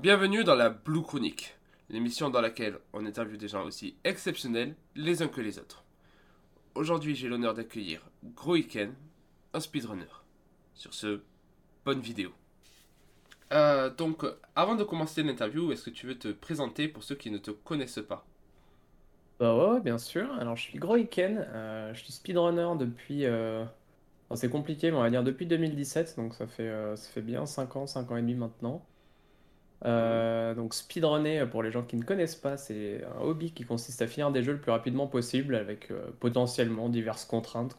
Bienvenue 0.00 0.44
dans 0.44 0.54
la 0.54 0.70
Blue 0.70 1.02
Chronique, 1.02 1.56
l'émission 1.90 2.30
dans 2.30 2.40
laquelle 2.40 2.78
on 2.92 3.04
interviewe 3.04 3.36
des 3.36 3.48
gens 3.48 3.64
aussi 3.64 3.96
exceptionnels 4.04 4.76
les 4.94 5.22
uns 5.22 5.26
que 5.26 5.40
les 5.40 5.58
autres. 5.58 5.82
Aujourd'hui, 6.76 7.16
j'ai 7.16 7.26
l'honneur 7.26 7.52
d'accueillir 7.52 8.00
Groiken, 8.22 8.94
un 9.52 9.58
speedrunner. 9.58 10.06
Sur 10.72 10.94
ce, 10.94 11.20
bonne 11.84 11.98
vidéo. 12.00 12.30
Euh, 13.52 13.90
donc, 13.90 14.24
avant 14.54 14.76
de 14.76 14.84
commencer 14.84 15.24
l'interview, 15.24 15.72
est-ce 15.72 15.86
que 15.86 15.90
tu 15.90 16.06
veux 16.06 16.16
te 16.16 16.28
présenter 16.28 16.86
pour 16.86 17.02
ceux 17.02 17.16
qui 17.16 17.32
ne 17.32 17.38
te 17.38 17.50
connaissent 17.50 17.98
pas? 18.06 18.24
Bah 19.40 19.56
ouais, 19.74 19.80
bien 19.80 19.98
sûr. 19.98 20.32
Alors, 20.34 20.54
je 20.56 20.62
suis 20.62 20.78
Groiken, 20.78 21.38
euh, 21.38 21.92
je 21.94 22.04
suis 22.04 22.12
speedrunner 22.12 22.68
depuis. 22.78 23.24
euh, 23.26 23.64
c'est 24.34 24.50
compliqué, 24.50 24.90
mais 24.90 24.96
on 24.96 25.00
va 25.02 25.10
dire 25.10 25.24
depuis 25.24 25.46
2017, 25.46 26.16
donc 26.16 26.34
ça 26.34 26.46
fait, 26.46 26.70
ça 26.96 27.10
fait 27.12 27.22
bien 27.22 27.46
5 27.46 27.76
ans, 27.76 27.86
5 27.86 28.10
ans 28.10 28.16
et 28.16 28.20
demi 28.22 28.34
maintenant. 28.34 28.86
Euh, 29.84 30.54
donc, 30.54 30.74
speedrunner, 30.74 31.46
pour 31.50 31.62
les 31.62 31.70
gens 31.70 31.82
qui 31.82 31.96
ne 31.96 32.02
connaissent 32.02 32.36
pas, 32.36 32.56
c'est 32.56 33.04
un 33.04 33.20
hobby 33.22 33.52
qui 33.52 33.64
consiste 33.64 34.02
à 34.02 34.06
finir 34.06 34.30
des 34.32 34.42
jeux 34.42 34.52
le 34.52 34.60
plus 34.60 34.72
rapidement 34.72 35.06
possible 35.06 35.54
avec 35.54 35.90
euh, 35.90 36.10
potentiellement 36.20 36.88
diverses 36.88 37.24
contraintes 37.24 37.76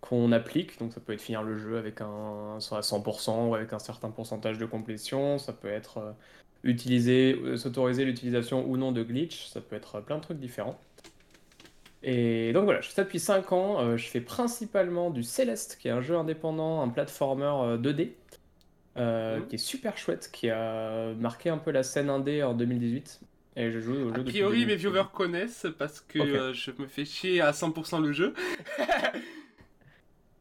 qu'on 0.00 0.32
applique. 0.32 0.78
Donc, 0.78 0.92
ça 0.92 1.00
peut 1.00 1.12
être 1.12 1.20
finir 1.20 1.42
le 1.42 1.58
jeu 1.58 1.78
avec 1.78 2.00
un, 2.00 2.60
soit 2.60 2.78
à 2.78 2.82
100% 2.82 3.48
ou 3.48 3.54
avec 3.54 3.72
un 3.72 3.78
certain 3.78 4.10
pourcentage 4.10 4.58
de 4.58 4.66
complétion. 4.66 5.38
Ça 5.38 5.52
peut 5.52 5.68
être 5.68 5.98
euh, 5.98 6.12
utiliser, 6.64 7.34
euh, 7.42 7.56
s'autoriser 7.56 8.04
l'utilisation 8.04 8.64
ou 8.66 8.76
non 8.76 8.92
de 8.92 9.02
glitch. 9.02 9.48
Ça 9.48 9.60
peut 9.60 9.76
être 9.76 9.96
euh, 9.96 10.00
plein 10.00 10.16
de 10.18 10.22
trucs 10.22 10.38
différents. 10.38 10.78
Et 12.02 12.52
donc 12.52 12.64
voilà, 12.64 12.80
je 12.80 12.88
fais 12.88 12.94
ça 12.94 13.04
depuis 13.04 13.18
5 13.20 13.52
ans. 13.52 13.80
Euh, 13.80 13.96
je 13.96 14.06
fais 14.06 14.20
principalement 14.20 15.10
du 15.10 15.22
Celeste, 15.22 15.78
qui 15.80 15.88
est 15.88 15.90
un 15.90 16.00
jeu 16.00 16.16
indépendant, 16.16 16.80
un 16.80 16.88
platformer 16.88 17.44
euh, 17.62 17.78
2D, 17.78 18.12
euh, 18.98 19.38
Mhm. 19.38 19.46
qui 19.48 19.54
est 19.56 19.58
super 19.58 19.96
chouette, 19.98 20.30
qui 20.32 20.50
a 20.50 21.12
marqué 21.14 21.50
un 21.50 21.58
peu 21.58 21.70
la 21.70 21.82
scène 21.82 22.10
indé 22.10 22.42
en 22.42 22.54
2018. 22.54 23.20
Et 23.56 23.70
je 23.72 23.80
joue 23.80 23.94
au 23.94 24.14
jeu 24.14 24.20
A 24.20 24.24
priori, 24.24 24.58
mes 24.66 24.76
2018. 24.76 24.76
viewers 24.76 25.08
connaissent 25.12 25.66
parce 25.78 26.00
que 26.00 26.18
euh, 26.20 26.52
je 26.52 26.70
me 26.78 26.86
fais 26.86 27.04
chier 27.04 27.40
à 27.40 27.52
100% 27.52 28.00
le 28.00 28.12
jeu. 28.12 28.34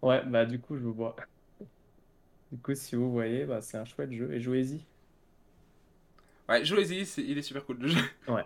Ouais, 0.02 0.22
bah 0.26 0.46
du 0.46 0.60
coup, 0.60 0.76
je 0.78 0.82
vous 0.84 0.94
vois. 0.94 1.16
Du 2.52 2.58
coup, 2.60 2.76
si 2.76 2.96
vous 2.96 3.12
voyez, 3.12 3.46
bah, 3.46 3.62
c'est 3.62 3.78
un 3.78 3.86
chouette 3.86 4.12
jeu. 4.12 4.32
Et 4.34 4.40
jouez-y. 4.40 4.82
Ouais, 6.48 6.64
jouez-y, 6.64 7.02
il 7.22 7.38
est 7.38 7.42
super 7.42 7.66
cool 7.66 7.78
le 7.80 7.88
jeu. 7.90 8.00
Ouais. 8.28 8.46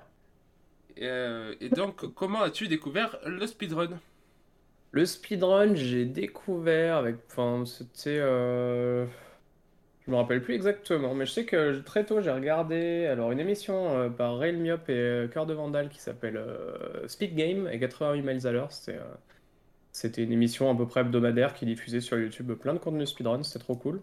Euh, 1.02 1.56
et 1.62 1.70
donc, 1.70 2.14
comment 2.14 2.42
as-tu 2.42 2.68
découvert 2.68 3.18
le 3.25 3.46
speedrun? 3.48 4.00
Le 4.92 5.06
speedrun, 5.06 5.75
j'ai 5.75 6.06
découvert 6.06 6.98
avec. 6.98 7.18
Enfin, 7.30 7.64
c'était. 7.66 8.18
euh, 8.20 9.06
Je 10.05 10.11
me 10.11 10.16
rappelle 10.16 10.41
plus 10.41 10.55
exactement, 10.55 11.13
mais 11.13 11.27
je 11.27 11.31
sais 11.31 11.45
que 11.45 11.80
très 11.81 12.05
tôt, 12.05 12.21
j'ai 12.21 12.31
regardé 12.31 13.05
alors 13.05 13.31
une 13.31 13.39
émission 13.39 13.95
euh, 13.99 14.09
par 14.09 14.38
Rail 14.38 14.55
Myop 14.55 14.89
et 14.89 14.94
euh, 14.94 15.27
Cœur 15.27 15.45
de 15.45 15.53
Vandal 15.53 15.89
qui 15.89 15.99
s'appelle 15.99 16.38
euh, 16.38 17.07
Speed 17.07 17.35
Game 17.35 17.69
et 17.71 17.80
88 17.80 18.22
miles 18.23 18.47
à 18.47 18.52
l'heure. 18.52 18.72
C'était 19.91 20.23
une 20.23 20.31
émission 20.31 20.72
à 20.72 20.75
peu 20.75 20.88
près 20.88 21.02
hebdomadaire 21.02 21.53
qui 21.53 21.66
diffusait 21.66 22.02
sur 22.02 22.17
YouTube 22.17 22.52
plein 22.53 22.73
de 22.73 22.79
contenu 22.79 23.05
speedrun, 23.05 23.44
c'était 23.44 23.63
trop 23.63 23.75
cool. 23.75 24.02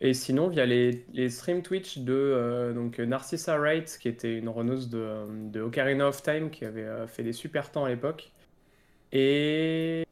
Et 0.00 0.14
sinon, 0.14 0.48
via 0.48 0.66
les, 0.66 1.04
les 1.12 1.30
streams 1.30 1.62
Twitch 1.62 1.98
de 1.98 2.72
donc 2.74 2.98
Narcissa 2.98 3.56
Wright, 3.58 3.96
qui 4.00 4.08
était 4.08 4.36
une 4.36 4.48
runneuse 4.48 4.88
de, 4.88 5.50
de 5.50 5.60
Ocarina 5.60 6.08
of 6.08 6.22
Time, 6.22 6.50
qui 6.50 6.64
avait 6.64 7.06
fait 7.06 7.22
des 7.22 7.32
super 7.32 7.70
temps 7.70 7.84
à 7.84 7.90
l'époque. 7.90 8.32
Et 9.12 10.04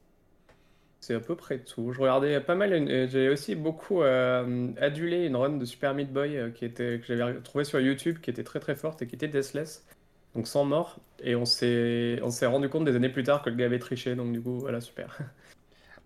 c'est 1.02 1.14
à 1.14 1.20
peu 1.20 1.34
près 1.34 1.58
tout. 1.58 1.92
Je 1.92 2.00
regardais 2.00 2.40
pas 2.40 2.54
mal. 2.54 2.72
une- 2.72 2.88
euh, 2.88 3.06
J'ai 3.08 3.28
aussi 3.28 3.54
beaucoup 3.56 4.02
euh, 4.02 4.68
adulé 4.80 5.26
une 5.26 5.36
run 5.36 5.50
de 5.58 5.64
Super 5.64 5.94
Meat 5.94 6.12
Boy 6.12 6.36
euh, 6.38 6.50
qui 6.50 6.64
était, 6.64 7.00
que 7.00 7.14
j'avais 7.16 7.40
trouvé 7.40 7.64
sur 7.64 7.80
YouTube, 7.80 8.18
qui 8.20 8.30
était 8.30 8.44
très 8.44 8.60
très 8.60 8.76
forte 8.76 9.02
et 9.02 9.06
qui 9.08 9.16
était 9.16 9.28
deathless, 9.28 9.84
donc 10.34 10.46
sans 10.46 10.64
mort. 10.64 11.00
Et 11.22 11.34
on 11.34 11.44
s'est 11.44 12.20
on 12.22 12.30
s'est 12.30 12.46
rendu 12.46 12.68
compte 12.68 12.84
des 12.84 12.94
années 12.96 13.08
plus 13.08 13.24
tard 13.24 13.42
que 13.42 13.50
le 13.50 13.56
gars 13.56 13.66
avait 13.66 13.78
triché, 13.80 14.14
donc 14.14 14.32
du 14.32 14.40
coup, 14.40 14.58
voilà, 14.60 14.80
super. 14.80 15.18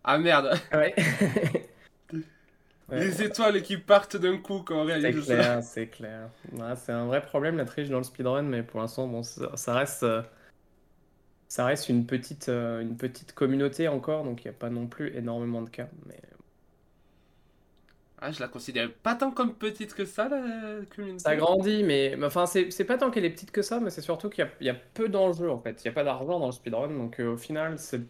Ah 0.04 0.18
merde, 0.18 0.52
Ouais. 0.72 0.94
Ouais. 2.88 3.00
les 3.00 3.20
étoiles 3.24 3.62
qui 3.62 3.78
partent 3.78 4.16
d'un 4.16 4.36
coup 4.38 4.60
quand 4.62 4.76
on 4.82 4.86
C'est 4.86 4.92
réalise 4.94 5.24
ça. 5.24 5.34
clair, 5.34 5.62
c'est 5.64 5.86
clair. 5.88 6.30
Ouais, 6.52 6.76
c'est 6.76 6.92
un 6.92 7.06
vrai 7.06 7.20
problème 7.20 7.56
la 7.56 7.64
triche 7.64 7.88
dans 7.88 7.98
le 7.98 8.04
speedrun, 8.04 8.42
mais 8.42 8.62
pour 8.62 8.78
l'instant, 8.80 9.08
bon, 9.08 9.24
ça, 9.24 9.56
ça 9.56 9.74
reste, 9.74 10.04
euh, 10.04 10.22
ça 11.48 11.64
reste 11.66 11.88
une 11.88 12.06
petite, 12.06 12.48
euh, 12.48 12.80
une 12.82 12.96
petite 12.96 13.32
communauté 13.34 13.88
encore, 13.88 14.24
donc 14.24 14.44
il 14.44 14.48
n'y 14.48 14.54
a 14.54 14.58
pas 14.58 14.70
non 14.70 14.86
plus 14.88 15.14
énormément 15.16 15.62
de 15.62 15.70
cas. 15.70 15.88
Mais 16.06 16.20
Ah, 18.18 18.30
je 18.32 18.40
la 18.40 18.48
considère 18.48 18.92
pas 18.94 19.14
tant 19.14 19.30
comme 19.30 19.56
petite 19.58 19.94
que 19.94 20.04
ça, 20.04 20.28
la 20.28 20.84
communauté. 20.86 21.24
ça 21.24 21.34
grandit, 21.36 21.82
mais 21.84 22.14
enfin, 22.24 22.46
c'est 22.46 22.84
pas 22.86 22.98
tant 22.98 23.10
qu'elle 23.10 23.24
est 23.24 23.30
petite 23.30 23.50
que 23.50 23.62
ça, 23.62 23.80
mais 23.80 23.90
c'est 23.90 24.02
surtout 24.02 24.28
qu'il 24.30 24.44
y 24.44 24.48
a, 24.48 24.50
il 24.60 24.66
y 24.66 24.70
a 24.70 24.74
peu 24.74 25.08
d'enjeux 25.08 25.50
en 25.50 25.60
fait. 25.60 25.82
Il 25.84 25.88
n'y 25.88 25.90
a 25.90 25.94
pas 25.94 26.04
d'argent 26.04 26.38
dans 26.38 26.46
le 26.46 26.52
speedrun, 26.52 26.88
donc 26.96 27.20
euh, 27.20 27.32
au 27.34 27.36
final, 27.36 27.78
c'est 27.78 28.02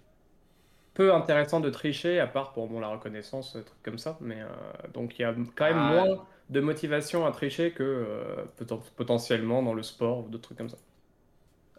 peu 0.95 1.13
intéressant 1.15 1.61
de 1.61 1.71
tricher, 1.71 2.21
à 2.21 2.27
part 2.27 2.53
pour 2.53 2.69
bon, 2.69 2.81
la 2.81 2.89
reconnaissance, 2.89 3.57
des 3.57 3.65
trucs 3.65 3.83
comme 3.83 3.99
ça. 3.99 4.19
Mais 4.21 4.41
euh, 4.43 4.49
donc 4.95 5.19
il 5.19 5.23
y 5.23 5.25
a 5.25 5.35
quand 5.57 5.65
même 5.67 5.87
Ah. 5.87 5.89
moins 5.89 6.27
de 6.49 6.61
motivation 6.61 7.27
à 7.27 7.33
tricher 7.33 7.73
que 7.75 7.83
euh, 7.85 8.45
poten- 8.59 8.83
potentiellement 8.97 9.63
dans 9.63 9.75
le 9.75 9.83
sport 9.83 10.25
ou 10.27 10.29
d'autres 10.29 10.45
trucs 10.45 10.59
comme 10.59 10.71
ça. 10.71 10.79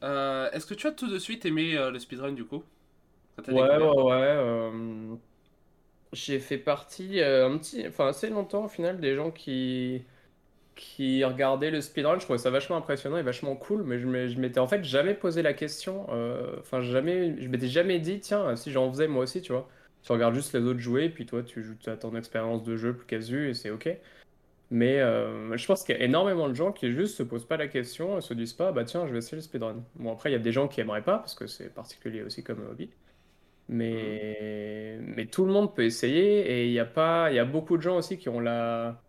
Euh, 0.03 0.49
Est-ce 0.51 0.65
que 0.65 0.73
tu 0.73 0.87
as 0.87 0.91
tout 0.91 1.07
de 1.07 1.19
suite 1.19 1.45
aimé 1.45 1.75
euh, 1.77 1.91
le 1.91 1.99
speedrun 1.99 2.31
du 2.33 2.45
coup? 2.45 2.63
Ouais, 3.49 3.61
ouais, 3.77 4.03
ouais. 4.03 4.13
euh, 4.13 5.15
j'ai 6.13 6.39
fait 6.39 6.57
partie 6.57 7.21
un 7.21 7.57
petit, 7.57 7.87
enfin 7.87 8.07
assez 8.07 8.29
longtemps 8.29 8.65
au 8.65 8.67
final 8.69 8.99
des 8.99 9.15
gens 9.15 9.31
qui 9.31 10.05
qui 10.75 11.23
regardaient 11.25 11.71
le 11.71 11.81
speedrun. 11.81 12.19
Je 12.19 12.25
trouvais 12.25 12.39
ça 12.39 12.51
vachement 12.51 12.77
impressionnant 12.77 13.17
et 13.17 13.23
vachement 13.23 13.55
cool, 13.57 13.83
mais 13.83 13.99
je 13.99 14.07
m'étais 14.39 14.59
en 14.59 14.67
fait 14.67 14.83
jamais 14.83 15.15
posé 15.15 15.41
la 15.43 15.53
question. 15.53 16.07
Enfin, 16.59 16.81
jamais, 16.81 17.41
je 17.41 17.47
m'étais 17.49 17.67
jamais 17.67 17.99
dit, 17.99 18.19
tiens, 18.21 18.55
si 18.55 18.71
j'en 18.71 18.91
faisais 18.91 19.07
moi 19.07 19.23
aussi, 19.23 19.41
tu 19.41 19.51
vois. 19.53 19.69
Tu 20.03 20.11
regardes 20.13 20.35
juste 20.35 20.53
les 20.53 20.61
autres 20.61 20.79
jouer, 20.79 21.09
puis 21.09 21.25
toi, 21.25 21.43
tu 21.43 21.63
joues 21.63 21.77
as 21.87 21.97
ton 21.97 22.15
expérience 22.15 22.63
de 22.63 22.77
jeu 22.77 22.95
plus 22.95 23.05
casu 23.07 23.49
et 23.49 23.53
c'est 23.53 23.71
ok. 23.71 23.89
Mais 24.69 24.99
euh, 24.99 25.55
je 25.57 25.65
pense 25.65 25.83
qu'il 25.83 25.95
y 25.95 25.99
a 25.99 26.03
énormément 26.03 26.49
de 26.49 26.53
gens 26.53 26.73
qui 26.73 26.91
juste 26.91 27.15
se 27.17 27.23
posent 27.23 27.47
pas 27.47 27.57
la 27.57 27.67
question 27.67 28.17
et 28.17 28.21
se 28.21 28.33
disent 28.33 28.53
pas, 28.53 28.71
bah 28.73 28.83
tiens, 28.83 29.07
je 29.07 29.13
vais 29.13 29.19
essayer 29.19 29.37
le 29.37 29.41
speedrun. 29.41 29.85
Bon, 29.95 30.11
après, 30.13 30.29
il 30.29 30.33
y 30.33 30.35
a 30.35 30.39
des 30.39 30.51
gens 30.51 30.67
qui 30.67 30.81
aimeraient 30.81 31.03
pas 31.03 31.19
parce 31.19 31.35
que 31.35 31.47
c'est 31.47 31.73
particulier 31.73 32.21
aussi 32.23 32.43
comme 32.43 32.65
hobby. 32.69 32.89
Mais, 33.69 34.97
mais 35.01 35.25
tout 35.27 35.45
le 35.45 35.51
monde 35.51 35.75
peut 35.75 35.83
essayer 35.85 36.39
et 36.51 36.67
il 36.67 36.71
y 36.73 36.79
a 36.79 36.85
pas, 36.85 37.31
il 37.31 37.35
y 37.35 37.39
a 37.39 37.45
beaucoup 37.45 37.77
de 37.77 37.81
gens 37.81 37.97
aussi 37.97 38.17
qui 38.17 38.29
ont 38.29 38.39
la, 38.39 39.01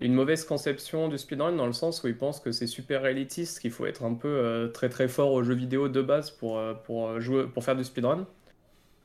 une 0.00 0.14
mauvaise 0.14 0.44
conception 0.44 1.08
du 1.08 1.18
speedrun 1.18 1.52
dans 1.52 1.66
le 1.66 1.72
sens 1.72 2.02
où 2.02 2.08
ils 2.08 2.18
pensent 2.18 2.40
que 2.40 2.52
c'est 2.52 2.66
super 2.66 3.06
élitiste, 3.06 3.60
qu'il 3.60 3.70
faut 3.70 3.86
être 3.86 4.04
un 4.04 4.14
peu 4.14 4.28
euh, 4.28 4.68
très 4.68 4.88
très 4.88 5.08
fort 5.08 5.32
aux 5.32 5.42
jeux 5.44 5.54
vidéo 5.54 5.88
de 5.88 6.02
base 6.02 6.30
pour, 6.32 6.58
euh, 6.58 6.74
pour, 6.74 7.20
jouer, 7.20 7.46
pour 7.48 7.64
faire 7.64 7.76
du 7.76 7.84
speedrun. 7.84 8.28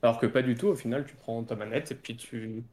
Alors 0.01 0.19
que 0.19 0.25
pas 0.27 0.41
du 0.41 0.55
tout, 0.55 0.67
au 0.67 0.75
final, 0.75 1.05
tu 1.05 1.15
prends 1.15 1.43
ta 1.43 1.55
manette 1.55 1.91
et 1.91 1.95
puis 1.95 2.15
tu, 2.17 2.63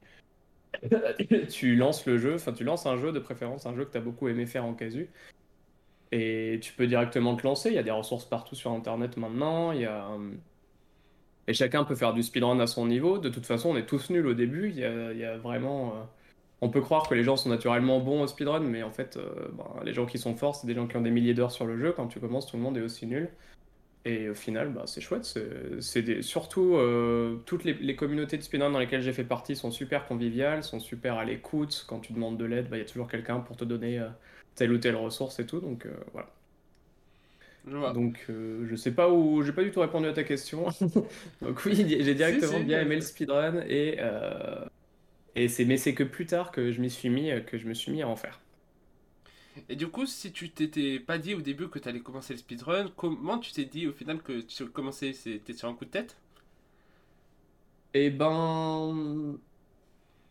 tu 1.51 1.77
lances 1.77 2.07
le 2.07 2.19
jeu, 2.19 2.35
enfin 2.35 2.53
tu 2.53 2.65
lances 2.65 2.87
un 2.87 2.97
jeu 2.99 3.13
de 3.13 3.19
préférence, 3.19 3.67
un 3.67 3.75
jeu 3.75 3.85
que 3.85 3.93
tu 3.97 4.01
beaucoup 4.05 4.29
aimé 4.29 4.47
faire 4.47 4.65
en 4.65 4.75
casu. 4.75 5.11
Et 6.13 6.59
tu 6.63 6.73
peux 6.73 6.87
directement 6.87 7.37
te 7.37 7.45
lancer, 7.47 7.69
il 7.71 7.75
y 7.75 7.79
a 7.79 7.83
des 7.85 7.91
ressources 7.93 8.25
partout 8.25 8.55
sur 8.57 8.73
Internet 8.73 9.17
maintenant, 9.17 9.73
il 9.73 9.81
y 9.83 9.85
a... 9.87 10.09
euh, 10.11 10.35
Et 11.49 11.55
chacun 11.55 11.85
peut 11.85 11.95
faire 11.95 12.13
du 12.13 12.23
speedrun 12.23 12.59
à 12.61 12.67
son 12.67 12.87
niveau. 12.87 13.19
De 13.19 13.29
toute 13.29 13.47
façon, 13.47 13.71
on 13.71 13.77
est 13.77 13.87
tous 13.87 14.11
nuls 14.11 14.27
au 14.27 14.35
début, 14.35 14.69
il 14.71 14.77
y 14.79 14.85
a, 14.85 15.13
il 15.13 15.19
y 15.19 15.25
a 15.25 15.37
vraiment... 15.39 15.95
euh, 15.97 16.05
On 16.61 16.71
peut 16.71 16.81
croire 16.81 17.09
que 17.09 17.15
les 17.15 17.25
gens 17.25 17.37
sont 17.37 17.49
naturellement 17.51 18.01
bons 18.01 18.23
au 18.23 18.27
speedrun, 18.27 18.61
mais 18.61 18.83
en 18.83 18.91
fait, 18.93 19.17
euh, 19.17 19.49
ben, 19.53 19.67
les 19.85 19.95
gens 19.95 20.07
qui 20.07 20.19
sont 20.19 20.37
forts, 20.37 20.57
c'est 20.57 20.67
des 20.67 20.75
gens 20.75 20.87
qui 20.89 20.97
ont 20.97 21.03
des 21.03 21.11
milliers 21.13 21.35
d'heures 21.35 21.53
sur 21.53 21.67
le 21.67 21.79
jeu. 21.79 21.93
Quand 21.93 22.09
tu 22.09 22.21
commences, 22.21 22.47
tout 22.47 22.57
le 22.57 22.63
monde 22.63 22.77
est 22.79 22.83
aussi 22.83 23.07
nul. 23.07 23.31
Et 24.07 24.29
au 24.31 24.35
final, 24.35 24.73
bah, 24.73 24.85
c'est 24.87 25.01
chouette. 25.01 25.25
C'est 25.25 25.81
c'est 25.81 26.03
des... 26.03 26.23
Surtout, 26.23 26.77
euh, 26.77 27.39
toutes 27.45 27.65
les, 27.65 27.75
les 27.75 27.97
communautés 27.97 28.37
de 28.39 28.43
speedrun 28.43 28.71
dans 28.71 28.79
lesquelles 28.79 29.03
j'ai 29.03 29.13
fait 29.13 29.25
partie 29.25 29.57
sont 29.57 29.73
super 29.73 30.07
conviviales, 30.07 30.63
sont 30.63 30.79
super 30.79 31.19
à 31.19 31.25
l'écoute. 31.25 31.85
Quand 31.89 31.99
tu 31.99 32.13
demandes 32.13 32.39
de 32.39 32.45
l'aide, 32.45 32.69
bah, 32.69 32.77
il 32.77 32.81
y 32.81 32.83
a 32.83 32.89
toujours 32.89 33.09
quelqu'un 33.09 33.41
pour 33.41 33.57
te 33.57 33.65
donner 33.65 33.99
euh, 33.99 34.09
telle 34.55 34.71
ou 34.71 34.79
telle 34.79 34.95
ressource 34.95 35.41
et 35.41 35.47
tout. 35.47 35.59
Donc 35.59 35.87
euh, 35.87 35.95
voilà. 36.13 36.29
Je 37.67 37.77
vois. 37.77 37.93
Donc 37.93 38.25
euh, 38.31 38.65
je 38.71 38.77
sais 38.77 38.93
pas 38.93 39.11
où, 39.11 39.43
j'ai 39.43 39.53
pas 39.53 39.65
du 39.65 39.73
tout 39.73 39.81
répondu 39.81 40.07
à 40.07 40.13
ta 40.13 40.23
question. 40.23 40.67
Donc 41.43 41.65
oui, 41.65 41.75
j'ai 41.75 42.15
directement 42.15 42.59
si, 42.59 42.65
bien 42.65 42.81
aimé 42.81 42.95
le 42.95 43.01
speedrun 43.01 43.61
et 43.69 43.99
et 45.35 45.49
c'est 45.49 45.65
mais 45.65 45.77
c'est 45.79 45.95
que 45.95 46.05
plus 46.05 46.27
tard 46.27 46.53
que 46.53 46.71
je 46.71 46.81
m'y 46.81 46.91
suis 46.91 47.11
mis 47.11 47.31
que 47.45 47.59
je 47.59 47.67
me 47.67 47.75
suis 47.75 47.91
mis 47.91 48.03
à 48.03 48.09
en 48.09 48.15
faire. 48.15 48.41
Et 49.69 49.77
du 49.77 49.89
coup, 49.89 50.07
si 50.07 50.33
tu 50.33 50.51
t'étais 50.51 50.99
pas 51.01 51.19
dit 51.19 51.35
au 51.35 51.41
début 51.43 51.69
que 51.69 51.79
tu 51.79 51.89
allais 51.89 52.01
commencer 52.03 52.33
le 52.35 52.39
speedrun, 52.39 52.89
comment 52.97 53.39
tu 53.39 53.53
t'es 53.53 53.65
dit 53.65 53.87
au 53.87 53.93
final 53.93 54.23
que 54.23 54.41
tu 54.41 54.67
commençais 54.67 55.13
C'était 55.13 55.53
sur 55.53 55.69
un 55.69 55.75
coup 55.75 55.85
de 55.85 55.91
tête? 55.91 56.17
Et 57.95 58.11
ben 58.11 59.39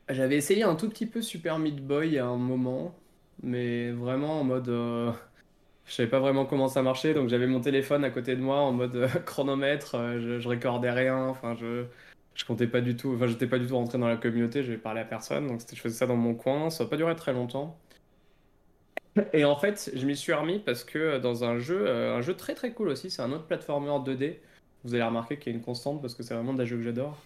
j'avais 0.09 0.35
essayé 0.37 0.63
un 0.63 0.75
tout 0.75 0.89
petit 0.89 1.05
peu 1.07 1.21
Super 1.21 1.59
Meat 1.59 1.85
Boy 1.85 2.17
à 2.19 2.27
un 2.27 2.37
moment, 2.37 2.95
mais 3.41 3.91
vraiment 3.91 4.41
en 4.41 4.43
mode 4.43 4.69
euh, 4.69 5.11
je 5.85 5.93
savais 5.93 6.09
pas 6.09 6.19
vraiment 6.19 6.45
comment 6.45 6.67
ça 6.67 6.81
marchait, 6.83 7.13
donc 7.13 7.29
j'avais 7.29 7.47
mon 7.47 7.61
téléphone 7.61 8.03
à 8.03 8.11
côté 8.11 8.35
de 8.35 8.41
moi 8.41 8.59
en 8.59 8.73
mode 8.73 8.95
euh, 8.95 9.07
chronomètre, 9.25 9.95
euh, 9.95 10.19
je, 10.19 10.39
je 10.39 10.49
recordais 10.49 10.91
rien, 10.91 11.27
enfin 11.27 11.55
je 11.55 11.85
je 12.35 12.45
comptais 12.45 12.67
pas 12.67 12.81
du 12.81 12.97
tout, 12.97 13.13
enfin 13.15 13.27
j'étais 13.27 13.47
pas 13.47 13.59
du 13.59 13.67
tout 13.67 13.75
rentré 13.77 13.97
dans 13.97 14.07
la 14.09 14.17
communauté, 14.17 14.63
je 14.63 14.71
vais 14.71 14.77
parler 14.77 15.01
à 15.01 15.05
personne, 15.05 15.47
donc 15.47 15.61
je 15.73 15.79
faisais 15.81 15.95
ça 15.95 16.07
dans 16.07 16.17
mon 16.17 16.35
coin, 16.35 16.69
ça 16.69 16.83
a 16.85 16.87
pas 16.87 16.97
duré 16.97 17.15
très 17.15 17.33
longtemps. 17.33 17.79
Et 19.33 19.45
en 19.45 19.55
fait, 19.55 19.91
je 19.95 20.05
m'y 20.05 20.15
suis 20.15 20.33
remis 20.33 20.59
parce 20.59 20.83
que 20.83 21.17
dans 21.19 21.43
un 21.43 21.59
jeu, 21.59 21.89
un 21.89 22.21
jeu 22.21 22.35
très 22.35 22.55
très 22.55 22.71
cool 22.71 22.89
aussi, 22.89 23.09
c'est 23.09 23.21
un 23.21 23.31
autre 23.31 23.45
platformer 23.45 23.89
2D. 23.89 24.37
Vous 24.83 24.93
allez 24.93 25.03
remarquer 25.03 25.37
qu'il 25.37 25.53
y 25.53 25.55
a 25.55 25.57
une 25.57 25.63
constante 25.63 26.01
parce 26.01 26.13
que 26.15 26.23
c'est 26.23 26.33
vraiment 26.33 26.53
des 26.53 26.65
jeux 26.65 26.77
que 26.77 26.83
j'adore. 26.83 27.17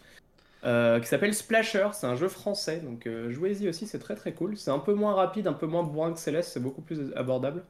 qui 0.64 1.08
s'appelle 1.08 1.34
Splasher, 1.34 1.90
c'est 1.94 2.08
un 2.08 2.16
jeu 2.16 2.28
français, 2.28 2.80
donc 2.80 3.10
jouez-y 3.30 3.68
aussi, 3.68 3.88
c'est 3.88 4.00
très 4.00 4.16
très 4.16 4.34
cool. 4.34 4.58
C'est 4.58 4.72
un 4.72 4.80
peu 4.80 4.94
moins 4.94 5.14
rapide, 5.14 5.48
un 5.48 5.54
peu 5.54 5.68
moins 5.68 5.84
bourrin 5.84 6.14
que 6.14 6.20
Céleste, 6.20 6.52
c'est 6.54 6.62
beaucoup 6.62 6.82
plus 6.82 7.14
abordable. 7.16 7.64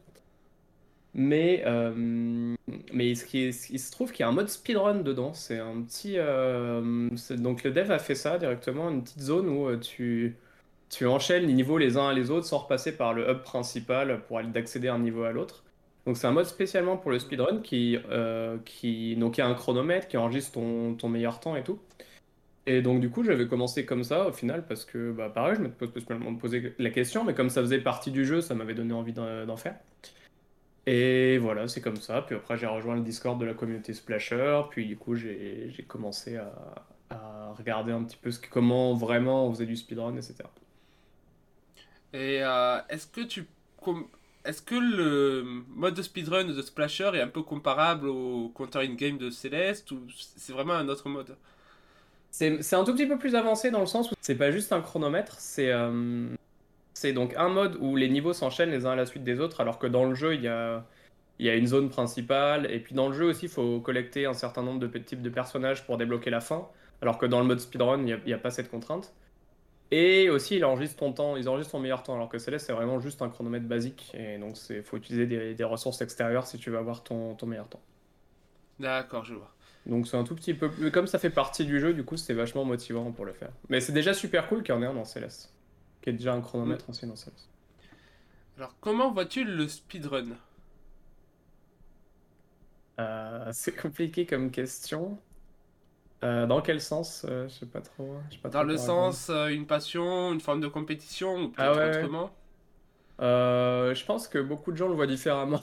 Mais, 1.16 1.64
euh, 1.66 2.56
mais 2.94 3.16
ce 3.16 3.26
qui 3.26 3.48
il 3.48 3.80
se 3.80 3.92
trouve 3.92 4.12
qu'il 4.12 4.22
y 4.22 4.24
a 4.24 4.30
un 4.30 4.32
mode 4.32 4.50
speedrun 4.50 5.02
dedans. 5.02 5.34
C'est 5.34 5.60
un 5.60 5.82
petit. 5.82 6.14
Euh, 6.18 7.10
donc 7.32 7.64
le 7.64 7.72
dev 7.72 7.92
a 7.92 8.00
fait 8.00 8.16
ça 8.16 8.38
directement, 8.38 8.90
une 8.90 9.04
petite 9.04 9.22
zone 9.22 9.50
où 9.50 9.68
euh, 9.68 9.78
tu, 9.78 10.38
tu 10.90 11.06
enchaînes 11.06 11.46
les 11.46 11.54
niveaux 11.54 11.78
les 11.78 11.98
uns 11.98 12.10
à 12.10 12.14
les 12.14 12.32
autres 12.32 12.46
sans 12.46 12.60
repasser 12.60 12.96
par 12.96 13.14
le 13.14 13.30
hub 13.30 13.42
principal 13.44 14.22
pour 14.28 14.38
aller 14.40 14.50
d'accéder 14.50 14.88
d'un 14.88 15.00
niveau 15.00 15.24
à 15.24 15.32
l'autre. 15.32 15.64
Donc 16.06 16.18
c'est 16.18 16.28
un 16.28 16.32
mode 16.32 16.46
spécialement 16.46 16.98
pour 16.98 17.12
le 17.12 17.20
speedrun 17.20 17.62
qui, 17.62 17.98
qui, 18.66 19.16
donc, 19.18 19.38
il 19.38 19.42
y 19.42 19.44
a 19.44 19.48
un 19.48 19.54
chronomètre 19.54 20.08
qui 20.08 20.18
enregistre 20.18 20.54
ton, 20.54 20.96
ton 20.96 21.10
meilleur 21.10 21.40
temps 21.40 21.56
et 21.56 21.64
tout. 21.64 21.80
Et 22.66 22.82
donc 22.82 23.02
du 23.02 23.10
coup 23.10 23.24
j'avais 23.24 23.48
commencé 23.48 23.86
comme 23.86 24.04
ça 24.04 24.28
au 24.28 24.32
final 24.32 24.66
parce 24.68 24.86
que 24.86 25.12
bah, 25.12 25.30
pareil 25.30 25.56
je 25.58 25.62
me 25.62 26.38
posais 26.38 26.74
la 26.78 26.90
question 26.92 27.24
mais 27.24 27.34
comme 27.34 27.50
ça 27.50 27.62
faisait 27.62 27.80
partie 27.80 28.12
du 28.12 28.26
jeu 28.26 28.42
ça 28.42 28.54
m'avait 28.56 28.76
donné 28.76 28.94
envie 28.94 29.14
d'en 29.14 29.58
faire. 29.58 29.76
Et 30.92 31.38
voilà, 31.38 31.68
c'est 31.68 31.82
comme 31.82 31.98
ça. 31.98 32.24
Puis 32.24 32.36
après, 32.36 32.58
j'ai 32.58 32.66
rejoint 32.66 32.96
le 32.96 33.02
Discord 33.04 33.40
de 33.40 33.46
la 33.46 33.54
communauté 33.54 33.94
Splasher. 33.94 34.64
Puis 34.72 34.88
du 34.88 34.98
coup, 34.98 35.16
j'ai 35.16 35.86
commencé 35.88 36.38
à, 36.38 36.52
à, 37.12 37.54
regarder 37.56 37.92
un 37.92 38.04
petit 38.04 38.18
peu 38.18 38.32
ce, 38.32 38.40
comment 38.40 38.96
vraiment 38.96 39.46
on 39.46 39.52
faisait 39.52 39.68
du 39.68 39.76
speedrun, 39.76 40.16
etc. 40.16 40.36
Et 42.14 42.44
euh, 42.44 42.80
est-ce 42.90 43.08
que 43.08 43.22
tu 43.22 43.46
est-ce 44.46 44.62
que 44.62 44.76
le 44.76 45.44
mode 45.70 45.94
de 45.94 46.02
speedrun 46.02 46.46
de 46.46 46.62
Splasher 46.62 47.12
est 47.14 47.22
un 47.22 47.28
peu 47.28 47.44
comparable 47.44 48.08
au 48.08 48.52
Counter 48.56 48.80
in 48.80 48.96
Game 48.96 49.18
de 49.18 49.30
Celeste 49.30 49.92
ou 49.92 50.00
c'est 50.36 50.54
vraiment 50.54 50.74
un 50.74 50.90
autre 50.90 51.08
mode? 51.08 51.36
C'est 52.32 52.74
un 52.74 52.84
tout 52.84 52.94
petit 52.94 53.08
peu 53.08 53.18
plus 53.18 53.36
avancé 53.36 53.72
dans 53.72 53.80
le 53.80 53.86
sens 53.86 54.12
où 54.12 54.16
c'est 54.22 54.36
pas 54.36 54.52
juste 54.52 54.72
un 54.72 54.82
chronomètre, 54.82 55.36
c'est 55.40 55.72
euh, 55.72 56.28
c'est 57.00 57.14
donc 57.14 57.34
un 57.38 57.48
mode 57.48 57.78
où 57.80 57.96
les 57.96 58.10
niveaux 58.10 58.34
s'enchaînent 58.34 58.72
les 58.72 58.86
uns 58.86 58.92
à 58.92 58.96
la 58.96 59.06
suite 59.06 59.24
des 59.24 59.40
autres, 59.40 59.62
alors 59.62 59.80
que 59.80 59.88
dans 59.88 60.04
le 60.04 60.16
jeu, 60.16 60.36
il 60.36 60.42
y 60.42 60.50
a, 60.50 60.84
y 61.40 61.48
a 61.48 61.56
une 61.56 61.66
zone 61.66 61.90
principale. 61.90 62.70
Et 62.70 62.80
puis 62.80 62.94
dans 62.94 63.08
le 63.08 63.14
jeu 63.14 63.26
aussi, 63.26 63.46
il 63.46 63.52
faut 63.52 63.80
collecter 63.80 64.26
un 64.26 64.34
certain 64.34 64.64
nombre 64.64 64.80
de 64.80 64.88
types 64.98 65.22
de 65.22 65.30
personnages 65.30 65.86
pour 65.86 65.98
débloquer 65.98 66.30
la 66.30 66.42
fin, 66.42 66.68
alors 67.02 67.18
que 67.18 67.26
dans 67.26 67.40
le 67.40 67.46
mode 67.46 67.62
speedrun, 67.62 68.06
il 68.06 68.20
n'y 68.26 68.34
a, 68.34 68.38
pas 68.38 68.52
cette 68.52 68.70
contrainte. 68.70 69.14
Et 69.92 70.30
aussi, 70.30 70.58
il 70.58 70.66
enregistre 70.66 70.98
ton 70.98 71.14
temps, 71.14 71.36
ils 71.36 71.50
enregistrent 71.50 71.72
ton 71.72 71.80
meilleur 71.80 72.04
temps, 72.04 72.14
alors 72.14 72.30
que 72.30 72.38
Céleste, 72.38 72.68
c'est 72.68 72.74
vraiment 72.74 73.00
juste 73.00 73.22
un 73.22 73.30
chronomètre 73.30 73.66
basique. 73.66 74.12
Et 74.14 74.38
donc, 74.38 74.56
il 74.70 74.84
faut 74.84 74.98
utiliser 74.98 75.26
des, 75.26 75.64
ressources 75.64 76.02
extérieures 76.02 76.46
si 76.46 76.60
tu 76.60 76.70
veux 76.70 76.78
avoir 76.78 77.04
ton, 77.04 77.34
ton 77.36 77.48
meilleur 77.48 77.68
temps. 77.68 77.82
D'accord, 78.80 79.26
je 79.26 79.34
vois. 79.34 79.52
Donc 79.86 80.08
c'est 80.08 80.18
un 80.18 80.24
tout 80.24 80.36
petit 80.36 80.54
peu... 80.54 80.70
Comme 80.92 81.08
ça 81.08 81.18
fait 81.18 81.32
partie 81.32 81.66
du 81.66 81.80
jeu, 81.80 81.94
du 81.94 82.04
coup, 82.04 82.18
c'est 82.18 82.34
vachement 82.34 82.66
motivant 82.66 83.12
pour 83.12 83.26
le 83.26 83.34
faire. 83.34 83.50
Mais 83.70 83.82
c'est 83.82 83.94
déjà 83.94 84.14
super 84.14 84.48
cool 84.48 84.62
qu'il 84.62 84.76
y 84.76 84.78
en 84.78 84.84
ait 84.84 84.86
un 84.86 84.94
dans 84.94 85.06
Céleste 85.06 85.52
qui 86.02 86.10
est 86.10 86.14
déjà 86.14 86.34
un 86.34 86.42
chronomètre 86.42 86.86
mm. 86.88 86.92
ancien 86.92 87.08
dans 87.08 87.16
Alors, 88.58 88.76
comment 88.80 89.12
vois-tu 89.12 89.44
le 89.44 89.68
speedrun? 89.68 90.38
Euh, 93.00 93.50
C'est 93.54 93.76
compliqué 93.76 94.26
comme 94.26 94.52
question. 94.52 95.20
Euh, 96.24 96.46
dans 96.46 96.62
quel 96.62 96.82
sens 96.82 97.26
euh, 97.30 97.48
Je 97.48 97.54
sais 97.54 97.66
pas 97.66 97.82
trop. 97.82 98.18
pas 98.44 98.50
dans 98.50 98.64
le 98.64 98.78
sens, 98.78 99.30
une 99.30 99.66
passion, 99.66 100.34
une 100.34 100.42
forme 100.42 100.62
de 100.62 100.68
compétition, 100.68 101.44
ou 101.44 101.50
peut-être 101.50 101.80
ah 101.80 102.00
autrement 102.00 102.32
Je 103.20 104.06
pense 104.06 104.28
que 104.28 104.40
beaucoup 104.40 104.72
de 104.72 104.78
gens 104.78 104.88
le 104.88 104.96
voient 104.96 105.08
différemment. 105.08 105.62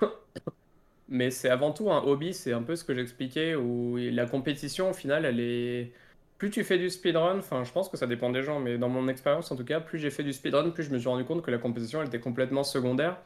Mais 1.10 1.30
c'est 1.30 1.48
avant 1.48 1.72
tout 1.72 1.90
un 1.90 2.02
hobby, 2.02 2.34
c'est 2.34 2.52
un 2.52 2.62
peu 2.62 2.76
ce 2.76 2.84
que 2.84 2.94
j'expliquais, 2.94 3.54
où 3.54 3.96
la 3.96 4.26
compétition, 4.26 4.90
au 4.90 4.94
final, 4.94 5.24
elle 5.24 5.40
est 5.40 5.92
plus 6.38 6.50
tu 6.50 6.62
fais 6.62 6.78
du 6.78 6.88
speedrun, 6.88 7.38
enfin 7.38 7.64
je 7.64 7.72
pense 7.72 7.88
que 7.88 7.96
ça 7.96 8.06
dépend 8.06 8.30
des 8.30 8.42
gens, 8.42 8.60
mais 8.60 8.78
dans 8.78 8.88
mon 8.88 9.08
expérience 9.08 9.50
en 9.50 9.56
tout 9.56 9.64
cas, 9.64 9.80
plus 9.80 9.98
j'ai 9.98 10.10
fait 10.10 10.22
du 10.22 10.32
speedrun, 10.32 10.70
plus 10.70 10.84
je 10.84 10.90
me 10.90 10.98
suis 10.98 11.08
rendu 11.08 11.24
compte 11.24 11.42
que 11.42 11.50
la 11.50 11.58
compétition 11.58 12.00
elle 12.00 12.06
était 12.06 12.20
complètement 12.20 12.62
secondaire. 12.62 13.18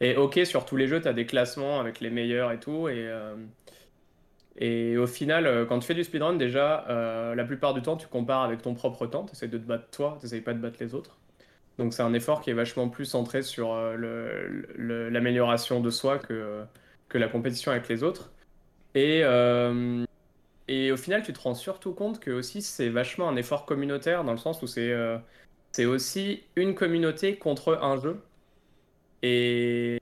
Et 0.00 0.16
ok, 0.16 0.40
sur 0.44 0.64
tous 0.64 0.76
les 0.76 0.88
jeux, 0.88 1.00
tu 1.00 1.08
as 1.08 1.12
des 1.12 1.26
classements 1.26 1.80
avec 1.80 2.00
les 2.00 2.10
meilleurs 2.10 2.52
et 2.52 2.60
tout, 2.60 2.88
et, 2.88 3.06
euh, 3.08 3.34
et 4.58 4.96
au 4.96 5.06
final, 5.06 5.46
euh, 5.46 5.66
quand 5.66 5.78
tu 5.80 5.86
fais 5.86 5.94
du 5.94 6.04
speedrun, 6.04 6.34
déjà, 6.34 6.86
euh, 6.88 7.34
la 7.34 7.44
plupart 7.44 7.74
du 7.74 7.82
temps, 7.82 7.96
tu 7.96 8.06
compares 8.08 8.42
avec 8.42 8.62
ton 8.62 8.74
propre 8.74 9.06
temps, 9.06 9.24
tu 9.26 9.32
essaies 9.32 9.48
de 9.48 9.58
te 9.58 9.64
battre 9.64 9.90
toi, 9.90 10.18
tu 10.20 10.42
pas 10.42 10.54
de 10.54 10.58
battre 10.58 10.78
les 10.80 10.94
autres. 10.94 11.18
Donc 11.78 11.92
c'est 11.92 12.02
un 12.02 12.14
effort 12.14 12.40
qui 12.40 12.50
est 12.50 12.54
vachement 12.54 12.88
plus 12.88 13.04
centré 13.04 13.42
sur 13.42 13.74
l'amélioration 14.78 15.80
de 15.80 15.90
soi 15.90 16.18
que, 16.18 16.64
que 17.08 17.18
la 17.18 17.28
compétition 17.28 17.70
avec 17.70 17.88
les 17.88 18.02
autres. 18.02 18.32
Et, 18.94 19.22
et 20.68 20.90
au 20.92 20.96
final, 20.96 21.22
tu 21.22 21.32
te 21.32 21.40
rends 21.40 21.54
surtout 21.54 21.94
compte 21.94 22.20
que 22.20 22.30
aussi 22.30 22.62
c'est 22.62 22.88
vachement 22.88 23.28
un 23.28 23.36
effort 23.36 23.66
communautaire 23.66 24.24
dans 24.24 24.32
le 24.32 24.38
sens 24.38 24.62
où 24.62 24.66
c'est 24.66 24.92
euh, 24.92 25.18
c'est 25.72 25.84
aussi 25.86 26.44
une 26.56 26.74
communauté 26.74 27.36
contre 27.38 27.78
un 27.82 28.00
jeu. 28.00 28.20
Et, 29.22 30.00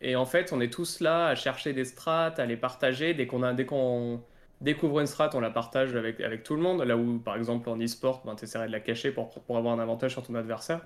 et 0.00 0.16
en 0.16 0.26
fait, 0.26 0.52
on 0.52 0.60
est 0.60 0.72
tous 0.72 1.00
là 1.00 1.28
à 1.28 1.34
chercher 1.34 1.72
des 1.72 1.84
strats, 1.84 2.26
à 2.26 2.46
les 2.46 2.56
partager. 2.56 3.14
Dès 3.14 3.26
qu'on 3.26 3.42
a 3.42 3.54
découvre 3.54 5.00
une 5.00 5.06
strat, 5.06 5.30
on 5.34 5.40
la 5.40 5.50
partage 5.50 5.94
avec, 5.96 6.20
avec 6.20 6.42
tout 6.42 6.54
le 6.54 6.62
monde. 6.62 6.82
Là 6.82 6.96
où, 6.96 7.18
par 7.18 7.36
exemple, 7.36 7.68
en 7.70 7.80
e-sport, 7.80 8.22
ben, 8.24 8.34
tu 8.34 8.44
essaierais 8.44 8.66
de 8.66 8.72
la 8.72 8.80
cacher 8.80 9.10
pour, 9.10 9.30
pour 9.30 9.56
avoir 9.56 9.74
un 9.74 9.80
avantage 9.80 10.12
sur 10.12 10.22
ton 10.22 10.34
adversaire. 10.34 10.80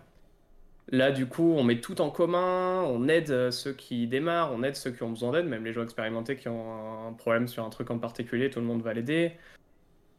Là, 0.92 1.12
du 1.12 1.26
coup, 1.26 1.54
on 1.56 1.62
met 1.62 1.80
tout 1.80 2.00
en 2.00 2.10
commun, 2.10 2.82
on 2.82 3.06
aide 3.08 3.30
euh, 3.30 3.50
ceux 3.52 3.72
qui 3.72 4.08
démarrent, 4.08 4.52
on 4.52 4.62
aide 4.64 4.74
ceux 4.74 4.90
qui 4.90 5.02
ont 5.04 5.10
besoin 5.10 5.30
d'aide, 5.32 5.46
même 5.46 5.64
les 5.64 5.72
joueurs 5.72 5.84
expérimentés 5.84 6.36
qui 6.36 6.48
ont 6.48 7.08
un 7.08 7.12
problème 7.12 7.46
sur 7.46 7.64
un 7.64 7.70
truc 7.70 7.90
en 7.90 7.98
particulier, 7.98 8.50
tout 8.50 8.58
le 8.58 8.66
monde 8.66 8.82
va 8.82 8.92
l'aider. 8.92 9.32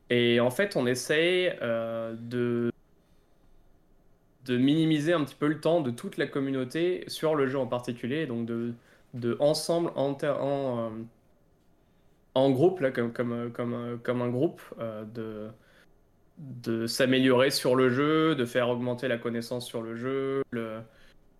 Et 0.10 0.40
en 0.40 0.50
fait, 0.50 0.76
on 0.78 0.86
essaye 0.88 1.54
euh, 1.62 2.16
de, 2.18 2.72
de 4.46 4.58
minimiser 4.58 5.14
un 5.14 5.24
petit 5.24 5.36
peu 5.36 5.48
le 5.48 5.60
temps 5.60 5.82
de 5.82 5.92
toute 5.92 6.18
la 6.18 6.28
communauté 6.28 7.04
sur 7.08 7.36
le 7.36 7.48
jeu 7.48 7.60
en 7.60 7.68
particulier, 7.68 8.26
donc 8.28 8.46
de, 8.46 8.74
de 9.14 9.38
ensemble, 9.40 9.92
en, 9.96 10.12
en, 10.12 10.80
euh, 10.80 10.90
en 12.36 12.52
groupe, 12.52 12.80
là, 12.80 12.92
comme, 12.92 13.14
comme, 13.14 13.52
comme, 13.52 14.00
comme 14.04 14.22
un 14.22 14.30
groupe, 14.30 14.62
de 15.14 15.50
de 16.38 16.88
s'améliorer 16.88 17.52
sur 17.52 17.76
le 17.76 17.90
jeu, 17.90 18.36
de 18.36 18.46
faire 18.46 18.70
augmenter 18.70 19.08
la 19.08 19.18
connaissance 19.18 19.68
sur 19.68 19.82
le 19.82 19.96
jeu, 19.96 20.42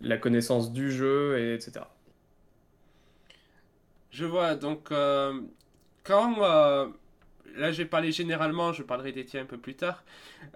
la 0.02 0.18
connaissance 0.18 0.72
du 0.72 0.92
jeu, 0.92 1.40
et 1.40 1.56
etc. 1.56 1.86
Je 4.12 4.26
vois, 4.26 4.56
donc 4.56 4.92
euh, 4.92 5.42
quand... 6.04 6.36
Euh, 7.58 7.60
là 7.60 7.72
j'ai 7.72 7.86
parlé 7.86 8.12
généralement, 8.12 8.74
je 8.74 8.84
parlerai 8.84 9.12
des 9.12 9.26
un 9.38 9.46
peu 9.46 9.58
plus 9.58 9.76
tard. 9.76 10.04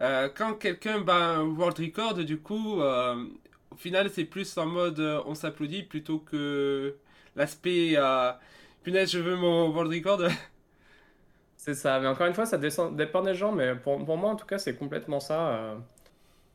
Euh, 0.01 0.29
quand 0.35 0.53
quelqu'un 0.55 0.99
bat 1.01 1.37
un 1.37 1.43
world 1.43 1.77
record, 1.79 2.15
du 2.15 2.37
coup, 2.37 2.81
au 2.81 3.75
final 3.77 4.09
c'est 4.09 4.25
plus 4.25 4.57
en 4.57 4.65
mode 4.65 4.99
on 5.25 5.35
s'applaudit 5.35 5.83
plutôt 5.83 6.19
que 6.19 6.95
l'aspect... 7.35 7.97
punaise, 8.83 9.11
je 9.11 9.19
veux 9.19 9.35
mon 9.35 9.69
world 9.69 9.91
record. 9.93 10.21
C'est 11.65 11.73
ça, 11.73 11.99
mais 11.99 12.07
encore 12.07 12.27
une 12.27 12.35
fois, 12.35 12.45
ça 12.45 12.59
dépend 12.59 13.23
des 13.23 13.33
gens, 13.33 13.51
mais 13.51 13.75
pour, 13.75 13.99
moi, 13.99 14.29
en 14.29 14.35
tout 14.35 14.45
cas, 14.45 14.59
c'est 14.59 14.75
complètement 14.77 15.19
ça. 15.19 15.49
Euh. 15.49 15.75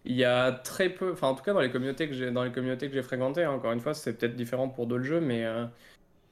Il 0.05 0.15
y 0.17 0.25
a 0.25 0.53
très 0.53 0.89
peu, 0.91 1.13
enfin, 1.13 1.29
en 1.29 1.35
tout 1.35 1.43
cas, 1.45 1.53
dans 1.53 1.61
les 1.61 1.71
communautés 1.71 2.09
que 2.09 2.15
j'ai, 2.15 3.03
fréquentées, 3.03 3.45
hein, 3.45 3.53
encore 3.53 3.73
une 3.73 3.81
fois, 3.81 3.95
c'est 3.95 4.15
peut-être 4.15 4.37
différent 4.37 4.69
pour 4.69 4.87
d'autres 4.87 5.05
jeux, 5.05 5.21
mais 5.21 5.45
euh, 5.45 5.67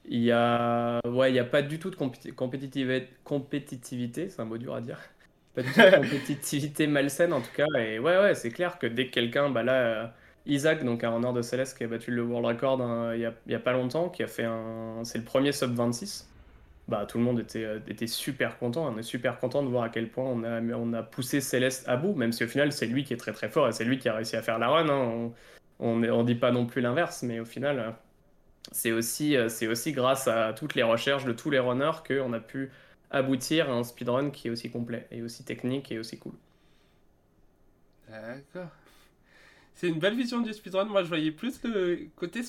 il 0.08 0.22
y 0.22 0.32
a, 0.32 1.00
ouais, 1.06 1.30
il 1.30 1.34
y 1.34 1.38
a 1.38 1.44
pas 1.44 1.62
du 1.62 1.78
tout 1.78 1.90
de 1.90 1.96
compétitivité, 1.96 3.08
compétitivité, 3.24 4.28
c'est 4.28 4.40
un 4.40 4.46
mot 4.46 4.58
dur 4.58 4.74
à 4.74 4.80
dire. 4.80 4.98
Pas 5.54 5.62
du 5.62 5.72
tout 5.72 5.80
de 5.80 5.96
compétitivité 6.02 6.86
malsaine, 6.86 7.32
en 7.32 7.40
tout 7.40 7.52
cas. 7.54 7.66
Et 7.78 7.98
ouais, 7.98 8.18
ouais, 8.18 8.34
c'est 8.34 8.50
clair 8.50 8.78
que 8.78 8.86
dès 8.86 9.08
que 9.08 9.12
quelqu'un, 9.12 9.50
bah 9.50 9.62
là, 9.62 9.72
euh, 9.72 10.06
Isaac, 10.46 10.84
donc 10.84 11.04
un 11.04 11.10
runner 11.10 11.32
de 11.32 11.42
Céleste 11.42 11.76
qui 11.78 11.84
a 11.84 11.88
battu 11.88 12.10
le 12.10 12.22
world 12.22 12.46
record 12.46 12.80
hein, 12.80 13.14
il, 13.14 13.20
y 13.20 13.26
a, 13.26 13.56
a 13.56 13.60
pas 13.60 13.72
longtemps, 13.72 14.08
qui 14.08 14.22
a 14.22 14.26
fait 14.26 14.44
un, 14.44 15.04
c'est 15.04 15.18
le 15.18 15.24
premier 15.24 15.52
sub 15.52 15.74
26 15.74 16.28
bah, 16.88 17.04
tout 17.06 17.18
le 17.18 17.24
monde 17.24 17.38
était, 17.38 17.64
euh, 17.64 17.80
était 17.86 18.06
super 18.06 18.58
content. 18.58 18.88
On 18.88 18.98
est 18.98 19.02
super 19.02 19.38
content 19.38 19.62
de 19.62 19.68
voir 19.68 19.84
à 19.84 19.88
quel 19.90 20.10
point 20.10 20.24
on 20.24 20.42
a, 20.42 20.60
on 20.74 20.92
a 20.94 21.02
poussé 21.02 21.40
Céleste 21.40 21.86
à 21.88 21.96
bout, 21.96 22.14
même 22.14 22.32
si 22.32 22.44
au 22.44 22.48
final, 22.48 22.72
c'est 22.72 22.86
lui 22.86 23.04
qui 23.04 23.12
est 23.12 23.18
très 23.18 23.32
très 23.32 23.48
fort 23.50 23.68
et 23.68 23.72
c'est 23.72 23.84
lui 23.84 23.98
qui 23.98 24.08
a 24.08 24.14
réussi 24.14 24.36
à 24.36 24.42
faire 24.42 24.58
la 24.58 24.68
run. 24.68 24.88
Hein. 24.88 25.32
On 25.80 25.96
ne 25.96 26.10
on 26.10 26.24
dit 26.24 26.34
pas 26.34 26.50
non 26.50 26.66
plus 26.66 26.80
l'inverse, 26.80 27.22
mais 27.22 27.40
au 27.40 27.44
final, 27.44 27.78
euh, 27.78 27.90
c'est 28.72 28.92
aussi, 28.92 29.36
euh, 29.36 29.48
c'est 29.48 29.66
aussi 29.66 29.92
grâce 29.92 30.28
à 30.28 30.52
toutes 30.52 30.74
les 30.74 30.82
recherches 30.82 31.24
de 31.24 31.32
tous 31.32 31.50
les 31.50 31.58
runners 31.58 32.02
qu'on 32.06 32.32
a 32.32 32.40
pu 32.40 32.70
aboutir 33.10 33.70
à 33.70 33.74
un 33.74 33.84
speedrun 33.84 34.30
qui 34.30 34.48
est 34.48 34.50
aussi 34.50 34.70
complet 34.70 35.06
et 35.10 35.22
aussi 35.22 35.44
technique 35.44 35.90
et 35.90 35.98
aussi 35.98 36.18
cool. 36.18 36.34
D'accord. 38.08 38.68
C'est 39.74 39.88
une 39.88 39.98
belle 39.98 40.16
vision 40.16 40.40
du 40.40 40.52
speedrun. 40.52 40.86
Moi, 40.86 41.04
je 41.04 41.08
voyais 41.08 41.30
plus 41.30 41.62
le 41.62 42.08
côté 42.16 42.40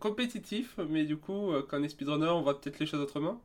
compétitif, 0.00 0.78
mais 0.88 1.04
du 1.04 1.16
coup, 1.16 1.52
quand 1.68 1.78
on 1.78 1.82
est 1.82 1.88
speedrunner, 1.90 2.28
on 2.28 2.40
voit 2.40 2.58
peut-être 2.58 2.78
les 2.78 2.86
choses 2.86 3.00
autrement. 3.00 3.42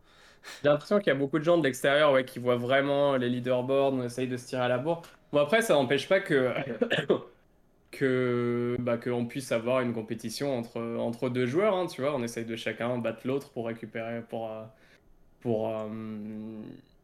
J'ai 0.64 0.70
l'impression 0.70 1.00
qu'il 1.00 1.08
y 1.08 1.12
a 1.12 1.16
beaucoup 1.16 1.40
de 1.40 1.44
gens 1.44 1.58
de 1.58 1.64
l'extérieur 1.64 2.14
ouais, 2.14 2.26
qui 2.26 2.40
voient 2.40 2.56
vraiment 2.56 3.18
les 3.18 3.30
leaderboards, 3.30 3.94
on 3.94 4.04
essaye 4.04 4.28
de 4.28 4.38
se 4.38 4.48
tirer 4.48 4.64
à 4.64 4.68
la 4.68 4.78
bourre. 4.78 5.02
Bon, 5.32 5.40
après, 5.40 5.62
ça 5.62 5.74
n'empêche 5.74 6.08
pas 6.08 6.20
que, 6.20 6.54
que 8.00 8.78
bah, 8.80 8.98
qu'on 8.98 9.26
puisse 9.26 9.52
avoir 9.52 9.82
une 9.82 9.94
compétition 9.94 10.58
entre, 10.58 10.80
entre 10.98 11.30
deux 11.30 11.46
joueurs, 11.46 11.76
hein, 11.76 11.88
tu 11.88 12.02
vois, 12.02 12.16
on 12.16 12.24
essaye 12.24 12.46
de 12.46 12.56
chacun 12.56 12.98
battre 12.98 13.28
l'autre 13.28 13.50
pour 13.52 13.68
récupérer, 13.68 14.22
pour, 14.22 14.50
euh, 14.50 14.64
pour, 15.42 15.70
euh, 15.70 15.88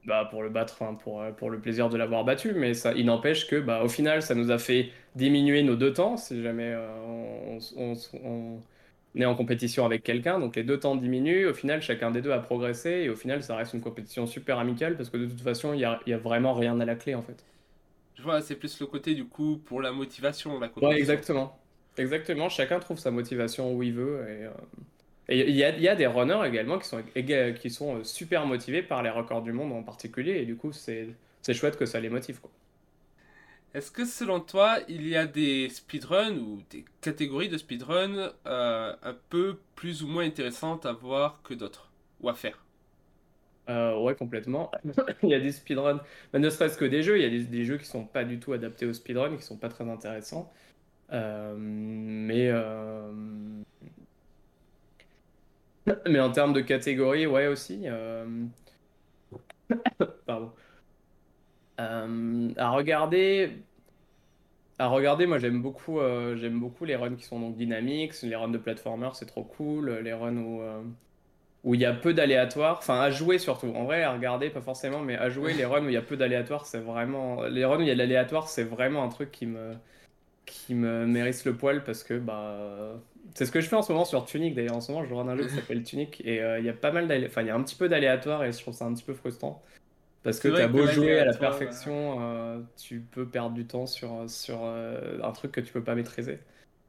bah, 0.05 0.27
pour 0.29 0.43
le 0.43 0.49
battre, 0.49 0.79
pour, 1.03 1.21
euh, 1.21 1.31
pour 1.31 1.49
le 1.49 1.59
plaisir 1.59 1.89
de 1.89 1.97
l'avoir 1.97 2.23
battu, 2.23 2.53
mais 2.53 2.73
ça, 2.73 2.93
il 2.93 3.05
n'empêche 3.07 3.47
que 3.47 3.57
bah, 3.59 3.83
au 3.83 3.89
final, 3.89 4.21
ça 4.21 4.35
nous 4.35 4.51
a 4.51 4.57
fait 4.57 4.91
diminuer 5.15 5.63
nos 5.63 5.75
deux 5.75 5.93
temps, 5.93 6.17
si 6.17 6.41
jamais 6.41 6.75
on, 7.05 7.59
on, 8.23 8.59
est 9.15 9.25
en 9.25 9.35
compétition 9.35 9.85
avec 9.85 10.03
quelqu'un, 10.03 10.39
donc 10.39 10.55
les 10.55 10.63
deux 10.63 10.79
temps 10.79 10.95
diminuent, 10.95 11.47
au 11.47 11.53
final, 11.53 11.81
chacun 11.81 12.11
des 12.11 12.21
deux 12.21 12.31
a 12.31 12.39
progressé, 12.39 12.89
et 12.89 13.09
au 13.09 13.15
final, 13.15 13.43
ça 13.43 13.55
reste 13.55 13.73
une 13.73 13.81
compétition 13.81 14.27
super 14.27 14.59
amicale, 14.59 14.95
parce 14.97 15.09
que 15.09 15.17
de 15.17 15.25
toute 15.25 15.41
façon, 15.41 15.73
il 15.73 15.77
n'y 15.77 15.85
a, 15.85 15.99
y 16.07 16.13
a 16.13 16.17
vraiment 16.17 16.53
rien 16.53 16.79
à 16.79 16.85
la 16.85 16.95
clé, 16.95 17.15
en 17.15 17.21
fait. 17.21 17.43
Je 18.15 18.23
vois, 18.23 18.41
c'est 18.41 18.55
plus 18.55 18.79
le 18.79 18.85
côté 18.87 19.13
du 19.13 19.25
coup 19.25 19.57
pour 19.65 19.81
la 19.81 19.91
motivation, 19.91 20.59
la 20.59 20.69
Ouais, 20.81 20.97
exactement. 20.97 21.59
Exactement, 21.97 22.49
chacun 22.49 22.79
trouve 22.79 22.99
sa 22.99 23.11
motivation 23.11 23.73
où 23.73 23.81
il 23.83 23.93
veut. 23.93 24.25
Et 25.27 25.45
il 25.47 25.55
y, 25.55 25.63
a, 25.63 25.75
y, 25.77 25.87
a, 25.87 25.95
des 25.95 26.05
runners 26.05 26.41
également 26.45 26.77
qui 26.77 26.87
sont, 26.87 27.01
qui 27.55 27.69
sont 27.69 27.97
euh, 27.97 28.03
super 28.03 28.45
motivés 28.45 28.83
par 28.83 29.01
les 29.01 29.09
records 29.09 29.41
du 29.41 29.53
monde 29.53 29.71
en 29.71 29.81
particulier, 29.81 30.33
et 30.33 30.45
du 30.45 30.55
coup, 30.55 30.71
c'est 30.71 31.15
chouette 31.51 31.77
que 31.77 31.85
ça 31.85 31.99
les 31.99 32.09
motive. 32.09 32.39
Est-ce 33.73 33.91
que 33.91 34.05
selon 34.05 34.39
toi, 34.39 34.79
il 34.87 35.07
y 35.07 35.17
a 35.17 35.25
des 35.25 35.67
speedruns 35.69 36.37
ou 36.37 36.61
des 36.69 36.85
catégories 37.01 37.49
de 37.49 37.57
speedrun 37.57 38.31
euh, 38.45 38.95
un 39.01 39.15
peu 39.29 39.57
plus 39.75 40.03
ou 40.03 40.07
moins 40.07 40.25
intéressantes 40.25 40.85
à 40.85 40.93
voir 40.93 41.41
que 41.43 41.53
d'autres 41.53 41.91
ou 42.21 42.29
à 42.29 42.35
faire? 42.35 42.64
Euh, 43.69 43.99
ouais, 43.99 44.15
complètement. 44.15 44.71
il 45.23 45.29
y 45.29 45.33
a 45.33 45.39
des 45.39 45.51
speedruns, 45.51 46.01
bah, 46.31 46.39
ne 46.39 46.49
serait-ce 46.49 46.77
que 46.77 46.85
des 46.85 47.03
jeux, 47.03 47.17
il 47.19 47.21
y 47.23 47.25
a 47.25 47.43
des, 47.43 47.63
jeux 47.65 47.77
qui 47.77 47.85
sont 47.85 48.05
pas 48.05 48.23
du 48.23 48.39
tout 48.39 48.53
adaptés 48.53 48.85
au 48.85 48.93
speedrun, 48.93 49.35
qui 49.37 49.43
sont 49.43 49.57
pas 49.57 49.69
très 49.69 49.89
intéressants. 49.89 50.51
Euh, 51.13 51.55
mais, 51.57 52.49
euh, 52.49 53.11
mais 56.07 56.19
en 56.19 56.31
termes 56.31 56.53
de 56.53 56.61
catégorie, 56.61 57.27
ouais, 57.27 57.47
aussi. 57.47 57.85
Pardon. 60.25 60.51
à 61.77 62.69
regarder. 62.71 63.51
À 64.77 64.87
regarder, 64.87 65.25
moi 65.25 65.39
j'aime 65.39 65.61
beaucoup, 65.61 65.99
j'aime 66.35 66.59
beaucoup 66.59 66.83
les 66.83 66.97
runs 66.97 67.15
qui 67.15 67.23
sont 67.23 67.39
donc 67.39 67.55
dynamiques, 67.55 68.21
les 68.23 68.35
runs 68.35 68.49
de 68.49 68.57
platformer, 68.57 69.09
c'est 69.13 69.25
trop 69.25 69.43
cool, 69.43 69.89
les 69.99 70.11
runs 70.11 70.35
où, 70.37 70.61
où 71.65 71.75
il 71.75 71.81
y 71.81 71.85
a 71.85 71.91
peu 71.93 72.13
d'aléatoires, 72.13 72.77
enfin 72.77 73.01
à 73.01 73.11
jouer 73.11 73.39
surtout. 73.39 73.73
En 73.75 73.83
vrai, 73.83 74.03
à 74.03 74.13
regarder, 74.13 74.49
pas 74.49 74.61
forcément, 74.61 75.01
mais 75.01 75.17
à 75.17 75.29
jouer 75.29 75.53
les 75.53 75.65
runs 75.65 75.83
où 75.83 75.89
il 75.89 75.93
y 75.93 75.97
a 75.97 76.01
peu 76.01 76.15
d'aléatoires, 76.15 76.65
c'est 76.65 76.79
vraiment. 76.79 77.43
Les 77.43 77.65
runs 77.65 77.79
où 77.79 77.81
il 77.81 77.87
y 77.87 77.91
a 77.91 77.95
de 77.95 77.99
l'aléatoire, 77.99 78.47
c'est 78.47 78.63
vraiment 78.63 79.03
un 79.03 79.09
truc 79.09 79.31
qui 79.31 79.47
me 79.47 79.73
qui 80.45 80.75
me 80.75 81.05
mérite 81.05 81.43
le 81.45 81.55
poil 81.55 81.83
parce 81.83 82.03
que 82.03 82.17
bah 82.17 82.95
c'est 83.33 83.45
ce 83.45 83.51
que 83.51 83.61
je 83.61 83.67
fais 83.67 83.75
en 83.75 83.81
ce 83.81 83.91
moment 83.91 84.05
sur 84.05 84.25
Tunic 84.25 84.53
d'ailleurs 84.53 84.75
en 84.75 84.81
ce 84.81 84.91
moment 84.91 85.05
je 85.05 85.13
run 85.13 85.27
un 85.27 85.35
jeu 85.35 85.47
qui 85.47 85.55
s'appelle 85.55 85.83
Tunic 85.83 86.21
et 86.23 86.41
euh, 86.41 86.59
il 86.59 86.65
y 86.65 86.69
a 86.69 86.73
pas 86.73 86.91
mal 86.91 87.11
enfin 87.25 87.41
il 87.41 87.47
y 87.47 87.49
a 87.49 87.55
un 87.55 87.63
petit 87.63 87.75
peu 87.75 87.89
d'aléatoire 87.89 88.43
et 88.43 88.51
je 88.51 88.59
trouve 88.59 88.73
ça 88.73 88.85
un 88.85 88.93
petit 88.93 89.03
peu 89.03 89.13
frustrant 89.13 89.63
parce 90.23 90.39
que 90.39 90.47
t'as 90.47 90.67
beau 90.67 90.85
jouer 90.87 91.19
à 91.19 91.25
la 91.25 91.33
perfection 91.33 92.19
euh, 92.21 92.59
tu 92.77 92.99
peux 92.99 93.27
perdre 93.27 93.55
du 93.55 93.65
temps 93.65 93.87
sur 93.87 94.29
sur 94.29 94.59
euh, 94.63 95.19
un 95.23 95.31
truc 95.31 95.51
que 95.51 95.61
tu 95.61 95.73
peux 95.73 95.83
pas 95.83 95.95
maîtriser 95.95 96.39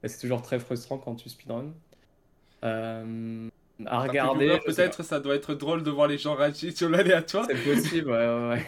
et 0.02 0.08
c'est 0.08 0.20
toujours 0.20 0.42
très 0.42 0.58
frustrant 0.58 0.98
quand 0.98 1.14
tu 1.14 1.28
speedrun 1.28 1.72
à 3.84 4.00
regarder. 4.00 4.58
Peut-être 4.64 5.02
ça 5.02 5.20
doit 5.20 5.34
être 5.34 5.54
drôle 5.54 5.82
de 5.82 5.90
voir 5.90 6.08
les 6.08 6.18
gens 6.18 6.34
réagir 6.34 6.76
sur 6.76 6.88
l'aléatoire. 6.88 7.46
C'est 7.48 7.62
possible, 7.62 8.10
ouais, 8.10 8.48
ouais. 8.48 8.66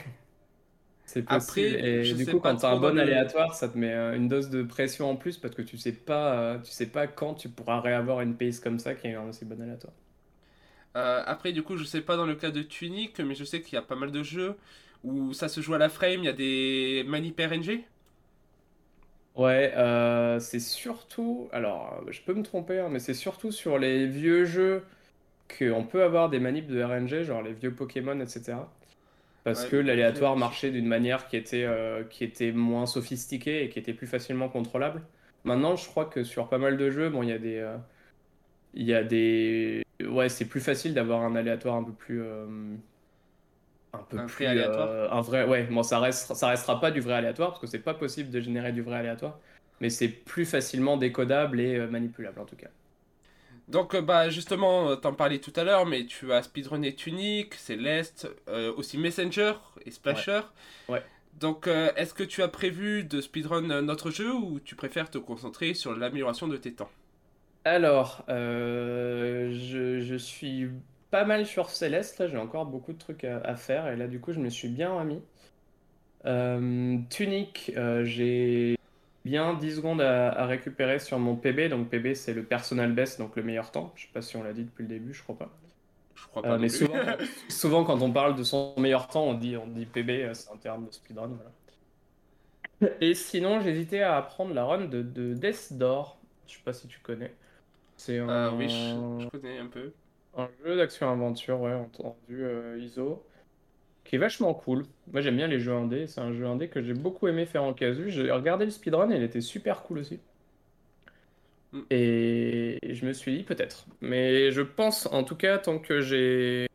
C'est 1.09 1.23
possible. 1.23 1.77
Après, 1.79 2.03
et 2.03 2.15
du 2.15 2.27
coup, 2.27 2.39
quand 2.39 2.57
tu 2.57 2.67
as 2.67 2.69
un 2.69 2.79
bon 2.79 2.99
aléatoire, 2.99 3.55
ça 3.55 3.69
te 3.69 3.79
met 3.79 3.93
euh, 3.93 4.15
une 4.15 4.29
dose 4.29 4.51
de 4.51 4.63
pression 4.63 5.11
en 5.11 5.17
plus 5.17 5.39
parce 5.39 5.55
que 5.55 5.63
tu 5.63 5.79
sais 5.79 5.93
pas, 5.93 6.35
euh, 6.35 6.59
tu 6.59 6.71
sais 6.71 6.87
pas 6.87 7.07
quand 7.07 7.33
tu 7.33 7.49
pourras 7.49 7.81
réavoir 7.81 8.21
une 8.21 8.37
pace 8.37 8.61
comme 8.61 8.79
ça 8.79 8.95
qui 8.95 9.07
est 9.07 9.15
un 9.15 9.27
aussi 9.27 9.47
bon 9.47 9.59
aléatoire. 9.61 9.95
Euh, 10.97 11.23
après, 11.25 11.53
du 11.53 11.63
coup, 11.63 11.79
je 11.79 11.85
sais 11.85 12.03
pas 12.03 12.17
dans 12.19 12.27
le 12.27 12.35
cas 12.35 12.51
de 12.51 12.61
Tunic, 12.61 13.21
mais 13.21 13.35
je 13.35 13.45
sais 13.45 13.63
qu'il 13.63 13.75
y 13.75 13.79
a 13.79 13.83
pas 13.83 13.97
mal 13.97 14.13
de 14.13 14.23
jeux 14.23 14.55
où 15.03 15.33
ça 15.33 15.49
se 15.49 15.63
joue 15.63 15.73
à 15.73 15.79
la 15.79 15.89
frame, 15.89 16.21
il 16.21 16.25
y 16.25 16.29
a 16.29 16.33
des 16.35 17.05
manip 17.07 17.41
RNG. 17.41 17.85
Ouais, 19.35 19.73
c'est 20.41 20.61
surtout. 20.61 21.49
Alors, 21.53 22.05
je 22.09 22.21
peux 22.21 22.35
me 22.35 22.43
tromper, 22.43 22.81
hein, 22.81 22.89
mais 22.91 22.99
c'est 22.99 23.15
surtout 23.15 23.51
sur 23.51 23.79
les 23.79 24.07
vieux 24.07 24.45
jeux 24.45 24.83
qu'on 25.49 25.85
peut 25.85 26.03
avoir 26.03 26.29
des 26.29 26.41
manips 26.41 26.67
de 26.67 26.83
RNG, 26.83 27.23
genre 27.23 27.43
les 27.43 27.53
vieux 27.53 27.73
Pokémon, 27.73 28.21
etc. 28.21 28.57
Parce 29.45 29.65
que 29.65 29.77
l'aléatoire 29.77 30.37
marchait 30.37 30.71
d'une 30.71 30.87
manière 30.87 31.27
qui 31.27 31.37
était, 31.37 31.65
euh, 31.65 32.05
qui 32.05 32.25
était 32.25 32.53
moins 32.53 32.87
sophistiquée 32.87 33.65
et 33.65 33.69
qui 33.69 33.79
était 33.79 33.95
plus 33.95 34.07
facilement 34.07 34.49
contrôlable. 34.49 35.03
Maintenant, 35.45 35.77
je 35.77 35.89
crois 35.89 36.05
que 36.05 36.25
sur 36.25 36.49
pas 36.49 36.59
mal 36.59 36.77
de 36.77 36.91
jeux, 36.91 37.09
bon, 37.09 37.23
il 37.23 37.31
y 37.31 37.33
a 37.33 37.39
des. 37.39 37.57
Euh, 37.57 37.77
il 38.75 38.85
y 38.85 38.95
a 38.95 39.03
des. 39.03 39.83
Ouais, 40.05 40.29
c'est 40.29 40.45
plus 40.45 40.61
facile 40.61 40.93
d'avoir 40.93 41.23
un 41.23 41.35
aléatoire 41.35 41.77
un 41.77 41.85
peu 41.85 41.93
plus. 41.93 42.23
Euh, 42.23 42.75
un 43.95 43.99
peu 43.99 44.27
plus. 44.27 44.47
aléatoire 44.47 45.13
un 45.13 45.21
vrai. 45.23 45.45
Ouais, 45.47 45.63
bon, 45.65 45.83
ça, 45.83 45.99
reste, 45.99 46.35
ça 46.35 46.49
restera 46.49 46.81
pas 46.81 46.91
du 46.91 47.01
vrai 47.01 47.15
aléatoire 47.15 47.51
parce 47.51 47.61
que 47.61 47.67
c'est 47.67 47.79
pas 47.79 47.95
possible 47.95 48.31
de 48.31 48.41
générer 48.41 48.73
du 48.73 48.83
vrai 48.83 48.97
aléatoire. 48.97 49.39
Mais 49.81 49.91
c'est 49.91 50.09
plus 50.09 50.45
facilement 50.45 50.97
décodable 50.97 51.61
et 51.61 51.87
manipulable 51.87 52.41
en 52.41 52.45
tout 52.45 52.57
cas. 52.57 52.69
Donc, 53.69 53.95
euh, 53.95 54.01
bah, 54.01 54.31
justement, 54.31 54.89
euh, 54.91 54.97
t'en 54.97 55.13
parlais 55.13 55.39
tout 55.39 55.53
à 55.57 55.63
l'heure, 55.63 55.85
mais 55.85 56.07
tu 56.07 56.33
as 56.33 56.43
speedrunné 56.43 56.95
Tunic, 56.95 57.55
Céleste, 57.55 58.29
euh, 58.49 58.73
aussi 58.75 58.97
Messenger 58.97 59.53
et 59.85 59.91
Splasher. 59.91 60.41
Ouais. 60.89 61.03
Donc, 61.35 61.69
est-ce 61.69 62.15
que 62.15 62.25
tu 62.25 62.43
as 62.43 62.49
prévu 62.49 63.05
de 63.05 63.21
speedrun 63.21 63.81
notre 63.81 64.11
jeu 64.11 64.35
ou 64.35 64.59
tu 64.59 64.75
préfères 64.75 65.09
te 65.09 65.19
concentrer 65.19 65.73
sur 65.73 65.95
l'amélioration 65.95 66.49
de 66.49 66.57
tes 66.57 66.73
temps? 66.73 66.91
Alors, 67.65 68.25
je, 68.27 70.01
je, 70.01 70.17
suis 70.17 70.69
pas 71.13 71.25
mal 71.25 71.47
sur 71.47 71.71
Céleste, 71.71 72.19
là, 72.19 72.27
j'ai 72.27 72.39
encore 72.39 72.67
beaucoup 72.67 72.93
de 72.93 72.99
trucs 72.99 73.23
à, 73.23 73.39
à, 73.39 73.55
faire, 73.55 73.87
et 73.87 73.95
là, 73.95 74.09
du 74.09 74.19
coup, 74.19 74.33
je 74.33 74.41
me 74.41 74.49
suis 74.49 74.69
bien 74.69 74.93
remis. 74.93 75.23
Tunic, 77.09 77.73
j'ai 78.03 78.77
bien 79.29 79.55
10 79.55 79.77
secondes 79.77 80.01
à, 80.01 80.47
récupérer 80.47 80.99
sur 80.99 81.19
mon 81.19 81.37
PB. 81.37 81.69
Donc 81.69 81.91
PB, 81.91 82.15
c'est 82.15 82.33
le 82.33 82.43
personal 82.43 82.93
best, 82.93 83.19
donc 83.19 83.37
le 83.37 83.43
meilleur 83.43 83.71
temps. 83.71 83.93
Je 83.95 84.05
sais 84.05 84.13
pas 84.13 84.23
si 84.23 84.37
on 84.37 84.43
l'a 84.43 84.53
dit 84.53 84.65
depuis 84.65 84.83
le 84.83 84.89
début, 84.89 85.13
je 85.13 85.23
crois 85.23 85.37
pas. 85.37 85.51
Je 86.15 86.27
crois 86.27 86.43
pas. 86.43 86.55
Euh, 86.55 86.59
mais 86.59 86.69
souvent, 86.69 86.95
souvent, 87.49 87.85
quand 87.85 88.01
on 88.01 88.11
parle 88.11 88.37
de 88.37 88.43
son 88.43 88.75
meilleur 88.79 89.09
temps, 89.09 89.25
on 89.25 89.35
dit, 89.35 89.57
on 89.57 89.67
dit 89.67 89.87
PB, 89.87 90.11
euh, 90.11 90.35
c'est 90.35 90.51
un 90.51 90.57
terme 90.57 90.87
de 90.87 90.93
speedrun. 90.93 91.31
Et 93.01 93.15
sinon, 93.15 93.61
j'hésitais 93.61 94.03
à 94.03 94.17
apprendre 94.17 94.55
la 94.55 94.65
run 94.65 94.87
de, 94.87 95.03
de 95.03 95.35
Death 95.35 95.73
Door. 95.73 96.19
Je 96.47 96.55
sais 96.55 96.63
pas 96.65 96.73
si 96.73 96.87
tu 96.87 97.01
connais. 97.01 97.35
C'est 97.97 98.19
un. 98.19 98.29
Euh, 98.29 98.51
oui, 98.57 98.69
je, 98.69 99.29
connais 99.29 99.59
un 99.59 99.67
peu. 99.67 99.93
Un 100.37 100.49
jeu 100.65 100.77
d'action-aventure, 100.77 101.61
ouais, 101.61 101.75
entendu 101.75 102.45
ISO 102.79 103.25
qui 104.09 104.17
est 104.17 104.19
vachement 104.19 104.55
cool. 104.55 104.85
Moi 105.13 105.21
j'aime 105.21 105.37
bien 105.37 105.47
les 105.47 105.61
jeux 105.61 105.75
indés, 105.75 106.07
c'est 106.07 106.21
un 106.21 106.33
jeu 106.33 106.47
indé 106.47 106.69
que 106.69 106.83
j'ai 106.83 106.95
beaucoup 106.95 107.29
aimé 107.29 107.45
faire 107.45 107.63
en 107.63 107.75
casu. 107.75 108.11
J'ai 108.11 108.31
regardé 108.31 108.65
le 108.65 108.71
speedrun 108.71 109.11
et 109.11 109.17
il 109.17 109.23
était 109.23 109.43
super 109.43 109.83
cool 109.83 109.99
aussi. 109.99 110.19
Mm. 111.73 111.81
Et 111.91 112.79
je 112.83 113.05
me 113.05 113.13
suis 113.13 113.37
dit 113.37 113.43
peut-être. 113.45 113.87
Mais 114.01 114.51
je 114.51 114.63
pense 114.63 115.07
en 115.13 115.25
tout 115.25 115.37
cas 115.37 115.59
tant 115.59 115.79
que 115.79 116.01
j'ai 116.01 116.69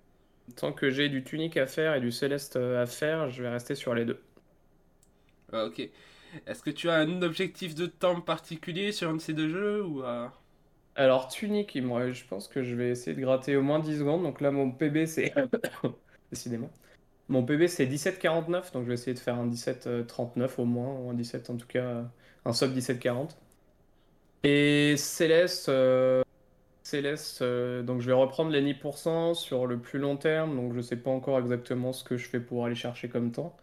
tant 0.56 0.74
que 0.74 0.92
j'ai 0.92 1.10
du 1.10 1.24
tunique 1.24 1.58
à 1.58 1.66
faire 1.66 1.96
et 1.96 2.02
du 2.02 2.12
céleste 2.12 2.56
à 2.58 2.86
faire, 2.86 3.30
je 3.30 3.42
vais 3.42 3.50
rester 3.50 3.74
sur 3.74 3.96
les 3.96 4.06
deux. 4.06 4.20
Ah, 5.52 5.66
ok. 5.66 5.90
Est-ce 6.48 6.62
que 6.62 6.70
tu 6.70 6.90
as 6.90 6.96
un 6.96 7.22
objectif 7.24 7.74
de 7.74 7.88
temps 7.88 8.22
particulier 8.22 8.92
sur 8.92 9.10
un 9.10 9.16
de 9.16 9.22
ces 9.22 9.34
deux 9.34 9.50
jeux 9.50 9.84
ou 9.84 10.04
Alors 10.96 11.30
tunique, 11.30 11.75
moi 11.82 12.12
je 12.12 12.24
pense 12.25 12.48
que 12.48 12.62
je 12.63 12.75
vais 12.75 12.90
essayer 12.92 13.16
de 13.16 13.22
gratter 13.22 13.56
au 13.56 13.63
moins 13.63 13.80
10 13.80 14.00
secondes. 14.00 14.22
Donc 14.22 14.40
là 14.40 14.52
mon 14.52 14.72
PB 14.72 15.08
c'est 15.08 15.34
décidément. 16.32 16.70
Mon 17.30 17.44
PB 17.44 17.68
c'est 17.68 17.86
17,49, 17.86 18.74
donc 18.74 18.84
je 18.84 18.89
vais 18.89 18.94
essayer 18.94 19.13
de 19.13 19.20
faire 19.20 19.36
un 19.36 19.48
17,39 19.48 20.50
au 20.60 20.65
moins, 20.65 21.00
ou 21.00 21.10
un 21.10 21.13
17 21.13 21.50
en 21.50 21.58
tout 21.58 21.68
cas, 21.68 22.03
un 22.46 22.53
sub 22.53 22.75
17,40. 22.75 23.30
Et 24.44 24.96
Céleste, 24.98 25.70
euh, 25.70 26.22
Céleste 26.84 27.42
euh, 27.42 27.82
donc 27.82 28.01
je 28.01 28.08
vais 28.08 28.13
reprendre 28.13 28.51
les 28.51 28.62
10% 28.74 29.36
sur 29.36 29.68
le 29.68 29.80
plus 29.80 30.00
long 30.00 30.18
terme, 30.18 30.56
donc 30.56 30.74
je 30.75 30.82
sais 30.82 30.98
pas 30.98 31.12
encore 31.12 31.39
exactement 31.39 31.94
ce 31.94 32.03
que 32.03 32.18
je 32.18 32.27
fais 32.27 32.42
pour 32.42 32.65
aller 32.65 32.75
chercher 32.75 33.08
comme 33.08 33.32
temps. 33.32 33.56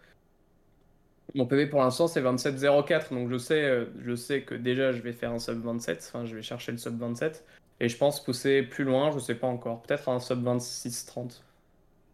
Mon 1.34 1.46
PB 1.46 1.68
pour 1.70 1.80
l'instant 1.80 2.08
c'est 2.08 2.22
27,04, 2.22 3.10
donc 3.12 3.28
je 3.30 3.36
sais, 3.36 3.62
euh, 3.62 3.86
je 4.00 4.16
sais 4.16 4.42
que 4.42 4.54
déjà 4.54 4.92
je 4.92 5.02
vais 5.02 5.12
faire 5.12 5.32
un 5.32 5.38
sub 5.38 5.62
27, 5.62 5.98
enfin 6.08 6.24
je 6.24 6.34
vais 6.34 6.42
chercher 6.42 6.72
le 6.72 6.78
sub 6.78 6.98
27, 6.98 7.44
et 7.80 7.88
je 7.90 7.96
pense 7.98 8.24
pousser 8.24 8.62
plus 8.62 8.84
loin, 8.84 9.10
je 9.12 9.18
sais 9.18 9.34
pas 9.34 9.46
encore, 9.46 9.82
peut-être 9.82 10.08
un 10.08 10.18
sub 10.18 10.42
26,30. 10.42 11.42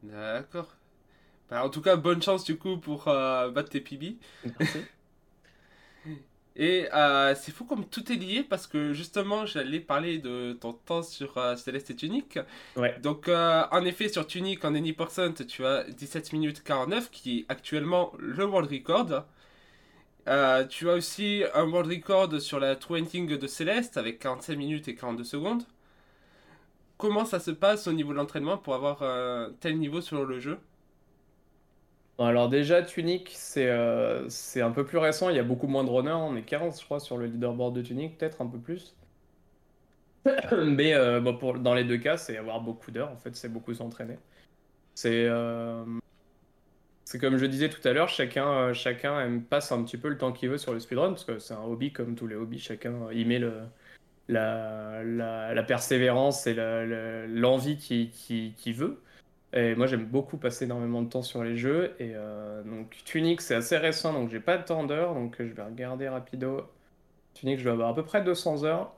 D'accord. 0.03 0.77
Bah, 1.51 1.65
en 1.65 1.71
tout 1.71 1.81
cas, 1.81 1.97
bonne 1.97 2.23
chance 2.23 2.45
du 2.45 2.57
coup 2.57 2.77
pour 2.79 3.09
euh, 3.09 3.51
battre 3.51 3.71
tes 3.71 3.81
PB. 3.81 4.17
Et 6.59 6.89
euh, 6.95 7.35
c'est 7.35 7.53
fou 7.53 7.67
comme 7.67 7.85
tout 7.85 8.11
est 8.11 8.17
lié 8.17 8.43
parce 8.43 8.67
que 8.67 8.95
justement 8.95 9.45
j'allais 9.45 9.79
parler 9.79 10.17
de 10.17 10.55
ton 10.55 10.73
temps 10.73 11.03
sur 11.03 11.37
euh, 11.37 11.55
Céleste 11.55 11.91
et 11.91 11.97
Tunic. 11.97 12.39
Ouais. 12.77 12.99
Donc 13.03 13.29
en 13.29 13.85
effet 13.85 14.09
sur 14.09 14.27
Tunic 14.27 14.65
en 14.65 14.75
Any% 14.75 15.35
tu 15.47 15.67
as 15.67 15.85
17 15.85 16.33
minutes 16.33 16.65
49 16.65 17.11
qui 17.11 17.41
est 17.41 17.45
actuellement 17.51 18.15
le 18.19 18.47
world 18.47 18.73
record. 18.73 19.27
Tu 20.71 20.89
as 20.89 20.95
aussi 20.95 21.45
un 21.53 21.65
world 21.65 21.93
record 21.93 22.41
sur 22.41 22.59
la 22.59 22.75
twenting 22.75 23.37
de 23.37 23.47
Céleste 23.47 23.99
avec 23.99 24.19
45 24.19 24.57
minutes 24.57 24.89
et 24.89 24.95
42 24.95 25.25
secondes. 25.25 25.63
Comment 26.97 27.27
ça 27.27 27.39
se 27.39 27.51
passe 27.51 27.87
au 27.87 27.93
niveau 27.93 28.13
de 28.13 28.17
l'entraînement 28.17 28.57
pour 28.57 28.75
avoir 28.75 29.03
un 29.03 29.51
tel 29.61 29.79
niveau 29.79 30.01
sur 30.01 30.25
le 30.25 30.41
jeu? 30.41 30.59
Alors 32.19 32.49
déjà, 32.49 32.83
Tunic, 32.83 33.31
c'est 33.35 33.69
euh, 33.69 34.29
c'est 34.31 34.63
un 34.63 34.71
peu 34.71 34.87
plus 34.87 34.99
récent, 34.99 35.29
il 35.29 35.37
y 35.37 35.39
a 35.39 35.43
beaucoup 35.43 35.67
moins 35.67 35.85
de 35.85 35.91
runners, 35.91 36.13
on 36.13 36.35
est 36.37 36.43
40 36.43 36.79
je 36.81 36.85
crois 36.85 36.99
sur 37.01 37.19
le 37.19 37.27
leaderboard 37.27 37.77
de 37.77 37.83
Tunic, 37.83 38.17
peut-être 38.17 38.41
un 38.41 38.47
peu 38.47 38.59
plus. 38.59 38.97
Mais 40.67 40.95
euh, 40.95 41.21
pour, 41.33 41.59
dans 41.59 41.75
les 41.75 41.85
deux 41.85 41.99
cas, 41.99 42.17
c'est 42.17 42.37
avoir 42.39 42.61
beaucoup 42.61 42.91
d'heures, 42.91 43.11
en 43.11 43.17
fait, 43.17 43.37
c'est 43.37 43.51
beaucoup 43.51 43.75
s'entraîner. 43.75 44.19
C'est 44.95 45.27
euh, 45.29 45.85
comme 47.21 47.37
je 47.39 47.47
disais 47.47 47.69
tout 47.69 47.87
à 47.87 47.93
l'heure, 47.93 48.09
chacun, 48.09 48.73
chacun 48.73 49.41
passe 49.51 49.73
un 49.73 49.83
petit 49.85 49.99
peu 49.99 50.09
le 50.09 50.19
temps 50.19 50.33
qu'il 50.33 50.49
veut 50.51 50.59
sur 50.59 50.73
le 50.73 50.81
speedrun, 50.81 51.11
parce 51.11 51.25
que 51.25 51.39
c'est 51.39 51.55
un 51.55 51.63
hobby 51.63 51.93
comme 51.93 52.15
tous 52.15 52.27
les 52.27 52.37
hobbies, 52.37 52.59
chacun 52.59 53.13
y 53.13 53.25
met 53.27 53.39
le, 53.39 53.63
la, 54.29 55.03
la, 55.05 55.63
persévérance 55.63 56.47
et 56.47 56.55
l'envie 57.29 57.77
qu'il 57.79 58.75
veut. 58.75 59.03
Et 59.53 59.75
moi, 59.75 59.87
j'aime 59.87 60.05
beaucoup 60.05 60.37
passer 60.37 60.65
énormément 60.65 61.03
de 61.03 61.09
temps 61.09 61.23
sur 61.23 61.43
les 61.45 61.57
jeux. 61.57 61.95
Et 61.99 62.13
euh, 62.15 62.63
donc, 62.63 62.97
Tunic, 63.05 63.41
c'est 63.41 63.55
assez 63.55 63.77
récent, 63.77 64.13
donc 64.13 64.31
j'ai 64.31 64.41
pas 64.41 64.59
tant 64.59 64.85
d'heures. 64.85 65.15
Donc, 65.15 65.37
je 65.39 65.45
vais 65.45 65.63
regarder 65.63 66.09
rapido. 66.09 66.63
Tunic, 67.35 67.59
je 67.59 67.65
vais 67.65 67.71
avoir 67.71 67.91
à 67.91 67.95
peu 67.95 68.05
près 68.05 68.23
200 68.23 68.65
heures. 68.65 68.95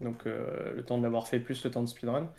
Donc, 0.00 0.26
euh, 0.26 0.74
le 0.74 0.84
temps 0.84 0.98
de 0.98 1.02
l'avoir 1.02 1.28
fait 1.28 1.40
plus 1.40 1.64
le 1.64 1.70
temps 1.70 1.82
de 1.82 1.88
speedrun. 1.88 2.30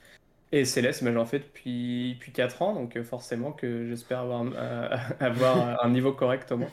Et 0.52 0.66
Céleste, 0.66 1.04
j'en 1.12 1.26
fais 1.26 1.40
depuis, 1.40 2.16
depuis 2.16 2.32
4 2.32 2.62
ans. 2.62 2.74
Donc, 2.74 2.96
euh, 2.96 3.04
forcément 3.04 3.52
que 3.52 3.88
j'espère 3.88 4.20
avoir, 4.20 4.46
avoir 5.20 5.84
un 5.86 5.90
niveau 5.90 6.14
correct 6.14 6.52
au 6.52 6.58
moins. 6.58 6.72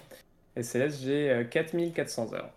Et 0.57 0.63
Céleste, 0.63 1.03
j'ai 1.03 1.47
4400 1.51 2.35
heures. 2.35 2.53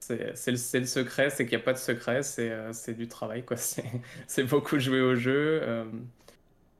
C'est 0.00 0.18
le, 0.50 0.80
le, 0.80 0.86
secret, 0.86 1.30
c'est 1.30 1.46
qu'il 1.46 1.56
n'y 1.56 1.62
a 1.62 1.64
pas 1.64 1.72
de 1.72 1.78
secret, 1.78 2.22
c'est 2.22 2.94
du 2.94 3.08
travail. 3.08 3.42
quoi. 3.44 3.56
C'est 4.26 4.44
beaucoup 4.44 4.78
jouer 4.78 5.00
au 5.00 5.14
jeu. 5.14 5.62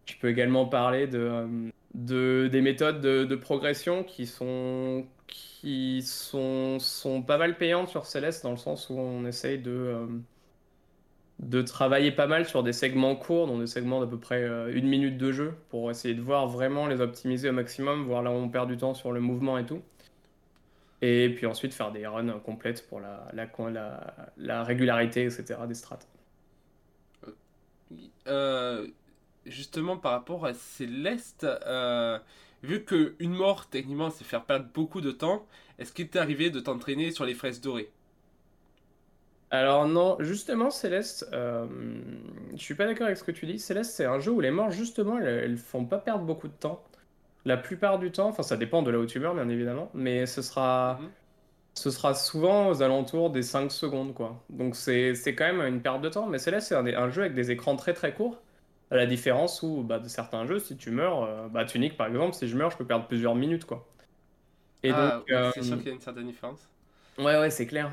Je 0.06 0.14
peux 0.20 0.28
également 0.28 0.66
parler 0.66 1.06
de, 1.06 1.70
de 1.94 2.48
des 2.50 2.60
méthodes 2.60 3.00
de, 3.00 3.36
progression 3.36 4.04
qui 4.04 4.26
sont 4.26 5.06
qui 5.26 6.02
sont, 6.02 6.78
sont 6.78 7.22
pas 7.22 7.38
mal 7.38 7.56
payantes 7.56 7.88
sur 7.88 8.06
Céleste 8.06 8.44
dans 8.44 8.50
le 8.50 8.56
sens 8.56 8.90
où 8.90 8.94
on 8.94 9.24
essaye 9.26 9.58
de, 9.58 9.70
euh, 9.70 10.06
de 11.40 11.62
travailler 11.62 12.12
pas 12.12 12.26
mal 12.26 12.46
sur 12.46 12.62
des 12.62 12.72
segments 12.72 13.16
courts, 13.16 13.46
dans 13.46 13.58
des 13.58 13.66
segments 13.66 14.00
d'à 14.00 14.06
peu 14.06 14.18
près 14.18 14.42
euh, 14.42 14.72
une 14.74 14.86
minute 14.88 15.18
de 15.18 15.32
jeu, 15.32 15.54
pour 15.70 15.90
essayer 15.90 16.14
de 16.14 16.20
voir 16.20 16.46
vraiment 16.48 16.86
les 16.86 17.00
optimiser 17.00 17.48
au 17.48 17.52
maximum, 17.52 18.04
voir 18.04 18.22
là 18.22 18.30
où 18.30 18.34
on 18.34 18.48
perd 18.48 18.68
du 18.68 18.76
temps 18.76 18.94
sur 18.94 19.12
le 19.12 19.20
mouvement 19.20 19.58
et 19.58 19.66
tout. 19.66 19.82
Et 21.02 21.30
puis 21.34 21.46
ensuite 21.46 21.74
faire 21.74 21.92
des 21.92 22.06
runs 22.06 22.38
complètes 22.40 22.86
pour 22.88 23.00
la, 23.00 23.28
la, 23.34 23.46
la, 23.70 24.14
la 24.38 24.62
régularité, 24.64 25.24
etc. 25.24 25.56
des 25.68 25.74
strats. 25.74 25.98
Euh, 28.26 28.86
justement 29.46 29.96
par 29.96 30.12
rapport 30.12 30.46
à 30.46 30.54
Céleste, 30.54 31.44
euh, 31.44 32.18
vu 32.62 32.84
que 32.84 33.14
une 33.18 33.34
mort 33.34 33.68
techniquement 33.68 34.10
c'est 34.10 34.24
faire 34.24 34.44
perdre 34.44 34.66
beaucoup 34.72 35.00
de 35.00 35.10
temps, 35.10 35.46
est-ce 35.78 35.92
qu'il 35.92 36.08
t'est 36.08 36.18
arrivé 36.18 36.50
de 36.50 36.60
t'entraîner 36.60 37.10
sur 37.10 37.24
les 37.24 37.34
fraises 37.34 37.60
dorées? 37.60 37.90
Alors 39.50 39.86
non, 39.86 40.16
justement 40.18 40.70
Céleste, 40.70 41.28
euh, 41.32 41.66
je 42.56 42.60
suis 42.60 42.74
pas 42.74 42.86
d'accord 42.86 43.06
avec 43.06 43.18
ce 43.18 43.24
que 43.24 43.30
tu 43.30 43.46
dis. 43.46 43.58
Céleste 43.58 43.92
c'est 43.94 44.04
un 44.04 44.18
jeu 44.18 44.32
où 44.32 44.40
les 44.40 44.50
morts 44.50 44.70
justement 44.70 45.18
elles, 45.18 45.56
font 45.56 45.84
pas 45.84 45.98
perdre 45.98 46.24
beaucoup 46.24 46.48
de 46.48 46.54
temps. 46.54 46.82
La 47.44 47.56
plupart 47.56 47.98
du 47.98 48.10
temps, 48.10 48.28
enfin 48.28 48.42
ça 48.42 48.56
dépend 48.56 48.82
de 48.82 48.90
là 48.90 48.98
où 48.98 49.06
tu 49.06 49.20
meurs 49.20 49.34
bien 49.34 49.48
évidemment, 49.48 49.90
mais 49.94 50.26
ce 50.26 50.42
sera, 50.42 50.98
mhm. 51.00 51.08
ce 51.74 51.90
sera 51.90 52.14
souvent 52.14 52.68
aux 52.68 52.82
alentours 52.82 53.30
des 53.30 53.42
5 53.42 53.70
secondes 53.70 54.14
quoi. 54.14 54.42
Donc 54.50 54.74
c'est 54.76 55.14
quand 55.36 55.52
même 55.52 55.60
une 55.62 55.82
perte 55.82 56.00
de 56.00 56.08
temps. 56.08 56.26
Mais 56.26 56.38
Céleste 56.38 56.68
c'est 56.68 56.74
un, 56.74 56.86
un, 56.86 57.10
jeu 57.10 57.22
avec 57.22 57.34
des 57.34 57.50
écrans 57.50 57.76
très 57.76 57.92
très 57.94 58.12
courts. 58.14 58.42
À 58.90 58.96
la 58.96 59.06
différence 59.06 59.62
où, 59.62 59.82
bah, 59.82 59.98
de 59.98 60.08
certains 60.08 60.46
jeux, 60.46 60.58
si 60.58 60.76
tu 60.76 60.90
meurs, 60.90 61.24
euh, 61.24 61.48
bah, 61.48 61.64
Tunic 61.64 61.96
par 61.96 62.06
exemple, 62.06 62.34
si 62.34 62.48
je 62.48 62.56
meurs, 62.56 62.70
je 62.70 62.76
peux 62.76 62.84
perdre 62.84 63.06
plusieurs 63.06 63.34
minutes, 63.34 63.64
quoi. 63.64 63.86
Et 64.82 64.90
ah, 64.90 65.16
donc, 65.16 65.52
c'est 65.54 65.62
sûr 65.62 65.74
euh, 65.74 65.76
qu'il 65.78 65.86
y 65.86 65.90
a 65.90 65.94
une 65.94 66.00
certaine 66.00 66.26
différence. 66.26 66.68
Ouais, 67.18 67.38
ouais, 67.38 67.50
c'est 67.50 67.66
clair. 67.66 67.92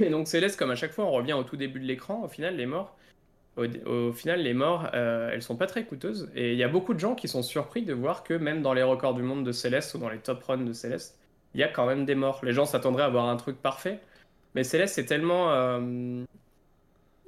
Et 0.00 0.10
donc 0.10 0.28
Céleste, 0.28 0.58
comme 0.58 0.70
à 0.70 0.74
chaque 0.74 0.92
fois, 0.92 1.04
on 1.04 1.12
revient 1.12 1.34
au 1.34 1.44
tout 1.44 1.56
début 1.56 1.80
de 1.80 1.86
l'écran, 1.86 2.22
au 2.24 2.28
final, 2.28 2.56
les 2.56 2.66
morts, 2.66 2.96
au, 3.56 4.12
final, 4.12 4.40
les 4.40 4.54
morts, 4.54 4.88
euh, 4.94 5.30
elles 5.30 5.42
sont 5.42 5.56
pas 5.56 5.66
très 5.66 5.84
coûteuses. 5.84 6.30
Et 6.34 6.52
il 6.52 6.58
y 6.58 6.64
a 6.64 6.68
beaucoup 6.68 6.94
de 6.94 6.98
gens 6.98 7.14
qui 7.14 7.28
sont 7.28 7.42
surpris 7.42 7.82
de 7.82 7.92
voir 7.92 8.24
que 8.24 8.32
même 8.34 8.62
dans 8.62 8.72
les 8.72 8.82
records 8.82 9.14
du 9.14 9.22
monde 9.22 9.44
de 9.44 9.52
Céleste 9.52 9.94
ou 9.94 9.98
dans 9.98 10.08
les 10.08 10.18
top 10.18 10.42
runs 10.44 10.64
de 10.64 10.72
Céleste, 10.72 11.18
il 11.54 11.60
y 11.60 11.62
a 11.62 11.68
quand 11.68 11.86
même 11.86 12.06
des 12.06 12.14
morts. 12.14 12.40
Les 12.42 12.54
gens 12.54 12.64
s'attendraient 12.64 13.02
à 13.02 13.06
avoir 13.06 13.28
un 13.28 13.36
truc 13.36 13.60
parfait. 13.60 14.00
Mais 14.54 14.64
Céleste, 14.64 14.94
c'est 14.94 15.04
tellement 15.04 15.50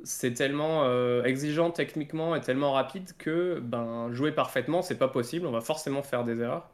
c'est 0.05 0.35
tellement 0.35 0.85
euh, 0.85 1.25
exigeant 1.25 1.71
techniquement 1.71 2.37
et 2.37 2.40
tellement 2.40 2.73
rapide 2.73 3.11
que 3.19 3.61
ben, 3.61 4.12
jouer 4.12 4.33
parfaitement, 4.33 4.83
c'est 4.83 4.99
pas 4.99 5.09
possible. 5.09 5.47
On 5.47 5.51
va 5.51 5.61
forcément 5.61 6.03
faire 6.03 6.25
des 6.25 6.40
erreurs. 6.40 6.71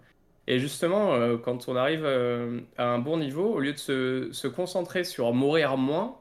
Et 0.47 0.59
justement, 0.59 1.14
euh, 1.14 1.37
quand 1.38 1.69
on 1.69 1.77
arrive 1.77 2.05
euh, 2.05 2.61
à 2.77 2.87
un 2.88 2.99
bon 2.99 3.19
niveau, 3.19 3.55
au 3.55 3.61
lieu 3.61 3.73
de 3.73 3.79
se, 3.79 4.47
concentrer 4.49 5.05
sur 5.05 5.33
mourir 5.33 5.77
moins, 5.77 6.19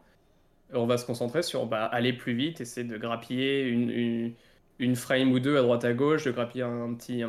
on 0.74 0.86
va 0.86 0.98
se 0.98 1.06
concentrer 1.06 1.42
sur 1.44 1.66
bah, 1.66 1.86
aller 1.86 2.14
plus 2.14 2.34
vite, 2.34 2.62
essayer 2.62 2.88
de 2.88 2.98
grappiller 2.98 3.68
une, 3.68 4.96
frame 4.96 5.32
ou 5.32 5.40
deux 5.40 5.58
à 5.58 5.62
droite 5.62 5.86
à 5.86 5.94
gauche, 5.94 6.26
de 6.26 6.32
grappiller 6.32 6.64
un 6.64 6.94
petit 6.94 7.24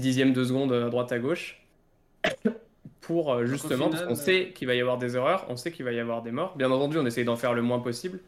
dixième 0.00 0.32
de 0.32 0.44
seconde 0.44 0.72
à 0.72 0.88
droite 0.90 1.12
à 1.12 1.18
gauche. 1.18 1.66
Pour 3.00 3.32
euh, 3.32 3.46
justement, 3.46 3.90
parce 3.90 4.04
qu'on 4.04 4.14
sait 4.14 4.52
qu'il 4.54 4.66
va 4.66 4.74
y 4.74 4.80
avoir 4.80 4.98
des 4.98 5.16
erreurs, 5.16 5.46
on 5.48 5.56
sait 5.56 5.72
qu'il 5.72 5.84
va 5.84 5.92
y 5.92 6.00
avoir 6.00 6.22
des 6.22 6.32
morts. 6.32 6.56
Bien 6.56 6.70
entendu, 6.70 6.98
on 6.98 7.06
essaye 7.06 7.24
d'en 7.24 7.36
faire 7.36 7.54
le 7.54 7.62
moins 7.62 7.80
possible, 7.80 8.20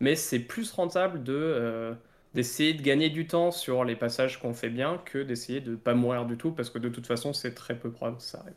mais 0.00 0.16
c'est 0.16 0.40
plus 0.40 0.70
rentable 0.72 1.22
de 1.22 1.34
euh, 1.34 1.94
d'essayer 2.34 2.74
de 2.74 2.82
gagner 2.82 3.10
du 3.10 3.26
temps 3.26 3.50
sur 3.50 3.84
les 3.84 3.96
passages 3.96 4.40
qu'on 4.40 4.54
fait 4.54 4.70
bien 4.70 4.98
que 5.04 5.18
d'essayer 5.18 5.60
de 5.60 5.76
pas 5.76 5.94
mourir 5.94 6.26
du 6.26 6.36
tout, 6.36 6.52
parce 6.52 6.70
que 6.70 6.78
de 6.78 6.88
toute 6.88 7.06
façon, 7.06 7.32
c'est 7.32 7.54
très 7.54 7.78
peu 7.78 7.90
probable 7.90 8.18
que 8.18 8.22
ça 8.22 8.40
arrive. 8.40 8.54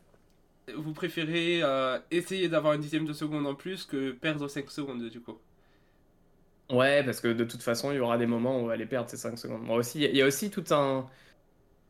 Vous 0.77 0.93
préférez 0.93 1.61
euh, 1.63 1.99
essayer 2.11 2.47
d'avoir 2.49 2.73
un 2.73 2.77
dixième 2.77 3.05
de 3.05 3.13
seconde 3.13 3.47
en 3.47 3.55
plus 3.55 3.85
que 3.85 4.11
perdre 4.11 4.47
5 4.47 4.69
secondes 4.69 5.09
du 5.09 5.21
coup? 5.21 5.37
Ouais, 6.69 7.03
parce 7.03 7.19
que 7.19 7.27
de 7.27 7.43
toute 7.43 7.61
façon, 7.63 7.91
il 7.91 7.97
y 7.97 7.99
aura 7.99 8.17
des 8.17 8.25
moments 8.27 8.57
où 8.57 8.61
on 8.61 8.65
va 8.67 8.73
aller 8.73 8.85
perdre 8.85 9.09
ces 9.09 9.17
5 9.17 9.37
secondes. 9.37 9.61
Moi 9.61 9.75
aussi, 9.77 9.99
il 10.03 10.15
y 10.15 10.21
a 10.21 10.25
aussi 10.25 10.49
tout 10.49 10.63
un 10.71 11.09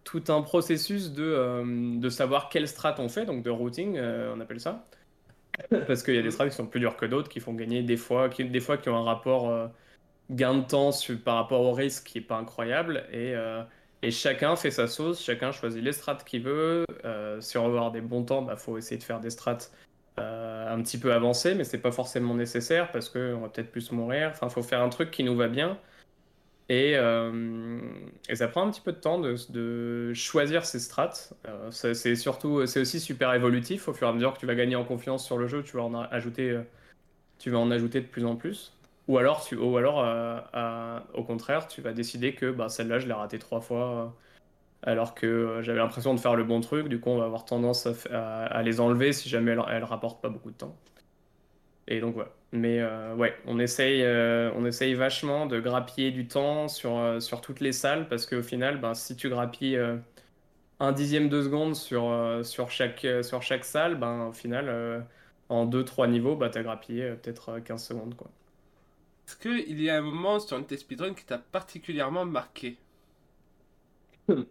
tout 0.03 0.23
un 0.29 0.41
processus 0.41 1.11
de, 1.11 1.23
euh, 1.23 1.99
de 1.99 2.09
savoir 2.09 2.49
quelle 2.49 2.67
strat 2.67 2.95
on 2.99 3.09
fait, 3.09 3.25
donc 3.25 3.43
de 3.43 3.49
routing, 3.49 3.97
euh, 3.97 4.33
on 4.35 4.39
appelle 4.39 4.59
ça. 4.59 4.85
Parce 5.87 6.01
qu'il 6.03 6.15
y 6.15 6.17
a 6.17 6.21
des 6.21 6.31
strats 6.31 6.49
qui 6.49 6.55
sont 6.55 6.65
plus 6.65 6.79
durs 6.79 6.95
que 6.95 7.05
d'autres, 7.05 7.29
qui 7.29 7.39
font 7.39 7.53
gagner 7.53 7.83
des 7.83 7.97
fois, 7.97 8.29
qui, 8.29 8.45
des 8.45 8.59
fois 8.59 8.77
qui 8.77 8.89
ont 8.89 8.95
un 8.95 9.03
rapport 9.03 9.49
euh, 9.49 9.67
gain 10.31 10.55
de 10.55 10.63
temps 10.63 10.91
par 11.23 11.35
rapport 11.35 11.61
au 11.61 11.73
risque 11.73 12.05
qui 12.05 12.19
est 12.19 12.21
pas 12.21 12.37
incroyable. 12.37 13.03
Et, 13.11 13.35
et 14.01 14.11
chacun 14.11 14.55
fait 14.55 14.71
sa 14.71 14.87
sauce, 14.87 15.21
chacun 15.21 15.51
choisit 15.51 15.83
les 15.83 15.91
strats 15.91 16.15
qu'il 16.15 16.43
veut. 16.43 16.85
si 17.41 17.57
on 17.57 17.67
veut 17.67 17.75
avoir 17.75 17.91
des 17.91 18.01
bons 18.01 18.23
temps, 18.23 18.41
il 18.41 18.47
bah, 18.47 18.55
faut 18.55 18.77
essayer 18.77 18.97
de 18.97 19.03
faire 19.03 19.19
des 19.19 19.29
strats 19.29 19.57
un 20.17 20.81
petit 20.81 20.97
peu 20.97 21.13
avancés, 21.13 21.53
mais 21.53 21.65
c'est 21.65 21.79
pas 21.79 21.91
forcément 21.91 22.33
nécessaire 22.33 22.91
parce 22.91 23.09
qu'on 23.09 23.41
va 23.41 23.49
peut-être 23.49 23.71
plus 23.71 23.91
mourir. 23.91 24.29
Enfin, 24.31 24.47
il 24.47 24.53
faut 24.53 24.63
faire 24.63 24.81
un 24.81 24.89
truc 24.89 25.11
qui 25.11 25.23
nous 25.25 25.35
va 25.35 25.49
bien. 25.49 25.77
Euh, 26.71 27.79
et, 28.29 28.35
ça 28.35 28.47
prend 28.47 28.65
un 28.65 28.71
petit 28.71 28.81
peu 28.81 28.91
de 28.91 28.97
temps 28.97 29.19
de, 29.19 30.13
choisir 30.13 30.65
ses 30.65 30.79
strats. 30.79 31.11
Euh, 31.47 31.71
c'est 31.71 32.15
surtout, 32.15 32.65
c'est 32.65 32.79
aussi 32.81 32.99
super 32.99 33.33
évolutif. 33.33 33.87
Au 33.87 33.93
fur 33.93 34.07
et 34.07 34.09
à 34.09 34.13
mesure 34.13 34.33
que 34.33 34.39
tu 34.39 34.45
vas 34.45 34.55
gagner 34.55 34.75
en 34.75 34.85
confiance 34.85 35.25
sur 35.25 35.37
le 35.37 35.47
jeu, 35.47 35.63
tu 35.63 35.77
vas 35.77 35.83
en 35.83 35.93
ajouter, 35.93 36.51
euh, 36.51 36.63
tu 37.39 37.51
vas 37.51 37.59
en 37.59 37.71
ajouter 37.71 38.01
de 38.01 38.07
plus 38.07 38.25
en 38.25 38.35
plus. 38.35 38.73
Ou 39.07 39.17
alors, 39.17 39.47
ou 39.59 39.77
alors 39.77 39.97
au 41.13 41.23
contraire, 41.23 41.67
tu 41.67 41.81
vas 41.81 41.91
décider 41.93 42.33
que 42.33 42.51
bah, 42.51 42.69
celle-là, 42.69 42.99
je 42.99 43.07
l'ai 43.07 43.13
ratée 43.13 43.39
trois 43.39 43.59
fois, 43.59 44.15
alors 44.83 45.15
que 45.15 45.59
j'avais 45.61 45.79
l'impression 45.79 46.13
de 46.13 46.19
faire 46.19 46.35
le 46.35 46.43
bon 46.43 46.61
truc. 46.61 46.87
Du 46.87 46.99
coup, 46.99 47.09
on 47.09 47.17
va 47.17 47.25
avoir 47.25 47.45
tendance 47.45 47.87
à, 48.11 48.61
les 48.63 48.79
enlever 48.79 49.11
si 49.13 49.27
jamais 49.29 49.51
elles, 49.51 49.63
elles 49.69 49.83
rapportent 49.83 50.21
pas 50.21 50.29
beaucoup 50.29 50.51
de 50.51 50.57
temps. 50.57 50.77
Et 51.87 51.99
donc 51.99 52.13
voilà. 52.15 52.31
Mais 52.53 52.79
euh, 52.79 53.15
ouais, 53.15 53.33
on 53.45 53.59
essaye, 53.59 54.01
euh, 54.03 54.51
on 54.55 54.65
essaye 54.65 54.93
vachement 54.93 55.45
de 55.45 55.59
grappiller 55.59 56.11
du 56.11 56.27
temps 56.27 56.67
sur, 56.67 56.97
euh, 56.97 57.19
sur 57.21 57.39
toutes 57.41 57.61
les 57.61 57.71
salles 57.71 58.09
parce 58.09 58.25
qu'au 58.25 58.43
final, 58.43 58.79
ben, 58.81 58.93
si 58.93 59.15
tu 59.15 59.29
grappilles 59.29 59.79
un 60.79 60.91
dixième 60.91 61.29
de 61.29 61.41
seconde 61.41 61.75
sur, 61.75 62.11
sur, 62.43 62.69
chaque, 62.69 63.07
sur 63.23 63.41
chaque 63.41 63.65
salle, 63.65 63.95
ben, 63.95 64.27
au 64.27 64.33
final, 64.33 65.05
en 65.49 65.65
2-3 65.65 66.09
niveaux, 66.09 66.35
bah, 66.35 66.49
tu 66.49 66.57
as 66.57 66.63
grappillé 66.63 67.11
peut-être 67.21 67.59
15 67.59 67.83
secondes. 67.83 68.15
Quoi. 68.15 68.29
Est-ce 69.27 69.37
qu'il 69.37 69.81
y 69.81 69.89
a 69.89 69.97
un 69.97 70.01
moment 70.01 70.39
sur 70.39 70.57
une 70.57 70.65
test 70.65 70.81
speedrun 70.83 71.13
qui 71.13 71.25
t'a 71.25 71.37
particulièrement 71.37 72.25
marqué? 72.25 72.77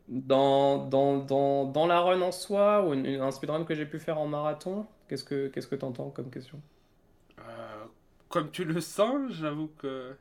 Dans, 0.09 0.87
dans, 0.87 1.19
dans, 1.19 1.65
dans, 1.65 1.87
la 1.87 2.01
run 2.01 2.21
en 2.21 2.33
soi 2.33 2.87
ou 2.87 2.93
un 2.93 3.31
speedrun 3.31 3.65
que 3.65 3.75
j'ai 3.75 3.87
pu 3.87 3.99
faire 3.99 4.19
en 4.19 4.27
marathon? 4.27 4.87
Qu'est-ce 5.09 5.25
que 5.25 5.49
tu 5.49 5.61
que 5.61 5.85
entends 5.85 6.11
comme 6.11 6.31
question? 6.31 6.61
Comme 8.31 8.51
tu 8.51 8.65
le 8.65 8.81
sens, 8.81 9.33
j'avoue 9.33 9.69
que. 9.79 10.17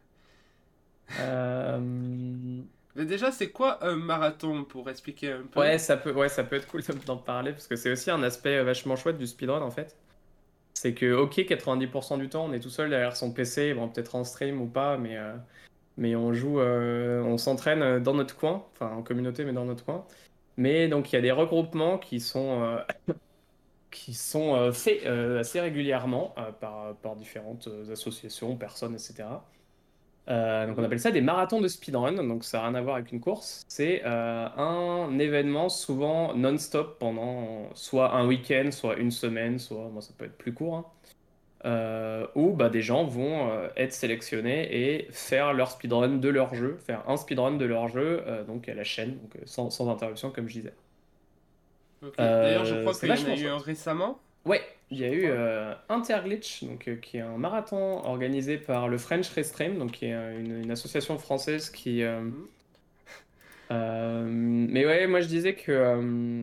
Euh, 1.19 1.80
Mais 1.80 3.06
déjà, 3.06 3.32
c'est 3.32 3.52
quoi 3.52 3.84
un 3.86 3.95
marathon 3.95 4.65
pour 4.65 4.89
expliquer 4.89 5.32
un 5.32 5.43
peu? 5.43 5.60
Ouais, 5.60 5.78
ça 5.78 5.95
peut, 5.98 6.12
ouais, 6.12 6.30
ça 6.30 6.43
peut 6.43 6.58
être 6.58 6.67
cool 6.67 6.82
d'en 7.06 7.17
parler 7.17 7.52
parce 7.54 7.67
que 7.67 7.78
c'est 7.78 7.91
aussi 7.91 8.12
un 8.12 8.24
aspect 8.24 8.62
vachement 8.63 8.95
chouette 8.98 9.17
du 9.17 9.28
speedrun 9.28 9.62
en 9.62 9.72
fait. 9.72 9.98
C'est 10.74 10.93
que, 10.93 11.13
ok, 11.13 11.39
90% 11.45 12.17
du 12.17 12.30
temps, 12.30 12.45
on 12.45 12.54
est 12.54 12.60
tout 12.60 12.69
seul 12.69 12.89
derrière 12.89 13.15
son 13.15 13.34
PC, 13.34 13.74
bon, 13.74 13.89
peut-être 13.89 14.15
en 14.15 14.24
stream 14.24 14.62
ou 14.62 14.67
pas, 14.67 14.98
mais, 14.98 15.17
euh, 15.17 15.36
mais 15.98 16.15
on 16.15 16.34
joue, 16.34 16.60
euh, 16.60 17.22
on 17.24 17.38
s'entraîne 17.38 18.00
dans 18.02 18.13
notre 18.13 18.38
coin, 18.38 18.65
enfin 18.74 18.91
en 18.95 19.04
communauté, 19.04 19.45
mais 19.45 19.54
dans 19.54 19.65
notre 19.65 19.86
coin. 19.86 20.08
Mais 20.58 20.88
donc, 20.88 21.12
il 21.12 21.15
y 21.15 21.19
a 21.19 21.22
des 21.22 21.32
regroupements 21.32 21.98
qui 21.98 22.19
sont, 22.19 22.62
euh, 22.63 22.80
qui 23.91 24.13
sont 24.13 24.71
faits 24.71 25.06
assez 25.06 25.60
régulièrement 25.60 26.36
par, 26.60 26.95
par 26.95 27.15
différentes 27.15 27.67
associations, 27.91 28.56
personnes, 28.56 28.93
etc. 28.93 29.25
Euh, 30.30 30.67
donc 30.67 30.78
on 30.78 30.84
appelle 30.84 30.99
ça 30.99 31.12
des 31.12 31.21
marathons 31.21 31.60
de 31.60 31.67
speedrun, 31.67 32.12
donc 32.23 32.43
ça 32.43 32.60
n'a 32.60 32.67
rien 32.67 32.75
à 32.75 32.82
voir 32.82 32.95
avec 32.97 33.12
une 33.12 33.19
course. 33.19 33.63
C'est 33.67 34.04
euh, 34.06 34.47
un 34.58 35.17
événement 35.17 35.69
souvent 35.69 36.36
non-stop 36.36 36.99
pendant 36.99 37.69
soit 37.73 38.13
un 38.13 38.28
week-end, 38.28 38.69
soit 38.71 38.97
une 38.97 39.12
semaine, 39.12 39.58
soit 39.58 39.89
moi 39.89 40.02
ça 40.02 40.13
peut 40.15 40.25
être 40.25 40.38
plus 40.38 40.54
court, 40.54 40.75
hein. 40.75 40.86
euh, 41.65 42.28
où 42.36 42.52
bah, 42.52 42.69
des 42.69 42.82
gens 42.82 43.06
vont 43.06 43.49
être 43.75 43.93
sélectionnés 43.93 44.67
et 44.71 45.08
faire 45.12 45.54
leur 45.54 45.71
speedrun 45.71 46.17
de 46.17 46.30
leur 46.30 46.54
jeu, 46.54 46.78
faire 46.86 47.04
un 47.10 47.17
speedrun 47.17 47.54
de 47.58 47.65
leur 47.65 47.88
jeu, 47.88 48.23
donc 48.47 48.69
à 48.69 48.75
la 48.75 48.84
chaîne, 48.84 49.17
donc 49.17 49.36
sans 49.45 49.89
interruption 49.89 50.30
comme 50.30 50.47
je 50.47 50.54
disais. 50.54 50.73
D'ailleurs 52.17 52.65
je 52.65 52.75
crois 52.81 52.93
qu'il 52.93 53.09
y 53.09 53.12
en 53.12 53.33
a 53.33 53.35
eu 53.35 53.47
un 53.47 53.57
récemment. 53.57 54.19
Ouais, 54.45 54.62
il 54.89 54.99
y 54.99 55.03
a 55.03 55.12
eu 55.12 55.25
euh, 55.25 55.73
Interglitch, 55.89 56.63
donc, 56.63 56.88
euh, 56.88 56.95
qui 56.95 57.17
est 57.17 57.21
un 57.21 57.38
marathon 57.38 58.03
organisé 58.05 58.57
par 58.57 58.88
le 58.88 58.97
French 58.97 59.27
Restream, 59.29 59.77
donc 59.77 59.91
qui 59.91 60.05
est 60.05 60.39
une, 60.39 60.71
association 60.71 61.17
française 61.17 61.69
qui. 61.69 62.03
Euh, 62.03 62.21
mhm. 63.69 64.67
mais 64.71 64.85
ouais, 64.85 65.07
moi 65.07 65.21
je 65.21 65.27
disais 65.27 65.53
que, 65.53 66.41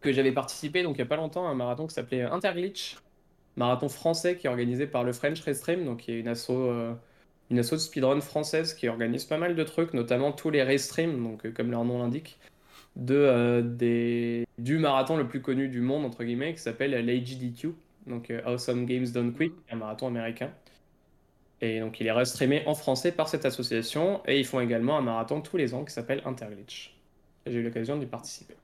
que 0.00 0.12
j'avais 0.12 0.32
participé 0.32 0.82
donc 0.82 0.96
il 0.96 0.98
n'y 0.98 1.02
a 1.02 1.06
pas 1.06 1.16
longtemps 1.16 1.46
à 1.46 1.50
un 1.50 1.54
marathon 1.54 1.86
qui 1.86 1.94
s'appelait 1.94 2.22
Interglitch, 2.22 2.96
marathon 3.56 3.88
français 3.88 4.36
qui 4.36 4.48
est 4.48 4.50
organisé 4.50 4.88
par 4.88 5.04
le 5.04 5.12
French 5.12 5.40
Restream, 5.40 5.84
donc 5.84 5.98
qui 5.98 6.12
est 6.12 6.18
une 6.18 6.28
asso, 6.28 6.50
une 7.50 7.58
asso 7.58 7.72
de 7.72 7.76
speedrun 7.76 8.20
française 8.20 8.74
qui 8.74 8.88
organise 8.88 9.24
pas 9.24 9.38
mal 9.38 9.54
de 9.54 9.62
trucs, 9.62 9.94
notamment 9.94 10.32
tous 10.32 10.50
les 10.50 10.64
Restream, 10.64 11.22
donc 11.22 11.52
comme 11.52 11.70
leur 11.70 11.84
nom 11.84 11.98
l'indique 11.98 12.38
de, 12.96 13.14
euh, 13.14 13.62
des, 13.62 14.46
du 14.58 14.78
marathon 14.78 15.16
le 15.16 15.26
plus 15.26 15.40
connu 15.40 15.68
du 15.68 15.80
monde, 15.80 16.04
entre 16.04 16.24
guillemets, 16.24 16.54
qui 16.54 16.60
s'appelle 16.60 16.90
l'AGDQ, 16.90 17.74
donc 18.06 18.30
euh, 18.30 18.42
Awesome 18.44 18.86
Games 18.86 19.06
Done 19.06 19.32
Quick, 19.32 19.52
un 19.70 19.76
marathon 19.76 20.08
américain. 20.08 20.50
Et 21.60 21.80
donc 21.80 22.00
il 22.00 22.06
est 22.06 22.12
restreamé 22.12 22.64
en 22.66 22.74
français 22.74 23.12
par 23.12 23.28
cette 23.28 23.44
association, 23.44 24.20
et 24.26 24.38
ils 24.38 24.46
font 24.46 24.60
également 24.60 24.98
un 24.98 25.02
marathon 25.02 25.40
tous 25.40 25.56
les 25.56 25.74
ans 25.74 25.84
qui 25.84 25.92
s'appelle 25.92 26.22
Interglitch. 26.24 26.94
J'ai 27.46 27.54
eu 27.54 27.62
l'occasion 27.62 27.96
d'y 27.96 28.06
participer. 28.06 28.54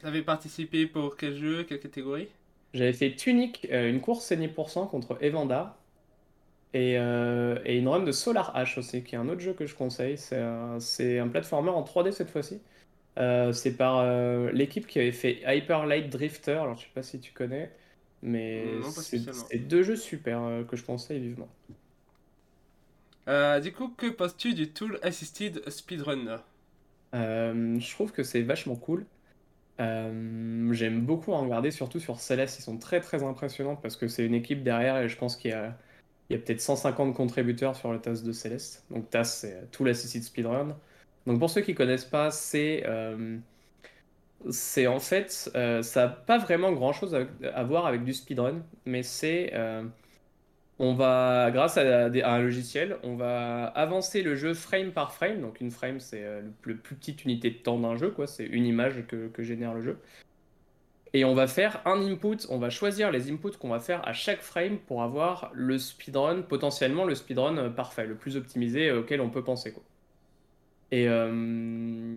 Tu 0.00 0.06
avais 0.06 0.22
participé 0.22 0.86
pour 0.86 1.16
quel 1.16 1.36
jeu, 1.36 1.64
quelle 1.64 1.80
catégorie? 1.80 2.28
J'avais 2.74 2.92
fait 2.92 3.14
Tunic, 3.14 3.66
euh, 3.70 3.88
une 3.88 4.00
course 4.00 4.24
saignée 4.24 4.52
contre 4.52 5.18
Evander, 5.22 5.64
et, 6.74 6.94
et, 6.94 7.78
une 7.78 7.88
run 7.88 8.02
de 8.02 8.12
Solar 8.12 8.54
H 8.54 8.78
aussi, 8.78 9.02
qui 9.02 9.14
est 9.14 9.18
un 9.18 9.30
autre 9.30 9.40
jeu 9.40 9.54
que 9.54 9.64
je 9.64 9.74
conseille. 9.74 10.18
C'est 10.18 10.36
un, 10.36 10.76
un 10.76 11.28
platformer 11.28 11.70
en 11.70 11.82
3D 11.82 12.12
cette 12.12 12.28
fois-ci. 12.28 12.60
Euh, 13.18 13.52
c'est 13.52 13.76
par 13.76 13.98
euh, 13.98 14.50
l'équipe 14.52 14.86
qui 14.86 14.98
avait 14.98 15.12
fait 15.12 15.40
Hyper 15.46 15.86
Light 15.86 16.10
Drifter. 16.10 16.52
Alors, 16.52 16.76
je 16.76 16.82
sais 16.82 16.90
pas 16.94 17.02
si 17.02 17.18
tu 17.18 17.32
connais, 17.32 17.70
mais 18.22 18.66
c'est 18.82 19.58
deux 19.58 19.82
jeux 19.82 19.96
super 19.96 20.42
euh, 20.42 20.64
que 20.64 20.76
je 20.76 20.84
conseille 20.84 21.20
vivement. 21.20 21.48
du 23.60 23.72
coup, 23.72 23.88
que 23.88 24.08
penses-tu 24.08 24.54
du 24.54 24.70
Tool 24.70 24.98
Assisted 25.02 25.68
Speedrunner 25.68 26.38
Je 27.12 27.90
trouve 27.92 28.12
que 28.12 28.22
c'est 28.22 28.42
vachement 28.42 28.76
cool. 28.76 29.06
J'aime 29.78 31.00
beaucoup 31.00 31.32
en 31.32 31.42
regarder, 31.42 31.70
surtout 31.70 32.00
sur 32.00 32.20
Céleste. 32.20 32.58
Ils 32.58 32.62
sont 32.62 32.76
très 32.76 33.00
très 33.00 33.22
impressionnants 33.22 33.76
parce 33.76 33.96
que 33.96 34.08
c'est 34.08 34.26
une 34.26 34.34
équipe 34.34 34.62
derrière 34.62 34.98
et 34.98 35.08
je 35.08 35.16
pense 35.16 35.36
qu'il 35.36 35.52
y 35.52 35.54
a, 35.54 35.74
il 36.28 36.36
y 36.36 36.36
a 36.36 36.42
peut-être 36.42 36.60
150 36.60 37.14
contributeurs 37.14 37.76
sur 37.76 37.92
le 37.92 37.98
TAS 37.98 38.22
de 38.22 38.32
Céleste. 38.32 38.84
Donc 38.90 39.08
TAS, 39.08 39.24
c'est 39.24 39.70
Tool 39.70 39.88
Assisted 39.88 40.22
Speedrun. 40.22 40.76
Donc 41.26 41.40
pour 41.40 41.50
ceux 41.50 41.60
qui 41.60 41.74
connaissent 41.74 42.04
pas, 42.04 42.30
c'est 42.30 42.84
euh, 42.86 43.38
en 44.86 45.00
fait 45.00 45.50
euh, 45.56 45.82
ça 45.82 46.02
n'a 46.06 46.08
pas 46.08 46.38
vraiment 46.38 46.72
grand 46.72 46.92
chose 46.92 47.16
à, 47.42 47.64
voir 47.64 47.86
avec 47.86 48.04
du 48.04 48.14
speedrun, 48.14 48.62
mais 48.84 49.02
c'est 49.02 49.50
euh, 49.54 49.82
on 50.78 50.94
va 50.94 51.50
grâce 51.52 51.78
à, 51.78 52.06
un 52.06 52.38
logiciel, 52.40 52.98
on 53.02 53.16
va 53.16 53.66
avancer 53.66 54.22
le 54.22 54.36
jeu 54.36 54.54
frame 54.54 54.92
par 54.92 55.12
frame. 55.12 55.40
Donc 55.40 55.60
une 55.60 55.70
frame 55.70 56.00
c'est 56.00 56.24
le, 56.62 56.76
plus 56.76 56.96
petite 56.96 57.24
unité 57.24 57.50
de 57.50 57.56
temps 57.56 57.78
d'un 57.78 57.96
jeu, 57.96 58.10
quoi. 58.10 58.26
C'est 58.26 58.46
une 58.46 58.66
image 58.66 59.04
que, 59.08 59.42
génère 59.42 59.74
le 59.74 59.82
jeu. 59.82 59.98
Et 61.12 61.24
on 61.24 61.34
va 61.34 61.46
faire 61.46 61.80
un 61.86 62.02
input, 62.02 62.36
on 62.50 62.58
va 62.58 62.68
choisir 62.70 63.10
les 63.10 63.30
inputs 63.32 63.56
qu'on 63.58 63.70
va 63.70 63.80
faire 63.80 64.06
à 64.06 64.12
chaque 64.12 64.42
frame 64.42 64.78
pour 64.78 65.02
avoir 65.02 65.50
le 65.54 65.78
speedrun, 65.78 66.42
potentiellement 66.42 67.04
le 67.04 67.14
speedrun 67.14 67.70
parfait, 67.70 68.06
le 68.06 68.16
plus 68.16 68.36
optimisé 68.36 68.92
auquel 68.92 69.20
on 69.20 69.30
peut 69.30 69.44
penser. 69.44 69.72
Et, 70.90 71.08
euh, 71.08 72.14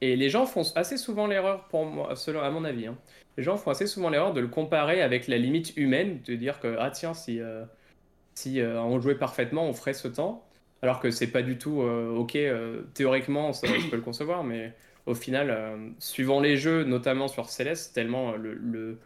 et 0.00 0.16
les 0.16 0.30
gens 0.30 0.46
font 0.46 0.62
assez 0.74 0.96
souvent 0.96 1.26
l'erreur, 1.26 1.68
à 1.72 2.50
mon 2.50 2.64
avis, 2.64 2.86
hein. 2.86 2.96
les 3.36 3.42
gens 3.42 3.56
font 3.56 3.70
assez 3.70 3.86
souvent 3.86 4.10
l'erreur 4.10 4.32
de 4.32 4.40
le 4.40 4.48
comparer 4.48 5.02
avec 5.02 5.28
la 5.28 5.38
limite 5.38 5.76
humaine, 5.76 6.22
de 6.22 6.34
dire 6.34 6.60
que, 6.60 6.76
ah 6.78 6.90
tiens, 6.90 7.14
si, 7.14 7.40
euh, 7.40 7.64
euh, 8.46 8.78
on 8.78 9.00
jouait 9.00 9.16
parfaitement, 9.16 9.68
on 9.68 9.72
ferait 9.74 9.94
ce 9.94 10.08
temps. 10.08 10.44
Alors 10.80 11.00
que 11.00 11.10
c'est 11.10 11.32
pas 11.32 11.42
du 11.42 11.58
tout 11.58 11.80
ok, 11.80 12.38
théoriquement, 12.94 13.52
ça, 13.52 13.78
je 13.80 13.88
peux 13.88 13.96
le 13.96 14.02
concevoir, 14.02 14.44
mais 14.44 14.72
au 15.06 15.14
final, 15.14 15.92
suivant 15.98 16.40
les 16.40 16.56
jeux, 16.56 16.84
notamment 16.84 17.26
sur 17.26 17.50
Céleste, 17.50 17.94
tellement 17.96 18.36
le, 18.36 18.54
le, 18.54 19.00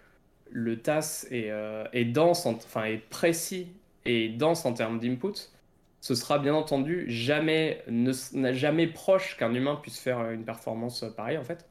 le 0.51 0.83
TAS 0.83 1.27
est, 1.31 1.51
est 1.95 2.05
dense, 2.05 2.45
enfin 2.45 2.85
est 2.85 2.99
précis 2.99 3.69
et 4.05 4.29
dense 4.29 4.67
en 4.67 4.75
termes 4.75 4.99
d'input, 5.01 5.33
ce 6.03 6.17
sera 6.17 6.41
bien 6.41 6.53
entendu 6.53 7.05
jamais, 7.07 7.85
jamais 8.53 8.89
proche 8.89 9.37
qu'un 9.39 9.55
humain 9.55 9.79
puisse 9.81 10.01
faire 10.01 10.31
une 10.31 10.45
performance 10.45 11.05
pareille 11.17 11.39
en 11.39 11.45
fait. 11.45 11.65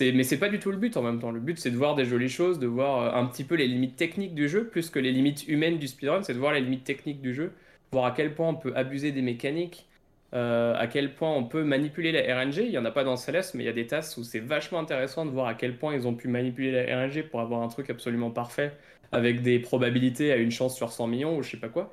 Mais 0.00 0.22
c'est 0.22 0.38
pas 0.38 0.50
du 0.50 0.58
tout 0.58 0.70
le 0.70 0.76
but 0.76 0.96
en 0.96 1.02
même 1.02 1.18
temps. 1.18 1.30
Le 1.30 1.40
but 1.40 1.58
c'est 1.58 1.70
de 1.70 1.76
voir 1.76 1.94
des 1.94 2.04
jolies 2.04 2.28
choses, 2.28 2.58
de 2.58 2.66
voir 2.66 3.00
euh, 3.00 3.20
un 3.20 3.26
petit 3.26 3.42
peu 3.42 3.54
les 3.54 3.66
limites 3.66 3.96
techniques 3.96 4.34
du 4.34 4.48
jeu, 4.48 4.66
plus 4.68 4.90
que 4.90 4.98
les 4.98 5.12
limites 5.12 5.48
humaines 5.48 5.78
du 5.78 5.88
speedrun, 5.88 6.22
c'est 6.22 6.34
de 6.34 6.38
voir 6.38 6.52
les 6.52 6.60
limites 6.60 6.84
techniques 6.84 7.22
du 7.22 7.32
jeu, 7.32 7.52
voir 7.90 8.04
à 8.04 8.10
quel 8.10 8.34
point 8.34 8.48
on 8.50 8.54
peut 8.54 8.72
abuser 8.76 9.12
des 9.12 9.22
mécaniques, 9.22 9.88
euh, 10.34 10.74
à 10.76 10.86
quel 10.86 11.14
point 11.14 11.32
on 11.32 11.44
peut 11.44 11.64
manipuler 11.64 12.12
la 12.12 12.38
RNG. 12.38 12.58
Il 12.58 12.70
y 12.70 12.78
en 12.78 12.84
a 12.84 12.90
pas 12.90 13.04
dans 13.04 13.16
Celeste, 13.16 13.54
mais 13.54 13.62
il 13.62 13.66
y 13.66 13.70
a 13.70 13.72
des 13.72 13.86
tasks 13.86 14.18
où 14.18 14.24
c'est 14.24 14.40
vachement 14.40 14.80
intéressant 14.80 15.24
de 15.24 15.30
voir 15.30 15.46
à 15.46 15.54
quel 15.54 15.78
point 15.78 15.94
ils 15.94 16.06
ont 16.06 16.14
pu 16.14 16.28
manipuler 16.28 16.72
la 16.72 17.06
RNG 17.06 17.22
pour 17.30 17.40
avoir 17.40 17.62
un 17.62 17.68
truc 17.68 17.88
absolument 17.88 18.30
parfait, 18.30 18.72
avec 19.12 19.40
des 19.42 19.58
probabilités 19.58 20.32
à 20.32 20.36
une 20.36 20.50
chance 20.50 20.76
sur 20.76 20.92
100 20.92 21.06
millions 21.06 21.38
ou 21.38 21.42
je 21.42 21.52
sais 21.52 21.56
pas 21.56 21.68
quoi. 21.68 21.92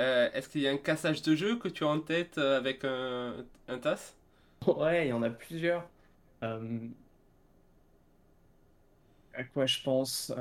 Euh, 0.00 0.30
est-ce 0.32 0.48
qu'il 0.48 0.62
y 0.62 0.68
a 0.68 0.70
un 0.70 0.78
cassage 0.78 1.20
de 1.22 1.36
jeu 1.36 1.56
que 1.56 1.68
tu 1.68 1.84
as 1.84 1.88
en 1.88 2.00
tête 2.00 2.38
euh, 2.38 2.56
avec 2.56 2.84
un, 2.84 3.34
un 3.68 3.78
TAS? 3.78 4.14
Ouais, 4.66 5.06
il 5.06 5.10
y 5.10 5.12
en 5.12 5.22
a 5.22 5.28
plusieurs. 5.28 5.86
Euh, 6.42 6.78
à 9.34 9.44
quoi 9.44 9.66
je 9.66 9.82
pense 9.82 10.32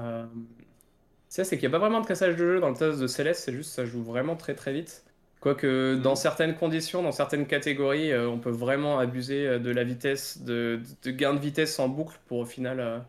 Ça, 1.27 1.43
c'est 1.43 1.57
qu'il 1.57 1.67
n'y 1.67 1.75
a 1.75 1.77
pas 1.77 1.85
vraiment 1.85 2.01
de 2.01 2.07
cassage 2.07 2.35
de 2.35 2.53
jeu 2.53 2.59
dans 2.61 2.69
le 2.69 2.75
TAS 2.75 2.97
de 2.97 3.07
Céleste, 3.07 3.43
c'est 3.43 3.53
juste 3.53 3.71
ça 3.71 3.85
joue 3.85 4.01
vraiment 4.01 4.35
très 4.35 4.55
très 4.55 4.71
vite. 4.71 5.03
Quoique 5.41 5.95
dans 5.95 6.11
mhm. 6.11 6.15
certaines 6.15 6.55
conditions, 6.55 7.01
dans 7.03 7.11
certaines 7.11 7.45
catégories, 7.45 8.17
on 8.17 8.39
peut 8.39 8.49
vraiment 8.49 8.99
abuser 8.99 9.59
de 9.59 9.71
la 9.71 9.83
vitesse, 9.83 10.41
de, 10.41 10.81
de, 11.03 11.11
gain 11.11 11.33
de 11.33 11.39
vitesse 11.39 11.79
en 11.79 11.87
boucle 11.87 12.17
pour 12.27 12.39
au 12.39 12.45
final, 12.45 13.05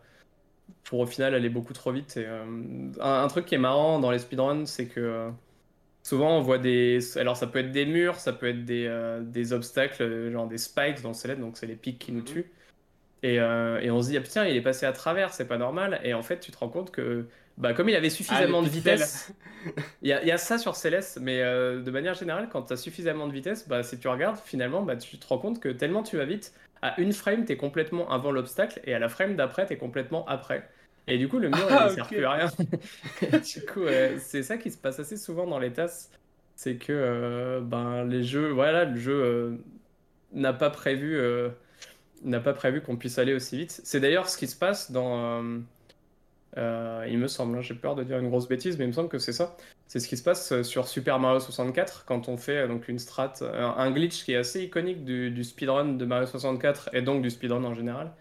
pour 0.83 0.99
au 0.99 1.05
final 1.05 1.33
aller 1.33 1.49
beaucoup 1.49 1.73
trop 1.73 1.91
vite. 1.91 2.15
Et, 2.17 2.25
un, 2.25 3.23
un, 3.23 3.27
truc 3.27 3.45
qui 3.45 3.55
est 3.55 3.57
marrant 3.57 3.99
dans 3.99 4.11
les 4.11 4.19
speedruns, 4.19 4.65
c'est 4.65 4.85
que 4.85 5.31
Souvent, 6.03 6.37
on 6.37 6.41
voit 6.41 6.57
des. 6.57 6.99
Alors, 7.17 7.37
ça 7.37 7.47
peut 7.47 7.59
être 7.59 7.71
des 7.71 7.85
murs, 7.85 8.15
ça 8.15 8.33
peut 8.33 8.47
être 8.47 8.65
des, 8.65 8.85
euh, 8.87 9.21
des 9.21 9.53
obstacles, 9.53 10.01
euh, 10.01 10.31
genre 10.31 10.47
des 10.47 10.57
spikes 10.57 11.01
dans 11.01 11.09
le 11.09 11.13
Select, 11.13 11.39
donc 11.39 11.57
c'est 11.57 11.67
les 11.67 11.75
pics 11.75 11.99
qui 11.99 12.11
nous 12.11 12.21
mhm. 12.21 12.25
tuent. 12.25 12.51
Et, 13.23 13.39
euh, 13.39 13.79
et, 13.79 13.91
on 13.91 14.01
se 14.01 14.09
dit, 14.09 14.17
ah, 14.17 14.21
tiens, 14.21 14.45
il 14.45 14.55
est 14.55 14.61
passé 14.61 14.87
à 14.87 14.93
travers, 14.93 15.31
c'est 15.31 15.47
pas 15.47 15.59
normal. 15.59 16.01
Et 16.03 16.15
en 16.15 16.23
fait, 16.23 16.39
tu 16.39 16.51
te 16.51 16.57
rends 16.57 16.69
compte 16.69 16.89
que, 16.89 17.27
bah, 17.57 17.73
comme 17.73 17.87
il 17.87 17.95
avait 17.95 18.09
suffisamment 18.09 18.61
ah, 18.61 18.65
de 18.65 18.69
vitesse, 18.69 19.31
il 20.01 20.09
y, 20.09 20.13
a, 20.13 20.23
y, 20.25 20.31
a 20.31 20.37
ça 20.39 20.57
sur 20.57 20.75
Céleste, 20.75 21.19
mais 21.21 21.39
de 21.39 21.91
manière 21.91 22.15
générale, 22.15 22.49
quand 22.51 22.63
tu 22.63 22.73
as 22.73 22.77
suffisamment 22.77 23.27
de 23.27 23.33
vitesse, 23.33 23.67
bah, 23.67 23.83
si 23.83 23.99
tu 23.99 24.07
regardes, 24.07 24.39
finalement, 24.43 24.81
bah, 24.81 24.95
tu 24.95 25.19
te 25.19 25.27
rends 25.27 25.37
compte 25.37 25.59
que 25.59 25.69
tellement 25.69 26.01
tu 26.01 26.17
vas 26.17 26.25
vite, 26.25 26.51
à 26.81 26.99
une 26.99 27.13
frame, 27.13 27.45
tu 27.45 27.51
es 27.51 27.57
complètement 27.57 28.09
avant 28.09 28.31
l'obstacle, 28.31 28.81
et 28.85 28.95
à 28.95 28.99
la 28.99 29.07
frame 29.07 29.35
d'après, 29.35 29.67
tu 29.67 29.73
es 29.73 29.77
complètement 29.77 30.27
après. 30.27 30.67
Et 31.07 31.17
du 31.17 31.27
coup, 31.27 31.39
le 31.39 31.49
mur, 31.49 31.67
il 31.69 31.85
ne 31.85 31.89
sert 31.89 32.07
plus 32.07 32.25
à 32.25 32.31
rien. 32.31 32.45
du 33.39 33.65
coup, 33.65 33.85
c'est 34.19 34.43
ça 34.43 34.57
qui 34.57 34.71
se 34.71 34.77
passe 34.77 34.99
assez 34.99 35.17
souvent 35.17 35.47
dans 35.47 35.59
les 35.59 35.73
tasses. 35.73 36.11
C'est 36.55 36.75
que 36.75 36.93
euh, 36.93 37.59
ben, 37.59 38.03
les 38.03 38.23
jeux, 38.23 38.51
voilà, 38.51 38.85
le 38.85 38.95
jeu 38.95 39.13
euh, 39.13 39.55
n'a 40.31 40.53
pas 40.53 40.69
prévu, 40.69 41.17
euh, 41.17 41.49
n'a 42.23 42.39
pas 42.39 42.53
prévu 42.53 42.81
qu'on 42.81 42.97
puisse 42.97 43.17
aller 43.17 43.33
aussi 43.33 43.57
vite. 43.57 43.81
C'est 43.83 43.99
d'ailleurs 43.99 44.29
ce 44.29 44.37
qui 44.37 44.45
se 44.45 44.55
passe 44.55 44.91
dans, 44.91 45.43
il 46.55 47.17
me 47.17 47.27
semble, 47.27 47.57
hein, 47.57 47.61
j'ai 47.61 47.73
peur 47.73 47.95
de 47.95 48.03
dire 48.03 48.19
une 48.19 48.29
grosse 48.29 48.47
bêtise, 48.47 48.77
mais 48.77 48.85
il 48.85 48.89
me 48.89 48.93
semble 48.93 49.09
que 49.09 49.17
c'est 49.17 49.33
ça. 49.33 49.57
C'est 49.87 49.99
ce 49.99 50.07
qui 50.07 50.17
se 50.17 50.23
passe 50.23 50.61
sur 50.61 50.87
Super 50.87 51.17
Mario 51.17 51.39
64 51.39 52.05
quand 52.05 52.29
on 52.29 52.37
fait 52.37 52.67
donc 52.67 52.87
une 52.87 52.99
strat, 52.99 53.33
un 53.41 53.89
glitch 53.89 54.23
qui 54.23 54.33
est 54.33 54.37
assez 54.37 54.61
iconique 54.63 55.03
du, 55.03 55.43
speedrun 55.43 55.93
de 55.93 56.05
Mario 56.05 56.27
64 56.27 56.91
et 56.93 57.01
donc 57.01 57.23
du 57.23 57.31
speedrun 57.31 57.63
en 57.63 57.73
général, 57.73 58.13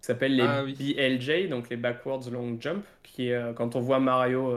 qui 0.00 0.06
s'appelle 0.06 0.36
les 0.36 0.42
ah 0.42 0.62
BLJ, 0.62 1.48
donc 1.48 1.70
les 1.70 1.76
Backwards 1.76 2.30
Long 2.30 2.56
Jump, 2.60 2.84
qui 3.02 3.30
est 3.30 3.54
quand 3.56 3.76
on 3.76 3.80
voit 3.80 3.98
Mario 3.98 4.54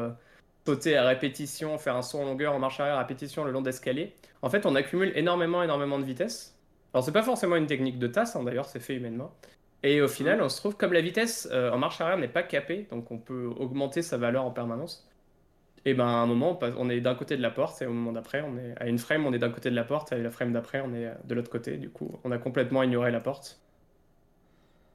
sauter 0.65 0.97
à 0.97 1.07
répétition, 1.07 1.77
faire 1.77 1.95
un 1.95 2.01
saut 2.01 2.19
en 2.19 2.25
longueur 2.25 2.53
en 2.53 2.59
marche 2.59 2.79
arrière 2.79 2.95
à 2.95 2.99
répétition 2.99 3.43
le 3.43 3.51
long 3.51 3.61
d'escalier. 3.61 4.13
En 4.41 4.49
fait, 4.49 4.65
on 4.65 4.75
accumule 4.75 5.11
énormément, 5.15 5.63
énormément 5.63 5.99
de 5.99 6.03
vitesse. 6.03 6.57
Alors, 6.93 7.03
c'est 7.03 7.11
pas 7.11 7.23
forcément 7.23 7.55
une 7.55 7.67
technique 7.67 7.99
de 7.99 8.07
tasse, 8.07 8.35
hein, 8.35 8.43
d'ailleurs, 8.43 8.65
c'est 8.65 8.79
fait 8.79 8.95
humainement. 8.95 9.33
Et 9.83 10.01
au 10.01 10.07
final, 10.07 10.39
mmh. 10.39 10.43
on 10.43 10.49
se 10.49 10.57
trouve 10.57 10.75
comme 10.75 10.93
la 10.93 11.01
vitesse 11.01 11.47
euh, 11.51 11.71
en 11.71 11.77
marche 11.77 11.99
arrière 12.01 12.17
n'est 12.17 12.27
pas 12.27 12.43
capée, 12.43 12.87
donc 12.91 13.09
on 13.11 13.17
peut 13.17 13.47
augmenter 13.57 14.01
sa 14.01 14.17
valeur 14.17 14.45
en 14.45 14.51
permanence. 14.51 15.07
Et 15.85 15.95
ben 15.95 16.05
à 16.05 16.11
un 16.11 16.27
moment, 16.27 16.59
on 16.77 16.89
est 16.91 17.01
d'un 17.01 17.15
côté 17.15 17.35
de 17.37 17.41
la 17.41 17.49
porte, 17.49 17.81
et 17.81 17.87
au 17.87 17.93
moment 17.93 18.11
d'après, 18.11 18.41
on 18.41 18.55
est 18.57 18.75
à 18.79 18.87
une 18.87 18.99
frame, 18.99 19.25
on 19.25 19.33
est 19.33 19.39
d'un 19.39 19.49
côté 19.49 19.71
de 19.71 19.75
la 19.75 19.83
porte, 19.83 20.11
et 20.11 20.15
à 20.15 20.17
la 20.19 20.29
frame 20.29 20.53
d'après, 20.53 20.81
on 20.81 20.93
est 20.93 21.07
euh, 21.07 21.13
de 21.23 21.33
l'autre 21.33 21.49
côté. 21.49 21.77
Du 21.77 21.89
coup, 21.89 22.19
on 22.23 22.31
a 22.31 22.37
complètement 22.37 22.83
ignoré 22.83 23.09
la 23.09 23.19
porte. 23.19 23.59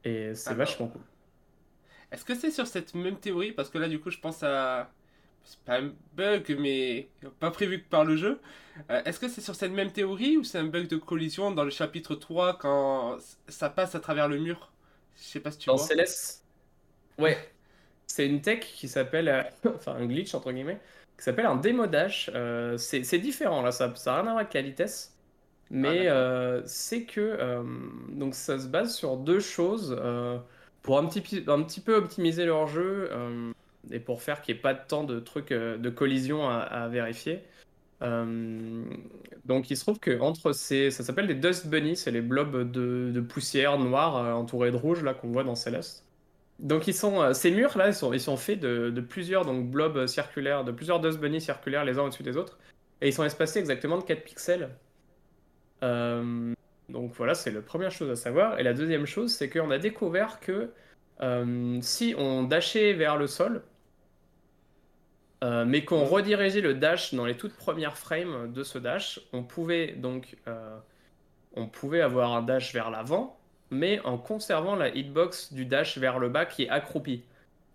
Et 0.06 0.34
c'est 0.36 0.54
vachement 0.54 0.86
cool. 0.86 1.02
Est-ce 2.12 2.24
que 2.24 2.36
c'est 2.36 2.52
sur 2.52 2.66
cette 2.66 2.94
même 2.94 3.18
théorie? 3.18 3.50
Parce 3.50 3.68
que 3.68 3.78
là, 3.78 3.88
du 3.88 3.98
coup, 3.98 4.10
je 4.10 4.18
pense 4.18 4.42
à 4.44 4.90
c'est 5.42 5.60
pas 5.60 5.78
un 5.78 5.92
bug, 6.14 6.56
mais 6.58 7.08
pas 7.40 7.50
prévu 7.50 7.80
par 7.80 8.04
le 8.04 8.16
jeu. 8.16 8.40
Euh, 8.90 9.02
est-ce 9.04 9.18
que 9.20 9.28
c'est 9.28 9.40
sur 9.40 9.54
cette 9.54 9.72
même 9.72 9.92
théorie 9.92 10.36
ou 10.36 10.44
c'est 10.44 10.58
un 10.58 10.64
bug 10.64 10.88
de 10.88 10.96
collision 10.96 11.50
dans 11.52 11.64
le 11.64 11.70
chapitre 11.70 12.14
3 12.14 12.58
quand 12.58 13.16
ça 13.48 13.70
passe 13.70 13.94
à 13.94 14.00
travers 14.00 14.28
le 14.28 14.38
mur? 14.38 14.72
Je 15.16 15.22
sais 15.22 15.40
pas 15.40 15.50
si 15.50 15.58
tu 15.58 15.66
dans 15.66 15.76
vois. 15.76 15.82
Dans 15.82 15.88
Céleste? 15.88 16.44
Ouais. 17.18 17.38
C'est 18.06 18.26
une 18.26 18.40
tech 18.40 18.60
qui 18.60 18.88
s'appelle. 18.88 19.28
Euh, 19.28 19.42
enfin, 19.76 19.94
un 19.96 20.06
glitch 20.06 20.34
entre 20.34 20.52
guillemets. 20.52 20.80
Qui 21.16 21.24
s'appelle 21.24 21.46
un 21.46 21.56
démodage. 21.56 22.30
Euh, 22.34 22.76
c'est 22.76 23.18
différent 23.18 23.62
là, 23.62 23.72
ça 23.72 23.88
n'a 23.88 23.94
rien 23.94 24.18
à 24.18 24.22
voir 24.22 24.36
avec 24.38 24.54
la 24.54 24.62
vitesse. 24.62 25.15
Mais 25.70 26.08
ah, 26.08 26.60
c'est 26.64 27.04
que. 27.04 27.62
donc 28.10 28.34
ça 28.34 28.58
se 28.58 28.68
base 28.68 28.94
sur 28.94 29.16
deux 29.16 29.40
choses. 29.40 29.98
pour 30.82 30.98
un 30.98 31.06
petit, 31.06 31.44
un 31.48 31.62
petit 31.62 31.80
peu 31.80 31.96
optimiser 31.96 32.44
leur 32.44 32.66
jeu 32.66 33.10
et 33.90 34.00
pour 34.00 34.22
faire 34.22 34.42
qu'il 34.42 34.54
n'y 34.54 34.58
ait 34.58 34.62
pas 34.62 34.74
de 34.74 34.80
temps 34.86 35.04
de 35.04 35.20
trucs 35.20 35.52
euh, 35.52 35.76
de 35.76 35.90
collision 35.90 36.48
à, 36.48 36.88
vérifier. 36.88 37.42
Euh, 38.02 38.84
donc 39.46 39.70
il 39.70 39.76
se 39.76 39.82
trouve 39.82 39.98
que 39.98 40.20
entre 40.20 40.52
ces, 40.52 40.90
ça 40.90 41.02
s'appelle 41.02 41.26
des 41.26 41.34
dust 41.34 41.66
bunnies, 41.66 41.96
c'est 41.96 42.10
les 42.10 42.20
blobs 42.20 42.70
de, 42.70 43.20
poussière 43.20 43.78
noire 43.78 44.16
euh, 44.16 44.32
entourés 44.32 44.70
de 44.70 44.76
rouge 44.76 45.02
là 45.02 45.14
qu'on 45.14 45.28
voit 45.28 45.44
dans 45.44 45.54
Céleste. 45.54 46.04
Donc 46.58 46.88
ils 46.88 46.94
sont, 46.94 47.32
ces 47.34 47.50
murs 47.50 47.76
là, 47.76 47.88
ils 47.88 47.94
sont, 47.94 48.12
ils 48.12 48.20
sont 48.20 48.36
faits 48.36 48.60
de, 48.60 48.90
de, 48.90 49.00
plusieurs 49.00 49.44
donc 49.44 49.66
blobs 49.66 50.06
circulaires, 50.06 50.64
de 50.64 50.72
plusieurs 50.72 51.00
dust 51.00 51.18
bunnies 51.18 51.40
circulaires 51.40 51.84
les 51.84 51.98
uns 51.98 52.04
au-dessus 52.04 52.22
des 52.22 52.36
autres, 52.36 52.58
et 53.02 53.08
ils 53.08 53.12
sont 53.12 53.24
espacés 53.24 53.58
exactement 53.58 53.98
de 53.98 54.04
4 54.04 54.24
pixels. 54.24 54.70
Donc 55.80 57.12
voilà, 57.14 57.34
c'est 57.34 57.50
la 57.50 57.62
première 57.62 57.90
chose 57.90 58.10
à 58.10 58.16
savoir. 58.16 58.58
Et 58.58 58.62
la 58.62 58.74
deuxième 58.74 59.06
chose, 59.06 59.34
c'est 59.34 59.50
qu'on 59.50 59.70
a 59.70 59.78
découvert 59.78 60.40
que 60.40 60.70
si 61.80 62.14
on 62.18 62.42
dashait 62.42 62.92
vers 62.92 63.16
le 63.16 63.26
sol, 63.26 63.62
euh, 65.44 65.64
mais 65.66 65.84
qu'on 65.84 66.04
redirigeait 66.04 66.62
le 66.62 66.74
dash 66.74 67.12
dans 67.12 67.26
les 67.26 67.36
toutes 67.36 67.54
premières 67.54 67.98
frames 67.98 68.52
de 68.52 68.62
ce 68.62 68.78
dash, 68.78 69.20
on 69.32 69.42
pouvait 69.42 69.92
donc 69.92 70.36
euh, 70.48 70.78
on 71.54 71.66
pouvait 71.68 72.00
avoir 72.00 72.32
un 72.32 72.42
dash 72.42 72.72
vers 72.72 72.90
l'avant, 72.90 73.38
mais 73.70 74.00
en 74.00 74.16
conservant 74.16 74.76
la 74.76 74.88
hitbox 74.88 75.52
du 75.52 75.66
dash 75.66 75.98
vers 75.98 76.18
le 76.18 76.30
bas 76.30 76.46
qui 76.46 76.64
est 76.64 76.68
accroupi. 76.70 77.22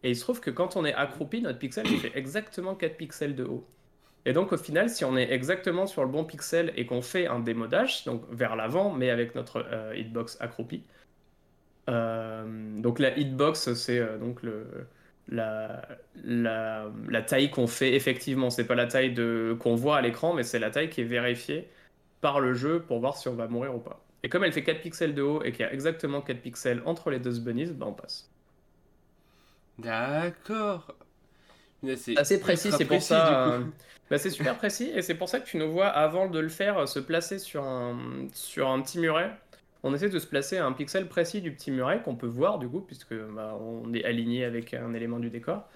Et 0.03 0.09
il 0.11 0.15
se 0.15 0.21
trouve 0.23 0.41
que 0.41 0.49
quand 0.49 0.75
on 0.75 0.85
est 0.85 0.93
accroupi, 0.93 1.41
notre 1.41 1.59
pixel 1.59 1.87
fait 1.87 2.11
exactement 2.15 2.73
4 2.75 2.97
pixels 2.97 3.35
de 3.35 3.43
haut. 3.43 3.65
Et 4.25 4.33
donc 4.33 4.53
au 4.53 4.57
final, 4.57 4.89
si 4.89 5.03
on 5.05 5.17
est 5.17 5.31
exactement 5.31 5.87
sur 5.87 6.03
le 6.03 6.09
bon 6.09 6.23
pixel 6.23 6.73
et 6.75 6.85
qu'on 6.85 7.01
fait 7.01 7.27
un 7.27 7.39
démo 7.39 7.67
dash, 7.67 8.05
donc 8.05 8.23
vers 8.31 8.55
l'avant, 8.55 8.93
mais 8.93 9.09
avec 9.09 9.35
notre 9.35 9.65
euh, 9.71 9.95
hitbox 9.95 10.37
accroupi, 10.39 10.83
donc 11.87 12.99
la 12.99 13.17
hitbox, 13.17 13.73
c'est 13.73 14.17
donc 14.19 14.43
le, 14.43 14.65
la, 15.31 17.21
taille 17.27 17.49
qu'on 17.51 17.67
fait 17.67 17.93
effectivement. 17.93 18.49
C'est 18.49 18.65
pas 18.65 18.75
la 18.75 18.87
taille 18.87 19.15
qu'on 19.59 19.75
voit 19.75 19.97
à 19.97 20.01
l'écran, 20.01 20.33
mais 20.33 20.43
c'est 20.43 20.59
la 20.59 20.69
taille 20.71 20.89
qui 20.89 21.01
est 21.01 21.05
vérifiée 21.05 21.69
par 22.21 22.39
le 22.39 22.53
jeu 22.53 22.81
pour 22.81 22.99
voir 22.99 23.17
si 23.17 23.27
on 23.27 23.35
va 23.35 23.47
mourir 23.47 23.75
ou 23.75 23.79
pas. 23.79 24.05
Et 24.23 24.29
comme 24.29 24.43
elle 24.43 24.53
fait 24.53 24.63
4 24.63 24.81
pixels 24.81 25.15
de 25.15 25.21
haut 25.23 25.43
et 25.43 25.51
qu'il 25.51 25.61
y 25.61 25.63
a 25.69 25.73
exactement 25.73 26.21
4 26.21 26.41
pixels 26.41 26.81
entre 26.85 27.09
les 27.09 27.19
deux 27.19 27.39
bunnies, 27.39 27.71
bah 27.73 27.87
on 27.89 27.93
passe. 27.93 28.29
D'accord. 29.79 30.95
C'est 31.97 32.17
assez 32.17 32.39
précis, 32.39 32.71
c'est 32.71 32.85
pour 32.85 33.01
ça. 33.01 33.53
Euh, 33.53 33.59
bah, 34.09 34.17
c'est 34.17 34.29
super 34.29 34.57
précis 34.57 34.91
et 34.93 35.01
c'est 35.01 35.15
pour 35.15 35.29
ça 35.29 35.39
que 35.39 35.45
tu 35.45 35.57
nous 35.57 35.71
vois 35.71 35.87
avant 35.87 36.27
de 36.27 36.39
le 36.39 36.49
faire 36.49 36.87
se 36.87 36.99
placer 36.99 37.39
sur 37.39 37.63
un, 37.63 38.27
sur 38.33 38.69
un 38.69 38.81
petit 38.81 38.99
muret 38.99 39.31
on 39.83 39.93
essaie 39.93 40.09
de 40.09 40.19
se 40.19 40.27
placer 40.27 40.57
à 40.57 40.65
un 40.65 40.73
pixel 40.73 41.07
précis 41.07 41.41
du 41.41 41.51
petit 41.51 41.71
muret 41.71 42.01
qu'on 42.03 42.15
peut 42.15 42.27
voir 42.27 42.59
du 42.59 42.67
coup, 42.67 42.81
puisque 42.81 43.15
bah, 43.15 43.57
on 43.59 43.93
est 43.93 44.03
aligné 44.03 44.45
avec 44.45 44.73
un 44.73 44.93
élément 44.93 45.19
du 45.19 45.29
décor. 45.29 45.67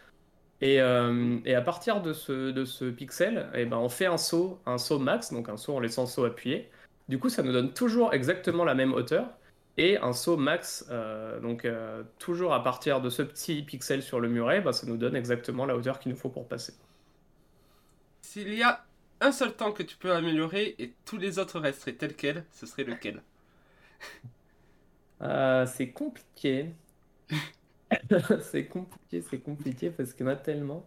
Et, 0.62 0.80
euh, 0.80 1.38
à 1.54 1.62
partir 1.62 2.02
de 2.02 2.14
ce, 2.14 2.52
de 2.52 2.66
ce 2.66 2.86
pixel, 2.86 3.50
et 3.54 3.62
eh 3.62 3.66
ben, 3.66 3.78
on 3.78 3.90
fait 3.90 4.06
un 4.06 4.18
saut, 4.18 4.60
un 4.66 4.78
saut 4.78 5.00
max, 5.00 5.34
donc 5.34 5.50
un 5.50 5.58
saut 5.58 5.76
en 5.76 5.80
laissant 5.80 6.06
saut 6.06 6.26
appuyé. 6.26 6.70
Du 7.10 7.20
coup, 7.20 7.30
ça 7.30 7.44
nous 7.44 7.52
donne 7.52 7.74
toujours 7.74 8.14
exactement 8.14 8.64
la 8.64 8.76
même 8.76 8.94
hauteur. 8.94 9.28
Et 9.78 9.98
un 9.98 10.14
saut 10.14 10.38
max, 10.38 10.86
euh, 10.90 11.40
donc 11.42 11.66
euh, 11.66 12.04
toujours 12.18 12.54
à 12.54 12.64
partir 12.64 13.02
de 13.02 13.10
ce 13.10 13.22
petit 13.22 13.62
pixel 13.62 14.02
sur 14.02 14.20
le 14.22 14.30
muret, 14.30 14.62
bah, 14.62 14.72
ça 14.72 14.88
nous 14.88 14.98
donne 14.98 15.16
exactement 15.16 15.66
la 15.66 15.76
hauteur 15.76 16.00
qu'il 16.00 16.12
nous 16.12 16.18
faut 16.18 16.30
pour 16.30 16.48
passer. 16.48 16.74
S'il 18.22 18.54
y 18.54 18.64
a 18.64 18.86
un 19.22 19.32
seul 19.32 19.54
temps 19.56 19.72
que 19.74 19.84
tu 19.84 19.98
peux 19.98 20.14
améliorer 20.14 20.76
et 20.80 20.94
tous 21.06 21.18
les 21.18 21.40
autres 21.40 21.60
resteraient 21.60 21.94
tels 21.96 22.16
quels, 22.16 22.46
ce 22.52 22.66
serait 22.66 22.84
lequel? 22.86 23.22
Euh, 25.22 25.66
c'est 25.66 25.92
compliqué. 25.92 26.76
c'est 28.42 28.68
compliqué, 28.68 29.22
c'est 29.22 29.40
compliqué 29.40 29.90
parce 29.90 30.14
qu'il 30.14 30.26
y 30.26 30.30
en 30.30 30.32
a 30.32 30.36
tellement. 30.36 30.86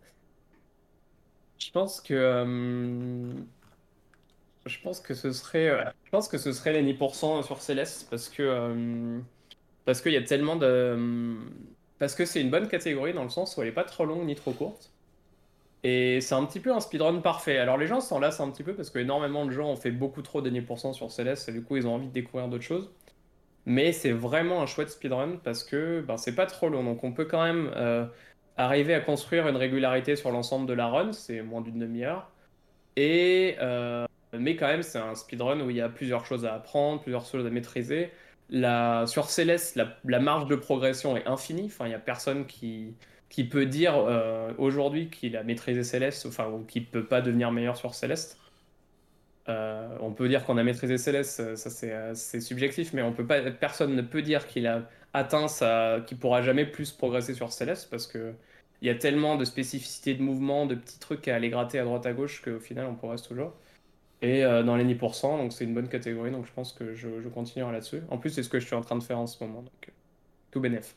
Je 1.59 1.71
pense 1.71 2.01
que. 2.01 3.35
Euh, 4.69 4.71
je 4.71 4.81
pense 4.81 5.01
que 5.01 5.15
ce 5.15 5.33
serait. 5.33 5.69
Euh, 5.69 5.85
je 6.05 6.11
pense 6.11 6.29
que 6.29 6.39
ce 6.39 6.53
serait 6.53 6.73
les 6.73 6.95
10% 6.95 7.43
sur 7.43 7.61
Céleste 7.63 8.09
parce 8.11 8.29
que. 8.29 9.21
parce 9.85 10.01
qu'il 10.01 10.13
y 10.13 10.17
a 10.17 10.23
tellement 10.23 10.57
de. 10.57 11.37
Parce 11.99 12.15
que 12.15 12.25
c'est 12.25 12.41
une 12.41 12.51
bonne 12.51 12.69
catégorie 12.69 13.13
dans 13.13 13.25
le 13.25 13.31
sens 13.31 13.57
où 13.57 13.63
elle 13.63 13.69
est 13.69 13.73
pas 13.73 13.85
trop 13.85 14.05
longue 14.05 14.25
ni 14.25 14.35
trop 14.35 14.53
courte. 14.53 14.93
Et 15.85 16.21
c'est 16.21 16.35
un 16.35 16.45
petit 16.45 16.61
peu 16.61 16.73
un 16.73 16.81
speedrun 16.81 17.21
parfait. 17.21 17.59
Alors 17.59 17.77
les 17.77 17.87
gens 17.87 18.01
s'en 18.01 18.19
lassent 18.19 18.41
un 18.41 18.51
petit 18.51 18.65
peu 18.65 18.75
parce 18.75 18.91
que 18.91 18.99
énormément 18.99 19.47
de 19.47 19.53
gens 19.53 19.71
ont 19.71 19.77
fait 19.77 19.93
beaucoup 19.93 20.23
trop 20.23 20.43
de 20.43 20.51
10% 20.51 20.93
sur 20.93 21.11
Céleste 21.11 21.49
et 21.49 21.53
du 21.53 21.63
coup 21.63 21.77
ils 21.77 21.87
ont 21.87 21.95
envie 21.95 22.09
de 22.09 22.13
découvrir 22.13 22.49
d'autres 22.49 22.65
choses. 22.65 22.91
Mais 23.67 23.93
c'est 23.93 24.13
vraiment 24.13 24.63
un 24.63 24.67
chouette 24.67 24.91
speedrun 24.91 25.37
parce 25.45 25.65
que 25.65 26.01
ben, 26.01 26.17
c'est 26.17 26.35
pas 26.35 26.47
trop 26.47 26.69
long. 26.69 26.85
Donc 26.85 27.05
on 27.05 27.13
peut 27.13 27.27
quand 27.27 27.43
même 27.45 27.71
euh, 27.77 28.07
arriver 28.57 28.95
à 28.95 29.01
construire 29.01 29.49
une 29.49 29.57
régularité 29.57 30.17
sur 30.17 30.31
l'ensemble 30.33 30.67
de 30.67 30.75
la 30.75 30.89
run, 30.89 31.13
c'est 31.13 31.43
moins 31.43 31.61
d'une 31.61 31.79
demi-heure. 31.79 32.31
Et 32.97 33.57
euh, 33.61 34.07
mais 34.33 34.57
quand 34.57 34.67
même 34.67 34.83
c'est 34.83 34.99
un 34.99 35.15
speedrun 35.15 35.61
où 35.61 35.71
il 35.71 35.77
y 35.77 35.81
a 35.81 35.89
plusieurs 35.89 36.27
choses 36.27 36.45
à 36.45 36.55
apprendre, 36.55 37.01
plusieurs 37.03 37.25
choses 37.25 37.47
à 37.47 37.51
maîtriser. 37.51 38.11
Sur 38.51 39.31
Céleste, 39.31 39.79
la... 40.05 40.21
marge 40.21 40.47
de 40.49 40.57
progression 40.57 41.17
est 41.17 41.27
infinie. 41.27 41.67
Enfin, 41.67 41.87
il 41.87 41.91
n'y 41.91 41.95
a 41.95 41.99
personne 41.99 42.47
qui 42.47 42.95
qui 43.29 43.45
peut 43.45 43.67
dire 43.67 43.95
euh, 43.97 44.53
aujourd'hui 44.59 45.11
qu'il 45.11 45.37
a 45.37 45.43
maîtrisé 45.43 45.85
Céleste, 45.85 46.25
enfin, 46.27 46.49
ou 46.49 46.65
qu'il 46.65 46.87
peut 46.87 47.05
pas 47.05 47.21
devenir 47.21 47.53
meilleur 47.53 47.77
sur 47.77 47.95
Céleste. 47.95 48.39
Euh, 49.49 49.97
on 50.01 50.13
peut 50.13 50.29
dire 50.29 50.45
qu'on 50.45 50.59
a 50.59 50.63
maîtrisé 50.63 50.99
Céleste, 50.99 51.57
ça 51.57 51.71
c'est 52.15 52.41
subjectif, 52.41 52.93
mais 52.93 53.03
on 53.03 53.13
peut 53.13 53.27
pas, 53.27 53.41
personne 53.51 53.95
ne 53.95 54.03
peut 54.03 54.23
dire 54.23 54.47
qu'il 54.47 54.67
a 54.67 54.89
atteint 55.15 55.49
ça, 55.49 56.01
qu'il 56.07 56.19
pourra 56.19 56.43
jamais 56.43 56.67
plus 56.67 56.93
progresser 56.93 57.35
sur 57.35 57.53
Céleste 57.53 57.89
parce 57.91 58.07
que 58.07 58.35
il 58.83 58.87
y 58.87 58.91
a 58.91 58.95
tellement 58.95 59.37
de 59.37 59.45
spécificités 59.45 60.15
de 60.15 60.23
mouvement, 60.23 60.67
de 60.67 60.75
petits 60.75 60.99
trucs 61.01 61.27
à 61.29 61.35
aller 61.37 61.49
gratter 61.51 61.79
à 61.79 61.85
droite 61.85 62.07
à 62.07 62.13
gauche 62.13 62.43
qu'au 62.43 62.61
final 62.61 62.87
on 62.87 62.95
progresse 62.95 63.23
toujours. 63.23 63.55
Et 64.21 64.45
euh, 64.45 64.63
dans 64.63 64.77
les 64.77 64.85
10%, 64.85 65.39
donc 65.39 65.53
c'est 65.53 65.65
une 65.65 65.75
bonne 65.75 65.89
catégorie, 65.89 66.31
donc 66.31 66.47
je 66.47 66.53
pense 66.53 66.73
que 66.73 66.95
je, 66.95 67.21
je 67.23 67.29
continuerai 67.29 67.73
là-dessus. 67.73 68.03
En 68.11 68.19
plus, 68.19 68.31
c'est 68.31 68.43
ce 68.43 68.49
que 68.49 68.59
je 68.59 68.67
suis 68.67 68.75
en 68.75 68.81
train 68.81 68.97
de 68.97 69.03
faire 69.03 69.19
en 69.19 69.27
ce 69.27 69.43
moment, 69.45 69.63
donc 69.63 69.93
tout 70.51 70.61
bénef. 70.61 70.97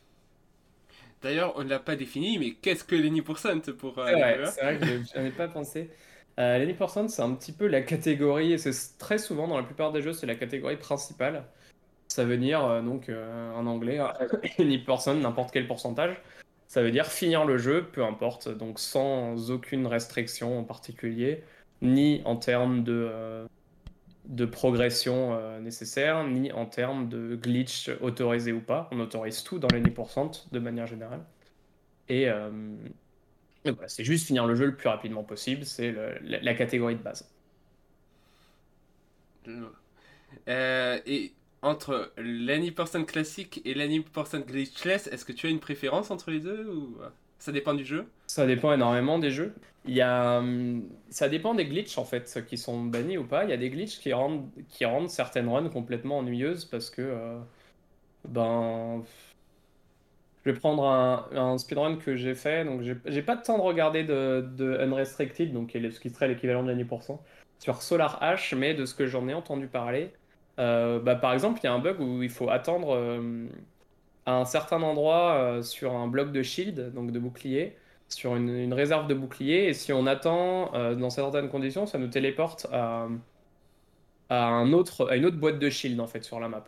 D'ailleurs, 1.21 1.53
on 1.55 1.63
ne 1.63 1.69
l'a 1.69 1.79
pas 1.79 1.95
défini, 1.95 2.39
mais 2.39 2.53
qu'est-ce 2.53 2.83
que 2.83 2.95
l'Any% 2.95 3.61
pour. 3.77 3.99
Euh, 3.99 4.07
c'est 4.45 4.61
vrai, 4.61 4.79
que 4.79 4.85
je 4.85 5.15
n'avais 5.15 5.31
pas 5.31 5.47
pensé. 5.47 5.89
Euh, 6.39 6.57
L'Any%, 6.57 7.07
c'est 7.09 7.21
un 7.21 7.33
petit 7.35 7.51
peu 7.51 7.67
la 7.67 7.81
catégorie, 7.81 8.53
et 8.53 8.57
c'est 8.57 8.97
très 8.97 9.17
souvent 9.17 9.47
dans 9.47 9.57
la 9.57 9.63
plupart 9.63 9.91
des 9.91 10.01
jeux, 10.01 10.13
c'est 10.13 10.25
la 10.25 10.35
catégorie 10.35 10.77
principale. 10.77 11.45
Ça 12.07 12.25
veut 12.25 12.37
dire, 12.37 12.65
euh, 12.65 12.81
donc 12.81 13.09
euh, 13.09 13.53
en 13.53 13.67
anglais, 13.67 13.99
Any%, 14.59 15.15
n'importe 15.15 15.51
quel 15.51 15.67
pourcentage. 15.67 16.19
Ça 16.67 16.81
veut 16.81 16.91
dire 16.91 17.07
finir 17.07 17.45
le 17.45 17.57
jeu, 17.57 17.83
peu 17.91 18.03
importe, 18.03 18.49
donc 18.49 18.79
sans 18.79 19.51
aucune 19.51 19.85
restriction 19.87 20.57
en 20.57 20.63
particulier, 20.63 21.43
ni 21.81 22.21
en 22.25 22.35
termes 22.35 22.83
de 22.83 23.45
de 24.25 24.45
progression 24.45 25.33
euh, 25.33 25.59
nécessaire, 25.59 26.23
ni 26.23 26.51
en 26.51 26.65
termes 26.65 27.09
de 27.09 27.35
glitch 27.35 27.89
autorisé 28.01 28.53
ou 28.53 28.61
pas. 28.61 28.87
On 28.91 28.99
autorise 28.99 29.43
tout 29.43 29.59
dans 29.59 29.67
les 29.73 29.81
10% 29.81 30.51
de 30.51 30.59
manière 30.59 30.87
générale. 30.87 31.25
Et, 32.07 32.27
voilà, 33.63 33.87
c'est 33.87 34.03
juste 34.03 34.27
finir 34.27 34.45
le 34.45 34.55
jeu 34.55 34.65
le 34.65 34.75
plus 34.75 34.89
rapidement 34.89 35.23
possible, 35.23 35.65
c'est 35.65 35.93
la, 36.21 36.53
catégorie 36.53 36.95
de 36.95 37.01
base. 37.01 37.29
et 40.47 41.33
entre 41.61 42.11
l'Any% 42.17 43.05
classique 43.05 43.61
et 43.65 43.73
l'Any% 43.73 44.45
glitchless, 44.45 45.07
est-ce 45.07 45.25
que 45.25 45.31
tu 45.31 45.47
as 45.47 45.49
une 45.49 45.59
préférence 45.59 46.11
entre 46.11 46.31
les 46.31 46.39
deux 46.39 46.67
ça 47.41 47.51
dépend 47.51 47.73
du 47.73 47.85
jeu 47.85 48.05
Ça 48.27 48.45
dépend 48.45 48.71
énormément 48.71 49.19
des 49.19 49.31
jeux. 49.31 49.53
Il 49.85 49.95
y 49.95 50.01
a, 50.01 50.37
hum, 50.39 50.87
ça 51.09 51.27
dépend 51.27 51.55
des 51.55 51.65
glitches 51.65 51.97
en 51.97 52.05
fait, 52.05 52.45
qui 52.47 52.57
sont 52.57 52.83
bannis 52.85 53.17
ou 53.17 53.25
pas. 53.25 53.43
Il 53.43 53.49
y 53.49 53.53
a 53.53 53.57
des 53.57 53.69
glitches 53.69 53.99
qui 53.99 54.13
rendent, 54.13 54.47
qui 54.69 54.85
rendent 54.85 55.09
certaines 55.09 55.49
runs 55.49 55.69
complètement 55.69 56.19
ennuyeuses 56.19 56.65
parce 56.65 56.89
que 56.89 57.01
euh, 57.01 57.39
ben 58.27 59.03
je 60.45 60.51
vais 60.51 60.57
prendre 60.57 60.85
un, 60.85 61.27
un 61.33 61.57
speedrun 61.57 61.97
que 61.97 62.15
j'ai 62.15 62.33
fait, 62.33 62.65
donc 62.65 62.81
j'ai 62.81 63.21
pas 63.21 63.35
de 63.35 63.43
temps 63.43 63.57
de 63.57 63.63
regarder 63.63 64.03
de, 64.03 64.77
Unrestricted, 64.79 65.53
donc 65.53 65.71
ce 65.73 65.99
qui 65.99 66.09
serait 66.09 66.27
l'équivalent 66.27 66.63
de 66.63 66.69
l'année 66.69 66.87
sur 67.59 67.81
Solar 67.83 68.19
H, 68.21 68.55
mais 68.55 68.73
de 68.73 68.85
ce 68.85 68.95
que 68.95 69.05
j'en 69.05 69.27
ai 69.27 69.35
entendu 69.35 69.67
parler, 69.67 70.11
euh, 70.59 70.99
bah, 70.99 71.15
par 71.15 71.33
exemple, 71.33 71.59
il 71.61 71.65
y 71.65 71.67
a 71.67 71.73
un 71.73 71.79
bug 71.79 71.99
où 71.99 72.23
il 72.23 72.29
faut 72.29 72.49
attendre 72.49 72.95
euh, 72.95 73.45
un 74.33 74.45
certain 74.45 74.81
endroit 74.81 75.33
euh, 75.33 75.61
sur 75.61 75.93
un 75.93 76.07
bloc 76.07 76.31
de 76.31 76.41
shield, 76.43 76.93
donc 76.93 77.11
de 77.11 77.19
bouclier, 77.19 77.77
sur 78.09 78.35
une, 78.35 78.73
réserve 78.73 79.07
de 79.07 79.13
bouclier, 79.13 79.69
et 79.69 79.73
si 79.73 79.93
on 79.93 80.05
attend 80.05 80.71
dans 80.95 81.09
certaines 81.09 81.47
conditions, 81.47 81.85
ça 81.85 81.97
nous 81.97 82.09
téléporte 82.09 82.67
à, 82.69 83.07
un 84.29 84.73
autre, 84.73 85.09
à 85.09 85.15
une 85.15 85.25
autre 85.25 85.37
boîte 85.37 85.59
de 85.59 85.69
shield 85.69 85.97
en 85.99 86.07
fait 86.07 86.23
sur 86.23 86.39
la 86.39 86.49
map. 86.49 86.65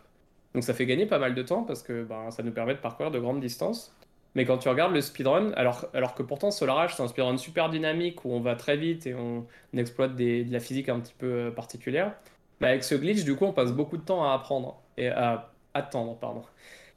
Donc 0.54 0.64
ça 0.64 0.72
fait 0.72 0.86
gagner 0.86 1.04
pas 1.04 1.18
mal 1.18 1.34
de 1.34 1.42
temps 1.42 1.64
parce 1.64 1.82
que 1.82 2.04
ben, 2.04 2.30
ça 2.30 2.42
nous 2.42 2.52
permet 2.52 2.74
de 2.74 2.78
parcourir 2.78 3.10
de 3.10 3.18
grandes 3.18 3.40
distances. 3.40 3.94
Mais 4.34 4.44
quand 4.44 4.58
tu 4.58 4.68
regardes 4.68 4.94
le 4.94 5.00
speedrun, 5.00 5.52
alors, 5.52 5.86
alors 5.94 6.14
que 6.14 6.22
pourtant 6.22 6.50
Solar 6.50 6.86
H 6.86 6.96
c'est 6.96 7.02
un 7.02 7.08
speedrun 7.08 7.36
super 7.36 7.68
dynamique 7.70 8.24
où 8.24 8.32
on 8.32 8.40
va 8.40 8.56
très 8.56 8.76
vite 8.76 9.06
et 9.06 9.14
on, 9.14 9.46
exploite 9.76 10.16
de 10.16 10.50
la 10.50 10.60
physique 10.60 10.88
un 10.88 11.00
petit 11.00 11.14
peu 11.16 11.52
particulière, 11.54 12.14
bah, 12.60 12.68
avec 12.68 12.84
ce 12.84 12.94
glitch, 12.94 13.24
du 13.24 13.36
coup, 13.36 13.44
on 13.44 13.52
passe 13.52 13.72
beaucoup 13.72 13.96
de 13.96 14.02
temps 14.02 14.24
à 14.24 14.34
apprendre 14.34 14.80
et 14.96 15.08
à 15.08 15.52
attendre, 15.74 16.16
pardon. 16.18 16.42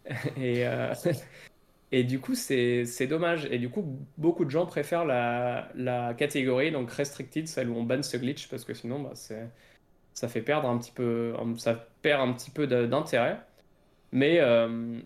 et, 0.37 0.65
euh, 0.67 0.93
et 1.91 2.03
du 2.03 2.19
coup, 2.19 2.35
c'est 2.35 3.07
dommage. 3.07 3.45
Et 3.51 3.59
du 3.59 3.69
coup, 3.69 3.99
beaucoup 4.17 4.45
de 4.45 4.49
gens 4.49 4.65
préfèrent 4.65 5.05
la, 5.05 6.13
catégorie 6.17 6.71
donc 6.71 6.91
restricted, 6.91 7.47
celle 7.47 7.69
où 7.69 7.75
on 7.75 7.83
banne 7.83 8.03
ce 8.03 8.17
glitch, 8.17 8.49
parce 8.49 8.65
que 8.65 8.73
sinon, 8.73 8.99
bah, 8.99 9.13
ça 10.13 10.27
fait 10.27 10.41
perdre 10.41 10.69
un 10.69 10.77
petit 10.77 10.91
peu, 10.91 11.33
ça 11.57 11.87
perd 12.01 12.21
un 12.27 12.33
petit 12.33 12.51
peu 12.51 12.67
d'intérêt. 12.67 13.39
Mais 14.11 14.39
euh, 14.39 14.99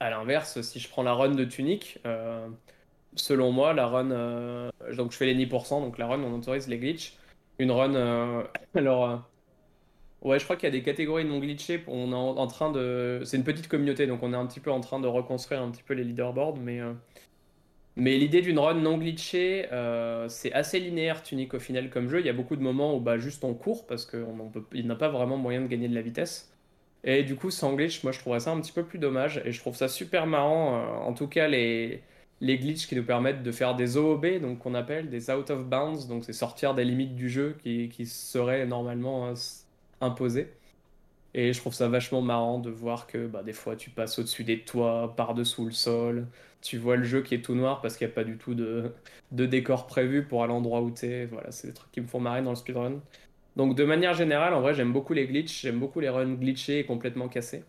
à 0.00 0.10
l'inverse, 0.10 0.60
si 0.62 0.80
je 0.80 0.88
prends 0.88 1.02
la 1.02 1.14
run 1.14 1.34
de 1.34 1.44
Tunic, 1.44 2.00
euh, 2.06 2.48
selon 3.14 3.52
moi, 3.52 3.72
la 3.74 3.86
run, 3.86 4.70
donc 4.96 5.12
je 5.12 5.16
fais 5.16 5.26
les 5.26 5.46
10%, 5.46 5.80
donc 5.80 5.98
la 5.98 6.06
run, 6.06 6.22
on 6.22 6.34
autorise 6.34 6.68
les 6.68 6.78
glitches. 6.78 7.14
Une 7.58 7.70
run, 7.72 8.44
alors 8.74 9.28
Ouais, 10.22 10.38
je 10.38 10.44
crois 10.44 10.56
qu'il 10.56 10.64
y 10.64 10.68
a 10.68 10.72
des 10.72 10.82
catégories 10.82 11.24
non 11.24 11.38
glitchées. 11.38 11.82
On 11.86 12.10
est 12.10 12.14
en, 12.14 12.46
train 12.48 12.72
de. 12.72 13.22
C'est 13.24 13.36
une 13.36 13.44
petite 13.44 13.68
communauté, 13.68 14.06
donc 14.06 14.22
on 14.22 14.32
est 14.32 14.36
un 14.36 14.46
petit 14.46 14.60
peu 14.60 14.70
en 14.72 14.80
train 14.80 14.98
de 14.98 15.06
reconstruire 15.06 15.62
un 15.62 15.70
petit 15.70 15.82
peu 15.84 15.94
les 15.94 16.02
leaderboards. 16.02 16.56
Mais, 16.56 16.80
euh, 16.80 16.92
mais 17.96 18.16
l'idée 18.18 18.42
d'une 18.42 18.58
run 18.58 18.74
non 18.74 18.98
glitchée, 18.98 19.66
euh, 19.72 20.28
c'est 20.28 20.52
assez 20.52 20.80
linéaire, 20.80 21.22
Tunic 21.22 21.54
au 21.54 21.60
final 21.60 21.90
comme 21.90 22.08
jeu. 22.08 22.20
Il 22.20 22.26
y 22.26 22.28
a 22.28 22.32
beaucoup 22.32 22.56
de 22.56 22.62
moments 22.62 22.96
où 22.96 23.00
bah, 23.00 23.18
juste 23.18 23.44
on 23.44 23.54
court 23.54 23.86
parce 23.86 24.06
qu'il 24.06 24.86
n'a 24.86 24.96
pas 24.96 25.08
vraiment 25.08 25.36
moyen 25.36 25.60
de 25.62 25.68
gagner 25.68 25.88
de 25.88 25.94
la 25.94 26.02
vitesse. 26.02 26.52
Et 27.04 27.22
du 27.22 27.36
coup, 27.36 27.50
sans 27.50 27.74
glitch, 27.74 28.02
moi 28.02 28.12
je 28.12 28.18
trouverais 28.20 28.40
ça 28.40 28.50
un 28.52 28.60
petit 28.60 28.72
peu 28.72 28.84
plus 28.84 28.98
dommage. 28.98 29.40
Et 29.44 29.52
je 29.52 29.60
trouve 29.60 29.76
ça 29.76 29.88
super 29.88 30.26
marrant. 30.26 30.76
Euh, 30.76 31.08
en 31.08 31.14
tout 31.14 31.28
cas, 31.28 31.48
les, 31.48 32.02
les 32.40 32.58
glitches 32.58 32.88
qui 32.88 32.96
nous 32.96 33.04
permettent 33.04 33.42
de 33.44 33.52
faire 33.52 33.76
des 33.76 33.96
OOB, 33.96 34.40
donc 34.40 34.58
qu'on 34.60 34.74
appelle 34.74 35.10
des 35.10 35.30
out 35.30 35.50
of 35.50 35.64
bounds, 35.64 36.08
donc 36.08 36.24
c'est 36.24 36.32
sortir 36.32 36.74
des 36.74 36.84
limites 36.84 37.14
du 37.14 37.28
jeu 37.28 37.56
qui, 37.62 37.88
qui 37.88 38.06
seraient 38.06 38.66
normalement 38.66 39.32
imposé. 40.00 40.52
Et 41.34 41.52
je 41.52 41.60
trouve 41.60 41.74
ça 41.74 41.88
vachement 41.88 42.22
marrant 42.22 42.58
de 42.58 42.70
voir 42.70 43.06
que 43.06 43.26
bah, 43.26 43.42
des 43.42 43.52
fois 43.52 43.76
tu 43.76 43.90
passes 43.90 44.18
au-dessus 44.18 44.44
des 44.44 44.60
toits, 44.64 45.14
par-dessous 45.16 45.66
le 45.66 45.72
sol. 45.72 46.26
Tu 46.62 46.78
vois 46.78 46.96
le 46.96 47.04
jeu 47.04 47.22
qui 47.22 47.34
est 47.34 47.42
tout 47.42 47.54
noir 47.54 47.80
parce 47.80 47.96
qu'il 47.96 48.06
n'y 48.06 48.12
a 48.12 48.14
pas 48.14 48.24
du 48.24 48.38
tout 48.38 48.54
de, 48.54 48.92
de 49.32 49.46
décor 49.46 49.86
prévu 49.86 50.24
pour 50.24 50.42
aller 50.42 50.52
l'endroit 50.52 50.82
où 50.82 50.90
t'es. 50.90 51.26
Voilà, 51.26 51.52
c'est 51.52 51.68
des 51.68 51.74
trucs 51.74 51.92
qui 51.92 52.00
me 52.00 52.06
font 52.06 52.20
marrer 52.20 52.42
dans 52.42 52.50
le 52.50 52.56
speedrun. 52.56 53.00
Donc 53.56 53.76
de 53.76 53.84
manière 53.84 54.14
générale, 54.14 54.54
en 54.54 54.60
vrai, 54.60 54.74
j'aime 54.74 54.92
beaucoup 54.92 55.14
les 55.14 55.26
glitches, 55.26 55.62
j'aime 55.62 55.80
beaucoup 55.80 56.00
les 56.00 56.08
runs 56.08 56.34
glitchés 56.34 56.80
et 56.80 56.84
complètement 56.86 57.28
cassés. 57.28 57.64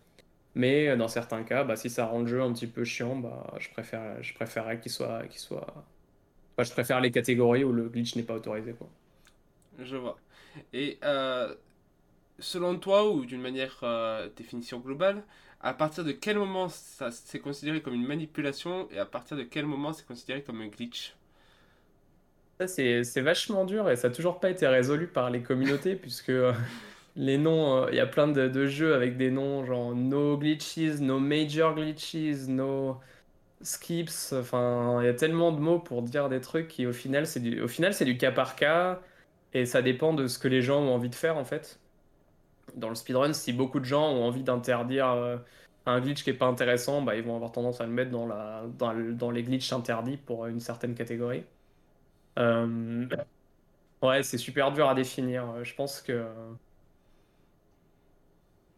Mais 0.54 0.88
euh, 0.88 0.96
dans 0.96 1.08
certains 1.08 1.42
cas, 1.44 1.64
bah, 1.64 1.76
si 1.76 1.90
ça 1.90 2.06
rend 2.06 2.20
le 2.20 2.26
jeu 2.26 2.42
un 2.42 2.52
petit 2.52 2.66
peu 2.66 2.84
chiant, 2.84 3.16
bah, 3.16 3.54
je, 3.58 3.70
préfère, 3.70 4.22
je 4.22 4.34
préférerais 4.34 4.80
qu'il 4.80 4.90
soit, 4.92 5.22
soit... 5.30 5.66
je 6.58 6.70
préfère 6.72 7.00
les 7.00 7.10
catégories 7.10 7.64
où 7.64 7.72
le 7.72 7.88
glitch 7.88 8.16
n'est 8.16 8.22
pas 8.22 8.34
autorisé. 8.34 8.72
Quoi. 8.74 8.88
Je 9.78 9.96
vois. 9.96 10.18
Et 10.72 10.98
euh, 11.04 11.54
selon 12.40 12.78
toi, 12.78 13.10
ou 13.10 13.24
d'une 13.24 13.40
manière 13.40 13.78
euh, 13.82 14.28
définition 14.36 14.78
globale, 14.80 15.22
à 15.60 15.74
partir 15.74 16.04
de 16.04 16.12
quel 16.12 16.38
moment 16.38 16.68
ça 16.68 17.10
c'est 17.10 17.38
considéré 17.38 17.82
comme 17.82 17.94
une 17.94 18.06
manipulation 18.06 18.88
et 18.90 18.98
à 18.98 19.04
partir 19.04 19.36
de 19.36 19.42
quel 19.42 19.66
moment 19.66 19.92
c'est 19.92 20.06
considéré 20.06 20.42
comme 20.42 20.60
un 20.60 20.68
glitch? 20.68 21.14
Ça, 22.58 22.66
c'est 22.66 23.20
vachement 23.20 23.64
dur 23.64 23.88
et 23.90 23.96
ça 23.96 24.08
n'a 24.08 24.14
toujours 24.14 24.40
pas 24.40 24.50
été 24.50 24.66
résolu 24.66 25.06
par 25.06 25.30
les 25.30 25.42
communautés 25.42 25.96
puisque 25.96 26.30
euh, 26.30 26.52
les 27.16 27.38
noms, 27.38 27.84
euh, 27.84 27.88
il 27.90 27.96
y 27.96 28.00
a 28.00 28.06
plein 28.06 28.28
de, 28.28 28.66
jeux 28.66 28.94
avec 28.94 29.16
des 29.16 29.30
noms 29.30 29.64
genre 29.64 29.94
no 29.94 30.36
glitches, 30.36 31.00
no 31.00 31.18
major 31.18 31.74
glitches, 31.74 32.48
no 32.48 32.98
skips. 33.62 34.32
Enfin, 34.32 34.98
il 35.02 35.06
y 35.06 35.08
a 35.08 35.14
tellement 35.14 35.52
de 35.52 35.60
mots 35.60 35.78
pour 35.78 36.02
dire 36.02 36.28
des 36.28 36.40
trucs 36.40 36.68
qui 36.68 36.86
au 36.86 36.92
final, 36.92 37.26
c'est 37.26 37.40
du, 37.40 37.60
au 37.60 37.68
final, 37.68 37.94
c'est 37.94 38.04
du 38.04 38.16
cas 38.16 38.32
par 38.32 38.56
cas 38.56 39.00
et 39.52 39.66
ça 39.66 39.82
dépend 39.82 40.14
de 40.14 40.26
ce 40.26 40.38
que 40.38 40.48
les 40.48 40.62
gens 40.62 40.80
ont 40.80 40.94
envie 40.94 41.10
de 41.10 41.14
faire 41.14 41.36
en 41.36 41.44
fait 41.44 41.79
dans 42.76 42.88
le 42.88 42.94
speedrun, 42.94 43.32
si 43.32 43.52
beaucoup 43.52 43.80
de 43.80 43.84
gens 43.84 44.10
ont 44.10 44.24
envie 44.24 44.42
d'interdire 44.42 45.08
euh, 45.10 45.36
un 45.86 46.00
glitch 46.00 46.24
qui 46.24 46.30
est 46.30 46.34
pas 46.34 46.46
intéressant, 46.46 47.02
bah, 47.02 47.16
ils 47.16 47.22
vont 47.22 47.36
avoir 47.36 47.52
tendance 47.52 47.80
à 47.80 47.86
le 47.86 47.92
mettre 47.92 48.10
dans, 48.10 48.26
la, 48.26 48.64
dans, 48.78 48.94
dans 48.94 49.30
les 49.30 49.42
glitches 49.42 49.72
interdits 49.72 50.16
pour 50.16 50.46
une 50.46 50.60
certaine 50.60 50.94
catégorie. 50.94 51.44
Euh, 52.38 53.06
ouais, 54.02 54.22
c'est 54.22 54.38
super 54.38 54.72
dur 54.72 54.88
à 54.88 54.94
définir. 54.94 55.64
Je 55.64 55.74
pense 55.74 56.02
que. 56.02 56.26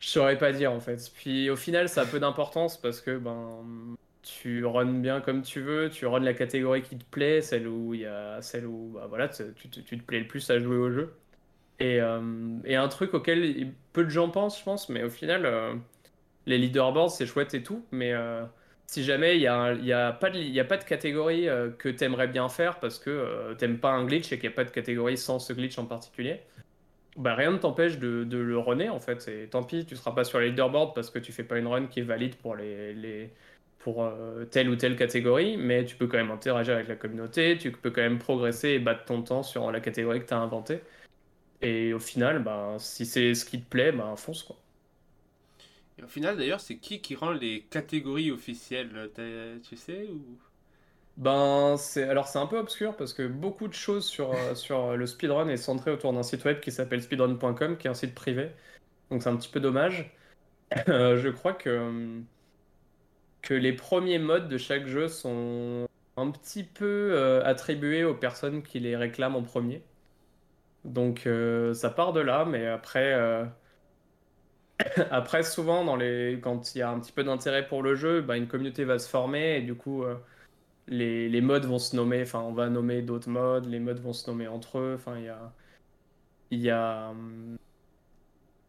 Je 0.01 0.09
saurais 0.09 0.37
pas 0.37 0.53
dire 0.53 0.73
en 0.73 0.81
fait. 0.81 1.11
Puis 1.15 1.49
au 1.49 1.57
final, 1.57 1.89
ça 1.89 2.03
a 2.03 2.07
peu 2.07 2.19
d'importance 2.19 2.77
parce 2.81 3.01
que 3.01 3.19
ben, 3.19 3.97
tu 4.23 4.65
runs 4.65 5.01
bien 5.01 5.21
comme 5.21 5.43
tu 5.43 5.61
veux, 5.61 5.91
tu 5.91 6.07
runs 6.07 6.21
la 6.21 6.35
catégorie 6.35 6.83
qui 6.83 6.99
te 6.99 7.05
plaît, 7.05 7.41
celle 7.43 7.69
où 7.69 7.95
il 7.95 8.01
y 8.01 8.07
a 8.07 8.41
celle 8.43 8.67
où 8.67 8.93
bah, 8.95 9.07
voilà, 9.09 9.29
tu, 9.29 9.45
tu, 9.55 9.71
tu, 9.71 9.99
te 9.99 10.03
plais 10.05 10.21
le 10.21 10.27
plus 10.29 10.51
à 10.51 10.59
jouer 10.59 10.77
au 10.77 10.91
jeu. 10.91 11.22
Et, 11.83 12.01
euh, 12.01 12.21
et, 12.65 12.77
un 12.77 12.87
truc 12.87 13.13
auquel 13.13 13.73
peu 13.93 14.05
de 14.05 14.09
gens 14.09 14.29
pensent, 14.29 14.61
je 14.61 14.65
pense, 14.65 14.89
mais 14.89 15.03
au 15.03 15.11
final, 15.11 15.45
euh, 15.45 15.75
les 16.47 16.57
leaderboards, 16.57 17.11
c'est 17.11 17.27
chouette 17.27 17.55
et 17.55 17.65
tout, 17.65 17.85
mais 17.91 18.13
euh, 18.13 18.45
si 18.87 19.03
jamais 19.03 19.37
il 19.37 19.41
n'y 19.41 19.47
a, 19.49 20.07
a, 20.07 20.13
pas 20.13 20.31
de, 20.31 20.85
catégorie 20.85 21.49
que 21.79 21.89
tu 21.89 22.05
aimerais 22.05 22.29
bien 22.29 22.49
faire 22.49 22.79
parce 22.79 23.01
que 23.01 23.55
tu 23.59 23.65
n'aimes 23.65 23.79
pas 23.79 23.91
un 23.91 24.05
glitch 24.05 24.33
et 24.33 24.39
qu'il 24.39 24.49
n'y 24.49 24.55
a 24.55 24.57
pas 24.57 24.65
de 24.65 24.71
catégorie 24.71 25.17
sans 25.17 25.41
ce 25.41 25.53
glitch 25.53 25.77
en 25.79 25.87
particulier, 25.87 26.41
bah 27.17 27.35
rien 27.35 27.51
ne 27.51 27.59
t'empêche 27.59 27.99
de, 27.99 28.25
le 28.31 28.59
runner 28.59 28.89
en 28.89 29.01
fait. 29.01 29.27
Et 29.29 29.49
tant 29.49 29.65
pis, 29.65 29.85
tu 29.85 29.97
seras 29.97 30.13
pas 30.13 30.25
sur 30.25 30.39
les 30.39 30.51
leaderboards 30.51 30.95
parce 30.95 31.11
que 31.11 31.19
tu 31.19 31.33
fais 31.33 31.45
pas 31.45 31.59
une 31.59 31.67
run 31.67 31.87
qui 31.87 32.01
est 32.01 32.05
valide 32.05 32.37
pour 32.37 32.57
telle 34.53 34.69
ou 34.69 34.77
telle 34.77 34.97
catégorie, 34.97 35.57
mais 35.57 35.85
tu 35.85 35.97
peux 35.97 36.07
quand 36.07 36.19
même 36.19 36.31
interagir 36.31 36.75
avec 36.75 36.87
la 36.87 36.97
communauté, 36.97 37.59
tu 37.59 37.73
peux 37.73 37.91
quand 37.91 38.03
même 38.03 38.19
progresser 38.19 38.71
et 38.71 38.79
battre 38.79 39.05
ton 39.05 39.23
temps 39.23 39.43
sur 39.43 39.73
la 39.73 39.81
catégorie 39.81 40.21
que 40.21 40.27
tu 40.27 40.35
as 40.35 40.39
inventée. 40.39 40.81
Et 41.63 41.95
au 41.95 41.99
final, 41.99 42.43
ben, 42.43 42.79
si 42.79 43.07
c'est 43.07 43.35
ce 43.35 43.45
qui 43.45 43.61
te 43.61 43.69
plaît, 43.69 43.93
ben, 43.93 44.17
fonce 44.17 44.43
quoi. 44.43 44.57
Et 45.99 46.03
au 46.03 46.09
final, 46.09 46.37
d'ailleurs, 46.37 46.61
c'est 46.61 46.77
qui 46.79 47.01
qui 47.01 47.15
rend 47.15 47.31
les 47.33 47.63
catégories 47.71 48.31
officielles? 48.31 49.11
Tu 49.63 49.77
sais 49.77 50.09
ou... 50.11 50.39
Ben, 51.19 51.77
c'est 51.77 52.05
alors 52.09 52.27
c'est 52.27 52.39
un 52.39 52.47
peu 52.47 52.59
obscur 52.59 52.97
parce 52.97 53.13
que 53.13 53.27
beaucoup 53.27 53.69
de 53.69 53.75
choses 53.75 54.07
sur, 54.07 54.33
euh, 54.33 54.55
sur 54.55 54.97
le 54.97 55.07
speedrun 55.07 55.49
est 55.49 55.57
centré 55.59 55.91
autour 55.91 56.13
d'un 56.13 56.23
site 56.23 56.45
web 56.45 56.61
qui 56.61 56.73
s'appelle 56.73 57.03
speedrun.com, 57.03 57.77
qui 57.77 57.87
est 57.87 57.91
un 57.91 57.95
site 57.95 58.15
privé. 58.15 58.51
Donc 59.11 59.23
c'est 59.23 59.29
un 59.31 59.37
petit 59.37 59.51
peu 59.51 59.61
dommage. 59.61 60.13
Euh, 60.89 61.19
je 61.19 61.29
crois 61.29 61.53
que, 61.55 62.23
que 63.43 63.55
les 63.55 63.73
premiers 63.73 64.19
modes 64.19 64.49
de 64.49 64.59
chaque 64.59 64.87
jeu 64.87 65.09
sont 65.09 65.87
un 66.17 66.31
petit 66.31 66.65
peu 66.65 67.13
euh, 67.15 67.45
attribués 67.45 68.05
aux 68.05 68.15
personnes 68.15 68.63
qui 68.63 68.81
les 68.81 68.97
réclament 68.97 69.37
en 69.37 69.43
premier. 69.43 69.83
Donc 70.85 71.27
euh, 71.27 71.75
ça 71.75 71.91
part 71.91 72.13
de 72.13 72.21
là, 72.21 72.45
mais 72.45 72.67
après, 72.67 73.13
euh, 73.15 73.45
après 75.11 75.43
souvent 75.43 75.85
dans 75.85 75.97
les... 75.97 76.41
quand 76.43 76.75
il 76.75 76.79
y 76.79 76.83
a 76.83 76.91
un 76.91 76.99
petit 77.01 77.13
peu 77.13 77.25
d'intérêt 77.25 77.67
pour 77.67 77.83
le 77.83 77.95
jeu, 77.95 78.21
bah, 78.21 78.37
une 78.37 78.49
communauté 78.49 78.85
va 78.85 78.99
se 78.99 79.09
former 79.09 79.57
et 79.59 79.63
du 79.63 79.75
coup 79.75 80.03
euh, 80.05 80.17
les, 80.89 81.29
les, 81.29 81.41
modes 81.41 81.67
vont 81.67 81.79
se 81.79 81.97
nommer, 81.97 82.23
enfin 82.23 82.41
on 82.41 82.53
va 82.53 82.69
nommer 82.69 83.03
d'autres 83.03 83.29
modes, 83.31 83.67
les 83.67 83.81
modes 83.81 84.01
vont 84.01 84.13
se 84.13 84.29
nommer 84.31 84.49
entre 84.49 84.79
eux, 84.79 84.95
enfin 84.97 85.19
il 85.19 85.25
y 85.25 85.29
a... 85.29 85.53
Y 86.51 86.71
a 86.71 87.15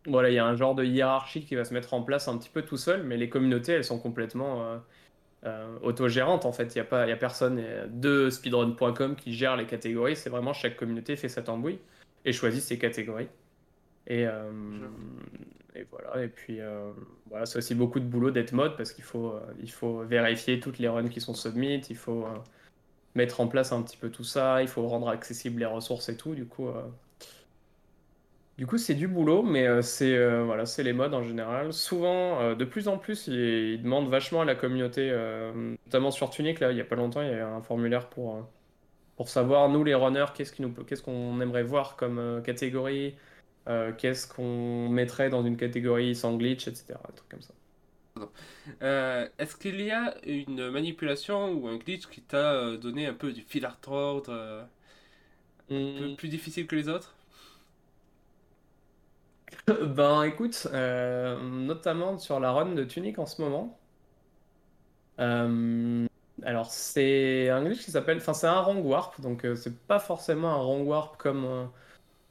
voilà, 0.06 0.30
il 0.30 0.34
y 0.36 0.40
a 0.40 0.46
un 0.46 0.56
genre 0.56 0.76
de 0.76 0.84
hiérarchie 0.84 1.46
qui 1.46 1.56
va 1.56 1.64
se 1.66 1.74
mettre 1.74 1.94
en 1.94 2.04
place 2.04 2.28
un 2.28 2.38
petit 2.38 2.50
peu 2.50 2.62
tout 2.64 2.78
seul, 2.78 3.04
mais 3.04 3.18
les 3.18 3.30
communautés, 3.30 3.74
elles 3.74 3.86
sont 3.86 4.00
complètement 4.00 4.82
autogérante 5.82 6.46
en 6.46 6.52
fait. 6.54 6.76
Il 6.76 6.78
n'y 6.78 6.82
a, 6.82 6.86
pas, 6.86 7.08
y 7.08 7.12
a 7.12 7.18
personne 7.18 7.64
de 7.90 8.30
speedrun.com 8.30 9.16
qui 9.16 9.34
gère 9.34 9.56
les 9.58 9.66
catégories. 9.66 10.16
C'est 10.16 10.30
vraiment 10.30 10.54
chaque 10.54 10.78
communauté 10.78 11.16
fait 11.16 11.30
sa 11.30 11.42
tambouille 11.42 11.80
et 12.26 12.34
choisit 12.34 12.62
ses 12.62 12.78
catégories. 12.78 13.28
Et, 14.08 14.24
et 14.24 15.86
voilà. 15.92 16.24
Et 16.24 16.28
puis 16.28 16.60
voilà, 17.30 17.46
c'est 17.46 17.58
aussi 17.58 17.76
beaucoup 17.76 18.00
de 18.00 18.06
boulot 18.06 18.32
d'être 18.32 18.52
mode 18.52 18.76
parce 18.78 18.92
qu'il 18.92 19.04
faut, 19.04 19.36
il 19.62 19.72
faut 19.72 20.04
vérifier 20.04 20.60
toutes 20.60 20.80
les 20.80 20.88
runs 20.88 21.08
qui 21.10 21.22
sont 21.22 21.34
submit. 21.34 21.82
Il 21.90 21.98
faut 21.98 22.26
mettre 23.16 23.40
en 23.42 23.48
place 23.48 23.72
un 23.72 23.82
petit 23.82 23.98
peu 23.98 24.10
tout 24.10 24.24
ça. 24.24 24.62
Il 24.62 24.68
faut 24.68 24.88
rendre 24.88 25.08
accessibles 25.10 25.60
les 25.60 25.66
ressources 25.66 26.10
et 26.10 26.18
tout. 26.18 26.36
Du 26.36 26.46
coup, 26.46 26.70
du 28.58 28.68
coup, 28.68 28.78
c'est 28.78 28.94
du 28.94 29.08
boulot, 29.08 29.42
mais 29.42 29.68
euh, 29.68 29.82
c'est 29.82 30.16
euh, 30.16 30.44
voilà, 30.44 30.66
c'est 30.68 30.84
les 30.84 30.94
modes 30.94 31.14
en 31.16 31.24
général. 31.24 31.74
Souvent, 31.74 32.40
euh, 32.40 32.56
de 32.56 32.66
plus 32.66 32.88
en 32.88 33.00
plus, 33.00 33.28
ils, 33.28 33.82
demandent 33.82 34.10
vachement 34.10 34.42
à 34.42 34.46
la 34.46 34.54
communauté, 34.56 35.12
notamment 35.86 36.12
sur 36.12 36.30
Tunic. 36.30 36.60
Là, 36.60 36.72
il 36.72 36.78
y 36.78 36.82
a 36.82 36.86
pas 36.86 36.96
longtemps, 36.96 37.22
il 37.22 37.30
y 37.30 37.34
a 37.34 37.48
un 37.48 37.62
formulaire 37.62 38.10
pour 38.10 38.48
pour 39.24 39.30
savoir 39.30 39.70
nous 39.70 39.86
les 39.86 39.96
runners, 39.96 40.26
qu'est-ce 40.36 41.02
qu'on 41.02 41.40
aimerait 41.40 41.64
voir 41.64 41.96
comme 41.96 42.42
catégorie, 42.44 43.16
qu'est-ce 43.98 44.28
qu'on 44.28 44.90
mettrait 44.90 45.30
dans 45.30 45.46
une 45.46 45.56
catégorie 45.56 46.14
sans 46.14 46.36
glitch, 46.36 46.68
etc. 46.68 46.96
Un 47.08 47.12
truc 47.14 47.30
comme 47.30 47.42
ça. 47.42 47.54
Est-ce 49.40 49.56
qu'il 49.56 49.80
y 49.80 49.92
a 49.92 50.14
une 50.26 50.70
manipulation 50.72 51.54
ou 51.54 51.70
un 51.70 51.78
glitch 51.78 52.08
qui 52.08 52.22
t'a 52.22 52.76
donné 52.76 53.08
un 53.08 53.14
peu 53.14 53.32
du 53.32 53.44
fil 53.44 53.66
à 53.66 53.70
retordre, 53.70 54.34
un 54.34 54.68
peu 55.70 56.10
hmm. 56.10 56.16
plus 56.18 56.28
difficile 56.28 56.68
que 56.68 56.76
les 56.76 56.90
autres? 56.90 57.16
Ben 59.68 60.24
écoute, 60.24 60.68
euh, 60.74 61.42
notamment 61.50 62.18
sur 62.18 62.42
la 62.42 62.52
run 62.52 62.74
de 62.74 62.84
Tunic 62.84 63.20
en 63.20 63.26
ce 63.26 63.42
moment. 63.42 63.80
Euh, 66.44 66.50
alors 66.50 66.72
c'est 66.72 67.50
un 67.50 67.64
glitch 67.64 67.84
qui 67.84 67.92
s'appelle, 67.92 68.18
enfin 68.18 68.34
c'est 68.34 68.48
un 68.48 68.62
wrong 68.62 68.86
warp, 68.86 69.20
donc 69.22 69.46
euh, 69.46 69.56
c'est 69.56 69.78
pas 69.88 70.00
forcément 70.00 70.54
un 70.54 70.58
wrong 70.58 70.88
warp 70.88 71.18
comme 71.18 71.70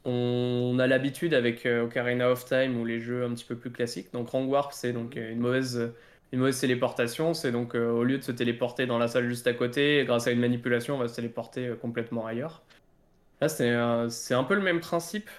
on 0.05 0.77
a 0.79 0.87
l'habitude 0.87 1.33
avec 1.33 1.65
Ocarina 1.65 2.29
of 2.31 2.45
Time 2.45 2.79
ou 2.79 2.85
les 2.85 2.99
jeux 2.99 3.23
un 3.25 3.33
petit 3.33 3.45
peu 3.45 3.55
plus 3.55 3.71
classiques. 3.71 4.11
Donc 4.13 4.29
wrong 4.29 4.49
warp 4.49 4.73
c'est 4.73 4.93
donc 4.93 5.15
une 5.15 5.39
mauvaise, 5.39 5.93
une 6.31 6.39
mauvaise 6.39 6.59
téléportation, 6.59 7.33
c'est 7.33 7.51
donc 7.51 7.75
au 7.75 8.03
lieu 8.03 8.17
de 8.17 8.23
se 8.23 8.31
téléporter 8.31 8.85
dans 8.85 8.97
la 8.97 9.07
salle 9.07 9.27
juste 9.27 9.47
à 9.47 9.53
côté, 9.53 10.03
grâce 10.05 10.27
à 10.27 10.31
une 10.31 10.39
manipulation 10.39 10.95
on 10.95 10.99
va 10.99 11.07
se 11.07 11.15
téléporter 11.15 11.73
complètement 11.81 12.25
ailleurs. 12.25 12.63
Là 13.41 13.49
c'est 13.49 13.73
c'est 14.09 14.33
un 14.33 14.43
peu 14.43 14.55
le 14.55 14.61
même 14.61 14.79
principe. 14.79 15.29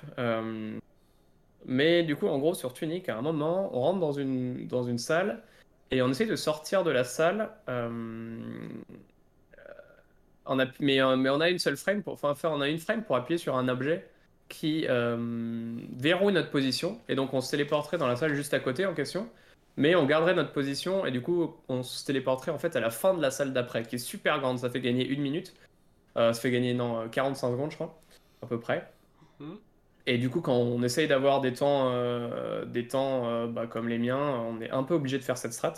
Mais 1.67 2.03
du 2.03 2.17
coup, 2.17 2.29
en 2.29 2.39
gros, 2.39 2.55
sur 2.55 2.75
Tunic, 2.75 3.09
à 3.09 3.17
un 3.17 3.23
moment, 3.23 3.71
on 3.77 3.81
rentre 3.81 4.01
dans 4.01 4.13
une, 4.13 4.67
dans 4.67 4.83
une 4.83 4.99
salle 4.99 5.43
et 5.95 6.03
on 6.03 6.09
essaie 6.11 6.27
de 6.27 6.37
sortir 6.37 6.83
de 6.83 6.91
la 6.91 7.05
salle. 7.05 7.51
Euh, 7.69 7.89
on 10.45 10.59
a, 10.59 10.67
mais, 10.81 11.01
euh, 11.01 11.17
mais 11.17 11.31
on 11.31 11.41
a 11.41 11.49
une 11.49 11.61
seule 11.61 11.77
frame 11.77 12.03
pour, 12.03 12.19
on 12.23 12.61
a 12.61 12.69
une 12.69 12.79
frame 12.79 13.05
pour 13.05 13.15
appuyer 13.17 13.39
sur 13.39 13.57
un 13.57 13.69
objet 13.69 14.09
qui 14.49 14.87
euh, 14.89 15.17
verrouille 15.97 16.33
notre 16.33 16.51
position. 16.51 17.01
Et 17.09 17.15
donc, 17.15 17.33
on 17.33 17.41
se 17.41 17.51
téléporterait 17.53 17.97
dans 17.99 18.09
la 18.09 18.17
salle 18.17 18.35
juste 18.35 18.55
à 18.55 18.61
côté 18.61 18.87
en 18.87 18.95
question. 18.95 19.29
Mais 19.77 19.95
on 19.95 20.05
garderait 20.05 20.35
notre 20.35 20.53
position 20.53 21.07
et 21.07 21.11
du 21.11 21.21
coup, 21.21 21.57
on 21.69 21.83
se 21.83 22.05
téléporterait 22.05 22.53
en 22.53 22.59
fait 22.59 22.77
à 22.77 22.81
la 22.81 22.91
fin 22.91 23.15
de 23.15 23.23
la 23.23 23.31
salle 23.31 23.53
d'après, 23.53 23.83
qui 23.85 23.97
est 23.97 23.99
super 23.99 24.41
grande. 24.41 24.59
Ça 24.59 24.71
fait 24.71 24.81
gagner 24.81 25.07
une 25.07 25.21
minute. 25.21 25.55
ça 26.15 26.33
fait 26.33 26.51
gagner 26.51 26.75
non, 26.75 27.09
45 27.09 27.51
secondes, 27.51 27.71
je 27.71 27.77
crois, 27.77 28.01
à 28.43 28.47
peu 28.47 28.61
près. 28.61 28.89
Mmh. 29.41 29.55
Et 30.07 30.19
du 30.19 30.29
coup, 30.29 30.41
quand 30.41 30.55
on 30.57 30.83
essaye 30.83 31.09
d'avoir 31.09 31.41
des 31.41 31.55
temps, 31.55 31.91
euh, 31.93 32.65
des 32.67 32.87
temps 32.87 33.27
euh, 33.27 33.47
bah, 33.47 33.67
comme 33.67 33.89
les 33.89 33.99
miens, 33.99 34.19
on 34.19 34.61
est 34.61 34.71
un 34.71 34.83
peu 34.83 34.95
obligé 34.95 35.19
de 35.19 35.23
faire 35.23 35.39
cette 35.39 35.55
strat. 35.55 35.75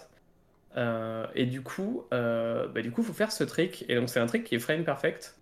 Euh, 0.76 1.26
et 1.34 1.46
du 1.46 1.62
coup, 1.62 2.04
bah, 2.10 2.82
du 2.82 2.90
coup, 2.90 3.02
faut 3.02 3.12
faire 3.12 3.32
ce 3.32 3.44
trick. 3.44 3.84
Et 3.88 3.94
donc, 3.94 4.08
c'est 4.08 4.20
un 4.20 4.26
trick 4.26 4.44
qui 4.44 4.56
est 4.56 4.58
frame 4.58 4.84
perfect. 4.84 5.36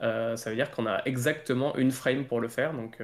ça 0.00 0.36
veut 0.46 0.54
dire 0.54 0.70
qu'on 0.70 0.86
a 0.86 1.02
exactement 1.06 1.76
une 1.76 1.90
frame 1.90 2.24
pour 2.24 2.40
le 2.40 2.48
faire, 2.48 2.72
donc 2.72 2.98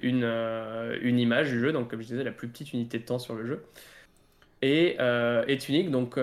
une, 0.00 1.18
image 1.18 1.50
du 1.50 1.60
jeu, 1.60 1.72
donc 1.72 1.90
comme 1.90 2.00
je 2.00 2.06
disais, 2.06 2.24
la 2.24 2.32
plus 2.32 2.48
petite 2.48 2.72
unité 2.72 2.98
de 2.98 3.04
temps 3.04 3.18
sur 3.18 3.34
le 3.34 3.46
jeu. 3.46 3.64
Et 4.62 4.96
est 4.98 5.68
unique, 5.68 5.90
donc 5.90 6.16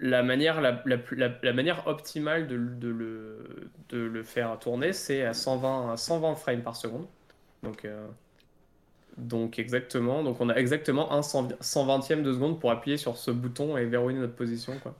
la 0.00 0.22
manière, 0.22 0.60
la, 0.60 0.82
la, 0.86 1.52
manière 1.52 1.86
optimale 1.86 2.46
de, 2.46 2.56
de, 2.56 2.88
le, 2.88 3.70
de, 3.90 3.98
le, 3.98 4.22
faire 4.22 4.58
tourner, 4.58 4.92
c'est 4.92 5.22
à 5.22 5.34
120, 5.34 5.92
à 5.92 5.96
120 5.96 6.34
frames 6.36 6.62
par 6.62 6.74
seconde. 6.74 7.06
Donc, 7.62 7.84
euh, 7.84 8.06
donc 9.18 9.58
exactement. 9.58 10.22
Donc 10.22 10.40
on 10.40 10.48
a 10.48 10.54
exactement 10.54 11.12
un 11.12 11.20
120e 11.20 12.22
de 12.22 12.32
seconde 12.32 12.58
pour 12.58 12.70
appuyer 12.70 12.96
sur 12.96 13.18
ce 13.18 13.30
bouton 13.30 13.76
et 13.76 13.84
verrouiller 13.84 14.18
notre 14.18 14.34
position. 14.34 14.78
Quoi. 14.82 14.94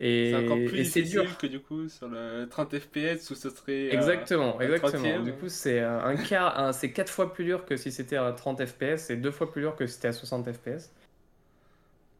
Et 0.00 0.30
c'est 0.30 0.44
encore 0.44 0.56
plus 0.56 0.78
difficile 0.78 1.08
dur. 1.08 1.38
que 1.38 1.46
du 1.46 1.60
coup 1.60 1.88
sur 1.88 2.08
le 2.08 2.46
30 2.48 2.78
fps 2.78 3.30
où 3.30 3.34
ce 3.34 3.50
serait. 3.50 3.94
Exactement, 3.94 4.60
exactement. 4.60 5.20
Du 5.20 5.32
coup, 5.32 5.48
c'est 5.48 5.80
un 5.80 6.16
quart, 6.16 6.74
c'est 6.74 6.92
4 6.92 7.10
fois 7.10 7.32
plus 7.32 7.44
dur 7.44 7.64
que 7.64 7.76
si 7.76 7.92
c'était 7.92 8.16
à 8.16 8.32
30 8.32 8.64
fps 8.64 9.10
et 9.10 9.16
2 9.16 9.30
fois 9.30 9.52
plus 9.52 9.60
dur 9.60 9.76
que 9.76 9.86
si 9.86 9.94
c'était 9.94 10.08
à 10.08 10.12
60 10.12 10.50
fps. 10.52 10.90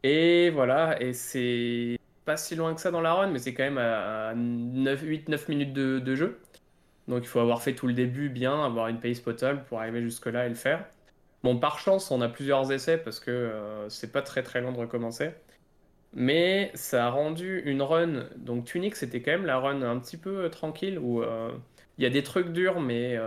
Et 0.03 0.51
voilà, 0.51 1.01
et 1.01 1.13
c'est 1.13 1.94
pas 2.25 2.37
si 2.37 2.55
loin 2.55 2.73
que 2.73 2.81
ça 2.81 2.91
dans 2.91 3.01
la 3.01 3.13
run, 3.13 3.27
mais 3.27 3.39
c'est 3.39 3.53
quand 3.53 3.63
même 3.63 3.77
à 3.77 4.33
8-9 4.35 5.49
minutes 5.49 5.73
de, 5.73 6.15
jeu. 6.15 6.39
Donc 7.07 7.23
il 7.23 7.27
faut 7.27 7.39
avoir 7.39 7.61
fait 7.61 7.73
tout 7.75 7.87
le 7.87 7.93
début 7.93 8.29
bien, 8.29 8.65
avoir 8.65 8.87
une 8.87 8.99
pace 8.99 9.19
potable 9.19 9.63
pour 9.65 9.79
arriver 9.79 10.01
jusque-là 10.01 10.47
et 10.47 10.49
le 10.49 10.55
faire. 10.55 10.85
Bon, 11.43 11.59
par 11.59 11.79
chance, 11.79 12.09
on 12.11 12.21
a 12.21 12.29
plusieurs 12.29 12.71
essais 12.71 12.97
parce 12.97 13.19
que 13.19 13.31
euh, 13.31 13.89
c'est 13.89 14.11
pas 14.11 14.23
très 14.23 14.41
très 14.43 14.61
long 14.61 14.71
de 14.71 14.79
recommencer. 14.79 15.31
Mais 16.13 16.71
ça 16.75 17.07
a 17.07 17.09
rendu 17.09 17.61
une 17.65 17.81
run. 17.81 18.27
Donc 18.37 18.65
Tunic, 18.65 18.95
c'était 18.95 19.21
quand 19.21 19.31
même 19.31 19.45
la 19.45 19.59
run 19.59 19.81
un 19.83 19.99
petit 19.99 20.17
peu 20.17 20.45
euh, 20.45 20.49
tranquille 20.49 20.97
où 20.99 21.21
euh, 21.21 21.51
il 21.97 22.03
y 22.03 22.07
a 22.07 22.09
des 22.09 22.23
trucs 22.23 22.51
durs, 22.51 22.79
mais 22.81 23.17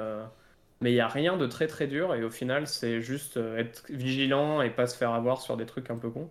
mais 0.81 0.93
il 0.93 0.95
n'y 0.95 1.01
a 1.01 1.09
rien 1.09 1.37
de 1.37 1.47
très 1.47 1.67
très 1.69 1.87
dur. 1.87 2.15
Et 2.15 2.25
au 2.25 2.31
final, 2.31 2.67
c'est 2.69 3.01
juste 3.01 3.37
être 3.37 3.85
vigilant 3.91 4.63
et 4.63 4.71
pas 4.71 4.87
se 4.87 4.97
faire 4.97 5.13
avoir 5.13 5.41
sur 5.41 5.57
des 5.57 5.67
trucs 5.67 5.91
un 5.91 5.99
peu 5.99 6.11
cons. 6.11 6.31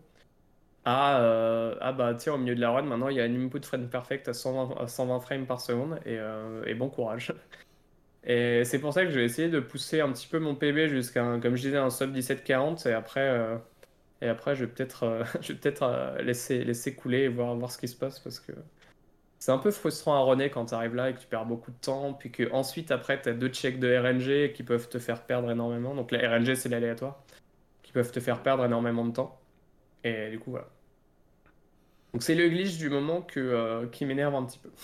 Ah, 0.90 1.20
euh, 1.20 1.76
ah 1.82 1.92
bah 1.92 2.14
tiens, 2.16 2.36
au 2.36 2.38
milieu 2.38 2.56
de 2.56 2.62
la 2.62 2.72
run, 2.72 2.84
maintenant 2.84 3.10
il 3.10 3.18
y 3.18 3.20
a 3.20 3.26
une 3.26 3.36
input 3.48 3.62
frame 3.62 3.90
perfect 3.90 4.30
à 4.30 4.34
120, 4.34 4.88
120 4.88 5.20
frames 5.20 5.46
par 5.46 5.60
seconde 5.60 6.00
et, 6.06 6.18
euh, 6.18 6.74
bon 6.76 6.90
courage. 6.90 7.34
Et 8.24 8.64
c'est 8.66 8.80
pour 8.80 8.94
ça 8.94 9.06
que 9.06 9.12
je 9.12 9.20
vais 9.20 9.26
essayer 9.26 9.50
de 9.50 9.60
pousser 9.60 10.02
un 10.02 10.12
petit 10.14 10.28
peu 10.28 10.40
mon 10.40 10.56
PB 10.56 10.88
jusqu'à, 10.90 11.40
comme 11.42 11.56
je 11.56 11.62
disais, 11.64 11.78
un 11.78 11.90
sub 11.90 12.12
1740 12.14 12.86
et 12.86 12.94
après, 12.94 13.22
euh, 13.22 13.58
et 14.22 14.28
après 14.30 14.56
je 14.56 14.66
vais 14.66 14.72
peut-être 14.72 15.24
je 15.42 15.54
vais 15.54 15.60
peut-être 15.60 16.18
laisser, 16.22 16.64
laisser 16.64 16.96
couler 16.96 17.24
et 17.24 17.28
voir, 17.30 17.56
voir 17.56 17.72
ce 17.72 17.78
qui 17.80 17.88
se 17.90 17.96
passe 17.98 18.20
parce 18.20 18.40
que 18.40 18.54
c'est 19.40 19.52
un 19.52 19.60
peu 19.60 19.72
frustrant 19.72 20.16
à 20.16 20.22
runner 20.22 20.50
quand 20.50 20.68
tu 20.68 20.74
arrives 20.74 20.96
là 20.96 21.10
et 21.10 21.14
que 21.16 21.20
tu 21.20 21.28
perds 21.28 21.46
beaucoup 21.46 21.72
de 21.72 21.78
temps, 21.78 22.14
puis 22.14 22.32
que 22.32 22.52
ensuite 22.54 22.92
après 22.92 23.22
tu 23.22 23.30
as 23.30 23.34
deux 23.34 23.50
checks 23.50 23.80
de 23.80 23.98
RNG 23.98 24.54
qui 24.54 24.64
peuvent 24.64 24.90
te 24.90 25.00
faire 25.00 25.24
perdre 25.26 25.52
énormément. 25.52 25.96
Donc 25.96 26.12
la 26.12 26.20
RNG 26.30 26.56
c'est 26.56 26.70
l'aléatoire, 26.70 27.24
qui 27.84 27.92
peuvent 27.94 28.12
te 28.12 28.20
faire 28.22 28.42
perdre 28.44 28.66
énormément 28.66 29.06
de 29.06 29.14
temps. 29.14 29.40
Et 30.04 30.30
du 30.32 30.40
coup 30.40 30.52
voilà. 30.52 30.68
Donc 32.18 32.24
c'est 32.24 32.34
le 32.34 32.49
glitch 32.49 32.80
du 32.80 32.89
moment 32.89 33.22
que, 33.22 33.39
euh, 33.39 33.86
qui 33.86 34.03
m'énerve 34.03 34.34
un 34.34 34.43
petit 34.43 34.57
peu. 34.57 34.72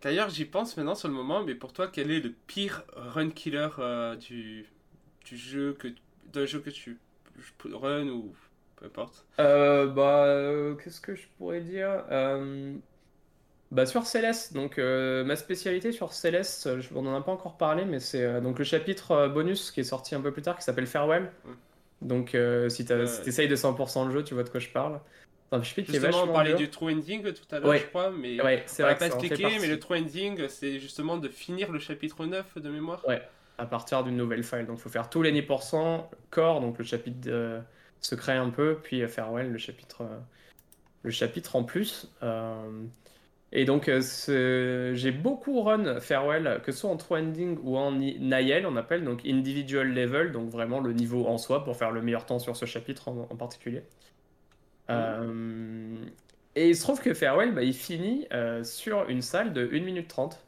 D'ailleurs, 0.00 0.30
j'y 0.30 0.46
pense 0.46 0.74
maintenant 0.78 0.94
sur 0.94 1.08
le 1.08 1.12
moment, 1.12 1.44
mais 1.44 1.54
pour 1.54 1.74
toi, 1.74 1.86
quel 1.92 2.10
est 2.10 2.20
le 2.20 2.32
pire 2.46 2.82
run 2.96 3.28
killer 3.28 3.68
euh, 3.78 4.16
du, 4.16 4.64
du 5.26 5.36
jeu 5.36 5.76
que 5.78 5.88
d'un 6.32 6.46
jeu 6.46 6.60
que 6.60 6.70
tu 6.70 6.96
run 7.70 8.08
ou 8.08 8.32
peu 8.76 8.86
importe? 8.86 9.26
Euh, 9.38 9.86
Bah, 9.86 10.80
qu'est-ce 10.82 11.02
que 11.02 11.14
je 11.14 11.26
pourrais 11.36 11.60
dire? 11.60 12.04
Bah 13.70 13.84
sur 13.84 14.06
Céleste, 14.06 14.54
donc 14.54 14.78
ma 14.78 15.36
spécialité 15.36 15.92
sur 15.92 16.14
Céleste, 16.14 16.70
on 16.94 17.02
n'en 17.02 17.14
a 17.14 17.20
pas 17.20 17.32
encore 17.32 17.58
parlé, 17.58 17.84
mais 17.84 18.00
c'est 18.00 18.40
donc 18.40 18.58
le 18.58 18.64
chapitre 18.64 19.28
bonus 19.28 19.72
qui 19.72 19.80
est 19.80 19.84
sorti 19.84 20.14
un 20.14 20.22
peu 20.22 20.32
plus 20.32 20.40
tard 20.40 20.56
qui 20.56 20.64
s'appelle 20.64 20.86
Farewell. 20.86 21.30
Donc, 22.00 22.34
euh, 22.34 22.68
si 22.68 22.84
tu 22.84 22.92
essayes 23.26 23.48
de 23.48 23.56
100% 23.56 24.06
le 24.06 24.12
jeu, 24.12 24.24
tu 24.24 24.34
vois 24.34 24.44
de 24.44 24.48
quoi 24.48 24.60
je 24.60 24.68
parle. 24.68 25.00
Enfin, 25.50 25.62
je 25.62 25.82
justement, 25.82 26.24
on 26.24 26.32
parlait 26.32 26.54
du 26.54 26.68
true 26.68 26.92
ending 26.92 27.22
tout 27.32 27.54
à 27.54 27.58
l'heure, 27.58 27.74
je 27.74 27.86
crois, 27.86 28.10
mais 28.10 28.40
ouais, 28.42 28.62
c'est 28.66 28.82
vrai 28.82 28.96
pas 28.96 29.06
expliqué, 29.06 29.58
mais 29.60 29.66
le 29.66 29.78
true 29.78 29.98
ending, 29.98 30.48
c'est 30.48 30.78
justement 30.78 31.16
de 31.16 31.28
finir 31.28 31.72
le 31.72 31.78
chapitre 31.78 32.26
9 32.26 32.58
de 32.58 32.68
mémoire. 32.68 33.06
Ouais, 33.08 33.22
à 33.56 33.66
partir 33.66 34.04
d'une 34.04 34.16
nouvelle 34.16 34.44
file. 34.44 34.66
Donc, 34.66 34.78
il 34.78 34.82
faut 34.82 34.90
faire 34.90 35.08
tous 35.08 35.22
les 35.22 35.32
10% 35.32 36.04
core, 36.30 36.60
donc 36.60 36.78
le 36.78 36.84
chapitre 36.84 37.28
euh, 37.28 37.60
secret 38.00 38.36
un 38.36 38.50
peu, 38.50 38.78
puis 38.82 39.02
euh, 39.02 39.08
farewell, 39.08 39.50
le 39.50 39.58
chapitre, 39.58 40.06
le 41.02 41.10
chapitre 41.10 41.56
en 41.56 41.64
plus. 41.64 42.10
Et 43.50 43.64
donc, 43.64 43.88
euh, 43.88 44.94
j'ai 44.94 45.10
beaucoup 45.10 45.62
run 45.62 46.00
Farewell, 46.00 46.60
que 46.62 46.70
ce 46.70 46.80
soit 46.80 46.90
en 46.90 46.96
true 46.96 47.18
ending 47.18 47.58
ou 47.62 47.78
en 47.78 47.92
Niel, 47.92 48.66
on 48.66 48.76
appelle, 48.76 49.04
donc 49.04 49.24
individual 49.24 49.88
level, 49.88 50.32
donc 50.32 50.50
vraiment 50.50 50.80
le 50.80 50.92
niveau 50.92 51.26
en 51.26 51.38
soi 51.38 51.64
pour 51.64 51.76
faire 51.76 51.90
le 51.90 52.02
meilleur 52.02 52.26
temps 52.26 52.38
sur 52.38 52.56
ce 52.56 52.66
chapitre 52.66 53.08
en, 53.08 53.36
particulier. 53.36 53.82
Euh, 54.90 55.96
et 56.54 56.70
il 56.70 56.76
se 56.76 56.82
trouve 56.82 57.00
que 57.00 57.14
Farewell, 57.14 57.54
bah, 57.54 57.62
il 57.62 57.74
finit 57.74 58.26
euh, 58.32 58.64
sur 58.64 59.08
une 59.08 59.22
salle 59.22 59.52
de 59.52 59.68
1 59.72 59.80
minute 59.80 60.08
30. 60.08 60.44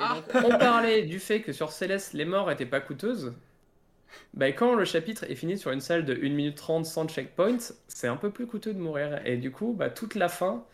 Ah. 0.00 0.22
on 0.44 0.50
parlait 0.58 1.02
du 1.02 1.18
fait 1.18 1.42
que 1.42 1.52
sur 1.52 1.72
Céleste, 1.72 2.12
les 2.12 2.24
morts 2.24 2.50
étaient 2.50 2.66
pas 2.66 2.80
coûteuses. 2.80 3.34
bah, 4.34 4.52
quand 4.52 4.74
le 4.74 4.84
chapitre 4.84 5.24
est 5.24 5.34
fini 5.34 5.58
sur 5.58 5.70
une 5.72 5.80
salle 5.80 6.04
de 6.04 6.14
1 6.14 6.30
minute 6.30 6.56
30 6.56 6.86
sans 6.86 7.08
checkpoint, 7.08 7.58
c'est 7.88 8.08
un 8.08 8.16
peu 8.16 8.30
plus 8.30 8.46
coûteux 8.46 8.74
de 8.74 8.78
mourir. 8.78 9.20
Et 9.24 9.36
du 9.36 9.50
coup, 9.50 9.74
bah, 9.76 9.90
toute 9.90 10.14
la 10.14 10.28
fin, 10.28 10.64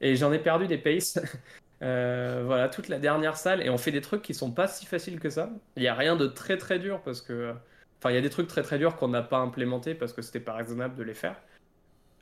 et 0.00 0.16
j'en 0.16 0.32
ai 0.32 0.38
perdu 0.38 0.66
des 0.66 0.78
paces. 0.78 1.18
Euh, 1.82 2.44
voilà, 2.46 2.68
toute 2.68 2.86
la 2.86 3.00
dernière 3.00 3.36
salle, 3.36 3.60
et 3.60 3.68
on 3.68 3.76
fait 3.76 3.90
des 3.90 4.00
trucs 4.00 4.22
qui 4.22 4.34
sont 4.34 4.52
pas 4.52 4.68
si 4.68 4.86
faciles 4.86 5.18
que 5.18 5.30
ça. 5.30 5.50
Il 5.74 5.82
y 5.82 5.88
a 5.88 5.94
rien 5.94 6.14
de 6.14 6.28
très 6.28 6.56
très 6.56 6.78
dur 6.78 7.02
parce 7.02 7.20
que. 7.20 7.54
Enfin, 7.98 8.10
il 8.10 8.14
y 8.14 8.18
a 8.18 8.20
des 8.20 8.30
trucs 8.30 8.46
très 8.46 8.62
très 8.62 8.78
durs 8.78 8.94
qu'on 8.94 9.08
n'a 9.08 9.22
pas 9.22 9.38
implémentés 9.38 9.96
parce 9.96 10.12
que 10.12 10.22
c'était 10.22 10.38
pas 10.38 10.52
raisonnable 10.54 10.94
de 10.94 11.02
les 11.02 11.14
faire. 11.14 11.42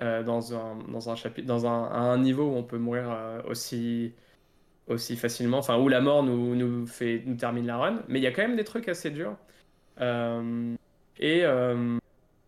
Euh, 0.03 0.23
dans, 0.23 0.55
un, 0.55 0.77
dans 0.89 1.11
un 1.11 1.17
chapitre, 1.17 1.47
dans 1.47 1.67
un, 1.67 1.91
un 1.93 2.17
niveau 2.19 2.45
où 2.45 2.57
on 2.57 2.63
peut 2.63 2.79
mourir 2.79 3.11
euh, 3.11 3.43
aussi, 3.47 4.15
aussi 4.87 5.17
facilement, 5.17 5.59
enfin 5.59 5.79
où 5.79 5.89
la 5.89 6.01
mort 6.01 6.23
nous, 6.23 6.55
nous, 6.57 6.87
fait, 6.87 7.23
nous 7.27 7.37
termine 7.37 7.67
la 7.67 7.77
run. 7.79 8.03
Mais 8.09 8.19
il 8.19 8.23
y 8.23 8.27
a 8.27 8.33
quand 8.33 8.43
même 8.43 8.57
des 8.57 8.65
trucs 8.65 8.89
assez 8.89 9.11
durs. 9.11 9.37
Euh, 10.01 10.75
et, 11.19 11.41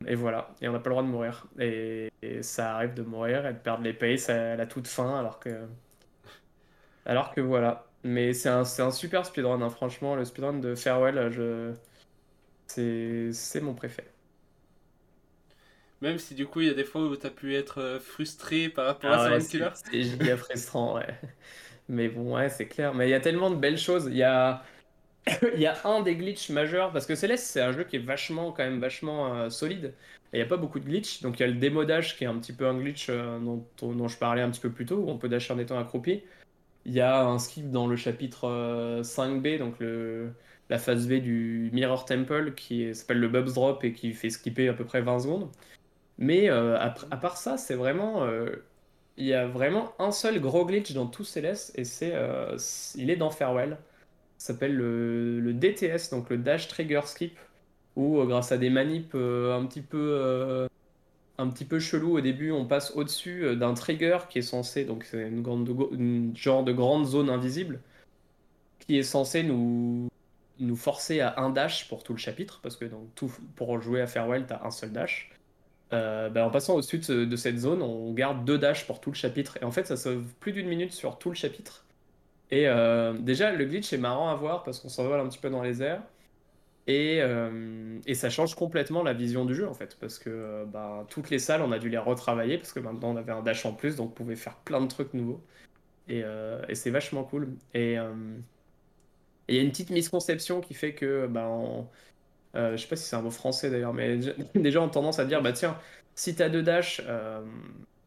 et 0.07 0.15
voilà, 0.15 0.55
et 0.63 0.69
on 0.69 0.73
n'a 0.73 0.79
pas 0.79 0.91
le 0.91 0.95
droit 0.95 1.03
de 1.03 1.09
mourir. 1.09 1.47
Et, 1.59 2.11
ça 2.43 2.77
arrive 2.77 2.95
de 2.95 3.03
mourir 3.03 3.47
et 3.47 3.53
de 3.53 3.59
perdre 3.59 3.85
les 3.85 3.93
paces 3.93 4.31
à 4.31 4.57
la 4.57 4.67
toute 4.67 4.89
fin, 4.89 5.19
alors 5.19 5.39
que, 5.41 5.67
alors 7.07 7.33
que 7.35 7.41
voilà. 7.41 7.87
Mais 8.05 8.33
c'est 8.33 8.49
un, 8.49 8.63
un, 8.63 8.91
super 8.91 9.27
speedrun, 9.27 9.61
hein. 9.63 9.71
franchement, 9.71 10.17
le 10.17 10.25
speedrun 10.25 10.55
de 10.55 10.75
Farewell, 10.75 11.31
je... 11.31 11.73
c'est 12.67 13.61
mon 13.61 13.75
préféré. 13.75 14.12
Même 16.03 16.19
si 16.19 16.35
du 16.35 16.47
coup, 16.47 16.61
il 16.61 16.67
y 16.67 16.71
a 16.71 16.75
des 16.75 16.83
fois 16.83 17.03
où 17.03 17.17
tu 17.17 17.25
as 17.25 17.31
pu 17.31 17.55
être 17.55 17.81
euh, 17.81 18.01
frustré 18.01 18.69
par 18.69 18.87
rapport 18.87 19.13
à 19.13 19.27
ah 19.27 19.41
ce 19.41 19.49
Killer. 19.49 19.69
C'est 19.73 20.03
giga 20.03 20.37
frustrant, 20.37 20.97
ouais. 20.97 21.07
Mais 21.89 22.09
bon, 22.09 22.35
ouais, 22.35 22.49
c'est 22.49 22.67
clair. 22.67 22.93
Mais 22.93 23.07
il 23.07 23.11
y 23.11 23.15
a 23.15 23.21
tellement 23.21 23.51
de 23.51 23.55
belles 23.55 23.79
choses. 23.79 24.09
Il 24.11 24.17
y 24.17 24.25
a... 24.25 24.65
il 25.55 25.61
y 25.61 25.67
a 25.67 25.77
un 25.85 26.03
des 26.03 26.17
glitches 26.17 26.51
majeurs, 26.51 26.91
parce 26.91 27.07
que 27.07 27.15
Céleste, 27.15 27.47
c'est 27.47 27.61
un 27.61 27.71
jeu 27.71 27.85
qui 27.85 27.97
est 27.97 28.05
vachement, 28.05 28.51
quand 28.51 28.65
même, 28.65 28.81
vachement 28.81 29.33
euh, 29.33 29.49
solide. 29.49 29.95
Et 30.33 30.39
il 30.39 30.41
n'y 30.41 30.43
a 30.43 30.49
pas 30.49 30.57
beaucoup 30.57 30.81
de 30.81 30.85
glitch. 30.87 31.23
Donc 31.23 31.39
il 31.39 31.43
y 31.43 31.45
a 31.45 31.49
le 31.49 31.55
démodage 31.55 32.17
qui 32.17 32.25
est 32.25 32.27
un 32.27 32.37
petit 32.37 32.53
peu 32.53 32.67
un 32.67 32.77
glitch 32.77 33.07
euh, 33.09 33.39
dont, 33.39 33.65
dont, 33.81 34.09
je 34.09 34.19
parlais 34.19 34.43
un 34.43 34.51
petit 34.51 34.61
peu 34.61 34.71
plus 34.71 34.87
tôt, 34.87 34.97
où 34.97 35.09
on 35.09 35.19
peut 35.19 35.29
dasher 35.29 35.55
en 35.55 35.59
étant 35.61 35.79
accroupi. 35.79 36.25
Il 36.85 36.93
y 36.93 37.01
a 37.01 37.25
un 37.25 37.39
skip 37.39 37.71
dans 37.71 37.87
le 37.87 37.95
chapitre 37.95 39.03
5B, 39.03 39.59
donc 39.59 39.79
le, 39.79 40.33
la 40.69 40.79
phase 40.79 41.07
B 41.07 41.21
du 41.21 41.71
Mirror 41.73 42.07
Temple, 42.07 42.55
qui 42.57 42.93
s'appelle 42.93 43.21
le 43.21 43.29
Bubs 43.29 43.53
Drop 43.53 43.85
et 43.85 43.93
qui 43.93 44.13
fait 44.13 44.31
skipper 44.31 44.69
à 44.69 44.73
peu 44.73 44.85
près 44.85 45.01
20 45.01 45.21
secondes. 45.21 45.49
Mais 46.19 46.49
euh, 46.51 46.79
à, 46.79 46.91
part 47.17 47.37
ça, 47.37 47.57
c'est 47.57 47.75
vraiment. 47.75 48.25
Euh, 48.25 48.65
il 49.17 49.27
y 49.27 49.35
a 49.35 49.47
vraiment 49.47 49.93
un 49.99 50.13
seul 50.13 50.41
gros 50.41 50.65
glitch 50.65 50.93
dans 50.93 51.07
tout 51.07 51.25
Céleste 51.25 51.73
et 51.79 51.85
c'est. 51.85 52.15
Euh, 52.15 52.57
il 52.97 53.11
est 53.11 53.17
dans 53.17 53.31
Farewell. 53.31 53.79
Ça 54.39 54.53
s'appelle 54.55 54.75
le, 54.75 55.53
DTS, 55.53 56.11
donc 56.11 56.31
le 56.31 56.39
Dash 56.39 56.69
Trigger 56.69 57.03
Skip, 57.05 57.39
où 57.97 58.23
grâce 58.25 58.53
à 58.53 58.59
des 58.59 58.71
manips 58.71 59.15
un 59.15 59.67
petit 59.67 59.83
peu. 59.83 60.69
un 61.39 61.49
petit 61.49 61.65
peu 61.65 61.79
chelou 61.79 62.19
au 62.19 62.21
début, 62.21 62.51
on 62.53 62.67
passe 62.67 62.93
au-dessus 62.97 63.57
d'un 63.57 63.75
trigger 63.75 64.19
qui 64.29 64.39
est 64.39 64.43
censé, 64.43 64.85
donc 64.85 65.05
c'est 65.05 65.29
une, 65.29 65.43
grande, 65.43 65.69
une 65.93 66.37
genre 66.37 66.65
de 66.65 66.73
grande 66.73 67.07
zone 67.07 67.31
invisible, 67.31 67.81
qui 68.81 68.99
est 68.99 69.03
censé 69.03 69.43
nous, 69.43 70.09
nous 70.59 70.77
forcer 70.77 71.21
à 71.21 71.41
un 71.41 71.51
dash 71.51 71.89
pour 71.89 72.03
tout 72.03 72.13
le 72.13 72.19
chapitre, 72.19 72.61
parce 72.63 72.77
que 72.77 72.85
donc, 72.85 73.15
tout, 73.15 73.33
pour 73.57 73.81
jouer 73.81 74.01
à 74.01 74.07
Farewell, 74.07 74.47
tu 74.47 74.53
as 74.53 74.65
un 74.65 74.71
seul 74.71 74.93
dash. 74.93 75.32
Euh, 75.93 76.31
bah, 76.31 76.47
en 76.47 76.51
passant 76.51 76.75
au-dessus 76.75 76.99
de, 76.99 77.37
cette 77.37 77.59
zone, 77.59 77.83
on 77.83 78.13
garde 78.13 78.45
deux 78.45 78.59
dashs 78.59 78.87
pour 78.87 79.01
tout 79.01 79.11
le 79.11 79.17
chapitre. 79.17 79.59
Et 79.61 79.65
en 79.65 79.71
fait, 79.71 79.87
ça 79.87 79.97
sauve 79.97 80.25
plus 80.41 80.53
d'une 80.53 80.69
minute 80.69 80.93
sur 80.93 81.19
tout 81.19 81.29
le 81.29 81.35
chapitre. 81.35 81.85
Et 82.51 82.69
euh, 82.69 83.15
déjà, 83.15 83.53
le 83.53 83.65
glitch 83.65 83.93
est 83.93 83.99
marrant 83.99 84.31
à 84.31 84.35
voir 84.35 84.63
parce 84.63 84.81
qu'on 84.81 84.89
s'envole 84.89 85.21
un 85.21 85.29
petit 85.29 85.39
peu 85.39 85.51
dans 85.51 85.63
les 85.63 85.83
airs. 85.83 86.03
Et, 86.87 87.21
euh, 87.23 88.01
ça 88.15 88.31
change 88.31 88.55
complètement 88.55 89.03
la 89.03 89.13
vision 89.13 89.45
du 89.45 89.55
jeu 89.55 89.69
en 89.69 89.75
fait. 89.75 89.97
Parce 90.01 90.19
que 90.19 90.65
bah, 90.67 91.07
toutes 91.11 91.31
les 91.31 91.39
salles, 91.39 91.63
on 91.63 91.73
a 91.73 91.79
dû 91.79 91.89
les 91.89 91.99
retravailler 91.99 92.59
parce 92.59 92.73
que 92.73 92.81
maintenant 92.81 93.11
on 93.13 93.17
avait 93.17 93.33
un 93.33 93.43
dash 93.43 93.65
en 93.67 93.73
plus, 93.73 93.97
donc 93.97 94.11
on 94.11 94.15
pouvait 94.15 94.37
faire 94.37 94.57
plein 94.57 94.81
de 94.81 94.89
trucs 94.89 95.15
nouveaux. 95.15 95.43
Et, 96.09 96.25
c'est 96.75 96.91
vachement 96.91 97.25
cool. 97.25 97.57
Et 97.75 97.97
il 99.49 99.57
y 99.57 99.59
a 99.59 99.63
une 99.63 99.71
petite 99.71 99.91
misconception 99.91 100.61
qui 100.61 100.75
fait 100.75 100.95
que 100.95 101.27
bah, 101.27 101.47
euh, 101.47 101.83
je 102.55 102.77
sais 102.77 102.89
pas 102.89 102.97
si 102.97 103.05
c'est 103.05 103.17
un 103.17 103.23
mot 103.23 103.31
français 103.31 103.71
d'ailleurs, 103.71 103.95
mais 103.95 104.19
des 104.55 104.71
gens 104.71 104.87
ont 104.87 104.89
tendance 104.89 105.19
à 105.19 105.25
dire 105.25 105.43
bah 105.43 105.53
tiens, 105.53 105.79
si 106.15 106.35
t'as 106.35 106.49
deux 106.49 106.63
dash, 106.63 107.03
euh, 107.07 107.41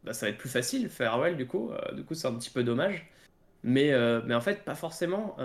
bah, 0.03 0.13
ça 0.13 0.25
va 0.25 0.31
être 0.31 0.37
plus 0.37 0.49
facile, 0.49 0.89
farewell 0.89 1.35
du 1.35 1.47
coup, 1.47 1.71
euh, 1.71 1.93
du 1.93 2.03
coup 2.03 2.13
c'est 2.13 2.27
un 2.27 2.33
petit 2.33 2.49
peu 2.49 2.63
dommage. 2.63 3.09
Mais, 3.67 3.93
mais 4.27 4.35
en 4.35 4.41
fait, 4.41 4.63
pas 4.63 4.75
forcément. 4.75 5.37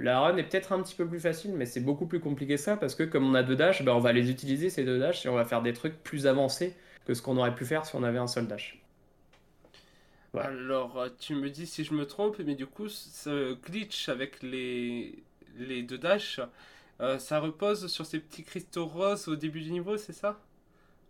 la 0.00 0.20
run 0.20 0.38
est 0.38 0.44
peut-être 0.44 0.72
un 0.72 0.82
petit 0.82 0.94
peu 0.94 1.06
plus 1.06 1.20
facile, 1.20 1.52
mais 1.52 1.66
c'est 1.66 1.80
beaucoup 1.80 2.06
plus 2.06 2.18
compliqué 2.18 2.56
ça 2.56 2.78
parce 2.78 2.94
que 2.94 3.02
comme 3.02 3.28
on 3.28 3.34
a 3.34 3.42
deux 3.42 3.56
dash, 3.56 3.84
bah, 3.84 3.94
on 3.94 3.98
va 3.98 4.14
les 4.14 4.30
utiliser 4.30 4.70
ces 4.70 4.84
deux 4.84 4.98
dash 4.98 5.26
et 5.26 5.28
on 5.28 5.34
va 5.34 5.44
faire 5.44 5.60
des 5.60 5.74
trucs 5.74 6.02
plus 6.02 6.26
avancés 6.26 6.74
que 7.04 7.12
ce 7.12 7.20
qu'on 7.20 7.36
aurait 7.36 7.54
pu 7.54 7.66
faire 7.66 7.84
si 7.84 7.94
on 7.94 8.02
avait 8.04 8.16
un 8.16 8.26
seul 8.26 8.46
dash. 8.46 8.80
Alors, 10.34 11.08
tu 11.18 11.34
me 11.34 11.50
dis 11.50 11.66
si 11.66 11.84
je 11.84 11.92
me 11.94 12.06
trompe, 12.06 12.38
mais 12.38 12.54
du 12.54 12.66
coup, 12.66 12.88
ce 12.88 13.54
glitch 13.54 14.08
avec 14.08 14.42
les, 14.42 15.22
les 15.58 15.82
deux 15.82 15.98
dash, 15.98 16.40
euh, 17.00 17.18
ça 17.18 17.38
repose 17.38 17.86
sur 17.86 18.04
ces 18.06 18.18
petits 18.18 18.44
cristaux 18.44 18.86
roses 18.86 19.28
au 19.28 19.36
début 19.36 19.60
du 19.60 19.70
niveau, 19.70 19.96
c'est 19.96 20.12
ça? 20.12 20.38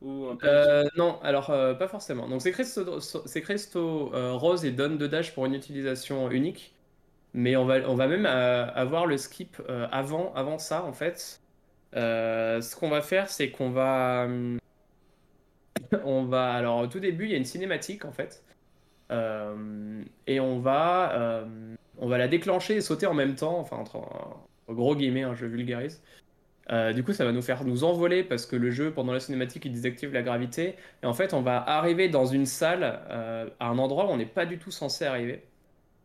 Ou 0.02 0.26
euh, 0.44 0.84
Non, 0.96 1.18
alors 1.22 1.50
euh, 1.50 1.74
pas 1.74 1.88
forcément. 1.88 2.28
Donc 2.28 2.42
ces 2.42 2.52
cristaux, 2.52 3.00
ces 3.00 3.42
cristaux 3.42 4.10
roses 4.38 4.64
et 4.64 4.70
donnent 4.70 4.98
de 4.98 5.06
dash 5.06 5.34
pour 5.34 5.46
une 5.46 5.54
utilisation 5.54 6.30
unique, 6.30 6.74
mais 7.34 7.56
on 7.56 7.64
va, 7.64 7.88
on 7.88 7.94
va 7.94 8.06
même 8.06 8.26
avoir 8.26 9.06
le 9.06 9.16
skip 9.16 9.60
avant, 9.90 10.32
avant 10.34 10.58
ça 10.58 10.84
en 10.84 10.92
fait. 10.92 11.40
ce 11.94 12.76
qu'on 12.76 12.90
va 12.90 13.00
faire, 13.02 13.30
c'est 13.30 13.50
qu'on 13.50 13.70
va, 13.70 14.28
on 16.04 16.24
va, 16.24 16.52
alors 16.52 16.80
au 16.80 16.86
tout 16.86 17.00
début, 17.00 17.24
il 17.24 17.30
y 17.30 17.34
a 17.34 17.38
une 17.38 17.44
cinématique 17.44 18.04
en 18.04 18.12
fait, 18.12 18.44
et 19.10 20.40
on 20.40 20.60
va, 20.60 21.44
on 21.98 22.08
va 22.08 22.18
la 22.18 22.28
déclencher 22.28 22.76
et 22.76 22.80
sauter 22.82 23.06
en 23.06 23.14
même 23.14 23.34
temps, 23.34 23.58
enfin 23.58 23.78
entre 23.78 23.98
gros 24.74 24.96
guillemets, 24.96 25.22
hein, 25.22 25.34
je 25.34 25.46
vulgarise. 25.46 26.02
Euh, 26.70 26.92
du 26.92 27.02
coup, 27.02 27.12
ça 27.12 27.24
va 27.24 27.32
nous 27.32 27.42
faire 27.42 27.64
nous 27.64 27.84
envoler 27.84 28.22
parce 28.22 28.46
que 28.46 28.56
le 28.56 28.70
jeu, 28.70 28.92
pendant 28.92 29.12
la 29.12 29.20
cinématique, 29.20 29.64
il 29.64 29.72
désactive 29.72 30.12
la 30.12 30.22
gravité. 30.22 30.76
Et 31.02 31.06
en 31.06 31.14
fait, 31.14 31.32
on 31.34 31.40
va 31.40 31.62
arriver 31.62 32.08
dans 32.08 32.26
une 32.26 32.46
salle 32.46 33.00
euh, 33.10 33.48
à 33.58 33.68
un 33.68 33.78
endroit 33.78 34.06
où 34.06 34.08
on 34.08 34.16
n'est 34.18 34.26
pas 34.26 34.46
du 34.46 34.58
tout 34.58 34.70
censé 34.70 35.04
arriver. 35.04 35.44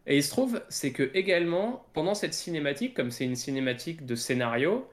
Et 0.05 0.18
il 0.18 0.24
se 0.24 0.30
trouve, 0.30 0.61
c'est 0.70 0.91
que 0.91 1.11
également, 1.14 1.86
pendant 1.93 2.14
cette 2.14 2.34
cinématique, 2.34 2.93
comme 2.93 3.11
c'est 3.11 3.26
une 3.26 3.36
cinématique 3.36 4.05
de 4.05 4.16
scénario, 4.16 4.88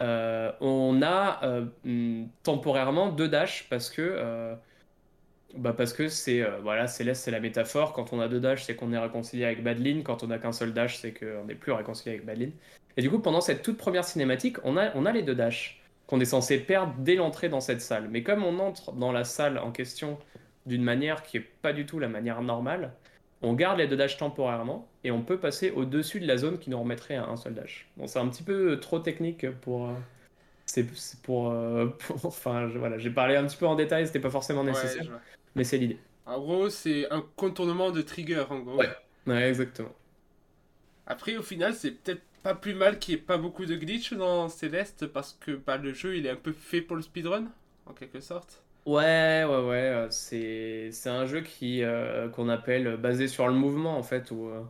euh, 0.00 0.52
on 0.60 1.02
a 1.02 1.40
temporairement 2.42 3.10
deux 3.10 3.28
dashs 3.28 3.66
parce 3.70 3.90
que 3.90 4.56
bah 5.56 5.74
parce 5.74 5.92
que 5.92 6.08
c'est 6.08 6.42
voilà 6.62 6.86
Céleste 6.86 7.24
c'est 7.24 7.30
la 7.30 7.40
métaphore 7.40 7.92
quand 7.92 8.12
on 8.14 8.20
a 8.20 8.28
deux 8.28 8.40
dash 8.40 8.64
c'est 8.64 8.74
qu'on 8.74 8.92
est 8.92 8.98
réconcilié 8.98 9.44
avec 9.44 9.62
Badlin 9.62 10.00
quand 10.02 10.22
on 10.22 10.30
a 10.30 10.38
qu'un 10.38 10.52
seul 10.52 10.72
dash 10.72 10.96
c'est 10.98 11.12
qu'on 11.12 11.44
n'est 11.44 11.54
plus 11.54 11.72
réconcilié 11.72 12.16
avec 12.16 12.24
Badlin 12.24 12.50
et 12.96 13.02
du 13.02 13.10
coup, 13.10 13.18
pendant 13.18 13.40
cette 13.40 13.62
toute 13.62 13.78
première 13.78 14.04
cinématique, 14.04 14.56
on 14.64 14.76
a, 14.76 14.94
on 14.94 15.06
a 15.06 15.12
les 15.12 15.22
deux 15.22 15.34
dashs 15.34 15.82
qu'on 16.06 16.20
est 16.20 16.26
censé 16.26 16.58
perdre 16.58 16.94
dès 16.98 17.14
l'entrée 17.14 17.48
dans 17.48 17.60
cette 17.60 17.80
salle. 17.80 18.08
Mais 18.10 18.22
comme 18.22 18.44
on 18.44 18.58
entre 18.58 18.92
dans 18.92 19.12
la 19.12 19.24
salle 19.24 19.58
en 19.58 19.72
question 19.72 20.18
d'une 20.66 20.82
manière 20.82 21.22
qui 21.22 21.38
est 21.38 21.46
pas 21.62 21.72
du 21.72 21.86
tout 21.86 21.98
la 21.98 22.08
manière 22.08 22.42
normale, 22.42 22.92
on 23.40 23.54
garde 23.54 23.78
les 23.78 23.88
deux 23.88 23.96
dashs 23.96 24.16
temporairement 24.18 24.88
et 25.04 25.10
on 25.10 25.22
peut 25.22 25.38
passer 25.38 25.70
au-dessus 25.70 26.20
de 26.20 26.26
la 26.26 26.36
zone 26.36 26.58
qui 26.58 26.70
nous 26.70 26.78
remettrait 26.78 27.16
à 27.16 27.26
un 27.26 27.36
seul 27.36 27.54
dash. 27.54 27.88
Bon, 27.96 28.06
c'est 28.06 28.18
un 28.18 28.28
petit 28.28 28.42
peu 28.42 28.78
trop 28.78 28.98
technique 28.98 29.50
pour. 29.60 29.88
Euh, 29.88 29.94
c'est 30.66 30.86
pour, 31.22 31.50
euh, 31.50 31.88
Enfin, 32.24 32.68
voilà, 32.76 32.98
j'ai 32.98 33.10
parlé 33.10 33.36
un 33.36 33.44
petit 33.46 33.56
peu 33.56 33.66
en 33.66 33.74
détail, 33.74 34.06
c'était 34.06 34.20
pas 34.20 34.30
forcément 34.30 34.64
nécessaire, 34.64 35.20
mais 35.54 35.64
c'est 35.64 35.78
l'idée. 35.78 35.98
En 36.24 36.38
gros, 36.38 36.68
c'est 36.68 37.10
un 37.10 37.24
contournement 37.36 37.90
de 37.90 38.00
trigger, 38.00 38.44
en 38.48 38.60
gros. 38.60 38.76
Ouais, 38.76 38.88
ouais 39.26 39.48
exactement. 39.48 39.92
Après, 41.06 41.36
au 41.36 41.42
final, 41.42 41.74
c'est 41.74 41.90
peut-être 41.90 42.22
pas 42.42 42.54
plus 42.54 42.74
mal 42.74 42.98
qu'il 42.98 43.14
n'y 43.14 43.20
ait 43.20 43.24
pas 43.24 43.38
beaucoup 43.38 43.66
de 43.66 43.76
glitch 43.76 44.12
dans 44.14 44.48
Céleste 44.48 45.06
parce 45.06 45.34
que 45.40 45.52
bah, 45.52 45.76
le 45.76 45.92
jeu 45.92 46.16
il 46.16 46.26
est 46.26 46.30
un 46.30 46.36
peu 46.36 46.52
fait 46.52 46.80
pour 46.82 46.96
le 46.96 47.02
speedrun 47.02 47.50
en 47.86 47.92
quelque 47.94 48.20
sorte. 48.20 48.62
Ouais, 48.84 49.44
ouais, 49.44 49.64
ouais, 49.64 49.76
euh, 49.76 50.10
c'est, 50.10 50.90
c'est 50.90 51.08
un 51.08 51.24
jeu 51.26 51.42
qui 51.42 51.84
euh, 51.84 52.28
qu'on 52.28 52.48
appelle 52.48 52.96
basé 52.96 53.28
sur 53.28 53.46
le 53.46 53.54
mouvement 53.54 53.96
en 53.96 54.02
fait 54.02 54.32
où 54.32 54.48
euh, 54.48 54.64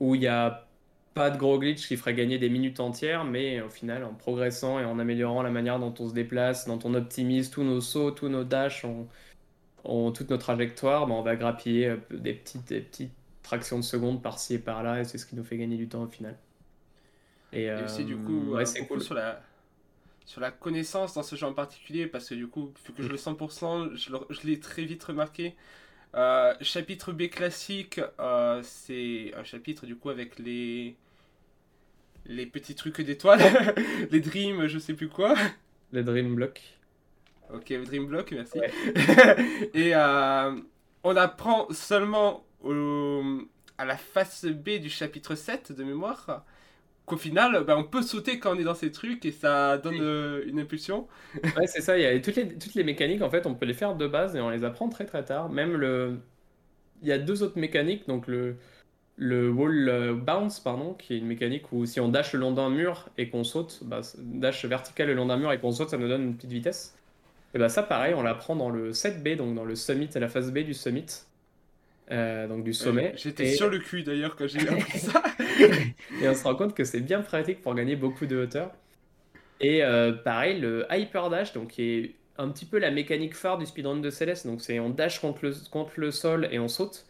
il 0.00 0.20
n'y 0.20 0.26
a 0.26 0.66
pas 1.14 1.30
de 1.30 1.36
gros 1.38 1.58
glitch 1.58 1.86
qui 1.86 1.96
ferait 1.98 2.14
gagner 2.14 2.38
des 2.38 2.48
minutes 2.48 2.80
entières, 2.80 3.24
mais 3.24 3.60
au 3.60 3.68
final 3.68 4.04
en 4.04 4.14
progressant 4.14 4.80
et 4.80 4.84
en 4.86 4.98
améliorant 4.98 5.42
la 5.42 5.50
manière 5.50 5.78
dont 5.78 5.94
on 5.98 6.08
se 6.08 6.14
déplace, 6.14 6.66
dont 6.66 6.78
on 6.84 6.94
optimise 6.94 7.50
tous 7.50 7.62
nos 7.64 7.82
sauts, 7.82 8.10
tous 8.12 8.28
nos 8.28 8.44
dashs, 8.44 8.86
on, 9.84 10.12
toute 10.12 10.30
nos 10.30 10.38
trajectoires, 10.38 11.06
bah, 11.06 11.14
on 11.14 11.22
va 11.22 11.36
grappiller 11.36 11.96
des 12.10 12.34
petites, 12.34 12.68
des 12.68 12.80
petites 12.80 13.12
fractions 13.42 13.78
de 13.78 13.84
secondes 13.84 14.22
par-ci 14.22 14.54
et 14.54 14.58
par-là 14.58 15.00
et 15.00 15.04
c'est 15.04 15.18
ce 15.18 15.26
qui 15.26 15.36
nous 15.36 15.44
fait 15.44 15.58
gagner 15.58 15.76
du 15.76 15.88
temps 15.88 16.04
au 16.04 16.08
final. 16.08 16.38
Et, 17.52 17.70
aussi, 17.84 18.04
du 18.04 18.16
coup, 18.16 18.52
ouais, 18.52 18.64
c'est 18.64 18.86
cool 18.86 19.02
sur 19.02 19.14
la, 19.14 19.42
sur 20.24 20.40
la 20.40 20.50
connaissance 20.50 21.14
dans 21.14 21.22
ce 21.22 21.36
jeu 21.36 21.46
en 21.46 21.52
particulier, 21.52 22.06
parce 22.06 22.28
que 22.28 22.34
du 22.34 22.46
coup, 22.46 22.72
vu 22.86 22.94
que 22.94 23.02
je 23.02 23.08
le 23.08 23.16
100%, 23.16 23.94
je 24.30 24.46
l'ai 24.46 24.58
très 24.58 24.84
vite 24.84 25.04
remarqué. 25.04 25.54
Euh, 26.14 26.54
chapitre 26.60 27.12
B 27.12 27.28
classique, 27.28 28.00
euh, 28.20 28.60
c'est 28.62 29.32
un 29.34 29.44
chapitre 29.44 29.86
du 29.86 29.96
coup 29.96 30.10
avec 30.10 30.38
les 30.38 30.94
les 32.26 32.46
petits 32.46 32.74
trucs 32.74 33.00
d'étoiles, 33.00 33.40
les 34.10 34.20
dreams, 34.20 34.66
je 34.66 34.78
sais 34.78 34.94
plus 34.94 35.08
quoi. 35.08 35.34
Le 35.90 36.04
Dream 36.04 36.34
Block. 36.34 36.60
Ok, 37.52 37.72
Dream 37.84 38.06
Block, 38.06 38.30
merci. 38.32 38.58
Et 39.74 39.94
euh, 39.94 40.60
on 41.02 41.16
apprend 41.16 41.66
seulement 41.72 42.44
à 43.76 43.84
la 43.84 43.96
face 43.96 44.44
B 44.44 44.78
du 44.80 44.88
chapitre 44.88 45.34
7 45.34 45.72
de 45.72 45.82
mémoire 45.82 46.44
qu'au 47.06 47.16
final, 47.16 47.64
ben, 47.64 47.76
on 47.76 47.84
peut 47.84 48.02
sauter 48.02 48.38
quand 48.38 48.54
on 48.54 48.58
est 48.58 48.64
dans 48.64 48.74
ces 48.74 48.92
trucs 48.92 49.24
et 49.24 49.32
ça 49.32 49.78
donne 49.78 50.00
euh, 50.00 50.44
une 50.46 50.60
impulsion. 50.60 51.08
ouais, 51.56 51.66
c'est 51.66 51.80
ça. 51.80 51.98
Il 51.98 52.02
y 52.02 52.06
a 52.06 52.18
toutes 52.20 52.36
les, 52.36 52.48
toutes 52.48 52.74
les 52.74 52.84
mécaniques, 52.84 53.22
en 53.22 53.30
fait, 53.30 53.46
on 53.46 53.54
peut 53.54 53.66
les 53.66 53.74
faire 53.74 53.96
de 53.96 54.06
base 54.06 54.36
et 54.36 54.40
on 54.40 54.50
les 54.50 54.64
apprend 54.64 54.88
très 54.88 55.04
très 55.04 55.24
tard. 55.24 55.50
Même 55.50 55.76
le. 55.76 56.18
Il 57.02 57.08
y 57.08 57.12
a 57.12 57.18
deux 57.18 57.42
autres 57.42 57.58
mécaniques, 57.58 58.06
donc 58.06 58.28
le, 58.28 58.56
le 59.16 59.50
wall 59.50 59.88
euh, 59.88 60.14
bounce, 60.14 60.60
pardon, 60.60 60.94
qui 60.94 61.14
est 61.14 61.18
une 61.18 61.26
mécanique 61.26 61.72
où 61.72 61.84
si 61.84 61.98
on 61.98 62.08
dash 62.08 62.32
le 62.32 62.38
long 62.38 62.52
d'un 62.52 62.70
mur 62.70 63.08
et 63.18 63.28
qu'on 63.28 63.42
saute, 63.42 63.80
bah, 63.82 64.00
dash 64.18 64.64
vertical 64.64 65.08
le 65.08 65.14
long 65.14 65.26
d'un 65.26 65.36
mur 65.36 65.52
et 65.52 65.58
qu'on 65.58 65.72
saute, 65.72 65.90
ça 65.90 65.98
nous 65.98 66.08
donne 66.08 66.22
une 66.22 66.36
petite 66.36 66.52
vitesse. 66.52 66.96
Et 67.54 67.58
bah 67.58 67.68
ça, 67.68 67.82
pareil, 67.82 68.14
on 68.14 68.22
l'apprend 68.22 68.56
dans 68.56 68.70
le 68.70 68.92
7B, 68.92 69.36
donc 69.36 69.54
dans 69.54 69.64
le 69.64 69.74
summit, 69.74 70.08
à 70.14 70.20
la 70.20 70.28
phase 70.28 70.52
B 70.52 70.60
du 70.60 70.74
summit. 70.74 71.24
Euh, 72.10 72.48
donc 72.48 72.64
du 72.64 72.74
sommet. 72.74 73.14
J'étais 73.16 73.52
sur 73.52 73.70
le 73.70 73.78
cul 73.78 74.02
d'ailleurs 74.02 74.36
quand 74.36 74.46
j'ai 74.46 74.68
appris 74.68 74.98
ça. 74.98 75.22
et 76.22 76.28
on 76.28 76.34
se 76.34 76.44
rend 76.44 76.54
compte 76.54 76.74
que 76.74 76.84
c'est 76.84 77.00
bien 77.00 77.20
pratique 77.20 77.60
pour 77.60 77.74
gagner 77.74 77.96
beaucoup 77.96 78.26
de 78.26 78.36
hauteur. 78.36 78.72
Et 79.60 79.84
euh, 79.84 80.12
pareil, 80.12 80.60
le 80.60 80.86
hyper 80.90 81.30
dash, 81.30 81.52
donc 81.52 81.68
qui 81.68 81.82
est 81.82 82.14
un 82.36 82.48
petit 82.48 82.64
peu 82.64 82.78
la 82.78 82.90
mécanique 82.90 83.34
phare 83.34 83.58
du 83.58 83.66
speedrun 83.66 83.96
de 83.96 84.10
Céleste. 84.10 84.46
Donc 84.46 84.60
c'est 84.60 84.80
on 84.80 84.90
dash 84.90 85.20
contre 85.20 85.44
le, 85.44 85.54
contre 85.70 85.92
le 85.96 86.10
sol 86.10 86.48
et 86.50 86.58
on 86.58 86.68
saute 86.68 87.06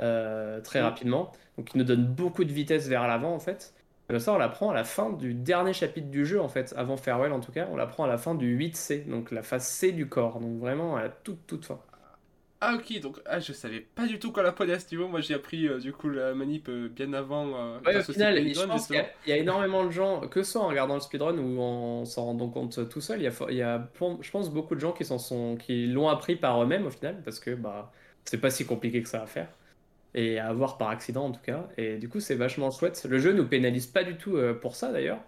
euh, 0.00 0.60
très 0.60 0.80
mm. 0.80 0.84
rapidement. 0.84 1.32
Donc 1.56 1.70
il 1.74 1.78
nous 1.78 1.84
donne 1.84 2.04
beaucoup 2.04 2.44
de 2.44 2.52
vitesse 2.52 2.88
vers 2.88 3.06
l'avant 3.06 3.34
en 3.34 3.40
fait. 3.40 3.74
Et 4.12 4.18
ça 4.18 4.34
on 4.34 4.38
l'apprend 4.38 4.70
à 4.70 4.74
la 4.74 4.84
fin 4.84 5.10
du 5.10 5.32
dernier 5.32 5.72
chapitre 5.72 6.10
du 6.10 6.26
jeu 6.26 6.40
en 6.40 6.48
fait, 6.48 6.74
avant 6.76 6.96
Farewell 6.96 7.32
en 7.32 7.40
tout 7.40 7.52
cas. 7.52 7.68
On 7.70 7.76
l'apprend 7.76 8.04
à 8.04 8.08
la 8.08 8.18
fin 8.18 8.34
du 8.34 8.58
8C, 8.58 9.08
donc 9.08 9.30
la 9.30 9.42
phase 9.42 9.66
C 9.66 9.92
du 9.92 10.08
corps. 10.08 10.40
Donc 10.40 10.58
vraiment 10.58 10.96
à 10.96 11.02
la 11.02 11.08
toute 11.08 11.46
toute 11.46 11.64
fin. 11.64 11.80
Ah 12.64 12.76
ok, 12.76 13.00
donc 13.00 13.18
ah, 13.26 13.40
je 13.40 13.52
savais 13.52 13.80
pas 13.80 14.06
du 14.06 14.20
tout 14.20 14.30
quoi 14.30 14.44
la 14.44 14.52
prenait 14.52 14.74
à 14.74 14.78
ce 14.78 14.88
niveau. 14.94 15.08
Moi 15.08 15.20
j'ai 15.20 15.34
appris 15.34 15.66
euh, 15.66 15.80
du 15.80 15.92
coup 15.92 16.08
la 16.08 16.32
manip 16.32 16.68
euh, 16.68 16.88
bien 16.88 17.12
avant. 17.12 17.48
Euh, 17.56 17.80
ouais, 17.84 17.96
au 17.96 18.12
final, 18.12 18.36
je 18.38 18.64
pense 18.64 18.86
qu'il 18.86 19.04
y, 19.26 19.32
a 19.32 19.36
énormément 19.36 19.84
de 19.84 19.90
gens, 19.90 20.20
que 20.20 20.44
ce 20.44 20.52
soit 20.52 20.62
en 20.62 20.68
regardant 20.68 20.94
le 20.94 21.00
speedrun 21.00 21.36
ou 21.38 21.60
en 21.60 22.04
s'en 22.04 22.26
rendant 22.26 22.48
compte 22.48 22.88
tout 22.88 23.00
seul, 23.00 23.20
il 23.20 23.24
y 23.24 23.26
a, 23.26 23.32
il 23.50 23.56
y 23.56 23.62
a 23.62 23.90
je 24.20 24.30
pense 24.30 24.48
beaucoup 24.50 24.76
de 24.76 24.80
gens 24.80 24.92
qui 24.92 25.04
sont, 25.04 25.56
qui 25.56 25.88
l'ont 25.88 26.08
appris 26.08 26.36
par 26.36 26.62
eux-mêmes 26.62 26.86
au 26.86 26.90
final, 26.90 27.20
parce 27.24 27.40
que 27.40 27.50
bah 27.50 27.90
c'est 28.24 28.40
pas 28.40 28.50
si 28.50 28.64
compliqué 28.64 29.02
que 29.02 29.08
ça 29.08 29.22
à 29.22 29.26
faire 29.26 29.48
et 30.14 30.38
à 30.38 30.46
avoir 30.46 30.78
par 30.78 30.90
accident 30.90 31.24
en 31.24 31.32
tout 31.32 31.42
cas. 31.42 31.66
Et 31.76 31.96
du 31.96 32.08
coup 32.08 32.20
c'est 32.20 32.36
vachement 32.36 32.70
chouette. 32.70 33.04
Le 33.10 33.18
jeu 33.18 33.32
nous 33.32 33.48
pénalise 33.48 33.88
pas 33.88 34.04
du 34.04 34.16
tout 34.16 34.38
pour 34.60 34.76
ça 34.76 34.92
d'ailleurs 34.92 35.18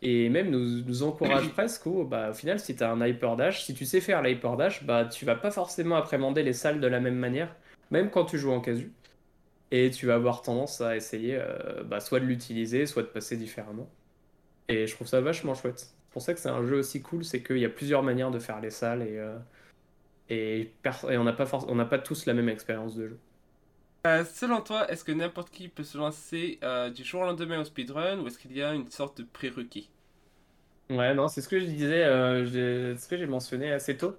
et 0.00 0.28
même 0.28 0.50
nous, 0.50 1.02
encourage 1.02 1.48
presque 1.50 1.86
au, 1.86 2.04
bah, 2.04 2.30
au 2.30 2.34
final, 2.34 2.60
si 2.60 2.76
tu 2.76 2.82
as 2.84 2.90
un 2.90 3.06
hyper 3.06 3.36
dash, 3.36 3.64
si 3.64 3.74
tu 3.74 3.84
sais 3.84 4.00
faire 4.00 4.22
l'hyper 4.22 4.56
dash, 4.56 4.84
bah, 4.84 5.04
tu 5.04 5.24
vas 5.24 5.34
pas 5.34 5.50
forcément 5.50 5.96
appréhender 5.96 6.42
les 6.42 6.52
salles 6.52 6.80
de 6.80 6.86
la 6.86 7.00
même 7.00 7.16
manière, 7.16 7.54
même 7.90 8.10
quand 8.10 8.24
tu 8.24 8.38
joues 8.38 8.52
en 8.52 8.60
casu. 8.60 8.92
Et 9.70 9.90
tu 9.90 10.06
vas 10.06 10.14
avoir 10.14 10.42
tendance 10.42 10.80
à 10.80 10.96
essayer 10.96 11.36
euh, 11.36 11.82
bah, 11.84 12.00
soit 12.00 12.20
de 12.20 12.26
l'utiliser, 12.26 12.86
soit 12.86 13.02
de 13.02 13.08
passer 13.08 13.36
différemment. 13.36 13.88
Et 14.68 14.86
je 14.86 14.94
trouve 14.94 15.06
ça 15.08 15.20
vachement 15.20 15.54
chouette. 15.54 15.78
C'est 15.80 16.12
pour 16.12 16.22
ça 16.22 16.34
que 16.34 16.40
c'est 16.40 16.48
un 16.48 16.64
jeu 16.64 16.78
aussi 16.78 17.02
cool, 17.02 17.24
c'est 17.24 17.42
qu'il 17.42 17.58
y 17.58 17.64
a 17.64 17.68
plusieurs 17.68 18.02
manières 18.02 18.30
de 18.30 18.38
faire 18.38 18.60
les 18.60 18.70
salles 18.70 19.02
et, 19.02 19.18
euh, 19.18 19.36
et, 20.30 20.72
on 21.04 21.24
n'a 21.24 21.32
pas, 21.32 21.46
pas 21.46 21.98
tous 21.98 22.26
la 22.26 22.34
même 22.34 22.48
expérience 22.48 22.94
de 22.96 23.08
jeu. 23.08 23.18
Euh, 24.06 24.24
selon 24.24 24.60
toi, 24.60 24.90
est-ce 24.90 25.04
que 25.04 25.12
n'importe 25.12 25.50
qui 25.50 25.68
peut 25.68 25.82
se 25.82 25.98
lancer 25.98 26.58
euh, 26.62 26.90
du 26.90 27.04
jour 27.04 27.22
au 27.22 27.24
lendemain 27.24 27.60
au 27.60 27.64
speedrun 27.64 28.20
ou 28.20 28.28
est-ce 28.28 28.38
qu'il 28.38 28.56
y 28.56 28.62
a 28.62 28.72
une 28.72 28.90
sorte 28.90 29.18
de 29.18 29.24
prérequis? 29.24 29.90
Ouais, 30.90 31.14
non, 31.14 31.28
c'est 31.28 31.42
ce 31.42 31.48
que 31.48 31.60
je 31.60 31.66
disais, 31.66 32.04
euh, 32.04 32.96
ce 32.96 33.08
que 33.08 33.18
j'ai 33.18 33.26
mentionné 33.26 33.72
assez 33.72 33.96
tôt. 33.96 34.16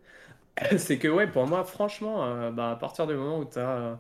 c'est 0.78 1.00
que, 1.00 1.08
ouais, 1.08 1.28
pour 1.28 1.48
moi, 1.48 1.64
franchement, 1.64 2.52
bah, 2.52 2.72
à 2.72 2.76
partir 2.76 3.08
du 3.08 3.16
moment 3.16 3.40
où 3.40 3.46
tu 3.46 3.60
as 3.60 4.00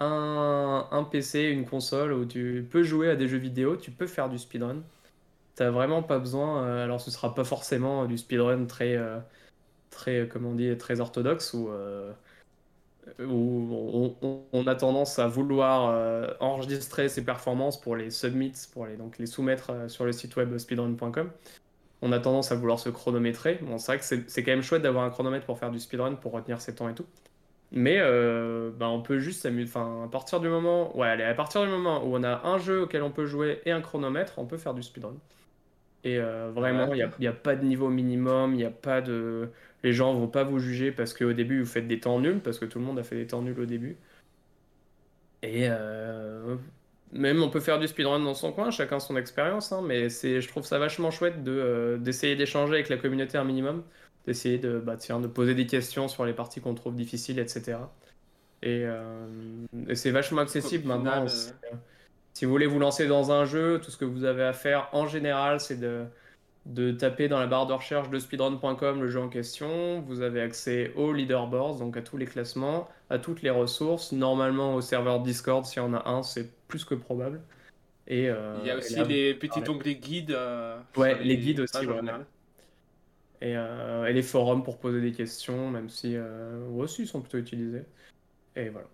un, 0.00 0.88
un, 0.90 1.04
PC, 1.04 1.44
une 1.50 1.66
console, 1.66 2.12
où 2.12 2.24
tu 2.24 2.66
peux 2.70 2.82
jouer 2.82 3.10
à 3.10 3.16
des 3.16 3.28
jeux 3.28 3.38
vidéo, 3.38 3.76
tu 3.76 3.90
peux 3.90 4.06
faire 4.06 4.28
du 4.28 4.38
speedrun. 4.38 4.82
T'as 5.56 5.70
vraiment 5.70 6.02
pas 6.02 6.18
besoin, 6.18 6.66
alors 6.82 7.00
ce 7.00 7.10
sera 7.10 7.34
pas 7.34 7.44
forcément 7.44 8.06
du 8.06 8.18
speedrun 8.18 8.66
très, 8.66 8.98
très, 9.90 10.28
comment 10.28 10.50
on 10.50 10.54
dit, 10.54 10.76
très 10.78 11.00
orthodoxe 11.00 11.54
ou 11.54 11.70
où 13.18 14.14
on, 14.52 14.66
a 14.66 14.74
tendance 14.74 15.18
à 15.18 15.26
vouloir 15.26 15.90
euh, 15.90 16.28
enregistrer 16.40 17.08
ses 17.08 17.24
performances 17.24 17.80
pour 17.80 17.96
les 17.96 18.10
submits, 18.10 18.52
pour 18.72 18.86
les, 18.86 18.96
donc 18.96 19.18
les 19.18 19.26
soumettre 19.26 19.70
euh, 19.70 19.88
sur 19.88 20.04
le 20.04 20.12
site 20.12 20.36
web 20.36 20.56
speedrun.com. 20.56 21.30
On 22.02 22.12
a 22.12 22.18
tendance 22.18 22.50
à 22.52 22.54
vouloir 22.54 22.78
se 22.78 22.88
chronométrer. 22.88 23.58
Bon, 23.62 23.78
c'est 23.78 23.92
vrai 23.92 23.98
que 23.98 24.24
c'est 24.26 24.42
quand 24.42 24.52
même 24.52 24.62
chouette 24.62 24.82
d'avoir 24.82 25.04
un 25.04 25.10
chronomètre 25.10 25.44
pour 25.44 25.58
faire 25.58 25.70
du 25.70 25.78
speedrun, 25.78 26.14
pour 26.14 26.32
retenir 26.32 26.60
ses 26.60 26.74
temps 26.74 26.88
et 26.88 26.94
tout. 26.94 27.06
Mais 27.72 27.98
euh, 28.00 28.70
bah, 28.74 28.88
on 28.88 29.02
peut 29.02 29.18
juste 29.18 29.42
s'amuser. 29.42 29.68
Enfin, 29.68 30.04
à 30.04 30.08
partir 30.08 30.40
du 30.40 30.48
moment, 30.48 30.96
ouais, 30.96 31.08
allez, 31.08 31.24
à 31.24 31.34
partir 31.34 31.62
du 31.62 31.68
moment 31.68 32.02
où 32.04 32.16
on 32.16 32.22
a 32.22 32.46
un 32.46 32.58
jeu 32.58 32.82
auquel 32.82 33.02
on 33.02 33.10
peut 33.10 33.26
jouer 33.26 33.60
et 33.66 33.70
un 33.70 33.80
chronomètre, 33.80 34.34
on 34.38 34.46
peut 34.46 34.56
faire 34.56 34.74
du 34.74 34.82
speedrun. 34.82 35.14
Et 36.02 36.18
vraiment, 36.18 36.94
il 36.94 37.06
n'y 37.20 37.26
a, 37.26 37.30
a, 37.30 37.34
pas 37.34 37.54
de 37.54 37.62
niveau 37.62 37.90
minimum, 37.90 38.54
il 38.54 38.56
n'y 38.56 38.64
a 38.64 38.70
pas 38.70 39.02
de 39.02 39.50
les 39.82 39.92
gens 39.92 40.12
vont 40.14 40.28
pas 40.28 40.44
vous 40.44 40.58
juger 40.58 40.92
parce 40.92 41.14
qu'au 41.14 41.32
début 41.32 41.60
vous 41.60 41.66
faites 41.66 41.88
des 41.88 42.00
temps 42.00 42.20
nuls, 42.20 42.40
parce 42.40 42.58
que 42.58 42.64
tout 42.64 42.78
le 42.78 42.84
monde 42.84 42.98
a 42.98 43.02
fait 43.02 43.16
des 43.16 43.26
temps 43.26 43.42
nuls 43.42 43.58
au 43.58 43.66
début. 43.66 43.96
Et 45.42 45.66
euh, 45.70 46.56
même 47.12 47.42
on 47.42 47.48
peut 47.48 47.60
faire 47.60 47.78
du 47.78 47.88
speedrun 47.88 48.20
dans 48.20 48.34
son 48.34 48.52
coin, 48.52 48.70
chacun 48.70 49.00
son 49.00 49.16
expérience, 49.16 49.72
hein, 49.72 49.82
mais 49.84 50.10
c'est, 50.10 50.40
je 50.40 50.48
trouve 50.48 50.64
ça 50.64 50.78
vachement 50.78 51.10
chouette 51.10 51.42
de, 51.42 51.52
euh, 51.52 51.96
d'essayer 51.98 52.36
d'échanger 52.36 52.74
avec 52.74 52.88
la 52.88 52.98
communauté 52.98 53.38
un 53.38 53.44
minimum, 53.44 53.82
d'essayer 54.26 54.58
de, 54.58 54.78
bah, 54.78 54.96
tiens, 54.96 55.20
de 55.20 55.26
poser 55.26 55.54
des 55.54 55.66
questions 55.66 56.08
sur 56.08 56.24
les 56.26 56.34
parties 56.34 56.60
qu'on 56.60 56.74
trouve 56.74 56.94
difficiles, 56.94 57.38
etc. 57.38 57.78
Euh, 58.64 59.26
et, 59.88 59.94
c'est 59.94 60.10
vachement 60.10 60.42
accessible 60.42 60.86
maintenant. 60.86 61.26
Si 62.32 62.44
vous 62.44 62.50
voulez 62.50 62.66
vous 62.66 62.78
lancer 62.78 63.06
dans 63.06 63.32
un 63.32 63.44
jeu, 63.44 63.80
tout 63.82 63.90
ce 63.90 63.96
que 63.96 64.04
vous 64.04 64.24
avez 64.24 64.44
à 64.44 64.52
faire 64.52 64.88
en 64.92 65.06
général, 65.06 65.60
c'est 65.60 65.80
de 65.80 66.04
de 66.66 66.92
taper 66.92 67.28
dans 67.28 67.40
la 67.40 67.46
barre 67.46 67.66
de 67.66 67.72
recherche 67.72 68.10
de 68.10 68.18
speedrun.com 68.18 69.00
le 69.00 69.08
jeu 69.08 69.20
en 69.20 69.28
question. 69.28 70.00
Vous 70.02 70.20
avez 70.20 70.40
accès 70.40 70.92
aux 70.94 71.12
leaderboards, 71.12 71.76
donc 71.76 71.96
à 71.96 72.02
tous 72.02 72.16
les 72.16 72.26
classements, 72.26 72.88
à 73.08 73.18
toutes 73.18 73.42
les 73.42 73.50
ressources. 73.50 74.12
Normalement, 74.12 74.74
au 74.74 74.80
serveur 74.80 75.20
Discord, 75.20 75.64
s'il 75.64 75.82
y 75.82 75.84
en 75.84 75.94
a 75.94 76.08
un, 76.08 76.22
c'est 76.22 76.50
plus 76.68 76.84
que 76.84 76.94
probable. 76.94 77.40
Et, 78.06 78.28
euh, 78.28 78.58
Il 78.60 78.66
y 78.66 78.70
a 78.70 78.76
aussi 78.76 79.02
les 79.04 79.34
petits 79.34 79.68
onglets 79.68 79.94
guides. 79.94 80.32
Euh, 80.32 80.78
ouais, 80.96 81.22
les, 81.22 81.38
guides 81.38 81.60
aussi. 81.60 81.78
et, 83.40 83.56
euh, 83.56 84.04
et, 84.06 84.12
les 84.12 84.22
forums 84.22 84.62
pour 84.62 84.78
poser 84.78 85.00
des 85.00 85.12
questions, 85.12 85.70
même 85.70 85.88
si 85.88 86.16
aussi 86.76 87.02
ils 87.02 87.08
sont 87.08 87.20
plutôt 87.20 87.38
utilisés. 87.38 87.84
Et 88.56 88.68
voilà. 88.68 88.88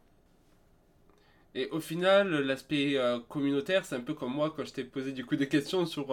Et 1.54 1.70
au 1.70 1.80
final, 1.80 2.28
l'aspect 2.28 2.96
communautaire, 3.28 3.86
c'est 3.86 3.96
un 3.96 4.00
peu 4.00 4.14
comme 4.14 4.32
moi 4.32 4.52
quand 4.54 4.64
je 4.64 4.72
t'ai 4.72 4.84
posé 4.84 5.12
du 5.12 5.24
coup 5.24 5.36
des 5.36 5.48
questions 5.48 5.86
sur 5.86 6.08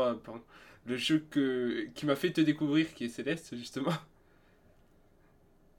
le 0.86 0.98
jeu 0.98 1.26
que, 1.30 1.88
qui 1.96 2.06
m'a 2.06 2.16
fait 2.16 2.32
te 2.32 2.42
découvrir, 2.42 2.94
qui 2.94 3.06
est 3.06 3.10
Céleste, 3.10 3.56
justement. 3.56 3.94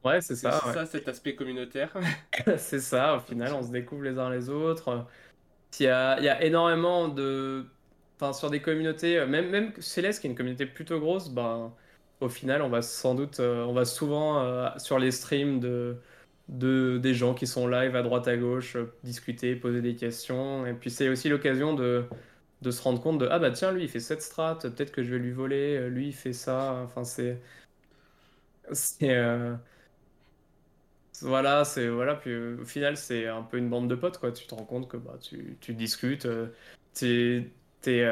Ouais, 0.04 0.20
c'est 0.20 0.36
ça. 0.36 0.60
C'est 0.64 0.72
ça, 0.72 0.86
cet 0.86 1.08
aspect 1.08 1.34
communautaire. 1.34 1.96
c'est 2.58 2.80
ça, 2.80 3.16
au 3.16 3.20
final, 3.20 3.54
on 3.54 3.62
se 3.62 3.70
découvre 3.70 4.02
les 4.02 4.18
uns 4.18 4.30
les 4.30 4.50
autres. 4.50 5.06
Il 5.80 5.84
y 5.84 5.88
a, 5.88 6.18
il 6.18 6.24
y 6.24 6.28
a 6.28 6.42
énormément 6.44 7.08
de. 7.08 7.66
Enfin, 8.16 8.32
sur 8.32 8.50
des 8.50 8.60
communautés, 8.62 9.24
même, 9.26 9.50
même 9.50 9.72
Céleste, 9.80 10.20
qui 10.20 10.26
est 10.28 10.30
une 10.30 10.36
communauté 10.36 10.66
plutôt 10.66 11.00
grosse, 11.00 11.30
ben, 11.30 11.74
au 12.20 12.28
final, 12.28 12.62
on 12.62 12.68
va 12.68 12.82
sans 12.82 13.14
doute. 13.14 13.40
Euh, 13.40 13.64
on 13.64 13.72
va 13.72 13.84
souvent 13.84 14.40
euh, 14.42 14.68
sur 14.78 14.98
les 14.98 15.10
streams 15.10 15.60
de, 15.60 16.00
de, 16.48 16.98
des 16.98 17.14
gens 17.14 17.34
qui 17.34 17.46
sont 17.46 17.66
live 17.68 17.96
à 17.96 18.02
droite 18.02 18.28
à 18.28 18.36
gauche, 18.36 18.76
euh, 18.76 18.94
discuter, 19.04 19.56
poser 19.56 19.82
des 19.82 19.96
questions. 19.96 20.66
Et 20.66 20.74
puis, 20.74 20.90
c'est 20.90 21.08
aussi 21.08 21.28
l'occasion 21.28 21.74
de 21.74 22.08
de 22.64 22.70
se 22.70 22.82
rendre 22.82 23.00
compte 23.00 23.18
de 23.18 23.28
ah 23.30 23.38
bah 23.38 23.50
tiens 23.52 23.72
lui 23.72 23.84
il 23.84 23.88
fait 23.88 24.00
cette 24.00 24.22
strat 24.22 24.58
peut-être 24.58 24.90
que 24.92 25.02
je 25.04 25.12
vais 25.12 25.18
lui 25.18 25.32
voler 25.32 25.76
euh, 25.76 25.88
lui 25.88 26.08
il 26.08 26.12
fait 26.14 26.32
ça 26.32 26.80
enfin 26.84 27.04
c'est 27.04 27.40
c'est 28.72 29.16
euh, 29.16 29.54
voilà 31.22 31.64
c'est 31.64 31.88
voilà 31.88 32.14
puis 32.16 32.30
euh, 32.30 32.58
au 32.60 32.64
final 32.64 32.96
c'est 32.96 33.26
un 33.28 33.42
peu 33.42 33.58
une 33.58 33.68
bande 33.70 33.88
de 33.88 33.94
potes 33.94 34.18
quoi. 34.18 34.32
Tu 34.32 34.46
te 34.46 34.54
rends 34.54 34.64
compte 34.64 34.88
que 34.88 34.96
bah 34.96 35.16
tu, 35.20 35.56
tu 35.60 35.74
discutes 35.74 36.26
t'es 36.94 37.50
t'es 37.80 38.04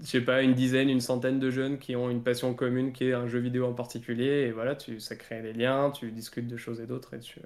je 0.00 0.06
sais 0.06 0.20
pas 0.20 0.42
une 0.42 0.54
dizaine 0.54 0.88
une 0.90 1.00
centaine 1.00 1.38
de 1.40 1.50
jeunes 1.50 1.78
qui 1.78 1.96
ont 1.96 2.10
une 2.10 2.22
passion 2.22 2.54
commune 2.54 2.92
qui 2.92 3.04
est 3.08 3.12
un 3.14 3.26
jeu 3.26 3.38
vidéo 3.40 3.66
en 3.66 3.74
particulier 3.74 4.46
et 4.46 4.52
voilà 4.52 4.76
tu 4.76 5.00
ça 5.00 5.16
crée 5.16 5.42
des 5.42 5.52
liens 5.52 5.90
tu 5.90 6.10
discutes 6.12 6.48
de 6.48 6.56
choses 6.56 6.80
et 6.80 6.86
d'autres 6.86 7.14
et 7.14 7.20
tu 7.20 7.40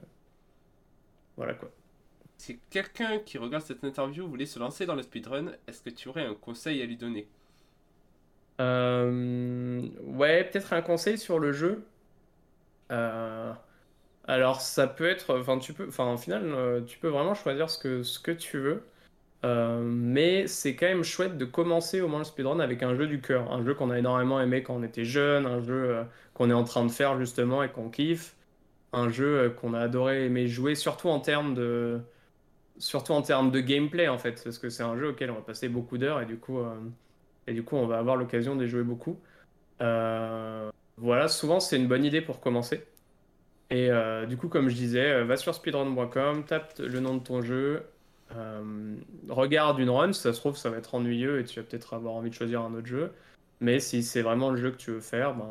voilà 1.37 1.55
quoi 1.55 1.71
si 2.39 2.61
quelqu'un 2.71 3.19
qui 3.19 3.39
regarde 3.39 3.65
cette 3.65 3.85
interview 3.85 4.27
voulait 4.29 4.47
se 4.47 4.59
lancer 4.59 4.87
dans 4.87 4.95
le 4.95 5.03
speedrun, 5.03 5.53
est-ce 5.67 5.83
que 5.83 5.91
tu 5.91 6.09
aurais 6.09 6.25
un 6.27 6.35
conseil 6.35 6.83
à 6.83 6.87
lui 6.87 6.97
donner? 6.97 7.29
Euh, 8.61 9.89
Ouais, 10.03 10.45
peut-être 10.45 10.73
un 10.73 10.83
conseil 10.83 11.19
sur 11.19 11.39
le 11.39 11.53
jeu. 11.53 11.87
Euh, 12.93 13.53
alors, 14.25 14.61
ça 14.61 14.87
peut 14.89 15.09
être. 15.09 15.39
Enfin, 15.39 15.59
tu 15.59 15.73
peux. 15.75 15.89
Enfin, 15.89 16.13
au 16.15 16.19
final, 16.19 16.45
euh, 16.47 16.83
tu 16.83 16.99
peux 16.99 17.09
vraiment 17.09 17.35
choisir 17.35 17.71
ce 17.71 17.79
que, 17.79 18.03
ce 18.03 18.19
que 18.21 18.33
tu 18.33 18.59
veux. 18.59 18.83
mais 19.45 20.47
c'est 20.49 20.77
quand 20.77 20.87
même 20.87 21.05
chouette 21.05 21.39
de 21.39 21.45
commencer 21.45 22.01
au 22.01 22.09
moins 22.09 22.21
le 22.21 22.25
speedrun 22.25 22.61
avec 22.61 22.83
un 22.83 22.95
jeu 22.97 23.07
du 23.07 23.21
cœur, 23.21 23.53
un 23.53 23.65
jeu 23.65 23.75
qu'on 23.75 23.91
a 23.91 23.99
énormément 23.99 24.41
aimé 24.41 24.63
quand 24.63 24.75
on 24.77 24.83
était 24.83 25.05
jeune, 25.05 25.47
un 25.47 25.61
jeu 25.63 26.05
qu'on 26.35 26.51
est 26.51 26.55
en 26.55 26.65
train 26.65 26.85
de 26.85 26.91
faire 26.91 27.19
justement 27.19 27.63
et 27.63 27.71
qu'on 27.71 27.91
kiffe, 27.91 28.37
un 28.93 29.09
jeu 29.11 29.51
qu'on 29.61 29.75
a 29.75 29.81
adoré 29.81 30.27
aimer 30.27 30.49
jouer, 30.49 30.75
surtout 30.75 31.09
en 31.11 31.21
termes 31.21 31.55
de, 31.55 32.01
surtout 32.79 33.13
en 33.13 33.23
termes 33.23 33.51
de 33.51 33.61
gameplay 33.61 34.09
en 34.09 34.19
fait, 34.19 34.43
parce 34.45 34.59
que 34.59 34.69
c'est 34.69 34.83
un 34.83 34.97
jeu 34.99 35.11
auquel 35.11 35.31
on 35.31 35.35
va 35.35 35.41
passer 35.41 35.69
beaucoup 35.69 35.99
d'heures 35.99 36.21
et 36.21 36.27
du 36.27 36.39
coup, 36.39 36.59
et 37.47 37.53
du 37.53 37.63
coup 37.63 37.77
on 37.77 37.87
va 37.87 37.99
avoir 37.99 38.17
l'occasion 38.17 38.57
de 38.57 38.67
jouer 38.67 38.83
beaucoup. 38.83 39.19
voilà, 39.81 41.29
souvent 41.29 41.61
c'est 41.61 41.77
une 41.77 41.89
bonne 41.89 42.05
idée 42.05 42.21
pour 42.21 42.41
commencer. 42.41 42.85
Et 43.71 43.91
euh, 43.91 44.27
du 44.27 44.37
coup, 44.37 44.49
comme 44.49 44.69
je 44.69 44.75
disais, 44.77 45.11
euh, 45.11 45.25
va 45.25 45.37
sur 45.37 45.55
speedrun.com, 45.55 46.45
tape 46.45 46.79
le 46.79 47.01
nom 47.01 47.17
de 47.17 47.23
ton 47.23 47.43
jeu, 47.43 47.83
euh, 48.35 48.97
regarde 49.29 49.79
une 49.81 49.91
run, 49.91 50.13
si 50.13 50.21
ça 50.21 50.33
se 50.33 50.39
trouve, 50.39 50.57
ça 50.57 50.71
va 50.71 50.77
être 50.79 50.95
ennuyeux 50.95 51.41
et 51.41 51.45
tu 51.45 51.59
vas 51.61 51.67
peut-être 51.67 51.95
avoir 51.95 52.15
envie 52.15 52.31
de 52.31 52.35
choisir 52.35 52.63
un 52.63 52.75
autre 52.75 52.87
jeu. 52.87 53.13
Mais 53.61 53.81
si 53.81 54.03
c'est 54.03 54.23
vraiment 54.23 54.51
le 54.51 54.57
jeu 54.57 54.71
que 54.71 54.77
tu 54.77 54.93
veux 54.93 55.01
faire, 55.01 55.35
ben, 55.35 55.49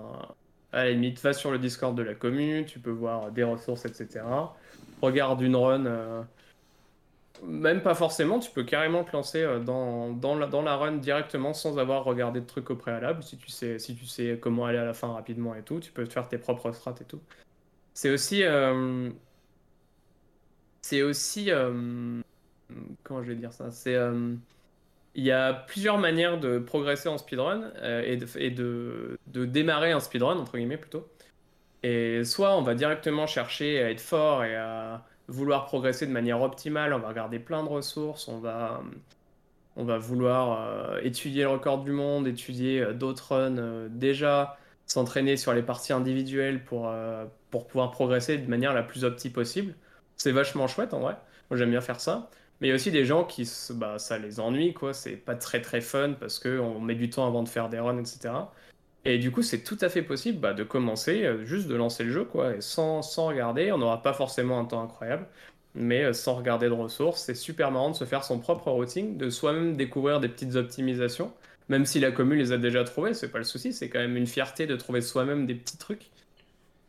à 0.72 0.86
la 0.86 0.92
limite, 0.92 1.20
va 1.22 1.34
sur 1.34 1.52
le 1.52 1.60
Discord 1.60 1.96
de 1.98 2.04
la 2.04 2.14
commune, 2.14 2.66
tu 2.66 2.80
peux 2.80 2.92
voir 2.92 3.32
des 3.32 3.44
ressources, 3.44 3.86
etc. 3.86 4.24
Regarde 5.02 5.42
une 5.42 5.56
run, 5.56 6.26
même 7.44 7.82
pas 7.82 7.96
forcément, 7.96 8.40
tu 8.40 8.52
peux 8.52 8.64
carrément 8.64 9.04
te 9.04 9.12
lancer 9.12 9.46
dans, 9.66 10.12
dans, 10.12 10.36
la, 10.38 10.48
dans 10.48 10.62
la 10.62 10.76
run 10.76 10.94
directement 10.94 11.54
sans 11.54 11.78
avoir 11.80 12.04
regardé 12.04 12.42
de 12.42 12.46
trucs 12.46 12.70
au 12.70 12.76
préalable. 12.76 13.24
Si 13.24 13.38
tu, 13.38 13.50
sais, 13.50 13.80
si 13.80 13.96
tu 13.96 14.06
sais 14.06 14.40
comment 14.42 14.66
aller 14.66 14.78
à 14.78 14.86
la 14.86 14.94
fin 14.94 15.12
rapidement 15.14 15.56
et 15.56 15.64
tout, 15.64 15.80
tu 15.80 15.92
peux 15.92 16.06
te 16.06 16.14
faire 16.14 16.28
tes 16.28 16.38
propres 16.38 16.72
strats 16.72 16.96
et 17.00 17.06
tout. 17.06 17.22
C'est 17.96 18.12
aussi. 18.12 18.44
Euh, 18.44 19.10
c'est 20.82 21.02
aussi. 21.02 21.50
Euh, 21.50 22.22
comment 23.04 23.24
je 23.24 23.30
vais 23.30 23.36
dire 23.36 23.54
ça? 23.54 23.72
C'est. 23.72 23.96
Euh, 23.96 24.36
il 25.16 25.24
y 25.24 25.32
a 25.32 25.54
plusieurs 25.54 25.98
manières 25.98 26.40
de 26.40 26.60
progresser 26.60 27.08
en 27.08 27.18
speedrun 27.18 27.72
et, 28.04 28.18
de, 28.18 28.28
et 28.38 28.52
de, 28.52 29.18
de, 29.28 29.46
démarrer 29.46 29.94
un 29.94 30.02
speedrun, 30.02 30.38
entre 30.38 30.58
guillemets 30.58 30.78
plutôt. 30.78 31.08
Et 31.84 32.26
soit 32.26 32.58
on 32.58 32.62
va 32.62 32.76
directement 32.76 33.26
chercher 33.26 33.82
à 33.82 33.92
être 33.92 34.02
fort 34.02 34.44
et 34.44 34.58
à 34.58 35.06
vouloir 35.28 35.66
progresser 35.66 36.06
de 36.08 36.12
manière 36.12 36.42
optimale, 36.42 36.94
on 36.94 37.00
va 37.00 37.10
regarder 37.10 37.40
plein 37.40 37.64
de 37.64 37.70
ressources, 37.70 38.28
on 38.28 38.40
va, 38.40 38.82
vouloir 39.76 40.98
étudier 41.04 41.44
le 41.44 41.50
record 41.50 41.84
du 41.84 41.92
monde, 41.92 42.28
étudier 42.28 42.94
d'autres 42.94 43.34
runs 43.36 43.88
déjà, 43.90 44.58
s'entraîner 44.86 45.38
sur 45.38 45.54
les 45.54 45.64
parties 45.64 45.94
individuelles 45.94 46.64
pour, 46.64 46.94
pouvoir 47.50 47.92
progresser 47.92 48.38
de 48.38 48.50
manière 48.50 48.74
la 48.74 48.84
plus 48.84 49.04
optique 49.04 49.34
possible. 49.34 49.76
C'est 50.18 50.32
vachement 50.32 50.68
chouette 50.68 50.94
en 50.94 51.00
vrai. 51.00 51.18
Moi 51.50 51.58
j'aime 51.58 51.72
bien 51.72 51.82
faire 51.82 52.00
ça. 52.00 52.30
Mais 52.62 52.68
il 52.68 52.70
y 52.70 52.72
a 52.72 52.76
aussi 52.76 52.92
des 52.92 53.06
gens 53.06 53.26
qui, 53.26 53.50
bah, 53.72 54.00
ça 54.00 54.18
les 54.18 54.40
ennuie, 54.40 54.74
quoi. 54.74 54.94
C'est 54.94 55.18
pas 55.18 55.36
très 55.36 55.62
très 55.62 55.82
fun 55.82 56.14
parce 56.14 56.40
qu'on 56.40 56.80
met 56.80 56.96
du 56.96 57.10
temps 57.10 57.28
avant 57.28 57.44
de 57.44 57.50
faire 57.50 57.70
des 57.70 57.80
runs, 57.80 57.98
etc. 57.98 58.34
Et 59.06 59.20
du 59.20 59.32
coup, 59.32 59.44
c'est 59.44 59.64
tout 59.64 59.78
à 59.82 59.90
fait 59.90 60.02
possible 60.02 60.40
bah, 60.40 60.54
de 60.54 60.64
commencer, 60.64 61.24
euh, 61.26 61.46
juste 61.46 61.68
de 61.68 61.76
lancer 61.76 62.04
le 62.04 62.12
jeu, 62.12 62.26
quoi, 62.26 62.60
sans, 62.62 63.02
sans 63.04 63.28
regarder. 63.28 63.72
On 63.72 63.78
n'aura 63.78 64.02
pas 64.02 64.14
forcément 64.14 64.60
un 64.60 64.66
temps 64.66 64.82
incroyable, 64.82 65.28
mais 65.76 66.04
euh, 66.04 66.14
sans 66.14 66.36
regarder 66.36 66.68
de 66.68 66.74
ressources. 66.74 67.22
C'est 67.24 67.36
super 67.36 67.72
marrant 67.72 67.92
de 67.92 67.96
se 67.96 68.06
faire 68.06 68.24
son 68.24 68.40
propre 68.40 68.72
routing, 68.72 69.18
de 69.18 69.30
soi-même 69.30 69.78
découvrir 69.78 70.20
des 70.20 70.30
petites 70.30 70.56
optimisations. 70.56 71.34
Même 71.70 71.86
si 71.86 72.00
la 72.00 72.12
commune 72.12 72.40
les 72.40 72.52
a 72.52 72.58
déjà 72.58 72.84
trouvées, 72.84 73.14
c'est 73.14 73.30
pas 73.32 73.38
le 73.40 73.44
souci, 73.44 73.74
c'est 73.74 73.90
quand 73.90 74.00
même 74.00 74.18
une 74.18 74.28
fierté 74.28 74.68
de 74.68 74.76
trouver 74.76 75.02
soi-même 75.02 75.46
des 75.46 75.56
petits 75.56 75.78
trucs. 75.78 76.12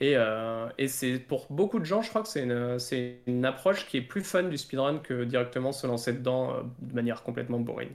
Et, 0.00 0.14
euh, 0.16 0.68
et 0.78 0.88
c'est 0.88 1.18
pour 1.18 1.46
beaucoup 1.50 1.78
de 1.80 1.84
gens, 1.84 2.02
je 2.02 2.10
crois 2.10 2.22
que 2.22 2.28
c'est 2.28 2.42
une, 2.44 2.78
une 3.26 3.44
approche 3.46 3.86
qui 3.86 3.98
est 3.98 4.02
plus 4.02 4.22
fun 4.22 4.44
du 4.44 4.58
speedrun 4.58 4.98
que 5.00 5.24
directement 5.24 5.72
se 5.72 5.86
lancer 5.86 6.12
dedans 6.14 6.62
de 6.80 6.94
manière 6.94 7.22
complètement 7.22 7.60
boring. 7.60 7.90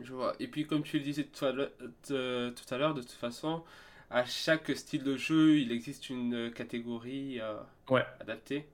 Je 0.00 0.12
vois. 0.12 0.34
Et 0.40 0.48
puis, 0.48 0.66
comme 0.66 0.82
tu 0.82 0.98
le 0.98 1.04
disais 1.04 1.24
tout 1.24 1.44
à 1.44 1.52
l'heure, 1.52 1.70
tout 2.06 2.74
à 2.74 2.78
l'heure 2.78 2.94
de 2.94 3.02
toute 3.02 3.10
façon, 3.10 3.62
à 4.10 4.24
chaque 4.24 4.70
style 4.76 5.02
de 5.02 5.16
jeu, 5.16 5.58
il 5.58 5.72
existe 5.72 6.10
une 6.10 6.50
catégorie 6.52 7.40
euh, 7.40 7.58
ouais. 7.90 8.04
adaptée. 8.20 8.66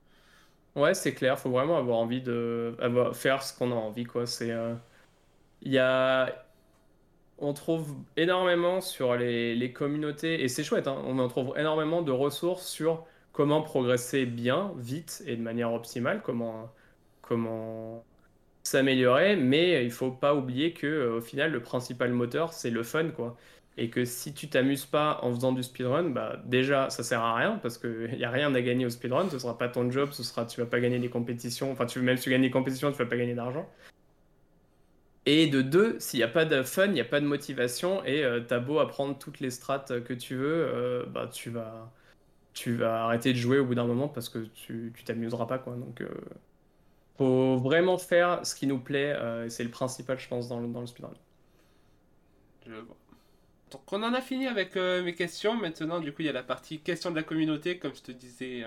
Ouais, 0.75 0.93
c'est 0.93 1.13
clair. 1.13 1.39
Faut 1.39 1.49
vraiment 1.49 1.77
avoir 1.77 1.97
envie 1.97 2.21
de 2.21 2.75
avoir, 2.79 3.15
faire 3.15 3.43
ce 3.43 3.57
qu'on 3.57 3.71
a 3.71 3.75
envie, 3.75 4.05
quoi. 4.05 4.25
C'est, 4.25 4.55
il 5.61 5.71
y 5.71 5.77
a 5.77 6.45
on 7.41 7.53
trouve 7.53 7.95
énormément 8.17 8.81
sur 8.81 9.15
les, 9.15 9.73
communautés, 9.73 10.43
et 10.43 10.47
c'est 10.47 10.63
chouette, 10.63 10.87
hein, 10.87 11.01
on 11.05 11.19
en 11.19 11.27
trouve 11.27 11.53
énormément 11.57 12.01
de 12.01 12.11
ressources 12.11 12.67
sur 12.67 13.05
comment 13.31 13.61
progresser 13.61 14.25
bien, 14.25 14.73
vite 14.77 15.23
et 15.25 15.35
de 15.35 15.41
manière 15.41 15.73
optimale, 15.73 16.21
comment, 16.23 16.71
comment 17.21 18.03
s'améliorer, 18.69 19.35
mais 19.35 19.83
il 19.83 19.91
faut 19.91 20.11
pas 20.11 20.35
oublier 20.35 20.73
que 20.73 20.87
euh, 20.87 21.17
au 21.17 21.21
final, 21.21 21.51
le 21.51 21.61
principal 21.61 22.11
moteur, 22.13 22.53
c'est 22.53 22.69
le 22.69 22.83
fun, 22.83 23.09
quoi. 23.09 23.37
Et 23.77 23.89
que 23.89 24.05
si 24.05 24.33
tu 24.33 24.49
t'amuses 24.49 24.85
pas 24.85 25.19
en 25.23 25.33
faisant 25.33 25.53
du 25.53 25.63
speedrun, 25.63 26.09
bah 26.09 26.41
déjà, 26.45 26.89
ça 26.89 27.03
sert 27.03 27.21
à 27.21 27.35
rien, 27.35 27.59
parce 27.61 27.77
qu'il 27.77 28.11
n'y 28.17 28.25
a 28.25 28.31
rien 28.31 28.53
à 28.53 28.61
gagner 28.61 28.85
au 28.85 28.89
speedrun, 28.89 29.29
ce 29.29 29.39
sera 29.39 29.57
pas 29.57 29.69
ton 29.69 29.89
job, 29.91 30.11
ce 30.11 30.23
sera, 30.23 30.45
tu 30.45 30.59
vas 30.61 30.67
pas 30.67 30.79
gagner 30.79 30.99
des 30.99 31.09
compétitions, 31.09 31.71
enfin, 31.71 31.85
tu, 31.85 31.99
même 32.01 32.17
si 32.17 32.23
tu 32.25 32.29
gagnes 32.31 32.41
des 32.41 32.51
compétitions, 32.51 32.91
tu 32.91 32.97
vas 32.97 33.05
pas 33.05 33.17
gagner 33.17 33.35
d'argent. 33.35 33.67
Et 35.25 35.47
de 35.47 35.61
deux, 35.61 35.99
s'il 35.99 36.19
n'y 36.19 36.23
a 36.23 36.27
pas 36.27 36.45
de 36.45 36.63
fun, 36.63 36.87
il 36.87 36.93
n'y 36.93 37.01
a 37.01 37.05
pas 37.05 37.19
de 37.21 37.25
motivation, 37.25 38.03
et 38.05 38.23
euh, 38.23 38.41
t'as 38.41 38.59
beau 38.59 38.79
apprendre 38.79 39.17
toutes 39.17 39.39
les 39.39 39.51
strates 39.51 40.03
que 40.03 40.13
tu 40.13 40.35
veux, 40.35 40.65
euh, 40.67 41.05
bah, 41.05 41.29
tu, 41.31 41.49
vas, 41.49 41.91
tu 42.53 42.75
vas 42.75 43.05
arrêter 43.05 43.33
de 43.33 43.37
jouer 43.37 43.59
au 43.59 43.65
bout 43.65 43.75
d'un 43.75 43.85
moment 43.87 44.07
parce 44.09 44.29
que 44.29 44.39
tu 44.55 44.93
t'amuseras 45.05 45.45
pas. 45.47 45.59
Quoi. 45.59 45.75
Donc, 45.75 46.01
faut 47.19 47.57
vraiment 47.57 47.97
faire 47.97 48.45
ce 48.45 48.55
qui 48.55 48.65
nous 48.65 48.79
plaît, 48.79 49.15
et 49.45 49.49
c'est 49.49 49.63
le 49.63 49.69
principal, 49.69 50.17
je 50.19 50.27
pense, 50.27 50.47
dans 50.47 50.59
le, 50.59 50.67
dans 50.67 50.81
le 50.81 50.87
speedrun. 50.87 51.13
Je 52.65 52.73
vois. 52.73 52.95
Donc, 53.71 53.81
on 53.93 54.01
en 54.01 54.13
a 54.13 54.21
fini 54.21 54.47
avec 54.47 54.75
mes 54.75 55.13
questions. 55.13 55.55
Maintenant, 55.55 55.99
du 55.99 56.11
coup, 56.11 56.23
il 56.23 56.25
y 56.25 56.29
a 56.29 56.33
la 56.33 56.43
partie 56.43 56.79
questions 56.79 57.11
de 57.11 57.15
la 57.15 57.23
communauté, 57.23 57.77
comme 57.77 57.93
je 57.93 58.01
te 58.01 58.11
disais 58.11 58.63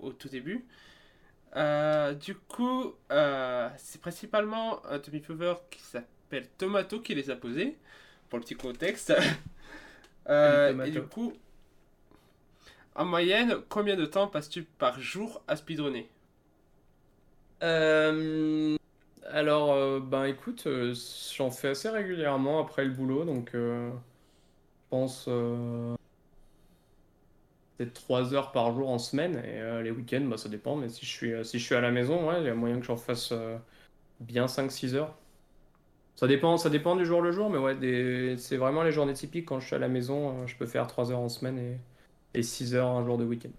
au 0.00 0.12
tout 0.12 0.28
début. 0.28 0.64
Euh, 1.56 2.14
du 2.14 2.34
coup, 2.34 2.94
euh, 3.12 3.68
c'est 3.76 4.00
principalement 4.00 4.84
un 4.86 4.98
Tommy 4.98 5.20
Fever 5.20 5.54
qui 5.70 5.80
s'appelle 5.80 6.48
Tomato 6.58 7.00
qui 7.00 7.14
les 7.14 7.30
a 7.30 7.36
posés, 7.36 7.76
pour 8.28 8.38
le 8.38 8.44
petit 8.44 8.56
contexte. 8.56 9.12
Euh, 10.26 10.82
et 10.86 10.90
du 10.90 11.02
coup, 11.02 11.34
en 12.94 13.04
moyenne, 13.04 13.56
combien 13.68 13.94
de 13.94 14.06
temps 14.06 14.26
passes-tu 14.26 14.62
par 14.62 14.98
jour 14.98 15.42
à 15.46 15.54
speedrunner? 15.54 16.08
Alors, 19.32 20.00
ben 20.00 20.24
écoute, 20.24 20.68
j'en 21.36 21.50
fais 21.50 21.68
assez 21.68 21.88
régulièrement 21.88 22.60
après 22.60 22.84
le 22.84 22.90
boulot, 22.90 23.24
donc 23.24 23.50
je 23.52 23.90
pense 24.90 25.28
peut-être 27.76 27.94
3 27.94 28.34
heures 28.34 28.52
par 28.52 28.72
jour 28.72 28.90
en 28.90 28.98
semaine. 28.98 29.36
Et 29.44 29.60
euh, 29.60 29.82
les 29.82 29.90
week-ends, 29.90 30.24
bah, 30.24 30.36
ça 30.36 30.48
dépend. 30.48 30.76
Mais 30.76 30.88
si 30.88 31.04
je 31.06 31.10
suis, 31.10 31.32
euh, 31.32 31.44
si 31.44 31.58
je 31.58 31.64
suis 31.64 31.74
à 31.74 31.80
la 31.80 31.90
maison, 31.90 32.28
ouais, 32.28 32.40
il 32.40 32.46
y 32.46 32.48
a 32.48 32.54
moyen 32.54 32.78
que 32.78 32.86
j'en 32.86 32.96
fasse 32.96 33.30
euh, 33.32 33.56
bien 34.20 34.46
5-6 34.46 34.94
heures. 34.94 35.14
Ça 36.16 36.28
dépend, 36.28 36.56
ça 36.56 36.70
dépend 36.70 36.94
du 36.94 37.04
jour 37.04 37.22
le 37.22 37.32
jour, 37.32 37.50
mais 37.50 37.58
ouais, 37.58 38.36
c'est 38.38 38.56
vraiment 38.56 38.84
les 38.84 38.92
journées 38.92 39.14
typiques. 39.14 39.46
Quand 39.46 39.58
je 39.58 39.66
suis 39.66 39.74
à 39.74 39.80
la 39.80 39.88
maison, 39.88 40.46
je 40.46 40.56
peux 40.56 40.66
faire 40.66 40.86
3 40.86 41.10
heures 41.10 41.18
en 41.18 41.28
semaine 41.28 41.58
et, 41.58 41.78
et 42.34 42.42
6 42.44 42.76
heures 42.76 42.88
un 42.88 43.04
jour 43.04 43.18
de 43.18 43.24
week-end. 43.24 43.50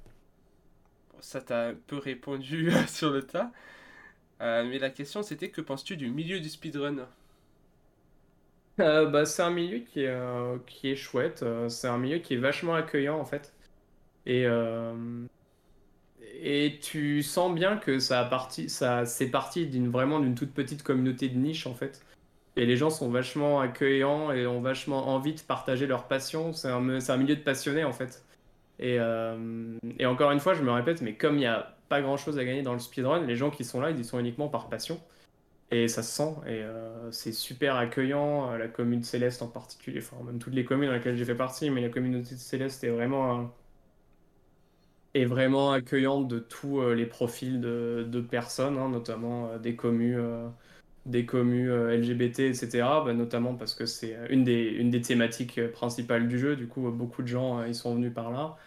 Ça 1.19 1.41
t'a 1.41 1.67
un 1.67 1.73
peu 1.87 1.97
répondu 1.97 2.71
sur 2.87 3.11
le 3.11 3.23
tas. 3.23 3.51
Mais 4.39 4.79
la 4.79 4.89
question 4.89 5.23
c'était 5.23 5.49
que 5.49 5.61
penses-tu 5.61 5.97
du 5.97 6.09
milieu 6.11 6.39
du 6.39 6.49
speedrun? 6.49 7.07
Bah, 8.77 9.25
C'est 9.25 9.41
un 9.43 9.51
milieu 9.51 9.79
qui 9.79 10.01
est, 10.03 10.17
qui 10.67 10.89
est 10.91 10.95
chouette. 10.95 11.43
c'est 11.69 11.87
un 11.87 11.97
milieu 11.97 12.19
qui 12.19 12.33
est 12.35 12.37
vachement 12.37 12.75
accueillant 12.75 13.17
en 13.19 13.25
fait. 13.25 13.53
Et, 14.25 14.45
euh, 14.45 15.27
et 16.41 16.79
tu 16.81 17.23
sens 17.23 17.53
bien 17.53 17.77
que 17.77 17.99
ça 17.99 18.23
parti, 18.25 18.69
ça, 18.69 19.05
c'est 19.05 19.29
parti 19.29 19.67
d'une 19.67 19.89
vraiment 19.89 20.19
d'une 20.19 20.35
toute 20.35 20.53
petite 20.53 20.83
communauté 20.83 21.29
de 21.29 21.37
niche 21.37 21.67
en 21.67 21.73
fait. 21.75 22.03
Et 22.57 22.65
les 22.65 22.77
gens 22.77 22.89
sont 22.89 23.09
vachement 23.09 23.59
accueillants 23.61 24.31
et 24.31 24.47
ont 24.47 24.61
vachement 24.61 25.09
envie 25.09 25.33
de 25.35 25.41
partager 25.41 25.87
leur 25.87 26.07
passion. 26.07 26.53
C'est 26.53 26.69
un, 26.69 26.89
un 26.89 27.17
milieu 27.17 27.35
de 27.35 27.41
passionnés 27.41 27.83
en 27.83 27.93
fait. 27.93 28.25
Et, 28.79 28.97
euh, 28.99 29.77
et, 29.99 30.05
encore 30.05 30.31
une 30.31 30.39
fois, 30.39 30.53
je 30.53 30.63
me 30.63 30.71
répète, 30.71 31.01
mais 31.01 31.15
comme 31.15 31.35
il 31.35 31.39
n'y 31.39 31.45
a 31.47 31.74
pas 31.89 32.01
grand 32.01 32.17
chose 32.17 32.37
à 32.39 32.45
gagner 32.45 32.61
dans 32.63 32.73
le 32.73 32.79
speedrun, 32.79 33.25
les 33.25 33.35
gens 33.35 33.51
qui 33.51 33.63
sont 33.63 33.79
là, 33.81 33.91
ils 33.91 33.99
y 33.99 34.05
sont 34.05 34.19
uniquement 34.19 34.47
par 34.49 34.69
passion. 34.69 34.99
Et 35.71 35.87
ça 35.87 36.03
se 36.03 36.11
sent, 36.15 36.35
et 36.47 36.61
euh, 36.63 37.11
c'est 37.11 37.31
super 37.33 37.75
accueillant. 37.75 38.55
La 38.55 38.67
commune 38.67 39.03
Céleste 39.03 39.41
en 39.41 39.47
particulier, 39.47 39.99
enfin, 39.99 40.17
même 40.23 40.39
toutes 40.39 40.53
les 40.53 40.65
communes 40.65 40.89
dans 40.89 40.95
lesquelles 40.95 41.17
j'ai 41.17 41.25
fait 41.25 41.35
partie, 41.35 41.69
mais 41.71 41.81
la 41.81 41.89
communauté 41.89 42.35
Céleste 42.35 42.83
est 42.83 42.89
vraiment 42.89 43.51
est 45.15 45.25
vraiment 45.25 45.71
accueillante 45.71 46.27
de 46.27 46.39
tous 46.39 46.81
euh, 46.81 46.93
les 46.93 47.05
profils 47.05 47.61
de, 47.61 48.05
de 48.07 48.21
personnes, 48.21 48.77
hein, 48.77 48.89
notamment 48.89 49.47
euh, 49.49 49.57
des 49.59 49.75
communes, 49.75 50.15
euh, 50.19 50.47
des 51.05 51.25
communes 51.25 51.69
LGBT, 51.89 52.41
etc. 52.41 52.69
Bah, 53.05 53.13
notamment 53.13 53.55
parce 53.55 53.73
que 53.75 53.85
c'est 53.85 54.17
une 54.29 54.43
des, 54.43 54.63
une 54.65 54.91
des 54.91 55.01
thématiques 55.01 55.59
principales 55.71 56.27
du 56.27 56.39
jeu. 56.39 56.55
Du 56.55 56.67
coup, 56.67 56.89
beaucoup 56.91 57.21
de 57.23 57.27
gens 57.27 57.63
ils 57.65 57.75
sont 57.75 57.95
venus 57.95 58.13
par 58.13 58.31
là. 58.31 58.57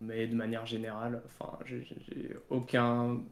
Mais 0.00 0.26
de 0.26 0.34
manière 0.34 0.66
générale, 0.66 1.22
enfin, 1.26 1.58
j'ai 1.64 2.36
aucun, 2.50 3.22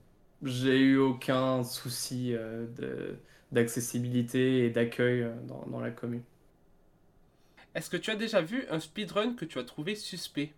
j'ai 0.42 0.78
eu 0.78 0.96
aucun 0.98 1.62
souci 1.64 2.34
euh, 2.34 2.66
d'accessibilité 3.52 4.66
et 4.66 4.70
d'accueil 4.70 5.22
euh, 5.22 5.34
dans, 5.42 5.64
dans 5.66 5.80
la 5.80 5.90
commune. 5.90 6.24
Est-ce 7.74 7.88
que 7.88 7.96
tu 7.96 8.10
as 8.10 8.16
déjà 8.16 8.40
vu 8.40 8.66
un 8.68 8.80
speedrun 8.80 9.34
que 9.34 9.44
tu 9.44 9.58
as 9.60 9.64
trouvé 9.64 9.94
suspect? 9.94 10.54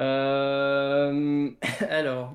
Euh, 0.00 1.50
alors, 1.90 2.34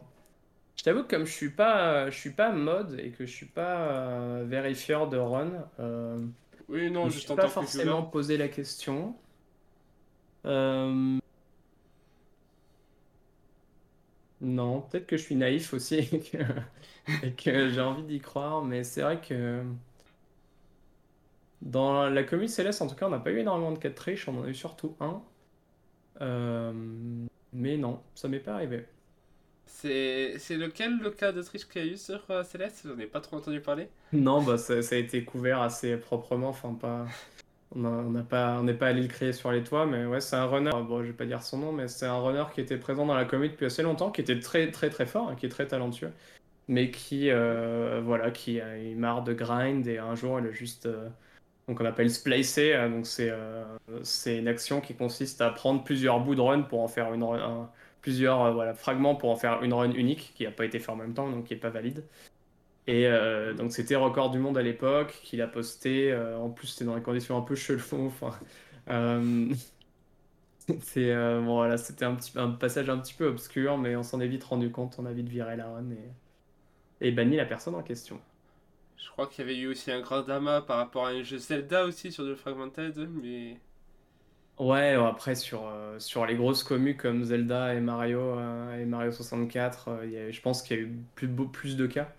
je 0.77 0.83
t'avoue 0.83 1.03
que 1.03 1.09
comme 1.09 1.25
je 1.25 1.33
suis 1.33 1.51
pas, 1.51 2.09
je 2.09 2.17
suis 2.17 2.31
pas 2.31 2.51
mode 2.51 2.99
et 2.99 3.11
que 3.11 3.25
je 3.25 3.31
suis 3.31 3.47
pas 3.47 3.91
euh, 3.91 4.45
vérifieur 4.47 5.09
de 5.09 5.17
run, 5.17 5.51
euh, 5.79 6.25
Oui, 6.67 6.87
je 6.87 6.89
non, 6.89 7.07
en 7.07 7.35
pas 7.35 7.47
forcément 7.47 8.03
posé 8.03 8.37
la 8.37 8.47
question. 8.47 9.15
Euh, 10.45 11.19
non, 14.41 14.81
peut-être 14.81 15.07
que 15.07 15.17
je 15.17 15.23
suis 15.23 15.35
naïf 15.35 15.73
aussi 15.73 15.95
et 17.23 17.31
que, 17.31 17.69
j'ai 17.69 17.81
envie 17.81 18.03
d'y 18.03 18.19
croire, 18.19 18.63
mais 18.63 18.83
c'est 18.83 19.01
vrai 19.01 19.19
que 19.21 19.63
dans 21.61 22.09
la 22.09 22.23
commune 22.23 22.47
Céleste, 22.47 22.81
en 22.81 22.87
tout 22.87 22.95
cas, 22.95 23.07
on 23.07 23.09
n'a 23.09 23.19
pas 23.19 23.31
eu 23.31 23.39
énormément 23.39 23.71
de 23.71 23.79
cas 23.79 23.89
de 23.89 23.95
triche, 23.95 24.27
on 24.27 24.39
en 24.39 24.43
a 24.43 24.49
eu 24.49 24.53
surtout 24.55 24.95
un. 24.99 25.21
Euh, 26.21 26.73
mais 27.53 27.77
non, 27.77 28.01
ça 28.13 28.27
m'est 28.27 28.39
pas 28.39 28.53
arrivé. 28.53 28.85
C'est 29.65 30.35
c'est 30.37 30.57
lequel 30.57 30.99
le 30.99 31.09
cas 31.11 31.31
de 31.31 31.41
triche 31.41 31.67
qu'il 31.67 31.83
y 31.83 31.89
a 31.89 31.91
eu 31.93 31.97
sur 31.97 32.23
euh, 32.29 32.43
Céleste? 32.43 32.85
J'en 32.85 32.97
ai 32.99 33.07
pas 33.07 33.19
trop 33.19 33.37
entendu 33.37 33.61
parler. 33.61 33.89
Non, 34.13 34.43
bah 34.43 34.57
ça, 34.57 34.81
ça 34.81 34.95
a 34.95 34.97
été 34.97 35.23
couvert 35.25 35.61
assez 35.61 35.97
proprement, 35.97 36.49
enfin 36.49 36.73
pas. 36.73 37.07
On 37.77 38.11
n'est 38.11 38.23
pas 38.73 38.87
allé 38.87 39.01
le 39.01 39.07
créer 39.09 39.33
sur 39.33 39.51
les 39.51 39.61
toits, 39.63 39.85
mais 39.85 40.05
ouais, 40.05 40.21
c'est 40.21 40.37
un 40.37 40.45
runner. 40.45 40.71
Bon, 40.87 41.01
je 41.03 41.07
vais 41.07 41.13
pas 41.13 41.25
dire 41.25 41.41
son 41.43 41.57
nom, 41.57 41.71
mais 41.73 41.87
c'est 41.89 42.05
un 42.05 42.17
runner 42.19 42.45
qui 42.53 42.61
était 42.61 42.77
présent 42.77 43.05
dans 43.05 43.15
la 43.15 43.25
commune 43.25 43.51
depuis 43.51 43.65
assez 43.65 43.83
longtemps, 43.83 44.11
qui 44.11 44.21
était 44.21 44.39
très 44.39 44.71
très 44.71 44.89
très 44.89 45.05
fort, 45.05 45.29
hein, 45.29 45.35
qui 45.35 45.45
est 45.45 45.49
très 45.49 45.67
talentueux, 45.67 46.11
mais 46.69 46.91
qui, 46.91 47.31
euh, 47.31 48.01
voilà, 48.03 48.31
qui 48.31 48.61
a 48.61 48.77
eu 48.79 48.95
marre 48.95 49.23
de 49.23 49.33
grind 49.33 49.87
et 49.87 49.97
un 49.99 50.15
jour 50.15 50.39
il 50.39 50.47
a 50.47 50.51
juste, 50.51 50.85
euh, 50.87 51.09
donc 51.67 51.81
on 51.81 51.85
appelle 51.85 52.11
splicer, 52.11 52.75
euh, 52.75 52.89
donc 52.89 53.07
c'est 54.03 54.37
une 54.37 54.47
action 54.47 54.81
qui 54.81 54.95
consiste 54.95 55.41
à 55.41 55.49
prendre 55.51 55.83
plusieurs 55.83 56.19
bouts 56.21 56.35
de 56.35 56.41
run 56.41 56.63
pour 56.63 56.81
en 56.81 56.87
faire 56.87 57.13
une 57.13 57.23
run- 57.23 57.39
un- 57.41 57.71
plusieurs 58.01 58.53
voilà, 58.53 58.73
fragments 58.75 59.15
pour 59.15 59.31
en 59.31 59.35
faire 59.35 59.63
une 59.63 59.73
run 59.73 59.91
unique 59.91 60.33
qui 60.35 60.43
n'a 60.45 60.51
pas 60.51 60.65
été 60.65 60.79
fait 60.79 60.91
en 60.91 60.95
même 60.97 61.13
temps, 61.13 61.29
donc 61.29 61.45
qui 61.45 61.53
est 61.55 61.57
pas 61.57 61.69
valide. 61.71 62.03
Et 62.87 63.07
euh, 63.07 63.53
donc 63.53 63.71
c'était 63.71 63.95
record 63.95 64.29
du 64.31 64.39
monde 64.39 64.57
à 64.57 64.61
l'époque 64.61 65.19
qu'il 65.23 65.41
a 65.41 65.47
posté. 65.47 66.11
euh, 66.11 66.37
en 66.39 66.49
plus 66.51 66.67
c'était 66.67 66.85
dans 66.85 66.95
des 66.95 67.01
conditions 67.01 67.37
un 67.37 67.41
peu 67.41 67.55
chelou. 67.55 67.81
Enfin, 68.07 68.39
euh, 68.89 69.49
c'est 70.81 71.13
bon 71.15 71.55
voilà, 71.55 71.77
c'était 71.77 72.05
un 72.05 72.15
petit 72.15 72.31
un 72.37 72.51
passage 72.51 72.89
un 72.89 72.97
petit 72.99 73.13
peu 73.13 73.25
obscur, 73.27 73.77
mais 73.77 73.95
on 73.95 74.03
s'en 74.03 74.19
est 74.21 74.27
vite 74.27 74.43
rendu 74.43 74.71
compte. 74.71 74.95
On 74.99 75.05
a 75.05 75.13
vite 75.13 75.29
viré 75.29 75.55
la 75.55 75.69
run 75.69 75.91
et, 75.91 76.13
et 77.01 77.11
banni 77.11 77.37
la 77.37 77.45
personne 77.45 77.75
en 77.75 77.83
question. 77.83 78.21
Je 78.97 79.09
crois 79.09 79.27
qu'il 79.27 79.39
y 79.39 79.49
avait 79.49 79.57
eu 79.57 79.67
aussi 79.67 79.89
un 79.89 80.01
grand 80.01 80.21
drama 80.21 80.61
par 80.61 80.75
rapport 80.75 81.05
à 81.05 81.11
un 81.11 81.23
jeu 81.23 81.37
Zelda 81.37 81.85
aussi 81.85 82.11
sur 82.11 82.25
The 82.25 82.35
Fragmented, 82.35 82.97
mais 83.09 83.61
Ouais, 84.57 84.93
après 84.93 85.35
sur, 85.35 85.67
euh, 85.67 85.99
sur 85.99 86.25
les 86.25 86.35
grosses 86.37 86.63
communes 86.63 86.95
comme 86.95 87.25
Zelda 87.25 87.73
et 87.73 87.81
Mario 87.81 88.19
euh, 88.39 88.79
et 88.81 88.85
Mario 88.85 89.11
64, 89.11 89.89
euh, 89.89 90.05
il 90.05 90.11
y 90.13 90.17
a- 90.17 90.31
je 90.31 90.39
pense 90.41 90.61
qu'il 90.63 90.77
y 90.77 90.79
a 90.79 90.83
eu 90.83 91.03
plus, 91.15 91.27
plus 91.51 91.75
de 91.75 91.87
cas. 91.87 92.15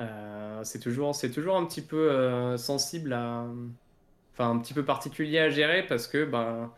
Euh, 0.00 0.62
c'est 0.64 0.80
toujours, 0.80 1.14
c'est 1.14 1.30
toujours 1.30 1.56
un 1.56 1.64
petit 1.66 1.82
peu 1.82 2.10
euh, 2.10 2.56
sensible 2.58 3.12
à, 3.14 3.46
enfin 4.32 4.50
un 4.50 4.58
petit 4.58 4.74
peu 4.74 4.84
particulier 4.84 5.38
à 5.38 5.48
gérer 5.50 5.86
parce 5.86 6.06
que 6.06 6.24
ben 6.24 6.70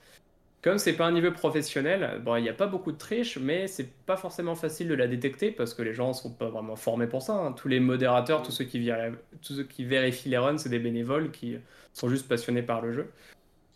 comme 0.63 0.79
c'est 0.79 0.97
pas 0.97 1.07
un 1.07 1.13
niveau 1.13 1.33
professionnel, 1.33 2.21
bon 2.25 2.37
il 2.37 2.43
n'y 2.43 2.49
a 2.49 2.55
pas 2.55 2.67
beaucoup 2.67 2.93
de 2.93 2.99
triche, 2.99 3.39
mais 3.39 3.69
c'est 3.69 3.91
pas 4.07 4.17
forcément 4.17 4.55
facile 4.57 4.89
de 4.89 4.95
la 4.95 5.09
détecter 5.09 5.53
parce 5.53 5.75
que 5.75 5.83
les 5.83 5.95
gens 5.95 6.13
sont 6.13 6.33
pas 6.33 6.49
vraiment 6.49 6.77
formés 6.77 7.07
pour 7.09 7.23
ça. 7.23 7.35
hein. 7.35 7.53
Tous 7.53 7.69
les 7.69 7.81
modérateurs, 7.81 8.43
tous 8.43 8.53
ceux 8.53 8.65
qui, 8.65 8.81
vir- 8.81 9.17
tous 9.43 9.55
ceux 9.55 9.65
qui 9.65 9.85
vérifient 9.85 10.31
les 10.31 10.39
runs, 10.39 10.59
c'est 10.59 10.69
des 10.69 10.81
bénévoles 10.81 11.31
qui 11.33 11.59
sont 11.93 12.09
juste 12.09 12.29
passionnés 12.29 12.63
par 12.63 12.83
le 12.83 12.93
jeu. 12.93 13.13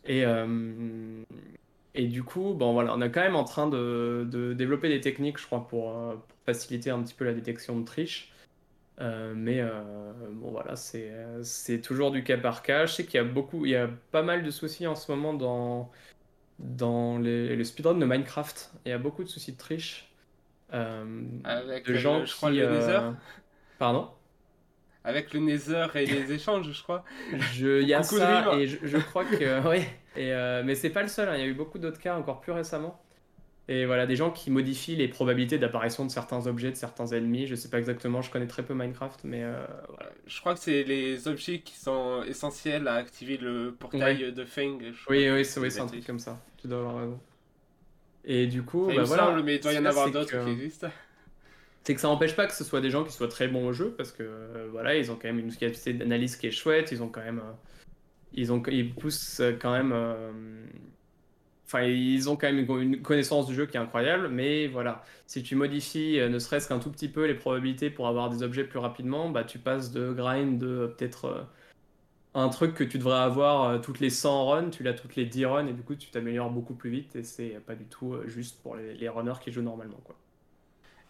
Et, 0.05 0.25
euh, 0.27 1.25
et 1.95 2.07
du 2.09 2.23
coup, 2.25 2.55
bon, 2.55 2.73
voilà, 2.73 2.95
on 2.95 3.01
est 3.03 3.11
quand 3.11 3.21
même 3.21 3.37
en 3.37 3.45
train 3.45 3.69
de, 3.69 4.27
de 4.31 4.53
développer 4.55 4.89
des 4.89 5.01
techniques, 5.01 5.39
je 5.39 5.47
crois, 5.47 5.67
pour, 5.69 5.91
euh, 5.97 6.15
pour 6.17 6.39
faciliter 6.47 6.91
un 6.91 7.03
petit 7.03 7.15
peu 7.15 7.25
la 7.25 7.35
détection 7.35 7.79
de 7.79 7.85
triche. 7.85 8.32
Euh, 9.03 9.35
mais 9.37 9.61
euh, 9.61 9.83
bon, 10.33 10.53
voilà, 10.53 10.77
c'est, 10.77 11.13
c'est 11.43 11.81
toujours 11.83 12.13
du 12.13 12.25
cas 12.25 12.39
par 12.39 12.63
cas. 12.63 12.87
Je 12.87 12.93
sais 12.95 13.05
qu'il 13.07 13.17
y 13.17 13.19
a 13.19 13.25
beaucoup, 13.25 13.67
il 13.67 13.73
y 13.73 13.77
a 13.77 13.89
pas 14.13 14.23
mal 14.23 14.45
de 14.45 14.51
soucis 14.51 14.87
en 14.87 14.95
ce 14.95 15.11
moment 15.13 15.35
dans, 15.35 15.91
dans 16.61 17.19
les, 17.19 17.57
les 17.57 17.65
speedruns 17.65 17.95
de 17.99 18.07
Minecraft. 18.07 18.73
Il 18.87 18.91
y 18.91 18.93
a 18.93 18.99
beaucoup 18.99 19.25
de 19.25 19.29
soucis 19.29 19.53
de 19.53 19.59
triche. 19.59 20.13
Euh, 20.75 21.25
avec 21.45 21.87
de 21.87 21.95
gens 21.95 22.25
je 22.25 22.35
crois 22.35 22.51
qui, 22.51 22.59
le 22.59 22.67
euh, 22.67 22.73
Nether, 22.81 23.01
Pardon? 23.79 24.11
avec 25.05 25.33
le 25.33 25.41
Nether 25.41 25.87
et 25.97 26.07
les 26.07 26.33
échanges, 26.33 26.71
je 26.73 26.83
crois. 26.83 27.05
Il 27.83 27.89
y 27.89 27.95
a 27.95 28.03
Coucou 28.03 28.17
ça 28.19 28.55
et 28.55 28.67
je, 28.67 28.79
je 28.87 28.97
crois 28.99 29.25
que 29.25 29.61
ouais. 29.69 29.89
Et 30.17 30.31
mais 30.65 30.75
c'est 30.75 30.91
pas 30.91 31.03
le 31.03 31.09
seul. 31.09 31.29
hein, 31.29 31.37
Il 31.37 31.41
y 31.41 31.45
a 31.45 31.47
eu 31.47 31.55
beaucoup 31.55 31.79
d'autres 31.79 31.99
cas 32.01 32.17
encore 32.17 32.41
plus 32.41 32.53
récemment. 32.53 33.01
Et 33.69 33.87
voilà, 33.87 34.07
des 34.07 34.17
gens 34.17 34.31
qui 34.31 34.51
modifient 34.51 34.97
les 34.97 35.07
probabilités 35.07 35.57
d'apparition 35.57 36.05
de 36.05 36.11
certains 36.11 36.47
objets, 36.47 36.71
de 36.71 36.77
certains 36.77 37.07
ennemis. 37.07 37.47
Je 37.47 37.55
sais 37.55 37.69
pas 37.71 37.79
exactement. 37.79 38.21
Je 38.21 38.31
connais 38.31 38.49
très 38.49 38.65
peu 38.65 38.75
Minecraft, 38.75 39.21
mais 39.25 39.45
euh, 39.45 39.65
voilà. 39.89 40.11
Je 40.27 40.41
crois 40.41 40.55
que 40.55 40.61
c'est 40.61 40.83
les 40.83 41.29
objets 41.29 41.61
qui 41.61 41.77
sont 41.79 42.25
essentiels 42.25 42.89
à 42.89 42.95
activer 42.95 43.37
le 43.37 43.73
portail 43.79 44.33
de 44.33 44.45
Feng. 44.45 44.79
Oui, 45.09 45.31
oui, 45.31 45.45
c'est 45.45 45.61
oui, 45.61 45.79
un 45.79 45.87
truc 45.87 46.05
comme 46.05 46.19
ça. 46.19 46.41
Tu 46.61 46.67
dois 46.67 46.81
avoir 46.81 46.97
raison. 46.97 47.21
Et 48.25 48.47
du 48.47 48.63
coup, 48.63 48.87
bah 48.87 49.03
voilà. 49.05 49.27
semble, 49.27 49.43
mais 49.43 49.57
il 49.57 49.61
doit 49.61 49.73
y 49.73 49.79
en 49.79 49.85
avoir 49.85 50.11
d'autres 50.11 50.31
que- 50.31 50.45
qui 50.45 50.51
existent. 50.51 50.89
C'est 51.85 51.95
que 51.95 52.01
ça 52.01 52.07
n'empêche 52.09 52.37
pas 52.37 52.47
que 52.47 52.55
ce 52.55 52.63
soit 52.63 52.81
des 52.81 52.91
gens 52.91 53.03
qui 53.03 53.13
soient 53.13 53.27
très 53.27 53.49
bons 53.49 53.67
au 53.67 53.73
jeu 53.73 53.93
parce 53.97 54.13
que 54.13 54.23
euh, 54.23 54.69
voilà, 54.71 54.97
ils 54.97 55.11
ont 55.11 55.17
quand 55.17 55.27
même 55.27 55.41
une 55.41 55.53
capacité 55.53 55.93
d'analyse 55.93 56.37
qui 56.37 56.47
est 56.47 56.53
chouette, 56.53 56.93
ils 56.93 57.03
ont 57.03 57.09
quand 57.09 57.25
même 57.25 57.41
euh, 57.41 57.53
ils 58.33 58.53
ont 58.53 58.63
ils 58.69 58.95
poussent 58.95 59.43
quand 59.61 59.73
même 59.73 59.93
enfin 61.73 61.85
ils 61.85 62.29
ont 62.29 62.37
quand 62.37 62.53
même 62.53 62.67
une, 62.83 63.03
connaissance 63.03 63.47
du 63.47 63.55
jeu 63.55 63.67
qui 63.67 63.77
est 63.77 63.81
incroyable 63.81 64.29
mais 64.29 64.67
voilà, 64.67 65.05
si 65.27 65.43
tu 65.43 65.57
modifies 65.57 66.21
euh, 66.21 66.29
ne 66.29 66.39
serait-ce 66.39 66.69
qu'un 66.69 66.79
tout 66.79 66.91
petit 66.91 67.09
peu 67.09 67.27
les 67.27 67.35
probabilités 67.35 67.91
pour 67.91 68.09
avoir 68.09 68.31
des 68.31 68.43
objets 68.43 68.65
plus 68.65 68.79
rapidement, 68.79 69.31
bah 69.31 69.45
tu 69.45 69.59
passes 69.59 69.93
de 69.93 70.13
grind 70.13 70.59
de 70.59 70.67
euh, 70.67 70.89
peut-être 70.89 71.25
euh, 71.27 71.43
un 72.35 72.49
truc 72.49 72.75
que 72.75 72.85
tu 72.85 72.99
devrais 72.99 73.21
avoir 73.21 73.81
toutes 73.83 74.01
les 74.01 74.11
100 74.11 74.47
runs, 74.47 74.71
tu 74.71 74.83
l'as 74.83 74.95
toutes 74.95 75.17
les 75.17 75.27
10 75.27 75.47
runs 75.47 75.67
et 75.67 75.73
du 75.73 75.83
coup 75.83 75.95
tu 75.95 76.11
t'améliores 76.11 76.51
beaucoup 76.51 76.75
plus 76.75 76.91
vite 76.91 77.17
et 77.17 77.23
c'est 77.25 77.61
pas 77.67 77.75
du 77.75 77.85
tout 77.85 78.17
juste 78.27 78.63
pour 78.63 78.77
les, 78.77 78.95
les 78.95 79.09
runners 79.09 79.41
qui 79.43 79.53
jouent 79.53 79.63
normalement 79.63 80.01
quoi. 80.05 80.17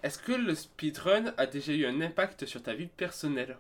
Est-ce 0.03 0.19
que 0.19 0.33
le 0.33 0.55
speedrun 0.55 1.33
a 1.37 1.47
déjà 1.47 1.73
eu 1.73 1.87
un 1.87 2.01
impact 2.01 2.45
sur 2.47 2.63
ta 2.63 2.75
vie 2.75 2.89
personnelle? 2.89 3.57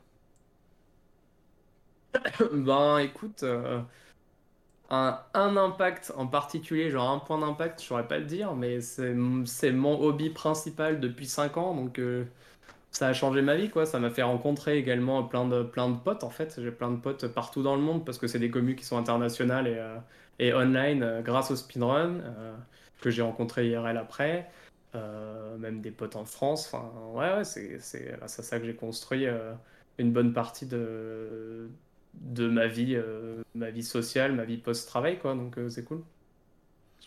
Ben 2.52 2.98
écoute, 2.98 3.42
euh, 3.42 3.80
un, 4.92 5.56
impact 5.56 6.12
en 6.16 6.26
particulier, 6.26 6.90
genre 6.90 7.10
un 7.10 7.18
point 7.18 7.38
d'impact, 7.38 7.80
je 7.80 7.86
saurais 7.86 8.06
pas 8.06 8.18
le 8.18 8.26
dire, 8.26 8.54
mais 8.54 8.80
c'est 8.80 9.14
mon 9.14 10.00
hobby 10.00 10.30
principal 10.30 11.00
depuis 11.00 11.26
5 11.26 11.56
ans, 11.56 11.74
donc 11.74 11.98
euh, 11.98 12.24
ça 12.90 13.08
a 13.08 13.12
changé 13.14 13.42
ma 13.42 13.56
vie, 13.56 13.70
quoi. 13.70 13.86
Ça 13.86 13.98
m'a 13.98 14.10
fait 14.10 14.22
rencontrer 14.22 14.78
également 14.78 15.22
plein 15.24 15.46
de, 15.46 15.62
plein 15.62 15.88
de 15.88 15.96
potes, 15.96 16.24
en 16.24 16.30
fait. 16.30 16.60
J'ai 16.62 16.70
plein 16.70 16.90
de 16.90 16.98
potes 16.98 17.26
partout 17.28 17.62
dans 17.62 17.76
le 17.76 17.82
monde, 17.82 18.04
parce 18.04 18.18
que 18.18 18.26
c'est 18.26 18.38
des 18.38 18.50
communes 18.50 18.76
qui 18.76 18.84
sont 18.84 18.98
internationales 18.98 19.66
et, 19.66 19.78
euh, 19.78 19.96
et 20.38 20.52
online 20.54 21.02
euh, 21.02 21.22
grâce 21.22 21.50
au 21.50 21.56
speedrun, 21.56 22.20
que 23.00 23.10
j'ai 23.10 23.22
rencontré 23.22 23.68
IRL 23.68 23.96
après. 23.96 24.50
Même 25.58 25.80
des 25.80 25.90
potes 25.90 26.16
en 26.16 26.24
France. 26.24 26.70
Enfin, 26.72 26.90
ouais, 27.14 27.36
ouais, 27.36 27.44
c'est 27.44 28.12
à 28.20 28.28
ça 28.28 28.60
que 28.60 28.66
j'ai 28.66 28.74
construit 28.74 29.26
une 29.98 30.12
bonne 30.12 30.32
partie 30.34 30.66
de, 30.66 31.70
de 32.14 32.48
ma 32.48 32.66
vie, 32.68 32.94
euh, 32.96 33.42
ma 33.54 33.70
vie 33.70 33.82
sociale, 33.82 34.32
ma 34.34 34.44
vie 34.44 34.58
post-travail, 34.58 35.18
quoi. 35.18 35.34
Donc 35.34 35.58
euh, 35.58 35.68
c'est 35.70 35.84
cool. 35.84 36.02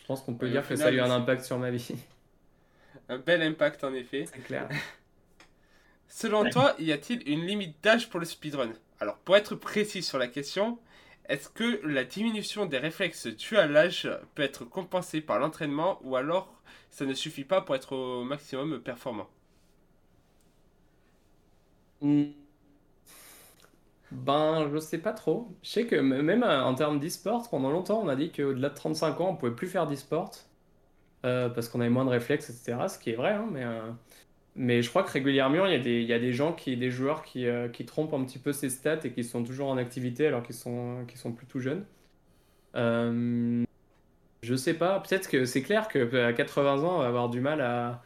Je 0.00 0.04
pense 0.06 0.22
qu'on 0.22 0.36
peut 0.36 0.48
Ouais, 0.48 0.50
dire 0.50 0.66
que 0.68 0.76
ça 0.76 0.88
a 0.88 0.92
eu 0.92 1.00
un 1.00 1.10
impact 1.10 1.44
sur 1.44 1.58
ma 1.58 1.70
vie, 1.72 1.94
Un 3.08 3.18
bel 3.18 3.42
impact 3.42 3.82
en 3.82 3.92
effet. 3.94 4.32
c'est 4.32 4.42
clair. 4.42 4.68
Selon 6.08 6.46
toi, 6.46 6.74
y 6.80 6.90
a-t-il 6.92 7.22
une 7.28 7.46
limite 7.46 7.76
d'âge 7.82 8.10
pour 8.10 8.18
le 8.20 8.26
speedrun? 8.26 8.72
Alors, 9.00 9.18
pour 9.18 9.36
être 9.36 9.54
précis 9.54 10.02
sur 10.02 10.18
la 10.18 10.26
question, 10.28 10.78
est-ce 11.28 11.48
que 11.48 11.80
la 11.86 12.02
diminution 12.04 12.66
des 12.66 12.78
réflexes 12.78 13.26
dus 13.28 13.56
à 13.56 13.66
l'âge 13.68 14.08
peut 14.34 14.42
être 14.42 14.64
compensée 14.64 15.20
par 15.20 15.38
l'entraînement 15.38 15.98
ou 16.02 16.16
alors 16.16 16.60
ça 16.90 17.04
ne 17.06 17.14
suffit 17.14 17.44
pas 17.44 17.60
pour 17.60 17.74
être 17.76 17.92
au 17.94 18.24
maximum 18.24 18.80
performant? 18.80 19.28
Hmm. 22.00 22.45
Ben, 24.16 24.70
je 24.72 24.78
sais 24.78 24.98
pas 24.98 25.12
trop. 25.12 25.54
Je 25.62 25.68
sais 25.68 25.86
que 25.86 25.96
même 25.96 26.42
euh, 26.42 26.64
en 26.64 26.74
termes 26.74 26.98
d'e-sport, 26.98 27.50
pendant 27.50 27.70
longtemps, 27.70 28.00
on 28.02 28.08
a 28.08 28.16
dit 28.16 28.32
qu'au-delà 28.32 28.70
de 28.70 28.74
35 28.74 29.20
ans, 29.20 29.30
on 29.30 29.36
pouvait 29.36 29.54
plus 29.54 29.68
faire 29.68 29.86
d'e-sport 29.86 30.30
euh, 31.26 31.50
parce 31.50 31.68
qu'on 31.68 31.80
avait 31.80 31.90
moins 31.90 32.04
de 32.06 32.10
réflexes, 32.10 32.48
etc. 32.48 32.88
Ce 32.88 32.98
qui 32.98 33.10
est 33.10 33.14
vrai, 33.14 33.32
hein, 33.32 33.46
mais, 33.52 33.64
euh, 33.64 33.90
mais 34.54 34.80
je 34.82 34.88
crois 34.88 35.02
que 35.02 35.10
régulièrement, 35.12 35.66
il 35.66 35.72
y 35.72 35.74
a 35.74 35.78
des, 35.78 36.02
y 36.02 36.12
a 36.14 36.18
des 36.18 36.32
gens, 36.32 36.52
qui, 36.54 36.76
des 36.78 36.90
joueurs 36.90 37.22
qui, 37.24 37.46
qui 37.72 37.84
trompent 37.84 38.14
un 38.14 38.24
petit 38.24 38.38
peu 38.38 38.52
ces 38.52 38.70
stats 38.70 39.00
et 39.04 39.12
qui 39.12 39.24
sont 39.24 39.44
toujours 39.44 39.68
en 39.68 39.76
activité 39.76 40.26
alors 40.26 40.42
qu'ils 40.42 40.56
sont, 40.56 41.04
qu'ils 41.06 41.18
sont 41.18 41.32
plutôt 41.32 41.60
jeunes. 41.60 41.84
Euh, 42.76 43.64
je 44.42 44.54
sais 44.54 44.74
pas, 44.74 45.00
peut-être 45.00 45.28
que 45.28 45.44
c'est 45.44 45.62
clair 45.62 45.88
qu'à 45.88 46.32
80 46.32 46.84
ans, 46.84 46.96
on 46.96 46.98
va 47.00 47.06
avoir 47.06 47.28
du 47.30 47.40
mal 47.40 47.60
à, 47.60 48.02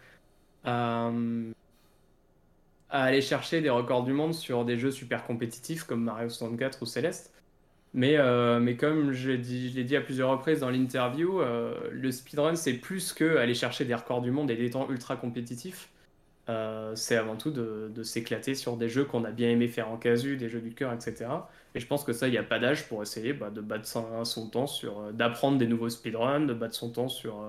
à 2.90 3.04
aller 3.04 3.20
chercher 3.20 3.60
des 3.60 3.70
records 3.70 4.04
du 4.04 4.12
monde 4.12 4.34
sur 4.34 4.64
des 4.64 4.76
jeux 4.76 4.90
super 4.90 5.24
compétitifs 5.24 5.84
comme 5.84 6.02
Mario 6.02 6.28
64 6.28 6.82
ou 6.82 6.86
Celeste. 6.86 7.32
Mais, 7.92 8.16
euh, 8.18 8.60
mais 8.60 8.76
comme 8.76 9.12
je 9.12 9.30
l'ai 9.30 9.38
dit, 9.38 9.96
à 9.96 10.00
plusieurs 10.00 10.30
reprises 10.30 10.60
dans 10.60 10.70
l'interview, 10.70 11.40
euh, 11.40 11.74
le 11.90 12.12
speedrun, 12.12 12.54
c'est 12.54 12.74
plus 12.74 13.12
que 13.12 13.36
aller 13.36 13.54
chercher 13.54 13.84
des 13.84 13.94
records 13.94 14.22
du 14.22 14.30
monde 14.30 14.50
et 14.50 14.56
des 14.56 14.70
temps 14.70 14.88
ultra 14.90 15.16
compétitifs. 15.16 15.90
Euh, 16.48 16.94
c'est 16.96 17.16
avant 17.16 17.36
tout 17.36 17.50
de, 17.50 17.90
de 17.94 18.02
s'éclater 18.02 18.54
sur 18.54 18.76
des 18.76 18.88
jeux 18.88 19.04
qu'on 19.04 19.24
a 19.24 19.30
bien 19.30 19.50
aimé 19.50 19.68
faire 19.68 19.88
en 19.90 19.96
casu, 19.96 20.36
des 20.36 20.48
jeux 20.48 20.60
du 20.60 20.72
cœur, 20.72 20.92
etc. 20.92 21.26
Et 21.74 21.80
je 21.80 21.86
pense 21.86 22.04
que 22.04 22.12
ça, 22.12 22.28
il 22.28 22.32
n'y 22.32 22.38
a 22.38 22.42
pas 22.42 22.58
d'âge 22.58 22.88
pour 22.88 23.02
essayer 23.02 23.32
bah, 23.32 23.50
de 23.50 23.60
battre 23.60 23.86
son, 23.86 24.48
temps 24.48 24.66
sur. 24.66 25.12
d'apprendre 25.12 25.58
des 25.58 25.66
nouveaux 25.66 25.90
speedruns, 25.90 26.40
de 26.40 26.54
battre 26.54 26.74
son 26.74 26.90
temps 26.90 27.08
sur, 27.08 27.44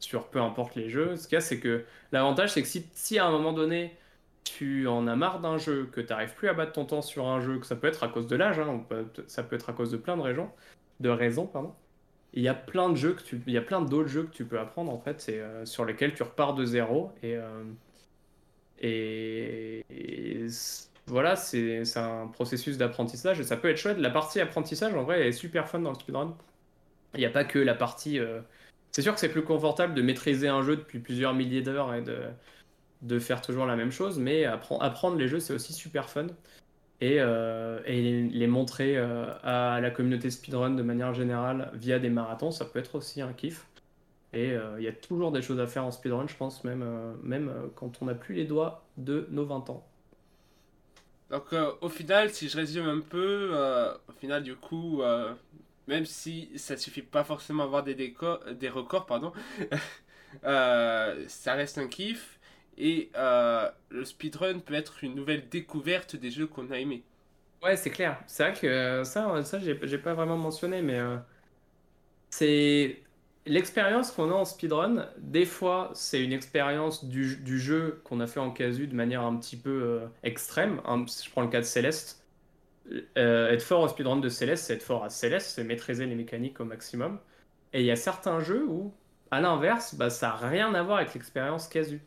sur 0.00 0.28
peu 0.28 0.40
importe 0.40 0.76
les 0.76 0.88
jeux. 0.88 1.16
Ce 1.16 1.28
qu'il 1.28 1.36
y 1.36 1.38
a, 1.38 1.40
c'est 1.40 1.60
que 1.60 1.84
l'avantage, 2.12 2.52
c'est 2.52 2.62
que 2.62 2.68
si, 2.68 2.86
si 2.94 3.18
à 3.18 3.26
un 3.26 3.30
moment 3.30 3.52
donné, 3.52 3.92
tu 4.52 4.86
en 4.86 5.06
as 5.06 5.16
marre 5.16 5.40
d'un 5.40 5.58
jeu, 5.58 5.88
que 5.92 6.00
tu 6.00 6.08
n'arrives 6.08 6.34
plus 6.34 6.48
à 6.48 6.54
battre 6.54 6.72
ton 6.72 6.84
temps 6.84 7.02
sur 7.02 7.26
un 7.26 7.40
jeu, 7.40 7.58
que 7.58 7.66
ça 7.66 7.76
peut 7.76 7.86
être 7.86 8.02
à 8.04 8.08
cause 8.08 8.26
de 8.26 8.36
l'âge, 8.36 8.58
hein, 8.58 8.84
ça 9.26 9.42
peut 9.42 9.56
être 9.56 9.70
à 9.70 9.72
cause 9.72 9.90
de 9.90 9.96
plein 9.96 10.16
de 10.16 10.22
raisons, 10.22 10.50
de 11.00 11.08
raisons 11.08 11.46
pardon. 11.46 11.74
Il 12.34 12.42
y 12.42 12.48
a 12.48 12.54
plein 12.54 12.90
de 12.90 12.96
jeux 12.96 13.14
que 13.14 13.22
tu, 13.22 13.40
il 13.46 13.52
y 13.52 13.58
a 13.58 13.62
plein 13.62 13.80
d'autres 13.80 14.08
jeux 14.08 14.24
que 14.24 14.32
tu 14.32 14.44
peux 14.44 14.58
apprendre 14.58 14.92
en 14.92 14.98
fait, 14.98 15.24
euh, 15.30 15.64
sur 15.64 15.84
lesquels 15.84 16.14
tu 16.14 16.22
repars 16.22 16.54
de 16.54 16.64
zéro 16.64 17.10
et 17.22 17.36
euh, 17.36 17.64
voilà, 21.06 21.36
c'est 21.36 21.96
un 21.96 22.26
processus 22.28 22.76
d'apprentissage 22.78 23.40
et 23.40 23.44
ça 23.44 23.56
peut 23.56 23.68
être 23.68 23.78
chouette. 23.78 23.98
La 23.98 24.10
partie 24.10 24.40
apprentissage 24.40 24.94
en 24.94 25.02
vrai 25.02 25.28
est 25.28 25.32
super 25.32 25.68
fun 25.68 25.80
dans 25.80 25.90
le 25.90 25.98
speedrun. 25.98 26.36
Il 27.14 27.20
n'y 27.20 27.26
a 27.26 27.30
pas 27.30 27.44
que 27.44 27.58
la 27.58 27.74
partie. 27.74 28.18
Euh, 28.18 28.40
c'est 28.92 29.02
sûr 29.02 29.14
que 29.14 29.20
c'est 29.20 29.28
plus 29.30 29.44
confortable 29.44 29.94
de 29.94 30.02
maîtriser 30.02 30.48
un 30.48 30.62
jeu 30.62 30.76
depuis 30.76 30.98
plusieurs 30.98 31.34
milliers 31.34 31.62
d'heures 31.62 31.94
et 31.94 32.02
de 32.02 32.22
de 33.02 33.18
faire 33.18 33.40
toujours 33.40 33.66
la 33.66 33.76
même 33.76 33.92
chose, 33.92 34.18
mais 34.18 34.44
apprendre 34.44 35.16
les 35.16 35.28
jeux, 35.28 35.40
c'est 35.40 35.54
aussi 35.54 35.72
super 35.72 36.10
fun. 36.10 36.26
Et, 37.00 37.18
euh, 37.20 37.80
les 37.86 38.46
montrer 38.48 38.96
euh, 38.96 39.32
à 39.42 39.80
la 39.80 39.90
communauté 39.90 40.30
speedrun 40.30 40.70
de 40.70 40.82
manière 40.82 41.14
générale 41.14 41.70
via 41.74 41.98
des 41.98 42.10
marathons, 42.10 42.50
ça 42.50 42.64
peut 42.64 42.78
être 42.78 42.96
aussi 42.96 43.20
un 43.20 43.32
kiff. 43.32 43.66
Et 44.32 44.52
euh, 44.52 44.78
il 44.78 44.84
y 44.84 44.88
a 44.88 44.92
toujours 44.92 45.32
des 45.32 45.40
choses 45.40 45.60
à 45.60 45.66
faire 45.66 45.84
en 45.84 45.90
speedrun, 45.90 46.26
je 46.26 46.34
pense, 46.34 46.64
même, 46.64 47.70
quand 47.76 48.02
on 48.02 48.06
n'a 48.06 48.14
plus 48.14 48.34
les 48.34 48.44
doigts 48.44 48.84
de 48.96 49.26
nos 49.30 49.44
20 49.44 49.70
ans. 49.70 49.86
Donc 51.30 51.54
au 51.82 51.88
final, 51.90 52.30
si 52.30 52.48
je 52.48 52.56
résume 52.56 52.88
un 52.88 53.00
peu, 53.00 53.54
au 54.08 54.12
final 54.12 54.42
du 54.42 54.56
coup, 54.56 55.02
même 55.86 56.04
si 56.04 56.50
ça 56.56 56.76
suffit 56.76 57.02
pas 57.02 57.22
forcément 57.22 57.62
avoir 57.62 57.84
des, 57.84 57.94
des 57.94 58.68
records, 58.68 59.06
pardon, 59.06 59.32
ça 60.42 61.54
reste 61.54 61.78
un 61.78 61.86
kiff 61.86 62.37
et 62.78 63.10
euh, 63.16 63.68
le 63.90 64.04
speedrun 64.04 64.60
peut 64.60 64.74
être 64.74 65.02
une 65.02 65.14
nouvelle 65.14 65.48
découverte 65.48 66.16
des 66.16 66.30
jeux 66.30 66.46
qu'on 66.46 66.70
a 66.70 66.78
aimés. 66.78 67.02
Ouais, 67.62 67.76
c'est 67.76 67.90
clair. 67.90 68.22
C'est 68.28 68.44
vrai 68.44 68.58
que 68.58 68.66
euh, 68.66 69.04
ça, 69.04 69.42
ça 69.42 69.58
j'ai 69.58 69.98
pas 69.98 70.14
vraiment 70.14 70.36
mentionné, 70.36 70.80
mais 70.80 70.98
euh, 70.98 71.16
c'est 72.30 73.02
l'expérience 73.46 74.12
qu'on 74.12 74.30
a 74.30 74.34
en 74.34 74.44
speedrun. 74.44 75.08
Des 75.18 75.44
fois, 75.44 75.90
c'est 75.94 76.22
une 76.22 76.32
expérience 76.32 77.04
du, 77.04 77.58
jeu 77.58 78.00
qu'on 78.04 78.20
a 78.20 78.28
fait 78.28 78.40
en 78.40 78.52
casu 78.52 78.86
de 78.86 78.94
manière 78.94 79.22
un 79.22 79.36
petit 79.36 79.56
peu 79.56 80.02
extrême. 80.22 80.80
je 80.86 81.30
prends 81.30 81.42
le 81.42 81.48
cas 81.48 81.60
de 81.60 81.64
Céleste. 81.64 82.24
être 83.16 83.62
fort 83.62 83.82
au 83.82 83.88
speedrun 83.88 84.18
de 84.18 84.28
Céleste, 84.28 84.66
c'est 84.66 84.74
être 84.74 84.82
fort 84.82 85.02
à 85.02 85.10
Céleste, 85.10 85.50
c'est 85.56 85.64
maîtriser 85.64 86.06
les 86.06 86.14
mécaniques 86.14 86.60
au 86.60 86.64
maximum. 86.64 87.18
Et 87.72 87.80
il 87.80 87.86
y 87.86 87.90
a 87.90 87.96
certains 87.96 88.40
jeux 88.40 88.64
où, 88.68 88.94
à 89.30 89.40
l'inverse, 89.40 89.94
bah, 89.96 90.10
ça 90.10 90.28
n'a 90.28 90.48
rien 90.48 90.74
à 90.74 90.82
voir 90.82 90.98
avec 90.98 91.14
l'expérience 91.14 91.68
casu. 91.68 92.00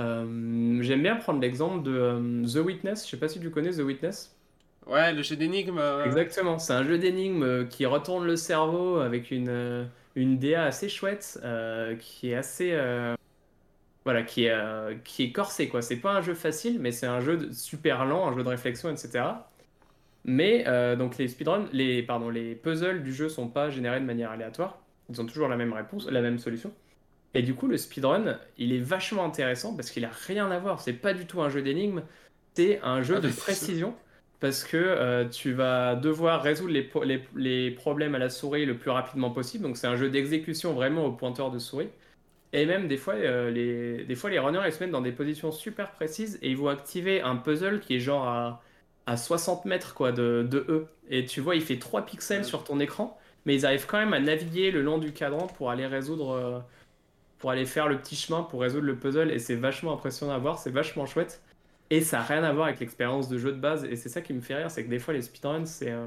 Euh, 0.00 0.78
j'aime 0.82 1.02
bien 1.02 1.16
prendre 1.16 1.40
l'exemple 1.40 1.82
de 1.82 1.92
euh, 1.92 2.44
The 2.46 2.64
Witness. 2.64 3.04
Je 3.04 3.10
sais 3.10 3.16
pas 3.16 3.28
si 3.28 3.40
tu 3.40 3.50
connais 3.50 3.70
The 3.70 3.80
Witness. 3.80 4.34
Ouais, 4.86 5.12
le 5.12 5.22
jeu 5.22 5.36
d'énigmes. 5.36 5.78
Euh. 5.78 6.04
Exactement, 6.04 6.58
c'est 6.58 6.72
un 6.72 6.84
jeu 6.84 6.98
d'énigmes 6.98 7.68
qui 7.68 7.86
retourne 7.86 8.24
le 8.26 8.36
cerveau 8.36 8.96
avec 8.96 9.30
une, 9.30 9.88
une 10.16 10.38
DA 10.38 10.64
assez 10.64 10.88
chouette, 10.88 11.38
qui 11.98 12.30
est 12.30 12.34
assez. 12.34 12.76
voilà, 14.04 14.22
qui 14.22 14.46
est, 14.46 15.02
qui 15.04 15.24
est 15.24 15.32
corsé, 15.32 15.68
quoi. 15.68 15.82
C'est 15.82 15.96
pas 15.96 16.12
un 16.12 16.22
jeu 16.22 16.34
facile, 16.34 16.80
mais 16.80 16.92
c'est 16.92 17.06
un 17.06 17.20
jeu 17.20 17.52
super 17.52 18.06
lent, 18.06 18.26
un 18.28 18.34
jeu 18.34 18.42
de 18.42 18.48
réflexion, 18.48 18.90
etc. 18.90 19.24
Mais 20.24 20.64
donc 20.96 21.18
les 21.18 21.28
speedruns, 21.28 21.66
les, 21.72 22.02
pardon, 22.02 22.30
les 22.30 22.54
puzzles 22.54 23.02
du 23.02 23.12
jeu 23.12 23.28
sont 23.28 23.48
pas 23.48 23.70
générés 23.70 24.00
de 24.00 24.06
manière 24.06 24.30
aléatoire. 24.30 24.78
Ils 25.10 25.20
ont 25.20 25.26
toujours 25.26 25.48
la 25.48 25.56
même 25.56 25.72
réponse, 25.72 26.08
la 26.08 26.22
même 26.22 26.38
solution. 26.38 26.72
Et 27.34 27.42
du 27.42 27.54
coup, 27.54 27.68
le 27.68 27.76
speedrun, 27.76 28.38
il 28.58 28.72
est 28.72 28.80
vachement 28.80 29.24
intéressant 29.24 29.74
parce 29.76 29.90
qu'il 29.90 30.04
a 30.04 30.10
rien 30.26 30.50
à 30.50 30.58
voir. 30.58 30.80
C'est 30.80 30.92
pas 30.92 31.14
du 31.14 31.26
tout 31.26 31.40
un 31.42 31.48
jeu 31.48 31.62
d'énigmes, 31.62 32.02
c'est 32.54 32.80
un 32.82 33.02
jeu 33.02 33.16
ah, 33.18 33.20
de 33.20 33.28
précision. 33.28 33.94
Parce 34.40 34.64
que 34.64 34.78
euh, 34.78 35.28
tu 35.28 35.52
vas 35.52 35.94
devoir 35.96 36.42
résoudre 36.42 36.72
les, 36.72 36.90
les, 37.04 37.22
les, 37.36 37.70
problèmes 37.70 38.14
à 38.14 38.18
la 38.18 38.30
souris 38.30 38.64
le 38.64 38.78
plus 38.78 38.90
rapidement 38.90 39.30
possible. 39.30 39.64
Donc 39.64 39.76
c'est 39.76 39.86
un 39.86 39.96
jeu 39.96 40.08
d'exécution 40.08 40.72
vraiment 40.72 41.04
au 41.04 41.12
pointeur 41.12 41.50
de 41.50 41.58
souris. 41.58 41.90
Et 42.52 42.66
même 42.66 42.88
des 42.88 42.96
fois, 42.96 43.14
euh, 43.14 43.50
les, 43.50 44.04
des 44.04 44.14
fois, 44.14 44.30
les 44.30 44.38
runners 44.38 44.62
ils 44.66 44.72
se 44.72 44.82
mettent 44.82 44.90
dans 44.90 45.02
des 45.02 45.12
positions 45.12 45.52
super 45.52 45.92
précises 45.92 46.38
et 46.42 46.50
ils 46.50 46.56
vont 46.56 46.68
activer 46.68 47.20
un 47.20 47.36
puzzle 47.36 47.80
qui 47.80 47.96
est 47.96 48.00
genre 48.00 48.26
à, 48.26 48.62
à 49.06 49.16
60 49.16 49.66
mètres 49.66 49.94
quoi, 49.94 50.10
de, 50.10 50.46
de 50.50 50.64
eux. 50.68 50.86
Et 51.10 51.26
tu 51.26 51.40
vois, 51.40 51.54
il 51.54 51.62
fait 51.62 51.78
3 51.78 52.06
pixels 52.06 52.44
sur 52.44 52.64
ton 52.64 52.80
écran, 52.80 53.18
mais 53.44 53.54
ils 53.54 53.66
arrivent 53.66 53.86
quand 53.86 53.98
même 53.98 54.14
à 54.14 54.20
naviguer 54.20 54.70
le 54.70 54.82
long 54.82 54.98
du 54.98 55.12
cadran 55.12 55.46
pour 55.48 55.70
aller 55.70 55.86
résoudre. 55.86 56.30
Euh, 56.30 56.58
pour 57.40 57.50
aller 57.50 57.66
faire 57.66 57.88
le 57.88 57.98
petit 57.98 58.16
chemin 58.16 58.42
pour 58.42 58.60
résoudre 58.60 58.86
le 58.86 58.96
puzzle 58.96 59.30
et 59.32 59.38
c'est 59.38 59.56
vachement 59.56 59.94
impressionnant 59.94 60.34
à 60.34 60.38
voir, 60.38 60.58
c'est 60.58 60.70
vachement 60.70 61.06
chouette. 61.06 61.42
Et 61.88 62.02
ça 62.02 62.18
n'a 62.18 62.24
rien 62.24 62.44
à 62.44 62.52
voir 62.52 62.66
avec 62.66 62.78
l'expérience 62.80 63.28
de 63.28 63.38
jeu 63.38 63.50
de 63.50 63.58
base 63.58 63.84
et 63.84 63.96
c'est 63.96 64.10
ça 64.10 64.20
qui 64.20 64.32
me 64.34 64.40
fait 64.40 64.54
rire, 64.54 64.70
c'est 64.70 64.84
que 64.84 64.90
des 64.90 64.98
fois 65.00 65.14
les 65.14 65.22
speedruns, 65.22 65.64
c'est, 65.64 65.90
euh, 65.90 66.06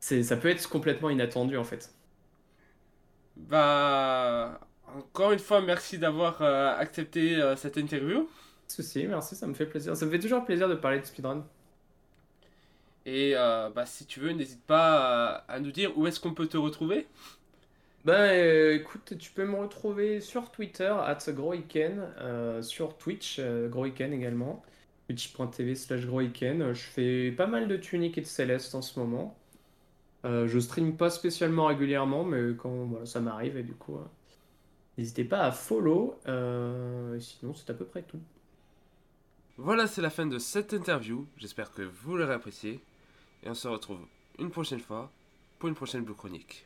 c'est 0.00 0.24
ça 0.24 0.36
peut 0.36 0.48
être 0.48 0.68
complètement 0.68 1.08
inattendu 1.08 1.56
en 1.56 1.64
fait. 1.64 1.94
Bah, 3.36 4.60
encore 4.94 5.32
une 5.32 5.38
fois, 5.38 5.60
merci 5.62 5.98
d'avoir 5.98 6.42
euh, 6.42 6.76
accepté 6.76 7.36
euh, 7.36 7.54
cette 7.56 7.76
interview. 7.76 8.28
Souci, 8.66 9.06
merci, 9.06 9.36
ça 9.36 9.46
me 9.46 9.54
fait 9.54 9.66
plaisir. 9.66 9.96
Ça 9.96 10.04
me 10.04 10.10
fait 10.10 10.18
toujours 10.18 10.44
plaisir 10.44 10.68
de 10.68 10.74
parler 10.74 11.00
de 11.00 11.06
speedrun. 11.06 11.46
Et 13.06 13.32
bah, 13.34 13.86
si 13.86 14.06
tu 14.06 14.20
veux, 14.20 14.32
n'hésite 14.32 14.62
pas 14.66 15.44
à 15.48 15.58
nous 15.58 15.72
dire 15.72 15.96
où 15.96 16.06
est-ce 16.06 16.20
qu'on 16.20 16.34
peut 16.34 16.46
te 16.46 16.56
retrouver. 16.56 17.08
Bah 18.04 18.34
écoute, 18.34 19.18
tu 19.18 19.30
peux 19.30 19.44
me 19.44 19.56
retrouver 19.56 20.22
sur 20.22 20.50
Twitter, 20.50 20.90
at 21.04 21.18
Groiken, 21.28 22.08
euh, 22.18 22.62
sur 22.62 22.96
Twitch, 22.96 23.36
euh, 23.38 23.68
Groiken 23.68 24.14
également, 24.14 24.62
twitch.tv 25.06 25.74
slash 25.74 26.06
Groiken. 26.06 26.72
Je 26.72 26.80
fais 26.80 27.30
pas 27.30 27.46
mal 27.46 27.68
de 27.68 27.76
Tunic 27.76 28.16
et 28.16 28.22
de 28.22 28.26
Céleste 28.26 28.74
en 28.74 28.80
ce 28.80 28.98
moment. 28.98 29.36
Euh, 30.24 30.48
je 30.48 30.58
stream 30.58 30.96
pas 30.96 31.10
spécialement 31.10 31.66
régulièrement, 31.66 32.24
mais 32.24 32.54
quand 32.56 33.04
ça 33.04 33.20
m'arrive, 33.20 33.58
et 33.58 33.62
du 33.62 33.74
coup, 33.74 33.98
n'hésitez 34.96 35.24
pas 35.24 35.40
à 35.40 35.52
follow. 35.52 36.18
sinon, 36.24 37.52
c'est 37.54 37.68
à 37.68 37.74
peu 37.74 37.84
près 37.84 38.02
tout. 38.02 38.20
Voilà, 39.58 39.86
c'est 39.86 40.00
la 40.00 40.10
fin 40.10 40.24
de 40.24 40.38
cette 40.38 40.72
interview. 40.72 41.26
J'espère 41.36 41.70
que 41.70 41.82
vous 41.82 42.16
l'aurez 42.16 42.32
apprécié. 42.32 42.80
Et 43.42 43.50
on 43.50 43.54
se 43.54 43.68
retrouve 43.68 44.00
une 44.38 44.50
prochaine 44.50 44.80
fois 44.80 45.10
pour 45.58 45.68
une 45.68 45.74
prochaine 45.74 46.02
Blue 46.02 46.14
Chronique. 46.14 46.64